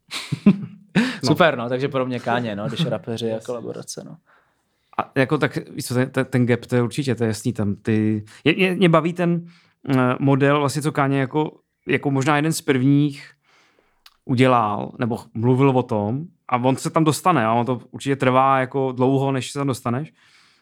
Super, 1.24 1.59
no, 1.59 1.68
takže 1.68 1.89
pro 1.89 2.07
mě 2.07 2.20
Káně, 2.20 2.57
no, 2.57 2.68
když 2.68 2.87
rapeři 2.87 3.32
a 3.32 3.41
kolaborace, 3.41 4.03
no. 4.05 4.16
A 4.99 5.11
jako 5.14 5.39
tak, 5.39 5.59
ten, 6.11 6.24
ten, 6.24 6.47
gap, 6.47 6.66
to 6.66 6.76
je 6.76 6.82
určitě, 6.82 7.14
to 7.14 7.24
je 7.24 7.28
jasný 7.28 7.53
tam. 7.53 7.76
Ty, 7.76 8.24
je, 8.45 8.61
je, 8.61 8.74
mě 8.74 8.89
baví 8.89 9.12
ten 9.12 9.47
uh, 9.89 9.97
model, 10.20 10.59
vlastně 10.61 10.82
co 10.82 10.93
Káně 10.93 11.20
jako, 11.20 11.59
jako 11.89 12.11
možná 12.11 12.37
jeden 12.37 12.53
z 12.53 12.61
prvních 12.61 13.30
udělal, 14.24 14.93
nebo 14.99 15.18
mluvil 15.35 15.70
o 15.70 15.82
tom, 15.82 16.24
a 16.49 16.57
on 16.57 16.76
se 16.76 16.91
tam 16.91 17.05
dostane, 17.05 17.47
a 17.47 17.53
on 17.53 17.66
to 17.66 17.80
určitě 17.91 18.16
trvá 18.16 18.61
jako 18.61 18.93
dlouho, 18.93 19.32
než 19.32 19.51
se 19.51 19.59
tam 19.59 19.66
dostaneš, 19.66 20.12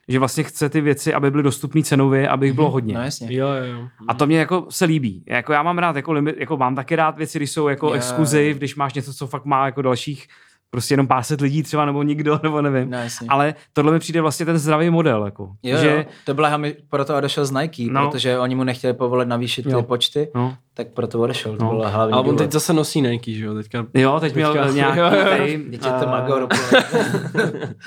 že 0.09 0.19
vlastně 0.19 0.45
chce 0.45 0.69
ty 0.69 0.81
věci, 0.81 1.15
aby 1.15 1.31
byly 1.31 1.43
dostupné 1.43 1.83
cenově, 1.83 2.29
aby 2.29 2.47
jich 2.47 2.55
bylo 2.55 2.71
hodně. 2.71 2.95
No 2.95 3.03
jasně. 3.03 3.37
Jo, 3.37 3.49
jo, 3.49 3.65
jo. 3.65 3.89
A 4.09 4.15
to 4.15 4.27
mě 4.27 4.39
jako 4.39 4.67
se 4.69 4.85
líbí. 4.85 5.25
Jako 5.27 5.53
já 5.53 5.63
mám 5.63 5.79
rád, 5.79 5.97
jako, 5.97 6.13
limit, 6.13 6.37
jako 6.39 6.57
mám 6.57 6.75
taky 6.75 6.97
rád 6.97 7.17
věci, 7.17 7.39
když 7.39 7.51
jsou 7.51 7.69
jako 7.69 7.87
Jo. 7.87 7.93
exkluziv, 7.93 8.57
když 8.57 8.77
máš 8.77 8.95
něco, 8.95 9.15
co 9.15 9.27
fakt 9.27 9.45
má 9.45 9.67
jako 9.67 9.83
dalších 9.83 10.29
prostě 10.75 10.93
jenom 10.93 11.07
pár 11.07 11.23
set 11.23 11.41
lidí 11.41 11.63
třeba, 11.63 11.85
nebo 11.87 12.03
nikdo, 12.03 12.41
nebo 12.43 12.63
nevím. 12.63 12.91
No, 12.91 12.99
jasně. 12.99 13.27
Ale 13.31 13.55
tohle 13.73 13.93
mi 13.93 13.99
přijde 13.99 14.21
vlastně 14.21 14.47
ten 14.47 14.59
zdravý 14.59 14.91
model. 14.91 15.25
Jako, 15.25 15.51
Jo, 15.63 15.79
že, 15.79 15.91
jo. 15.97 16.05
to 16.25 16.35
byla 16.35 16.49
hami, 16.49 16.77
proto 16.89 17.17
odešel 17.17 17.45
z 17.47 17.51
Nike, 17.51 17.83
No. 17.93 18.11
protože 18.11 18.39
oni 18.39 18.55
mu 18.55 18.65
nechtěli 18.65 18.95
povolit 18.95 19.29
navýšit 19.29 19.67
Jo. 19.67 19.81
ty 19.81 19.87
počty, 19.87 20.29
No. 20.35 20.57
tak 20.75 20.89
proto 20.89 21.21
odešel, 21.21 21.57
to 21.57 21.65
No. 21.65 21.71
byla 21.71 21.89
hlavní 21.89 22.13
Ale 22.13 22.21
on 22.21 22.27
důvod. 22.27 22.39
teď 22.39 22.53
zase 22.53 22.73
nosí 22.73 23.01
Nike, 23.03 23.33
že 23.33 23.45
jo, 23.45 23.55
teďka. 23.55 23.87
Jo, 23.95 24.21
teď 24.21 24.35
měl 24.35 24.53
Teďka- 24.53 24.71
nějaký, 24.71 24.99
jo, 24.99 25.05
jo, 25.07 25.19
jo. 25.19 25.25
tady, 25.25 25.59
Teď 25.59 25.85
je 25.85 25.91
to 25.93 26.03
eh, 26.03 26.07
Magor 26.07 26.43
úplně. 26.43 26.83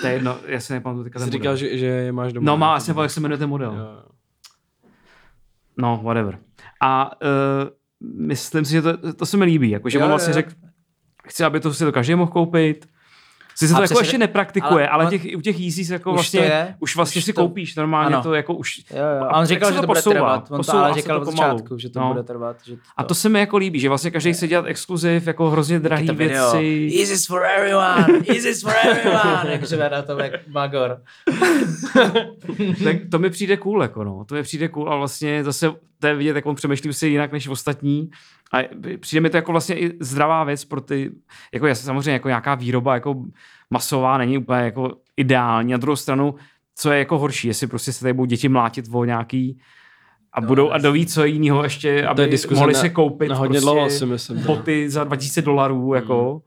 To 0.02 0.08
je 0.08 0.14
jedno, 0.14 0.36
já 0.48 0.60
si 0.60 0.74
nepamatuju 0.74 1.04
teďka 1.04 1.20
Jsi 1.20 1.26
ten 1.26 1.32
říkal, 1.32 1.54
model. 1.54 1.70
že, 1.70 1.78
že 1.78 1.86
je 1.86 2.12
máš 2.12 2.34
doma. 2.34 2.46
No 2.52 2.58
má, 2.58 2.76
asi 2.76 2.94
jak 3.02 3.12
se 3.12 3.20
jmenuje 3.20 3.38
ten 3.38 3.50
model. 3.50 3.72
Jo, 3.72 3.78
jo. 3.80 4.00
No, 5.78 6.00
whatever. 6.04 6.38
A 6.82 7.12
uh, 7.22 7.70
myslím 8.28 8.66
si, 8.66 8.72
že 8.72 8.82
to, 8.82 9.14
to 9.14 9.26
se 9.26 9.38
mi 9.38 9.46
líbí, 9.46 9.70
jako, 9.70 9.90
že 9.90 9.98
Jo, 9.98 10.04
on 10.06 10.10
vlastně 10.10 10.34
řekl, 10.34 10.52
chci, 11.28 11.44
aby 11.44 11.60
to 11.60 11.74
si 11.74 11.84
to 11.86 11.92
každý 11.92 12.16
mohl 12.16 12.32
koupit. 12.32 12.86
Sice 13.58 13.74
to 13.74 13.80
A 13.80 13.82
jako 13.82 13.94
přesně- 13.94 14.06
ještě 14.06 14.18
nepraktikuje, 14.18 14.72
ale, 14.72 14.88
ale 14.90 15.04
ale 15.06 15.18
těch, 15.20 15.38
u 15.38 15.42
těch 15.42 15.60
Yeezys 15.60 15.90
jako 15.90 16.10
Už 16.12 16.16
vlastně, 16.16 16.40
to 16.40 16.46
je, 16.46 16.76
už 16.80 16.96
vlastně 16.96 17.20
už 17.20 17.26
si 17.26 17.34
to- 17.34 17.42
koupíš 17.42 17.76
normálně 17.76 18.16
ano. 18.16 18.24
to 18.24 18.34
jako 18.34 18.54
už. 18.54 18.78
Jo, 18.92 18.98
jo. 18.98 19.24
A 19.30 19.34
on 19.36 19.40
jak 19.40 19.48
říkal, 19.48 19.68
se 19.70 19.74
že 19.74 19.76
to 19.76 19.82
to 19.82 19.88
bude 19.88 19.98
posouvá? 20.00 20.14
trvat. 20.16 20.42
On 20.42 20.48
to 20.48 20.58
Posouvá 20.58 20.84
ale 20.84 20.94
se 20.94 21.00
říkal 21.02 21.20
to 21.20 21.22
od 21.28 21.32
začátku, 21.32 21.78
že 21.78 21.90
to 21.90 22.00
No. 22.00 22.08
bude 22.12 22.24
trvat. 22.24 22.58
Že 22.66 22.76
to... 22.76 22.82
A 22.98 23.04
to 23.04 23.16
se 23.16 23.30
mi 23.30 23.40
jako 23.40 23.58
líbí, 23.58 23.80
že 23.80 23.90
vlastně 23.90 24.12
každý 24.12 24.34
chce 24.34 24.48
dělat 24.48 24.66
exkluziv, 24.68 25.28
jako 25.28 25.50
hrozně 25.50 25.80
drahý 25.80 26.08
to 26.08 26.14
věci. 26.14 26.92
Easy 27.00 27.26
for 27.28 27.46
everyone, 27.58 28.20
easy 28.36 28.54
for 28.62 28.74
everyone, 28.90 29.52
jakože 29.52 29.78
na 29.90 30.02
to 30.02 30.20
jak 30.20 30.48
Magor. 30.48 30.98
tak 32.84 32.96
to 33.12 33.20
mi 33.20 33.30
přijde 33.30 33.58
cool, 33.58 33.82
jako 33.82 34.04
no. 34.04 34.26
To 34.26 34.36
mi 34.36 34.44
přijde 34.44 34.68
cool 34.68 34.94
a 34.94 34.96
vlastně 34.96 35.44
zase 35.44 35.72
to 36.00 36.08
je 36.08 36.16
vidět, 36.16 36.36
jak 36.36 36.46
on 36.46 36.56
přemýšlí 36.56 36.94
si 36.94 37.08
jinak 37.08 37.32
než 37.32 37.48
ostatní. 37.48 38.10
A 38.54 38.58
přijde 39.00 39.22
mi 39.22 39.30
to 39.30 39.38
jako 39.38 39.52
vlastně 39.52 39.80
i 39.80 39.92
zdravá 40.00 40.44
věc 40.44 40.66
pro 40.66 40.82
ty, 40.82 41.12
jako 41.54 41.68
jasně 41.68 41.86
samozřejmě 41.86 42.12
jako 42.12 42.28
nějaká 42.28 42.56
výroba 42.56 42.94
jako 42.94 43.16
masová 43.70 44.18
není 44.18 44.38
úplně 44.38 44.60
jako 44.62 44.92
ideální. 45.18 45.72
Na 45.72 45.78
druhou 45.78 45.96
stranu, 45.96 46.36
co 46.76 46.92
je 46.92 47.00
jako 47.00 47.18
horší, 47.18 47.48
jestli 47.48 47.68
prostě 47.68 47.94
se 47.94 48.00
tady 48.02 48.14
budou 48.14 48.26
děti 48.26 48.50
mlátit 48.50 48.86
o 48.92 49.06
nějaký 49.06 49.60
a 50.34 50.42
No, 50.42 50.48
budou 50.48 50.72
a 50.72 50.78
doví, 50.78 51.06
co 51.06 51.24
je 51.24 51.30
jiného 51.30 51.64
ještě, 51.64 51.90
To 51.94 51.96
je 51.98 52.08
aby 52.08 52.28
diskuze 52.28 52.60
mohli 52.60 52.74
na- 52.74 52.80
se 52.80 52.90
koupit 52.90 53.30
na 53.30 53.36
hodně 53.36 53.50
prostě 53.60 53.66
dlouho, 53.66 53.90
si 53.90 54.06
myslím, 54.06 54.44
boty 54.44 54.90
za 54.90 55.04
2000 55.04 55.42
dolarů, 55.42 55.82
Hmm. 55.86 55.96
jako. 55.96 56.42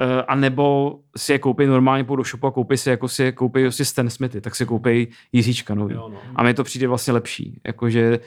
Eh, 0.00 0.22
A 0.22 0.34
nebo 0.34 0.98
si 1.16 1.32
je 1.32 1.38
koupí 1.38 1.66
normálně, 1.66 2.04
půjdu 2.04 2.22
do 2.22 2.28
shopu 2.28 2.46
a 2.46 2.50
koupí 2.50 2.76
si, 2.76 2.90
jako 2.90 3.08
si 3.08 3.22
je 3.22 3.32
koupí 3.32 3.72
si 3.72 3.84
Stan 3.84 4.10
Smithy, 4.10 4.40
tak 4.40 4.54
si 4.56 4.66
koupí 4.66 5.08
Jiříčka 5.32 5.74
nový. 5.74 5.94
Jo, 5.94 6.08
no. 6.12 6.18
A 6.36 6.42
mně 6.42 6.54
to 6.54 6.64
přijde 6.64 6.88
vlastně 6.88 7.12
lepší. 7.12 7.60
Jakože, 7.66 8.18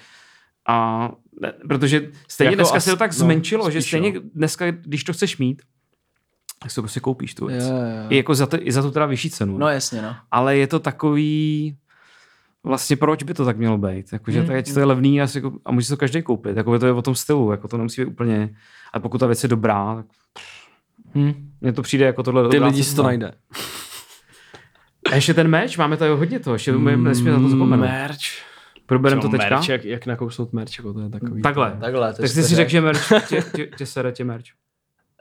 a, 0.67 1.11
ne, 1.41 1.53
protože 1.67 2.11
stejně 2.27 2.47
Jako 2.49 2.55
dneska 2.55 2.77
as- 2.77 2.83
se 2.83 2.89
to 2.91 2.97
tak 2.97 3.11
no, 3.11 3.17
zmenšilo, 3.17 3.71
že 3.71 3.81
stejně 3.81 4.11
no. 4.13 4.21
dneska, 4.35 4.71
když 4.71 5.03
to 5.03 5.13
chceš 5.13 5.37
mít, 5.37 5.61
tak 6.59 6.71
si 6.71 6.75
to 6.75 6.81
prostě 6.81 6.99
koupíš 6.99 7.35
tu 7.35 7.45
věc. 7.47 7.63
Jo, 7.63 7.69
jo. 7.75 8.05
I, 8.09 8.15
jako 8.17 8.35
za 8.35 8.45
to, 8.45 8.57
I 8.61 8.71
za 8.71 8.81
tu 8.81 8.91
teda 8.91 9.05
vyšší 9.05 9.29
cenu. 9.29 9.57
No 9.57 9.67
jasně, 9.69 10.01
no. 10.01 10.15
Ale 10.31 10.57
je 10.57 10.67
to 10.67 10.79
takový, 10.79 11.77
vlastně 12.63 12.95
proč 12.95 13.23
by 13.23 13.33
to 13.33 13.45
tak 13.45 13.57
mělo 13.57 13.77
být? 13.77 14.13
Jakože 14.13 14.39
Hmm, 14.39 14.49
mm, 14.49 14.55
tak, 14.63 14.73
to 14.73 14.79
je 14.79 14.85
levný 14.85 15.21
a, 15.21 15.27
si, 15.27 15.37
jako- 15.37 15.53
a 15.65 15.71
může 15.71 15.85
si 15.85 15.89
to 15.93 15.97
každý 15.97 16.21
koupit. 16.21 16.57
Jako 16.57 16.79
to 16.79 16.85
je 16.85 16.91
o 16.91 17.01
tom 17.01 17.15
stylu, 17.15 17.51
jako 17.51 17.67
to 17.67 17.77
nemusí 17.77 18.01
být 18.01 18.07
úplně, 18.11 18.49
ale 18.93 19.01
pokud 19.01 19.17
ta 19.17 19.27
věc 19.27 19.43
je 19.43 19.49
dobrá, 19.49 19.95
tak 19.95 20.05
Hm. 21.15 21.51
mně 21.61 21.73
to 21.73 21.81
přijde 21.81 22.05
jako 22.05 22.23
tohle 22.23 22.49
Ty 22.49 22.59
lidi 22.59 22.83
si 22.83 22.95
to 22.95 23.03
najde. 23.03 23.31
A 25.11 25.15
ještě 25.15 25.33
ten 25.33 25.47
meč, 25.47 25.77
máme 25.77 25.97
tady 25.97 26.11
hodně 26.11 26.39
toho, 26.39 26.53
ještě 26.55 26.71
mm, 26.71 27.03
nesmíme 27.03 27.31
na 27.31 27.39
to 27.39 27.49
zapomenout. 27.49 27.85
Merch. 27.85 28.19
Probereme 28.85 29.21
to 29.21 29.29
teďka? 29.29 29.55
Merch, 29.55 29.69
jak, 29.69 29.85
jak 29.85 30.05
nakousnout 30.05 30.53
merch, 30.53 30.77
jako 30.77 30.93
to 30.93 30.99
je 30.99 31.09
takový. 31.09 31.41
Takhle. 31.41 31.77
Takhle. 31.81 32.13
to 32.13 32.21
Tak 32.21 32.31
jsi 32.31 32.43
si 32.43 32.49
to 32.49 32.55
řekl, 32.55 32.71
že 32.71 32.81
merch, 32.81 33.07
tě, 33.29 33.43
tě, 33.55 33.67
tě 33.67 33.85
sere 33.85 34.11
tě 34.11 34.23
merch. 34.23 34.45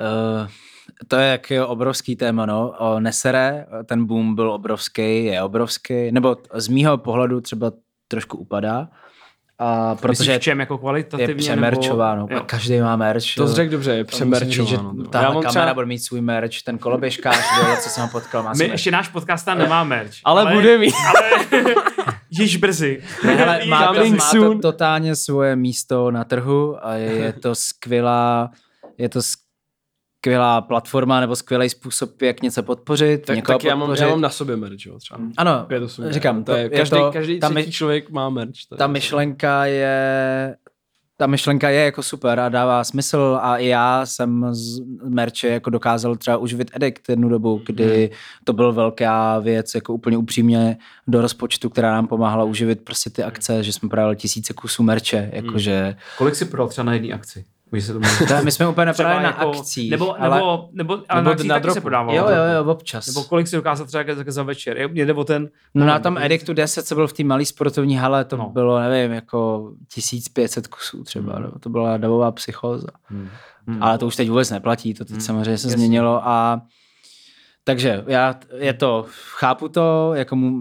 Uh, 0.00 0.48
to 1.08 1.16
je 1.16 1.28
jak 1.30 1.50
je 1.50 1.64
obrovský 1.64 2.16
téma, 2.16 2.46
no. 2.46 2.74
O 2.78 3.00
Nesere, 3.00 3.66
ten 3.86 4.06
boom 4.06 4.34
byl 4.34 4.52
obrovský, 4.52 5.24
je 5.24 5.42
obrovský, 5.42 6.12
nebo 6.12 6.36
z 6.54 6.68
mýho 6.68 6.98
pohledu 6.98 7.40
třeba 7.40 7.72
trošku 8.08 8.36
upadá. 8.38 8.88
A 9.58 9.94
Protože 9.94 10.18
protože 10.18 10.38
v 10.38 10.42
čem 10.42 10.60
jako 10.60 10.74
je 10.74 10.78
kvalitativně? 10.78 11.34
přemerčováno. 11.34 12.26
Nebo, 12.26 12.34
jo. 12.34 12.42
Každý 12.46 12.80
má 12.80 12.96
merch. 12.96 13.34
To 13.36 13.48
řekl 13.48 13.70
dobře, 13.70 13.94
je 13.94 14.04
To 14.04 14.08
přemerčováno. 14.08 15.04
Ta 15.04 15.22
Já 15.22 15.30
mám 15.30 15.42
kamera 15.42 15.50
třeba, 15.50 15.74
bude 15.74 15.86
mít 15.86 15.98
svůj 15.98 16.20
merch, 16.20 16.62
ten 16.64 16.78
koloběžkář, 16.78 17.38
co 17.82 17.88
jsem 17.90 18.02
ho 18.02 18.08
potkal, 18.08 18.42
má 18.42 18.52
My 18.58 18.64
ještě 18.64 18.90
náš 18.90 19.08
podcast 19.08 19.44
tam 19.44 19.58
nemá 19.58 19.84
merch. 19.84 20.12
ale 20.24 20.54
bude 20.54 20.78
mít. 20.78 20.94
Ale 21.08 21.74
již 22.38 22.56
brzy. 22.56 23.02
Ne, 23.24 23.34
hele, 23.34 23.66
má, 23.66 23.94
to, 23.94 24.06
má 24.06 24.30
to 24.32 24.58
totálně 24.58 25.16
svoje 25.16 25.56
místo 25.56 26.10
na 26.10 26.24
trhu 26.24 26.86
a 26.86 26.94
je, 26.94 27.12
je 27.12 27.32
to 27.32 27.54
skvělá, 27.54 28.50
je 28.98 29.08
to 29.08 29.20
skvělá 29.22 30.60
platforma 30.60 31.20
nebo 31.20 31.36
skvělý 31.36 31.68
způsob, 31.68 32.22
jak 32.22 32.42
něco 32.42 32.62
podpořit, 32.62 33.26
Tak, 33.26 33.36
někoho 33.36 33.58
tak 33.58 33.64
já, 33.64 33.74
mám, 33.76 33.80
podpořit. 33.88 34.02
já 34.04 34.08
mám 34.10 34.20
na 34.20 34.30
sobě 34.30 34.56
merch, 34.56 34.86
jo, 34.86 34.98
třeba. 34.98 35.20
Ano, 35.36 35.64
Pět, 35.68 35.82
osm, 35.82 36.04
říkám, 36.10 36.44
to 36.44 36.52
je, 36.52 36.62
je 36.62 36.68
každý, 36.68 36.96
to- 36.96 37.10
každý 37.12 37.40
ta 37.40 37.48
třetí 37.50 37.66
my- 37.66 37.72
člověk 37.72 38.10
má 38.10 38.30
merch. 38.30 38.50
to 38.68 38.74
je- 38.74 38.78
ta 38.78 38.86
myšlenka 38.86 39.64
je 39.66 40.56
ta 41.16 41.26
myšlenka 41.26 41.68
je 41.70 41.84
jako 41.84 42.02
super 42.02 42.40
a 42.40 42.48
dává 42.48 42.84
smysl 42.84 43.38
a 43.42 43.56
i 43.56 43.66
já 43.66 44.06
jsem 44.06 44.46
z 44.50 44.80
merče 45.08 45.48
jako 45.48 45.70
dokázal 45.70 46.16
třeba 46.16 46.36
uživit 46.36 46.70
Edict 46.74 47.08
jednu 47.08 47.28
dobu, 47.28 47.62
kdy 47.66 48.10
to 48.44 48.52
byl 48.52 48.72
velká 48.72 49.38
věc, 49.38 49.74
jako 49.74 49.94
úplně 49.94 50.16
upřímně 50.16 50.76
do 51.06 51.20
rozpočtu, 51.20 51.70
která 51.70 51.92
nám 51.92 52.06
pomáhala 52.06 52.44
uživit 52.44 52.84
prostě 52.84 53.10
ty 53.10 53.22
akce, 53.22 53.62
že 53.62 53.72
jsme 53.72 53.88
prodali 53.88 54.16
tisíce 54.16 54.52
kusů 54.52 54.82
merče, 54.82 55.30
jakože 55.32 55.96
Kolik 56.18 56.34
si 56.34 56.44
prodal 56.44 56.68
třeba 56.68 56.84
na 56.84 56.92
jedné 56.92 57.14
akci? 57.14 57.44
My 58.44 58.52
jsme 58.52 58.68
úplně 58.68 58.84
neprodali 58.86 59.22
na 59.22 59.28
jako- 59.28 59.50
akcích, 59.50 59.90
Nebo, 59.90 60.20
ale 60.22 60.36
nebo, 60.36 60.68
nebo, 60.72 60.92
ale 61.08 61.20
nebo 61.20 61.28
na 61.28 61.32
akcích 61.32 61.48
na 61.48 61.54
taky 61.54 61.62
se 61.64 61.68
dropu. 61.72 61.80
prodávalo. 61.80 62.18
jo, 62.18 62.24
jo, 62.28 62.64
jo, 62.64 62.70
občas. 62.72 63.06
Nebo 63.06 63.24
kolik 63.24 63.48
si 63.48 63.56
dokázal 63.56 63.86
třeba 63.86 64.04
za 64.26 64.42
večer. 64.42 64.78
Jo, 64.78 64.88
Mě 64.88 65.06
jde 65.06 65.12
o 65.14 65.24
ten... 65.24 65.48
No 65.74 65.86
na 65.86 65.98
tom 65.98 66.18
Edictu 66.18 66.52
10, 66.52 66.86
co 66.86 66.94
byl 66.94 67.06
v 67.08 67.12
té 67.12 67.24
malé 67.24 67.44
sportovní 67.44 67.96
hale, 67.96 68.24
to 68.24 68.36
No. 68.36 68.50
bylo, 68.50 68.80
nevím, 68.80 69.12
jako 69.12 69.70
1500 69.94 70.66
kusů 70.66 71.04
třeba, 71.04 71.38
no. 71.38 71.58
to 71.60 71.68
byla 71.70 71.96
davová 71.96 72.32
psychóza. 72.32 72.88
Hmm. 73.04 73.28
Ale 73.80 73.98
to 73.98 74.06
už 74.06 74.16
teď 74.16 74.28
vůbec 74.28 74.50
neplatí, 74.50 74.94
to 74.94 75.04
teď 75.04 75.12
Hmm. 75.12 75.20
samozřejmě 75.20 75.58
se 75.58 75.66
Jasně. 75.66 75.70
změnilo 75.70 76.28
a 76.28 76.60
takže 77.64 78.04
já, 78.06 78.34
je 78.58 78.72
to, 78.72 79.06
chápu 79.08 79.68
to, 79.68 80.10
jako 80.14 80.36
mu, 80.36 80.58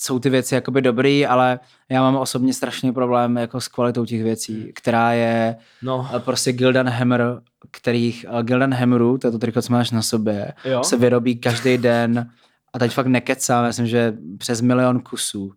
jsou 0.00 0.18
ty 0.18 0.30
věci 0.30 0.54
jakoby 0.54 0.82
dobrý, 0.82 1.26
ale 1.26 1.60
já 1.88 2.02
mám 2.02 2.16
osobně 2.16 2.54
strašný 2.54 2.92
problém 2.92 3.36
jako 3.36 3.60
s 3.60 3.68
kvalitou 3.68 4.04
těch 4.04 4.22
věcí, 4.22 4.72
která 4.74 5.12
je 5.12 5.56
No, 5.82 6.08
eh, 6.16 6.18
prostě 6.20 6.52
Gildan 6.52 6.88
Hammer, 6.88 7.40
kterých 7.70 8.26
eh, 8.28 8.42
Gildan 8.42 8.74
Hammeru, 8.74 9.18
to 9.18 9.26
je 9.26 9.30
to 9.30 9.38
triko, 9.38 9.62
co 9.62 9.72
máš 9.72 9.90
na 9.90 10.02
sobě, 10.02 10.52
Jo? 10.64 10.84
se 10.84 10.96
vyrobí 10.96 11.36
každý 11.36 11.78
den 11.78 12.30
a 12.72 12.78
teď 12.78 12.92
fakt 12.92 13.06
nekecám, 13.06 13.64
myslím, 13.66 13.86
že 13.86 14.12
přes 14.38 14.60
milion 14.60 15.00
kusů. 15.00 15.52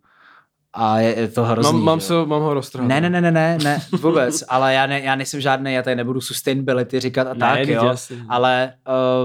A 0.76 0.98
je, 0.98 1.18
je 1.20 1.28
to 1.28 1.44
hrozný. 1.44 1.72
mám, 1.72 1.82
mám, 1.84 2.00
se, 2.00 2.14
mám 2.26 2.42
ho 2.42 2.54
roztrhat. 2.54 2.86
Ne, 2.88 3.00
ne, 3.00 3.10
ne, 3.10 3.20
ne, 3.20 3.30
ne, 3.30 3.58
ne, 3.64 3.82
vůbec, 4.00 4.44
ale 4.48 4.74
já, 4.74 4.86
ne, 4.86 5.00
já 5.00 5.14
nejsem 5.16 5.40
žádný, 5.40 5.72
já 5.74 5.82
tady 5.82 5.96
nebudu 5.96 6.20
sustainability 6.20 7.00
říkat 7.00 7.26
a 7.26 7.34
Ne, 7.34 7.38
tak, 7.40 7.68
jo, 7.68 7.84
jasně. 7.84 8.16
ale 8.28 8.72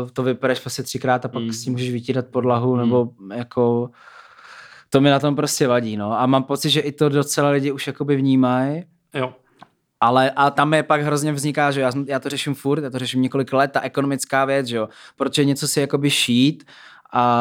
uh, 0.04 0.10
to 0.10 0.24
vypereš 0.24 0.60
prostě 0.60 0.84
třikrát 0.84 1.26
a 1.26 1.28
pak 1.28 1.44
Mm. 1.44 1.54
s 1.54 1.64
tím 1.64 1.74
můžeš 1.74 1.92
vytírat 1.92 2.26
podlahu, 2.28 2.76
nebo 2.76 3.10
jako, 3.36 3.90
to 4.90 5.02
mi 5.02 5.10
na 5.10 5.20
tom 5.20 5.36
prostě 5.36 5.68
vadí, 5.68 5.98
no, 5.98 6.20
a 6.20 6.26
mám 6.26 6.44
pocit, 6.44 6.70
že 6.70 6.80
i 6.80 6.92
to 6.92 7.10
docela 7.10 7.50
lidi 7.50 7.72
už 7.72 7.88
jakoby 7.88 8.16
vnímají, 8.16 8.84
Jo. 9.14 9.34
ale 10.00 10.32
a 10.32 10.50
tam 10.50 10.74
je 10.74 10.84
pak 10.84 11.02
hrozně 11.02 11.34
vzniká, 11.34 11.72
že 11.72 11.82
já, 11.82 11.92
já 12.08 12.20
to 12.20 12.30
řeším 12.30 12.56
furt, 12.56 12.84
já 12.84 12.90
to 12.90 13.00
řeším 13.00 13.22
několik 13.22 13.54
let, 13.54 13.72
ta 13.72 13.82
ekonomická 13.82 14.46
věc, 14.46 14.68
že 14.68 14.78
jo, 14.78 14.90
protože 15.16 15.46
něco 15.46 15.68
si 15.68 15.80
jakoby 15.82 16.10
šít, 16.10 16.64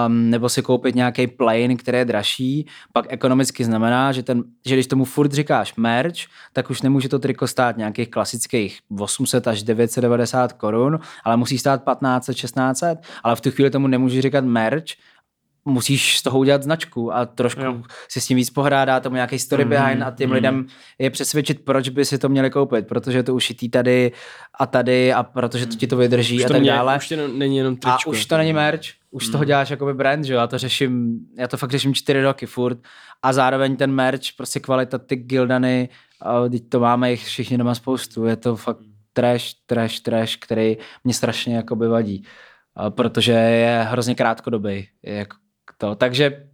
um, 0.07 0.31
nebo 0.31 0.49
si 0.49 0.63
koupit 0.63 0.95
nějaký 0.95 1.27
plane, 1.27 1.77
který 1.77 1.99
je 1.99 2.05
dražší, 2.05 2.67
pak 2.93 3.07
ekonomicky 3.09 3.65
znamená, 3.65 4.13
že, 4.13 4.23
ten, 4.23 4.45
že 4.67 4.75
když 4.75 4.87
tomu 4.87 5.05
furt 5.05 5.33
říkáš 5.33 5.75
merch, 5.77 6.17
tak 6.53 6.71
už 6.71 6.83
nemůže 6.83 7.09
to 7.09 7.19
triko 7.19 7.47
stát 7.47 7.77
nějakých 7.77 8.11
klasických 8.11 8.79
800 8.99 9.49
až 9.49 9.63
990 9.63 10.53
korun, 10.53 10.99
ale 11.25 11.37
musí 11.37 11.59
stát 11.59 11.83
1500, 11.85 12.37
1600, 12.37 12.99
ale 13.23 13.37
v 13.37 13.41
tu 13.41 13.51
chvíli 13.51 13.71
tomu 13.71 13.87
nemůžu 13.87 14.21
říkat 14.21 14.45
merch, 14.45 14.85
musíš 15.69 16.19
z 16.19 16.23
toho 16.23 16.39
udělat 16.39 16.62
značku 16.62 17.14
a 17.14 17.27
trošku 17.27 17.61
Jo. 17.61 17.83
si 18.09 18.21
s 18.21 18.27
tím 18.27 18.37
víc 18.37 18.51
pohrát, 18.51 18.85
dát 18.85 19.03
tomu 19.03 19.14
nějaký 19.14 19.39
story 19.39 19.64
Mhm, 19.64 19.71
behind 19.71 20.03
a 20.03 20.11
těm 20.11 20.29
mhm. 20.29 20.35
lidem 20.35 20.66
je 20.99 21.11
přesvědčit, 21.11 21.64
proč 21.64 21.89
by 21.89 22.05
si 22.05 22.19
to 22.19 22.29
měli 22.29 22.51
koupit, 22.51 22.87
protože 22.87 23.19
je 23.19 23.23
to 23.23 23.35
ušitý 23.35 23.69
tady 23.69 24.12
a 24.61 24.66
tady 24.66 25.12
a 25.12 25.23
protože 25.23 25.66
to 25.66 25.77
ti 25.77 25.87
to 25.87 25.97
vydrží 25.97 26.37
Už 26.37 26.45
a 26.45 26.49
to, 26.49 26.53
tak 26.53 26.62
mě, 26.62 26.71
dále. 26.71 26.97
už 26.97 27.09
to 27.09 27.29
není 27.29 27.57
jenom 27.57 27.77
tričko. 27.77 28.11
A 28.11 28.12
už 28.12 28.27
to 28.27 28.37
není 28.37 28.53
merch, 28.53 28.83
už 29.11 29.27
z 29.27 29.31
toho 29.31 29.45
děláš 29.45 29.71
jakoby 29.71 29.95
brand, 29.95 30.25
že 30.25 30.33
jo, 30.33 30.39
já 30.41 30.47
to 30.47 30.59
řeším, 30.59 31.19
já 31.39 31.49
to 31.49 31.57
fakt 31.57 31.71
řeším 31.71 31.95
čtyři 31.95 32.23
roky 32.23 32.47
furt 32.47 32.79
a 33.23 33.33
zároveň 33.33 33.77
ten 33.77 33.93
merch, 33.93 34.23
prostě 34.37 34.61
kvalita, 34.61 34.99
ty 34.99 35.16
gildany, 35.16 35.89
teď 36.51 36.62
to 36.69 36.81
máme 36.81 37.11
jich 37.11 37.25
všichni 37.25 37.59
doma 37.59 37.75
spoustu, 37.75 38.25
je 38.25 38.37
to 38.37 38.57
fakt 38.57 38.79
trash, 39.12 39.45
trash, 39.66 40.01
trash, 40.01 40.37
který 40.37 40.77
mě 41.05 41.14
strašně 41.14 41.57
jakoby 41.57 41.89
vadí, 41.89 42.25
protože 42.89 43.33
je 43.33 43.87
hrozně 43.91 44.14
krátkodobý, 44.14 44.89
je 45.03 45.14
jako 45.14 45.37
to, 45.79 45.95
takže 45.95 46.45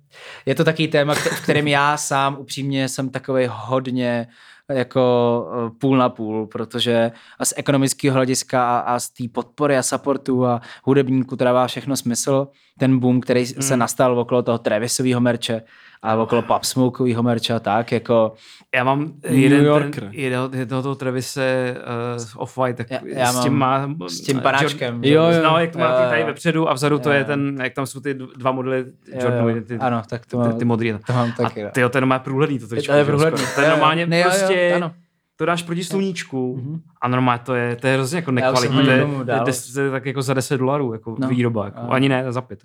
je 0.47 0.55
to 0.55 0.65
taký 0.65 0.89
téma, 0.89 1.15
v 1.15 1.43
kterém 1.43 1.69
já 1.69 1.97
sám 1.97 2.37
upřímně 2.39 2.89
jsem 2.89 3.11
takový 3.11 3.47
hodně 3.51 4.27
jako 4.69 5.47
eh, 5.53 5.71
půl 5.81 5.97
na 5.97 6.09
půl, 6.09 6.47
protože 6.47 7.13
a 7.39 7.45
z 7.45 7.55
ekonomického 7.57 8.15
hlediska 8.15 8.79
a, 8.79 8.79
a 8.79 9.01
z 9.01 9.11
té 9.11 9.25
podpory 9.33 9.79
a 9.79 9.83
supportu 9.83 10.47
a 10.47 10.61
hudebníků 10.85 11.37
to 11.37 11.45
dává 11.45 11.67
všechno 11.67 11.97
smysl. 11.97 12.49
Ten 12.79 12.99
boom, 12.99 13.21
který 13.21 13.41
mm. 13.57 13.63
se 13.63 13.77
nastal 13.77 14.19
okolo 14.19 14.43
toho 14.43 14.59
Travisového 14.59 15.21
merče 15.21 15.63
a 16.03 16.17
okolo 16.17 16.43
Pop 16.43 16.65
Smokeového 16.65 17.23
merče 17.23 17.55
a 17.55 17.61
tak, 17.61 17.93
jako 17.93 18.33
Já 18.75 18.85
mám 18.85 19.01
New 19.25 19.35
jeden, 19.39 19.65
Yorker. 19.65 19.91
ten, 20.03 20.09
jednoho, 20.13 20.51
jednoho 20.53 20.83
toho 20.83 20.95
Travise 20.95 21.75
uh, 22.37 22.43
Off-White, 22.43 22.75
tak 22.77 22.91
Já- 22.91 23.01
já 23.07 23.33
s 23.33 23.41
tím 23.43 23.53
má... 23.53 23.89
s 24.09 24.21
tím 24.21 24.41
panáčkem. 24.41 25.05
Jo, 25.05 25.23
Jo, 25.23 25.31
jo, 25.31 25.37
jo. 25.37 25.43
no, 25.45 25.59
jak 25.59 25.71
to 25.71 25.79
má 25.79 25.85
Jo, 25.91 25.97
ty 25.97 26.03
jo. 26.03 26.09
tady 26.11 26.25
vepředu 26.25 26.71
a 26.71 26.73
vzadu 26.75 26.99
to 26.99 27.09
Jo, 27.09 27.13
je 27.15 27.19
jo. 27.21 27.25
ten, 27.27 27.59
jak 27.63 27.75
tam 27.75 27.87
jsou 27.87 28.01
ty 28.01 28.15
dva 28.15 28.53
modely 28.53 28.85
Jo, 29.13 29.19
Jordanovi, 29.23 29.53
jo. 29.53 29.61
ty, 29.69 29.77
Ano, 29.77 30.03
tak 30.09 30.27
to 30.27 30.43
ty, 30.43 30.49
mám, 30.49 30.59
ty 30.59 30.65
modrý. 30.65 30.95
to 31.07 31.13
mám 31.13 31.29
A 31.39 31.43
taky. 31.43 31.61
jo. 31.61 31.69
tyjo, 31.73 31.89
ten 31.89 32.07
má 32.07 32.19
průhledný 32.19 32.59
to 32.59 32.67
tričko. 32.67 32.93
To 32.93 32.97
je 32.97 33.01
jo, 33.01 33.07
průhledný. 33.07 33.45
To 33.55 33.61
je 33.61 33.67
Jo, 33.67 33.71
jo. 33.71 33.71
normálně 33.71 34.03
jo, 34.11 34.17
jo, 34.17 34.23
prostě... 34.25 34.73
ano. 34.77 34.93
To 35.37 35.45
dáš 35.45 35.63
proti 35.63 35.85
sluníčku 35.85 36.57
Mhm. 36.57 36.81
a 37.03 37.09
normálně 37.09 37.43
to 37.45 37.55
je, 37.55 37.77
to 37.77 37.87
je 37.87 37.95
hrozně 37.95 38.17
jako 38.17 38.31
nekvalitní. 38.31 38.85
To 38.85 38.91
je, 38.91 39.07
to 39.75 39.81
je, 39.81 39.91
tak 39.91 40.07
jako 40.07 40.23
za 40.23 40.35
10 40.35 40.59
dolarů 40.59 40.93
jako 40.93 41.17
No. 41.19 41.29
výroba. 41.29 41.65
Jako. 41.65 41.79
A- 41.81 41.95
Ani 41.95 42.09
ne, 42.09 42.33
za 42.33 42.41
pět. 42.41 42.61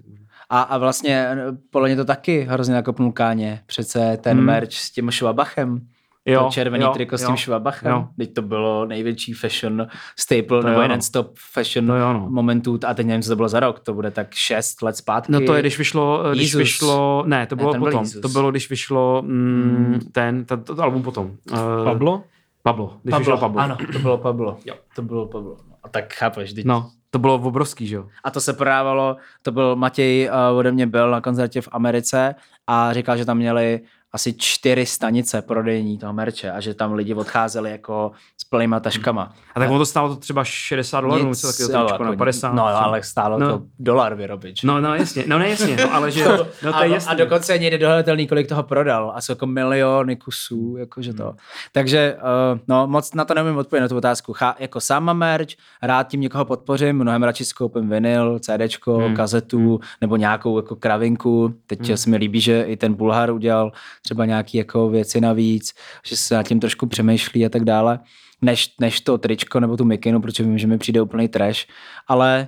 A, 0.50 0.62
a 0.62 0.78
vlastně 0.78 1.28
eh, 1.32 1.38
podle 1.70 1.88
mě 1.90 1.96
to 1.96 2.06
taky 2.06 2.42
hrozně 2.50 2.74
nakopnul 2.74 3.12
káně. 3.12 3.62
Přece 3.66 4.18
ten 4.22 4.38
Hmm. 4.38 4.46
merch 4.46 4.74
s 4.74 4.92
tím 4.92 5.12
Schwabachem. 5.12 5.80
Jo, 6.26 6.44
to 6.44 6.50
červený 6.52 6.84
jo, 6.84 6.92
triko 6.94 7.18
s 7.18 7.22
jo, 7.22 7.28
tím 7.28 7.38
Schwabachem. 7.38 7.92
jo. 7.92 8.08
Teď 8.18 8.34
to 8.34 8.42
bylo 8.42 8.86
největší 8.86 9.34
fashion 9.34 9.88
staple, 10.20 10.62
To 10.62 10.68
nebo 10.68 10.82
jeden 10.82 10.98
no. 10.98 11.02
stop 11.02 11.34
fashion 11.54 11.88
To 11.88 11.96
jo, 11.96 12.14
no. 12.14 12.28
momentů. 12.30 12.80
A 12.88 12.94
teď 12.94 13.08
nevím, 13.08 13.22
co 13.22 13.30
to 13.30 13.36
bylo 13.36 13.50
za 13.50 13.60
rok. 13.60 13.80
To 13.80 13.94
bude 13.94 14.12
tak 14.12 14.28
6 14.34 14.82
let 14.82 14.96
zpátky. 14.98 15.32
No 15.32 15.42
to 15.42 15.54
je, 15.54 15.62
když 15.62 15.78
vyšlo, 15.78 16.24
když 16.32 16.42
Jesus. 16.44 16.60
vyšlo, 16.60 17.24
ne, 17.28 17.48
to 17.48 17.56
Ne, 17.56 17.60
bylo 17.62 17.72
ten 17.72 17.82
byl 17.82 17.92
potom, 17.92 18.04
Jesus. 18.04 18.22
to 18.22 18.30
bylo, 18.30 18.52
když 18.52 18.70
vyšlo 18.70 19.22
mm, 19.26 20.00
ten, 20.12 20.46
to, 20.46 20.58
to, 20.58 20.84
album 20.84 21.04
potom. 21.04 21.32
Uh, 21.52 22.18
Pablo? 22.64 22.88
Pablo, 22.88 23.00
když 23.04 23.18
vyšlo 23.18 23.38
Pablo. 23.38 23.62
Ano, 23.62 23.78
to 23.94 24.00
bylo 24.00 24.18
Pablo. 24.18 24.58
Jo. 24.66 24.76
To 24.96 25.02
bylo 25.02 25.28
Pablo. 25.28 25.58
A 25.84 25.90
tak 25.90 26.14
chápeš, 26.14 26.54
teď. 26.54 26.66
No, 26.66 26.92
to 27.10 27.20
bylo 27.20 27.36
obrovský, 27.36 27.88
že 27.88 27.96
jo. 27.96 28.08
A 28.24 28.32
to 28.32 28.42
se 28.42 28.54
prodávalo, 28.54 29.18
to 29.42 29.52
byl 29.52 29.76
Matěj 29.76 30.30
uh, 30.52 30.58
ode 30.58 30.72
mě 30.72 30.88
byl 30.88 31.12
na 31.12 31.22
koncertě 31.22 31.62
v 31.62 31.70
Americe 31.72 32.36
a 32.68 32.94
říkal, 32.94 33.18
že 33.18 33.26
tam 33.26 33.38
měli 33.38 33.82
asi 34.14 34.34
čtyři 34.38 34.86
stanice 34.86 35.42
prodejní 35.42 35.98
toho 35.98 36.14
merče 36.14 36.52
a 36.52 36.60
že 36.60 36.74
tam 36.74 36.94
lidi 36.94 37.14
odcházeli 37.14 37.72
jako 37.72 38.12
s 38.38 38.44
plnýma 38.44 38.80
taškama. 38.80 39.34
A 39.56 39.60
tak 39.60 39.70
ono 39.70 39.80
to 39.80 39.86
stálo 39.86 40.10
to 40.10 40.16
třeba 40.16 40.44
60 40.44 41.02
dolarů, 41.02 41.28
něco 41.30 41.48
takového 41.58 41.88
jako 41.90 42.04
no, 42.04 42.18
50. 42.18 42.54
No, 42.54 42.66
ale 42.66 43.04
stálo 43.04 43.40
No. 43.40 43.50
to 43.50 43.66
dolar 43.80 44.16
vyrobit. 44.16 44.58
že? 44.58 44.68
No, 44.68 44.82
no, 44.82 44.96
jasně, 44.96 45.24
no, 45.28 45.40
ne, 45.40 45.50
jasně, 45.50 45.76
no, 45.76 45.94
ale 45.94 46.12
že, 46.12 46.26
no, 46.64 46.72
to 46.74 46.76
a, 46.76 46.84
je 46.84 46.92
jasný. 46.94 47.12
a 47.12 47.14
dokonce 47.14 47.58
někde 47.58 47.78
dohledatelný, 47.78 48.28
kolik 48.28 48.50
toho 48.50 48.64
prodal. 48.64 49.12
A 49.16 49.22
jsou 49.22 49.32
jako 49.32 49.46
miliony 49.46 50.16
kusů, 50.16 50.76
jakože 50.80 51.10
Hmm. 51.10 51.18
to. 51.18 51.34
Takže, 51.72 52.16
uh, 52.54 52.60
no, 52.68 52.88
moc 52.88 53.14
na 53.14 53.26
to 53.26 53.34
nevím 53.34 53.58
odpovědět 53.58 53.82
na 53.84 53.88
tu 53.88 53.98
otázku. 53.98 54.34
Chá, 54.34 54.56
jako 54.60 54.80
sám 54.82 55.04
mám 55.04 55.18
merch, 55.18 55.48
rád 55.84 56.08
tím 56.08 56.22
někoho 56.22 56.46
podpořím, 56.46 56.96
mnohem 56.98 57.24
radši 57.24 57.46
si 57.46 57.54
koupím 57.54 57.90
vinyl, 57.90 58.40
CDčko, 58.40 58.94
Hmm. 58.96 59.06
hmm. 59.06 59.16
kazetu, 59.16 59.80
nebo 60.02 60.16
nějakou 60.16 60.58
jako 60.58 60.76
kravinku. 60.76 61.54
Teď 61.68 61.88
hmm. 61.88 61.98
se 61.98 62.10
mi 62.10 62.18
líbí, 62.18 62.42
že 62.42 62.62
i 62.64 62.78
ten 62.78 62.94
Bulhar 62.94 63.32
udělal 63.32 63.72
třeba 64.04 64.26
nějaký 64.26 64.58
jako 64.58 64.90
věci 64.90 65.22
navíc, 65.22 65.74
že 66.06 66.18
se 66.18 66.36
nad 66.36 66.48
tím 66.48 66.60
trošku 66.60 66.88
přemýšlí 66.88 67.46
a 67.46 67.50
tak 67.50 67.64
dále, 67.64 68.00
než, 68.42 68.76
než 68.80 69.02
to 69.02 69.18
tričko 69.18 69.60
nebo 69.60 69.78
tu 69.78 69.86
mikinu, 69.86 70.22
protože 70.22 70.44
vím, 70.44 70.58
že 70.58 70.68
mi 70.68 70.78
přijde 70.78 71.02
úplný 71.02 71.28
trash, 71.28 71.60
ale 72.08 72.48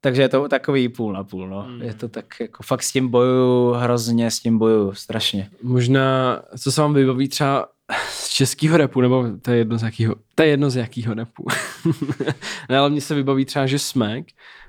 takže 0.00 0.22
je 0.22 0.28
to 0.28 0.48
takový 0.48 0.88
půl 0.88 1.12
na 1.12 1.24
půl, 1.24 1.48
no. 1.48 1.62
Hmm. 1.62 1.82
Je 1.82 1.94
to 1.94 2.08
tak 2.08 2.26
jako 2.40 2.62
fakt 2.62 2.82
s 2.82 2.92
tím 2.92 3.08
boju, 3.08 3.70
hrozně 3.70 4.30
s 4.30 4.40
tím 4.40 4.58
boju, 4.58 4.92
strašně. 4.94 5.50
Možná, 5.62 6.42
co 6.58 6.72
se 6.72 6.80
vám 6.80 6.94
vybaví 6.94 7.28
třeba 7.28 7.68
z 8.10 8.28
českého 8.28 8.76
repu, 8.76 9.00
nebo 9.00 9.26
to 9.42 9.50
je 9.50 9.58
jedno 9.58 9.78
z 9.78 9.82
jakého, 9.82 10.14
to 10.34 10.42
je 10.42 10.48
jedno 10.48 10.70
z 10.70 10.76
jakého 10.76 11.14
repu. 11.14 11.46
ne, 12.68 12.78
ale 12.78 12.90
mně 12.90 13.00
se 13.00 13.14
vybaví 13.14 13.44
třeba, 13.44 13.66
že 13.66 13.78
Smek 13.78 14.26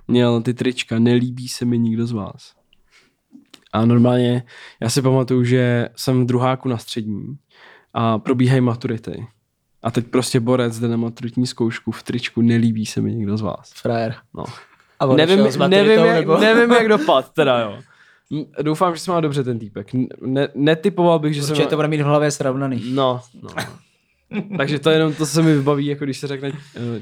měl 0.07 0.41
ty 0.41 0.53
trička, 0.53 0.99
nelíbí 0.99 1.47
se 1.47 1.65
mi 1.65 1.79
nikdo 1.79 2.07
z 2.07 2.11
vás. 2.11 2.53
A 3.73 3.85
normálně, 3.85 4.43
já 4.81 4.89
si 4.89 5.01
pamatuju, 5.01 5.43
že 5.43 5.89
jsem 5.95 6.23
v 6.23 6.27
druháku 6.27 6.69
na 6.69 6.77
střední 6.77 7.37
a 7.93 8.19
probíhají 8.19 8.61
maturity. 8.61 9.27
A 9.83 9.91
teď 9.91 10.07
prostě 10.07 10.39
borec 10.39 10.79
jde 10.79 10.87
na 10.87 10.97
maturitní 10.97 11.47
zkoušku 11.47 11.91
v 11.91 12.03
tričku, 12.03 12.41
nelíbí 12.41 12.85
se 12.85 13.01
mi 13.01 13.15
nikdo 13.15 13.37
z 13.37 13.41
vás. 13.41 13.73
Frajer. 13.75 14.15
No. 14.33 14.43
A 14.99 15.05
Nevím, 15.05 15.39
s 15.39 15.57
maturitou, 15.57 15.85
nevím, 15.85 16.05
jak, 16.05 16.15
nebo? 16.19 16.37
nevím, 16.37 16.71
jak 16.71 16.87
dopad, 16.87 17.33
teda 17.33 17.59
jo. 17.59 17.79
Doufám, 18.61 18.93
že 18.93 18.99
se 18.99 19.11
má 19.11 19.21
dobře 19.21 19.43
ten 19.43 19.59
týpek. 19.59 19.87
Ne, 20.21 20.47
netypoval 20.55 21.19
bych, 21.19 21.33
že 21.33 21.43
se 21.43 21.51
Určitě 21.51 21.65
má... 21.65 21.69
to 21.69 21.75
bude 21.75 21.87
mít 21.87 22.01
v 22.01 22.05
hlavě 22.05 22.31
srovnaný. 22.31 22.81
No, 22.93 23.21
no. 23.41 23.49
Takže 24.57 24.79
to 24.79 24.89
je 24.89 24.95
jenom 24.95 25.13
to, 25.13 25.25
co 25.25 25.31
se 25.31 25.41
mi 25.41 25.55
vybaví, 25.55 25.85
jako 25.85 26.03
když 26.03 26.17
se 26.19 26.27
řekne 26.27 26.49
uh, 26.49 26.55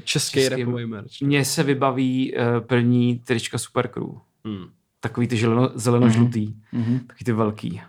český, 0.04 0.40
Český- 0.40 0.64
rapový 0.64 0.86
merch. 0.86 1.20
Mně 1.22 1.44
se 1.44 1.62
vybaví 1.62 2.32
uh, 2.34 2.60
první 2.66 3.18
trička 3.18 3.58
Supercrew. 3.58 4.06
Hmm. 4.44 4.64
Takový 5.00 5.28
ty 5.28 5.36
zeleno, 5.36 5.70
zeleno-žlutý. 5.74 6.54
Mhm. 6.72 6.98
Takový 6.98 7.24
ty 7.24 7.32
velký. 7.32 7.80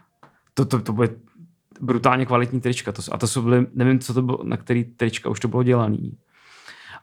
To, 0.54 0.66
to, 0.66 0.80
to 0.80 0.94
bude 0.94 1.10
brutálně 1.82 2.26
kvalitní 2.26 2.62
trička. 2.62 2.92
To, 2.92 3.02
a 3.12 3.18
to 3.18 3.28
jsou 3.28 3.42
byly, 3.42 3.66
nevím, 3.74 4.00
co 4.00 4.14
to 4.14 4.22
bylo, 4.22 4.40
na 4.44 4.58
který 4.58 4.84
trička 4.84 5.30
už 5.30 5.40
to 5.40 5.48
bylo 5.48 5.64
dělaný. 5.64 6.18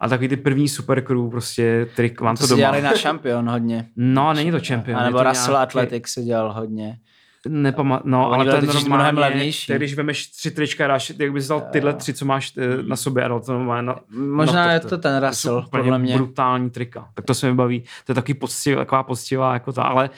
A 0.01 0.09
takový 0.09 0.29
ty 0.29 0.37
první 0.37 0.69
supercrew, 0.69 1.31
prostě 1.31 1.89
trik, 1.97 2.21
mám 2.21 2.37
To, 2.37 2.43
to, 2.43 2.47
doma. 2.49 2.59
dělali 2.59 2.83
na 2.83 2.91
Champion 2.91 3.49
hodně. 3.51 3.89
No, 3.97 4.33
není 4.33 4.51
to 4.51 4.61
Champion. 4.67 4.99
A 5.01 5.05
nebo 5.05 5.23
Russell 5.23 5.53
nějaký- 5.55 5.63
Athletic 5.79 6.09
se 6.09 6.23
dělal 6.23 6.53
hodně. 6.53 6.99
Nepama- 7.47 8.01
no, 8.05 8.33
ale 8.33 8.45
to 8.45 8.51
je 8.51 8.61
totiž 8.61 8.75
normálně, 8.75 9.13
mnohem 9.13 9.19
levnější. 9.19 9.67
to 9.67 9.77
když 9.77 9.95
vemeš 9.95 10.27
tři 10.27 10.51
trička 10.51 10.87
dáš, 10.87 11.13
jak 11.19 11.33
bys 11.33 11.47
dal 11.49 11.61
tyhle 11.73 11.95
tři, 11.95 12.15
co 12.15 12.25
máš 12.25 12.53
eh, 12.57 12.83
na 12.83 12.97
sobě 12.97 13.25
a 13.25 13.29
dal 13.29 13.41
to 13.41 13.53
normálně 13.53 13.87
na, 13.87 14.01
Možná 14.11 14.67
na 14.67 14.73
je 14.73 14.81
to 14.81 14.99
ten 14.99 15.27
Russell, 15.27 15.65
úplně 15.67 15.83
podle 15.83 15.99
mě. 15.99 16.15
brutální 16.17 16.71
trika. 16.71 17.09
Tak 17.15 17.25
to 17.25 17.35
se 17.35 17.47
mi 17.51 17.55
baví. 17.55 17.81
To 18.07 18.13
je 18.13 18.15
taky 18.15 18.35
poctivá, 18.35 18.81
taková 18.81 19.03
poctivá 19.03 19.53
jako 19.53 19.73
ta, 19.73 19.83
ale 19.83 20.11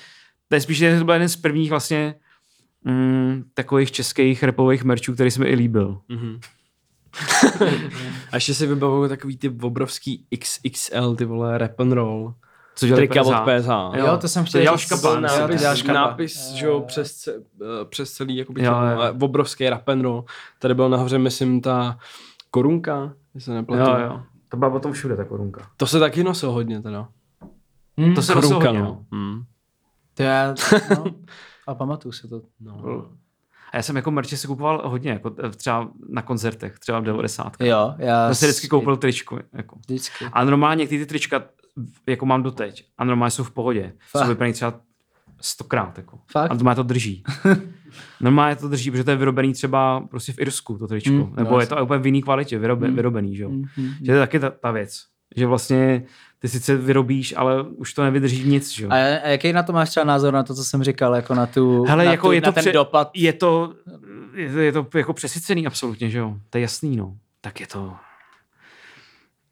to 0.49 0.55
je 0.55 0.61
spíš 0.61 0.85
to 0.99 1.05
byl 1.05 1.15
jeden 1.15 1.29
z 1.29 1.37
prvních 1.37 1.71
vlastně 1.71 2.15
mm, 2.85 3.45
takových 3.55 3.93
českých 3.93 4.43
repových 4.43 4.85
merčů, 4.85 5.15
který 5.15 5.31
se 5.31 5.41
mi 5.41 5.47
i 5.47 5.55
líbil. 5.55 6.01
Mhm. 6.09 6.41
A 8.33 8.37
ještě 8.37 8.55
si 8.55 8.67
vybavuju 8.67 9.09
takový 9.09 9.37
ty 9.37 9.49
obrovský 9.63 10.27
XXL, 10.39 11.15
ty 11.17 11.25
vole, 11.25 11.59
rap 11.59 11.81
and 11.81 11.93
roll. 11.93 12.35
Co 12.81 12.87
dělali 12.87 13.09
Trika 13.09 13.23
od 13.23 13.35
PSH. 13.35 13.61
PSH. 13.63 13.99
Jo, 13.99 14.17
to 14.21 14.29
jsem 14.29 14.45
chtěl 14.45 14.61
dělal 14.63 14.77
říct. 14.77 14.87
škapa, 14.87 15.03
Byl 15.13 15.21
ne? 15.21 15.29
Jo, 15.29 15.35
to 15.35 15.41
nápis, 15.41 15.61
dělal 15.61 15.77
škapa. 15.77 15.93
nápis 15.93 16.51
že 16.51 16.67
jo, 16.67 16.81
přes, 16.81 17.29
eh, 17.29 17.35
přes 17.85 18.13
celý 18.13 18.37
jakoby, 18.37 18.65
Jo, 18.65 18.73
jo, 18.73 19.03
jo. 19.03 19.15
obrovský 19.21 19.69
rap 19.71 19.89
and 19.89 20.01
roll. 20.03 20.25
Tady 20.59 20.75
byl 20.75 20.89
nahoře, 20.89 21.19
myslím, 21.19 21.61
ta 21.61 21.99
korunka, 22.51 23.13
jestli 23.35 23.45
se 23.45 23.55
nepletu. 23.55 23.91
Jo, 23.91 23.97
jo. 23.99 24.23
To 24.49 24.57
byla 24.57 24.71
potom 24.71 24.93
všude 24.93 25.17
ta 25.17 25.25
korunka. 25.25 25.67
To 25.77 25.87
se 25.87 25.99
taky 25.99 26.25
nosil 26.25 26.51
hodně 26.53 26.83
teda. 26.83 27.09
Hm, 28.01 28.15
To 28.15 28.23
se 28.23 28.35
nosilo 28.35 28.61
Korunka, 28.61 28.69
hodně. 28.69 28.83
no. 28.83 29.05
Hmm. 29.13 29.43
to 30.15 30.23
já, 30.23 30.55
no, 30.91 31.05
a 31.67 31.75
pamatuju 31.75 32.13
se 32.13 32.29
to. 32.29 32.41
no. 32.61 33.07
A 33.73 33.77
já 33.77 33.83
jsem 33.83 33.97
jako 33.97 34.11
merče 34.11 34.37
si 34.37 34.47
kupoval 34.47 34.83
hodně, 34.89 35.11
jako 35.11 35.35
eh, 35.45 35.51
třeba 35.51 35.89
na 36.09 36.23
koncertech, 36.23 36.79
třeba 36.79 37.01
v 37.01 37.05
90. 37.05 37.57
Jo, 37.61 37.95
já 37.99 38.29
Já 38.29 38.35
si 38.35 38.47
vždycky 38.47 38.69
koupil 38.69 38.97
tričku. 38.97 39.39
Jako. 39.53 39.77
Vždycky. 39.79 40.25
A 40.33 40.45
normálně 40.45 40.89
ty, 40.89 40.99
ty 40.99 41.07
trička, 41.07 41.43
jako 42.07 42.27
mám 42.27 42.43
doteď, 42.43 42.85
a 42.99 43.05
normálně 43.05 43.31
jsou 43.31 43.45
v 43.45 43.51
pohodě. 43.51 43.93
Fakt? 44.11 44.23
Jsou 44.23 44.29
vypraný 44.29 44.53
třeba 44.53 44.75
stokrát. 45.41 45.99
Jako. 45.99 46.19
Fakt? 46.31 46.51
A 46.51 46.55
normálně 46.55 46.77
to 46.77 46.83
drží. 46.83 47.23
normálně 48.21 48.57
to 48.57 48.69
drží, 48.69 48.91
protože 48.91 49.05
to 49.05 49.11
je 49.11 49.17
vyrobený 49.17 49.53
třeba 49.53 50.01
prostě 50.11 50.33
v 50.33 50.39
Irsku, 50.39 50.79
to 50.79 50.87
tričko. 50.87 51.11
Mm, 51.13 51.19
Mm, 51.21 51.35
Nebo 51.37 51.51
no, 51.51 51.61
je 51.61 51.67
to 51.67 51.83
úplně 51.83 51.99
v 52.01 52.07
jiný 52.07 52.23
kvalitě, 52.23 52.59
vyrobe, 52.59 52.89
Mm. 52.89 52.97
vyrobený, 52.97 53.37
že 53.37 53.43
jo. 53.43 53.51
Mm, 53.51 53.65
mm, 53.77 53.91
Že 54.01 54.07
to 54.07 54.13
je 54.13 54.19
taky 54.19 54.39
ta, 54.41 54.51
ta 54.51 54.71
věc. 54.71 55.01
Že 55.37 55.47
vlastně 55.47 56.03
ty 56.39 56.49
sice 56.49 56.77
vyrobíš, 56.77 57.35
ale 57.37 57.63
už 57.63 57.95
to 57.95 58.03
nevydrží 58.05 58.49
nic, 58.49 58.71
že 58.71 58.85
jo. 58.85 58.91
A, 58.91 58.95
a 58.97 59.29
jaký 59.29 59.53
na 59.53 59.63
to 59.63 59.73
máš 59.73 59.91
třeba 59.91 60.05
názor 60.05 60.35
na 60.35 60.43
to, 60.43 60.55
co 60.55 60.65
jsem 60.65 60.83
říkal, 60.85 61.15
jako 61.15 61.35
na 61.35 61.47
tu, 61.47 61.85
Hele, 61.85 62.05
na, 62.05 62.11
jako 62.11 62.27
tu, 62.29 62.33
je 62.33 62.41
na 62.41 62.45
to 62.49 62.53
ten 62.53 62.63
pře- 62.63 62.73
dopad? 62.73 63.11
Je 63.15 63.33
to, 63.33 63.75
je 64.35 64.53
to, 64.53 64.59
je 64.59 64.73
to 64.73 64.87
jako 64.99 65.13
přesycený 65.13 65.67
absolutně, 65.67 66.11
že 66.11 66.19
jo. 66.19 66.37
To 66.51 66.59
je 66.59 66.63
jasný, 66.63 66.97
no. 66.97 67.15
Tak 67.41 67.61
je 67.61 67.67
to... 67.67 67.95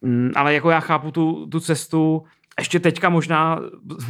Mm, 0.01 0.31
ale 0.35 0.53
jako 0.53 0.69
já 0.69 0.79
chápu 0.79 1.11
tu, 1.11 1.45
tu 1.45 1.59
cestu, 1.59 2.23
ještě 2.59 2.79
teďka 2.79 3.09
možná 3.09 3.59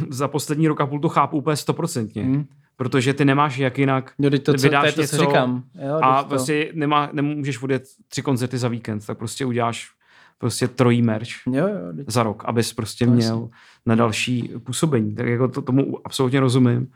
za 0.08 0.28
poslední 0.28 0.68
rok 0.68 0.80
a 0.80 0.86
půl 0.86 1.00
to 1.00 1.08
chápu 1.08 1.36
úplně 1.36 1.56
stoprocentně. 1.56 2.22
Mm. 2.22 2.44
protože 2.76 3.14
ty 3.14 3.24
nemáš 3.24 3.58
jak 3.58 3.78
jinak 3.78 4.12
Jo, 4.18 4.30
to, 4.30 4.38
co, 4.38 4.52
to 4.52 4.52
vydáš 4.52 4.94
to, 4.94 5.00
něco 5.00 5.16
co 5.16 5.22
říkám. 5.22 5.62
Jo, 5.86 5.98
a 6.02 6.22
to, 6.22 6.28
prostě 6.28 6.70
nemá, 6.74 7.10
nemůžeš 7.12 7.62
odjet 7.62 7.82
tři 8.08 8.22
koncerty 8.22 8.58
za 8.58 8.68
víkend, 8.68 9.06
tak 9.06 9.18
prostě 9.18 9.46
uděláš 9.46 9.90
prostě 10.38 10.68
trojí 10.68 11.02
merch 11.02 11.28
jo, 11.46 11.68
jo, 11.68 11.92
teď, 11.96 12.06
za 12.08 12.22
rok, 12.22 12.42
abys 12.46 12.72
prostě 12.72 13.06
No, 13.06 13.12
měl 13.12 13.48
na 13.86 13.94
další 13.94 14.52
působení. 14.64 15.14
Tak 15.14 15.26
jako 15.26 15.48
to, 15.48 15.62
tomu 15.62 15.98
absolutně 16.04 16.40
rozumím. 16.40 16.92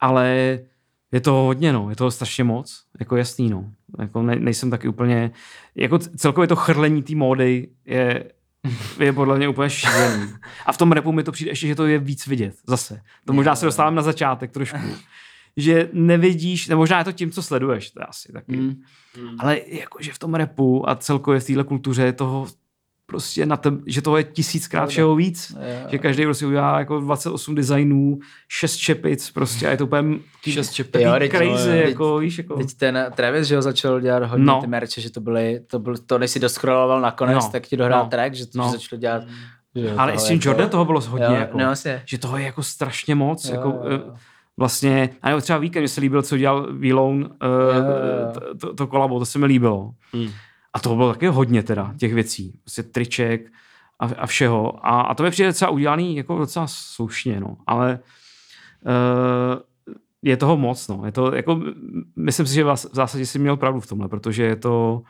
Ale 0.00 0.58
je 1.14 1.20
to 1.20 1.32
hodně, 1.32 1.72
no. 1.72 1.90
Je 1.90 1.96
to 1.96 2.10
strašně 2.10 2.44
moc. 2.44 2.84
Jako 3.00 3.16
jasný, 3.16 3.50
no. 3.50 3.70
Jako 3.98 4.22
ne, 4.22 4.36
nejsem 4.36 4.70
taky 4.70 4.88
úplně... 4.88 5.30
Jako 5.74 5.98
celkově 5.98 6.48
to 6.48 6.56
chrlení 6.56 7.02
té 7.02 7.14
módy 7.14 7.68
je, 7.84 8.32
je 8.98 9.12
podle 9.12 9.36
mě 9.36 9.48
úplně 9.48 9.70
šílený. 9.70 10.32
A 10.66 10.72
v 10.72 10.78
tom 10.78 10.92
repu 10.92 11.12
mi 11.12 11.22
to 11.22 11.32
přijde 11.32 11.50
ještě, 11.50 11.66
že 11.66 11.74
to 11.74 11.86
je 11.86 11.98
víc 11.98 12.26
vidět. 12.26 12.54
Zase. 12.66 13.00
To 13.24 13.32
možná 13.32 13.56
se 13.56 13.66
dostávám 13.66 13.94
na 13.94 14.02
začátek 14.02 14.50
trošku. 14.50 14.78
Že 15.56 15.88
nevidíš, 15.92 16.68
nebo 16.68 16.78
možná 16.78 16.98
je 16.98 17.04
to 17.04 17.12
tím, 17.12 17.30
co 17.30 17.42
sleduješ, 17.42 17.90
to 17.90 18.00
je 18.00 18.06
asi 18.06 18.32
taky. 18.32 18.56
Mm. 18.56 18.74
Ale 19.38 19.60
jakože 19.66 20.12
v 20.12 20.18
tom 20.18 20.34
repu 20.34 20.88
a 20.88 20.96
celkově 20.96 21.40
v 21.40 21.46
téhle 21.46 21.64
kultuře 21.64 22.02
je 22.02 22.12
toho 22.12 22.46
prostě 23.14 23.46
na 23.46 23.56
teb, 23.56 23.74
že 23.86 24.02
toho 24.02 24.16
je 24.16 24.24
tisíckrát 24.24 24.88
všeho 24.88 25.14
víc. 25.16 25.50
Jo. 25.56 25.88
Že 25.90 25.98
každý 25.98 26.24
prostě 26.24 26.46
udělá 26.46 26.78
jako 26.78 27.00
28 27.00 27.54
designů, 27.54 28.18
6 28.48 28.76
čepic 28.76 29.30
prostě 29.30 29.66
a 29.66 29.70
je 29.70 29.76
to 29.76 29.84
úplně 29.84 30.18
Šest 30.50 30.72
čepek. 30.72 30.92
takový 31.02 31.04
Jo, 31.04 31.18
teď- 31.18 31.30
crazy, 31.30 31.70
jo. 31.78 31.88
jako 31.88 32.18
víš, 32.18 32.38
jako... 32.38 32.56
Teď 32.56 32.74
ten 32.74 33.06
Travis, 33.16 33.46
že 33.48 33.56
ho 33.56 33.62
začal 33.62 34.00
dělat 34.00 34.22
hodně 34.22 34.44
No. 34.46 34.54
no. 34.54 34.60
ty 34.60 34.66
merče, 34.66 35.00
že 35.00 35.10
to 35.10 35.20
byly, 35.20 35.60
to 35.66 35.78
byl, 35.78 35.94
to 36.06 36.18
než 36.18 36.30
si 36.30 36.40
doskroloval 36.40 37.00
nakonec, 37.00 37.34
No. 37.34 37.40
no. 37.42 37.48
tak 37.52 37.62
ti 37.66 37.76
dohrál 37.76 37.98
No. 37.98 38.04
no. 38.04 38.10
track, 38.10 38.34
že, 38.34 38.44
No. 38.54 38.64
no. 38.64 38.72
začal 38.72 38.98
dělat. 38.98 39.22
Že 39.76 39.92
Ale 39.96 40.12
i 40.12 40.18
s 40.18 40.24
tím 40.24 40.36
jako- 40.36 40.48
Jordan 40.48 40.68
toho 40.68 40.84
bylo 40.84 41.00
hodně, 41.00 41.26
jo, 41.26 41.32
jako, 41.34 41.58
No, 41.58 41.74
že 42.04 42.18
toho 42.18 42.36
je 42.38 42.44
jako 42.44 42.62
strašně 42.62 43.14
moc, 43.14 43.44
Jo, 43.48 43.54
jako, 43.54 43.68
jo, 43.68 43.80
jo. 43.90 44.00
eh, 44.14 44.18
vlastně, 44.56 45.10
a 45.22 45.28
nebo 45.28 45.40
třeba 45.40 45.58
víkend, 45.58 45.82
mě 45.82 45.88
se 45.88 46.00
líbil, 46.00 46.22
co 46.22 46.36
dělal 46.36 46.68
V-Lone, 46.72 47.24
uh, 47.24 47.30
to, 48.34 48.54
to, 48.54 48.74
to 48.74 48.86
kolabo, 48.86 49.18
to 49.18 49.24
se 49.26 49.38
mi 49.38 49.46
líbilo. 49.46 49.90
Hmm. 50.12 50.28
A 50.74 50.78
toho 50.80 50.96
bylo 50.96 51.12
taky 51.12 51.26
hodně 51.26 51.62
teda, 51.62 51.94
těch 51.98 52.14
věcí, 52.14 52.58
prostě 52.60 52.82
triček 52.82 53.52
a, 54.00 54.06
a 54.18 54.26
všeho. 54.26 54.86
A, 54.86 55.00
a 55.00 55.14
to 55.14 55.22
mi 55.22 55.30
přijde 55.30 55.48
docela 55.48 55.70
udělaný 55.70 56.16
jako 56.16 56.38
docela 56.38 56.66
slušně, 56.68 57.40
no, 57.40 57.56
ale 57.66 57.98
uh, 58.86 59.60
je 60.22 60.36
toho 60.36 60.56
moc, 60.56 60.88
no. 60.88 61.02
Je 61.04 61.12
to, 61.12 61.34
jako, 61.34 61.60
myslím 62.16 62.46
si, 62.46 62.54
že 62.54 62.64
vás- 62.64 62.84
v 62.92 62.94
zásadě 62.94 63.26
si 63.26 63.38
měl 63.38 63.56
pravdu 63.56 63.80
v 63.80 63.86
tomhle, 63.86 64.08
protože 64.08 64.42
je 64.42 64.56
to, 64.56 65.02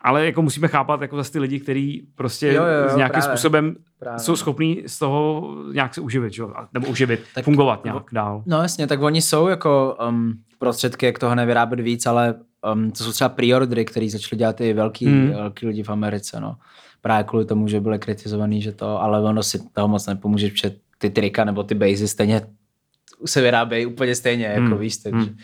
ale 0.00 0.26
jako 0.26 0.42
musíme 0.42 0.68
chápat 0.68 1.00
jako 1.02 1.16
zase 1.16 1.32
ty 1.32 1.38
lidi, 1.38 1.60
kteří 1.60 2.08
prostě 2.14 2.46
Jo, 2.46 2.64
jo, 2.64 2.90
jo, 2.90 2.96
nějakým 2.96 3.20
právě. 3.20 3.36
způsobem 3.36 3.76
Právě. 3.98 4.18
jsou 4.20 4.36
schopní 4.36 4.82
z 4.86 4.98
toho 4.98 5.54
nějak 5.72 5.94
se 5.94 6.00
uživit, 6.00 6.32
že? 6.32 6.42
nebo 6.74 6.86
uživit, 6.86 7.20
Tak- 7.34 7.44
fungovat 7.44 7.84
nějak 7.84 8.04
dál. 8.12 8.42
No 8.46 8.62
jasně, 8.62 8.86
tak 8.86 9.02
oni 9.02 9.22
jsou 9.22 9.48
jako 9.48 9.96
um, 10.08 10.32
prostředky, 10.58 11.06
jak 11.06 11.18
toho 11.18 11.34
nevyrábět 11.34 11.80
víc, 11.80 12.06
ale 12.06 12.34
um, 12.74 12.90
to 12.90 13.04
jsou 13.04 13.12
třeba 13.12 13.28
preordery, 13.28 13.84
který 13.84 14.10
začali 14.10 14.38
dělat 14.38 14.60
i 14.60 14.72
velký, 14.72 15.06
hmm. 15.06 15.30
velký 15.32 15.66
lidi 15.66 15.82
v 15.82 15.90
Americe, 15.90 16.40
no. 16.40 16.56
Právě 17.00 17.24
kvůli 17.24 17.44
tomu, 17.44 17.68
že 17.68 17.80
byli 17.80 17.98
kritizovaný, 17.98 18.62
že 18.62 18.72
to, 18.72 19.02
ale 19.02 19.20
ono 19.22 19.42
si 19.42 19.58
toho 19.72 19.88
moc 19.88 20.06
nepomůže, 20.06 20.48
protože 20.50 20.72
ty 20.98 21.10
trika 21.10 21.44
nebo 21.44 21.62
ty 21.62 21.74
bazy 21.74 22.08
stejně 22.08 22.40
se 23.26 23.40
vyrábějí 23.40 23.86
úplně 23.86 24.14
stejně, 24.14 24.46
jako 24.46 24.60
Hmm. 24.66 24.78
víš, 24.78 24.96
takže, 24.96 25.18
Hmm. 25.26 25.36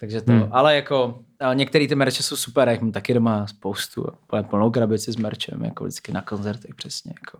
takže 0.00 0.20
to, 0.20 0.32
Hmm. 0.32 0.48
ale 0.50 0.76
jako 0.76 1.18
a 1.40 1.54
některé 1.54 1.88
ty 1.88 1.94
merče 1.94 2.22
jsou 2.22 2.36
super, 2.36 2.68
jak 2.68 2.80
mám 2.82 2.92
taky 2.92 3.14
doma 3.14 3.46
spoustu, 3.46 4.06
plnou 4.50 4.70
krabici 4.70 5.12
s 5.12 5.16
merčem, 5.16 5.64
jako 5.64 5.84
vždycky 5.84 6.12
na 6.12 6.22
koncertech 6.22 6.74
přesně, 6.74 7.12
jako. 7.20 7.38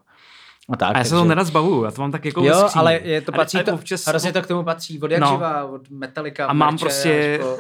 A, 0.69 0.77
tak, 0.77 0.95
A 0.95 0.99
já 0.99 1.05
se 1.05 1.11
to 1.11 1.25
nerad 1.25 1.47
zbavuju, 1.47 1.85
já 1.85 1.91
to 1.91 2.01
mám 2.03 2.13
tak 2.13 2.25
jako 2.25 2.45
Jo, 2.45 2.69
ale 2.75 3.01
je 3.03 3.21
to 3.21 3.33
patří 3.33 3.59
a 3.59 3.63
to, 3.63 3.75
občas, 3.75 4.07
hrozně 4.07 4.33
to 4.33 4.43
k 4.43 4.47
tomu 4.47 4.63
patří, 4.65 5.01
od 5.01 5.11
jak 5.11 5.21
No. 5.21 5.29
živa, 5.33 5.65
od 5.65 5.91
Metallica, 5.91 6.47
A 6.47 6.53
mám 6.53 6.73
merče 6.73 6.85
prostě- 6.85 7.39
po, 7.43 7.57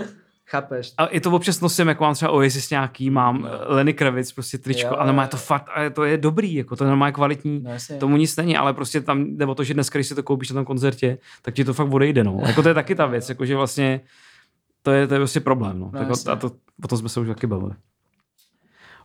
chápeš? 0.52 0.92
A 0.98 1.06
i 1.06 1.20
to 1.20 1.30
občas 1.30 1.60
nosím, 1.60 1.88
jako 1.88 2.04
mám 2.04 2.14
třeba 2.14 2.30
Oasis 2.30 2.70
nějaký, 2.70 3.10
mám 3.10 3.42
No. 3.42 3.48
Lenny 3.66 3.92
Kravitz, 3.94 4.32
prostě 4.32 4.58
tričko, 4.58 4.88
Jo, 4.94 4.96
ale 4.98 5.14
jo. 5.14 5.28
to 5.30 5.36
fakt, 5.36 5.66
ale 5.74 5.90
to 5.90 6.04
je 6.04 6.16
dobrý, 6.18 6.54
jako 6.54 6.76
to 6.76 6.84
je 6.84 6.88
normálně 6.88 7.12
kvalitní, 7.12 7.60
No, 7.64 7.70
jasně. 7.70 7.96
tomu 7.96 8.16
nic 8.16 8.36
není, 8.36 8.56
ale 8.56 8.72
prostě 8.72 9.00
tam 9.00 9.36
jde 9.36 9.46
o 9.46 9.54
to, 9.54 9.64
že 9.64 9.74
dneska, 9.74 9.98
když 9.98 10.06
si 10.08 10.14
to 10.14 10.22
koupíš 10.22 10.50
na 10.50 10.54
tom 10.54 10.64
koncertě, 10.64 11.18
tak 11.42 11.54
ti 11.54 11.64
to 11.64 11.74
fakt 11.74 11.92
odejde, 11.92 12.24
no. 12.24 12.40
Jako 12.46 12.62
to 12.62 12.68
je 12.68 12.74
taky 12.74 12.94
ta 12.94 13.06
věc, 13.06 13.28
jako 13.28 13.46
že 13.46 13.56
vlastně 13.56 14.00
to 14.82 14.90
je, 14.90 15.06
to 15.06 15.14
je 15.14 15.20
prostě 15.20 15.40
problém, 15.40 15.78
no. 15.78 15.90
No, 15.92 15.98
tak 15.98 16.08
jasně. 16.08 16.32
a 16.32 16.36
to, 16.36 16.50
o 16.84 16.88
tom 16.88 16.98
jsme 16.98 17.08
se 17.08 17.20
už 17.20 17.28
taky 17.28 17.46
bavili. 17.46 17.72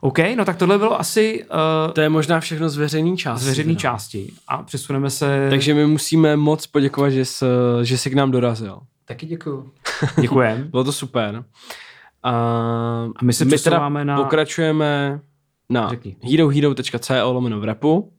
OK, 0.02 0.18
no 0.38 0.45
tak 0.45 0.58
tohle 0.58 0.78
bylo 0.78 1.00
asi 1.00 1.45
uh, 1.88 1.93
To 1.93 2.02
je 2.02 2.10
možná 2.10 2.39
všechno 2.39 2.70
z 2.70 2.78
veřejné 2.78 3.18
části. 3.18 3.45
z 3.45 3.48
veřejné 3.48 3.70
teda. 3.74 3.80
části 3.80 4.32
a 4.48 4.64
přesuneme 4.64 5.10
se... 5.10 5.48
Takže 5.50 5.74
my 5.74 5.86
musíme 5.88 6.36
moc 6.36 6.68
poděkovat, 6.68 7.10
že 7.10 7.26
jsi, 7.26 7.45
že 7.84 7.98
jsi 7.98 8.10
k 8.10 8.14
nám 8.14 8.32
dorazil. 8.32 8.80
Taky 9.08 9.26
děkuju. 9.26 9.74
děkujem. 10.22 10.64
Bylo 10.72 10.84
to 10.84 10.91
super. 10.91 11.43
A, 12.24 12.32
A 13.16 13.24
my 13.24 13.34
se 13.34 13.45
my 13.45 13.58
teda 13.58 13.89
na- 13.89 14.18
pokračujeme 14.18 15.20
na 15.70 15.89
Řekni. 15.89 16.16
herohero.co 16.32 17.32
lomeno 17.34 17.60
v 17.60 17.64
repu 17.64 18.14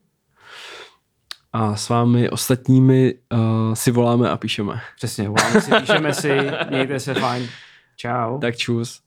a 1.53 1.75
s 1.75 1.89
vámi 1.89 2.29
ostatními 2.29 3.13
uh, 3.33 3.73
si 3.73 3.91
voláme 3.91 4.29
a 4.29 4.37
píšeme. 4.37 4.81
Přesně, 4.95 5.29
voláme 5.29 5.61
si, 5.61 5.71
píšeme 5.79 6.13
si, 6.13 6.37
mějte 6.69 6.99
se 6.99 7.13
fajn. 7.13 7.47
Čau. 7.95 8.39
Tak 8.39 8.57
čus. 8.57 9.01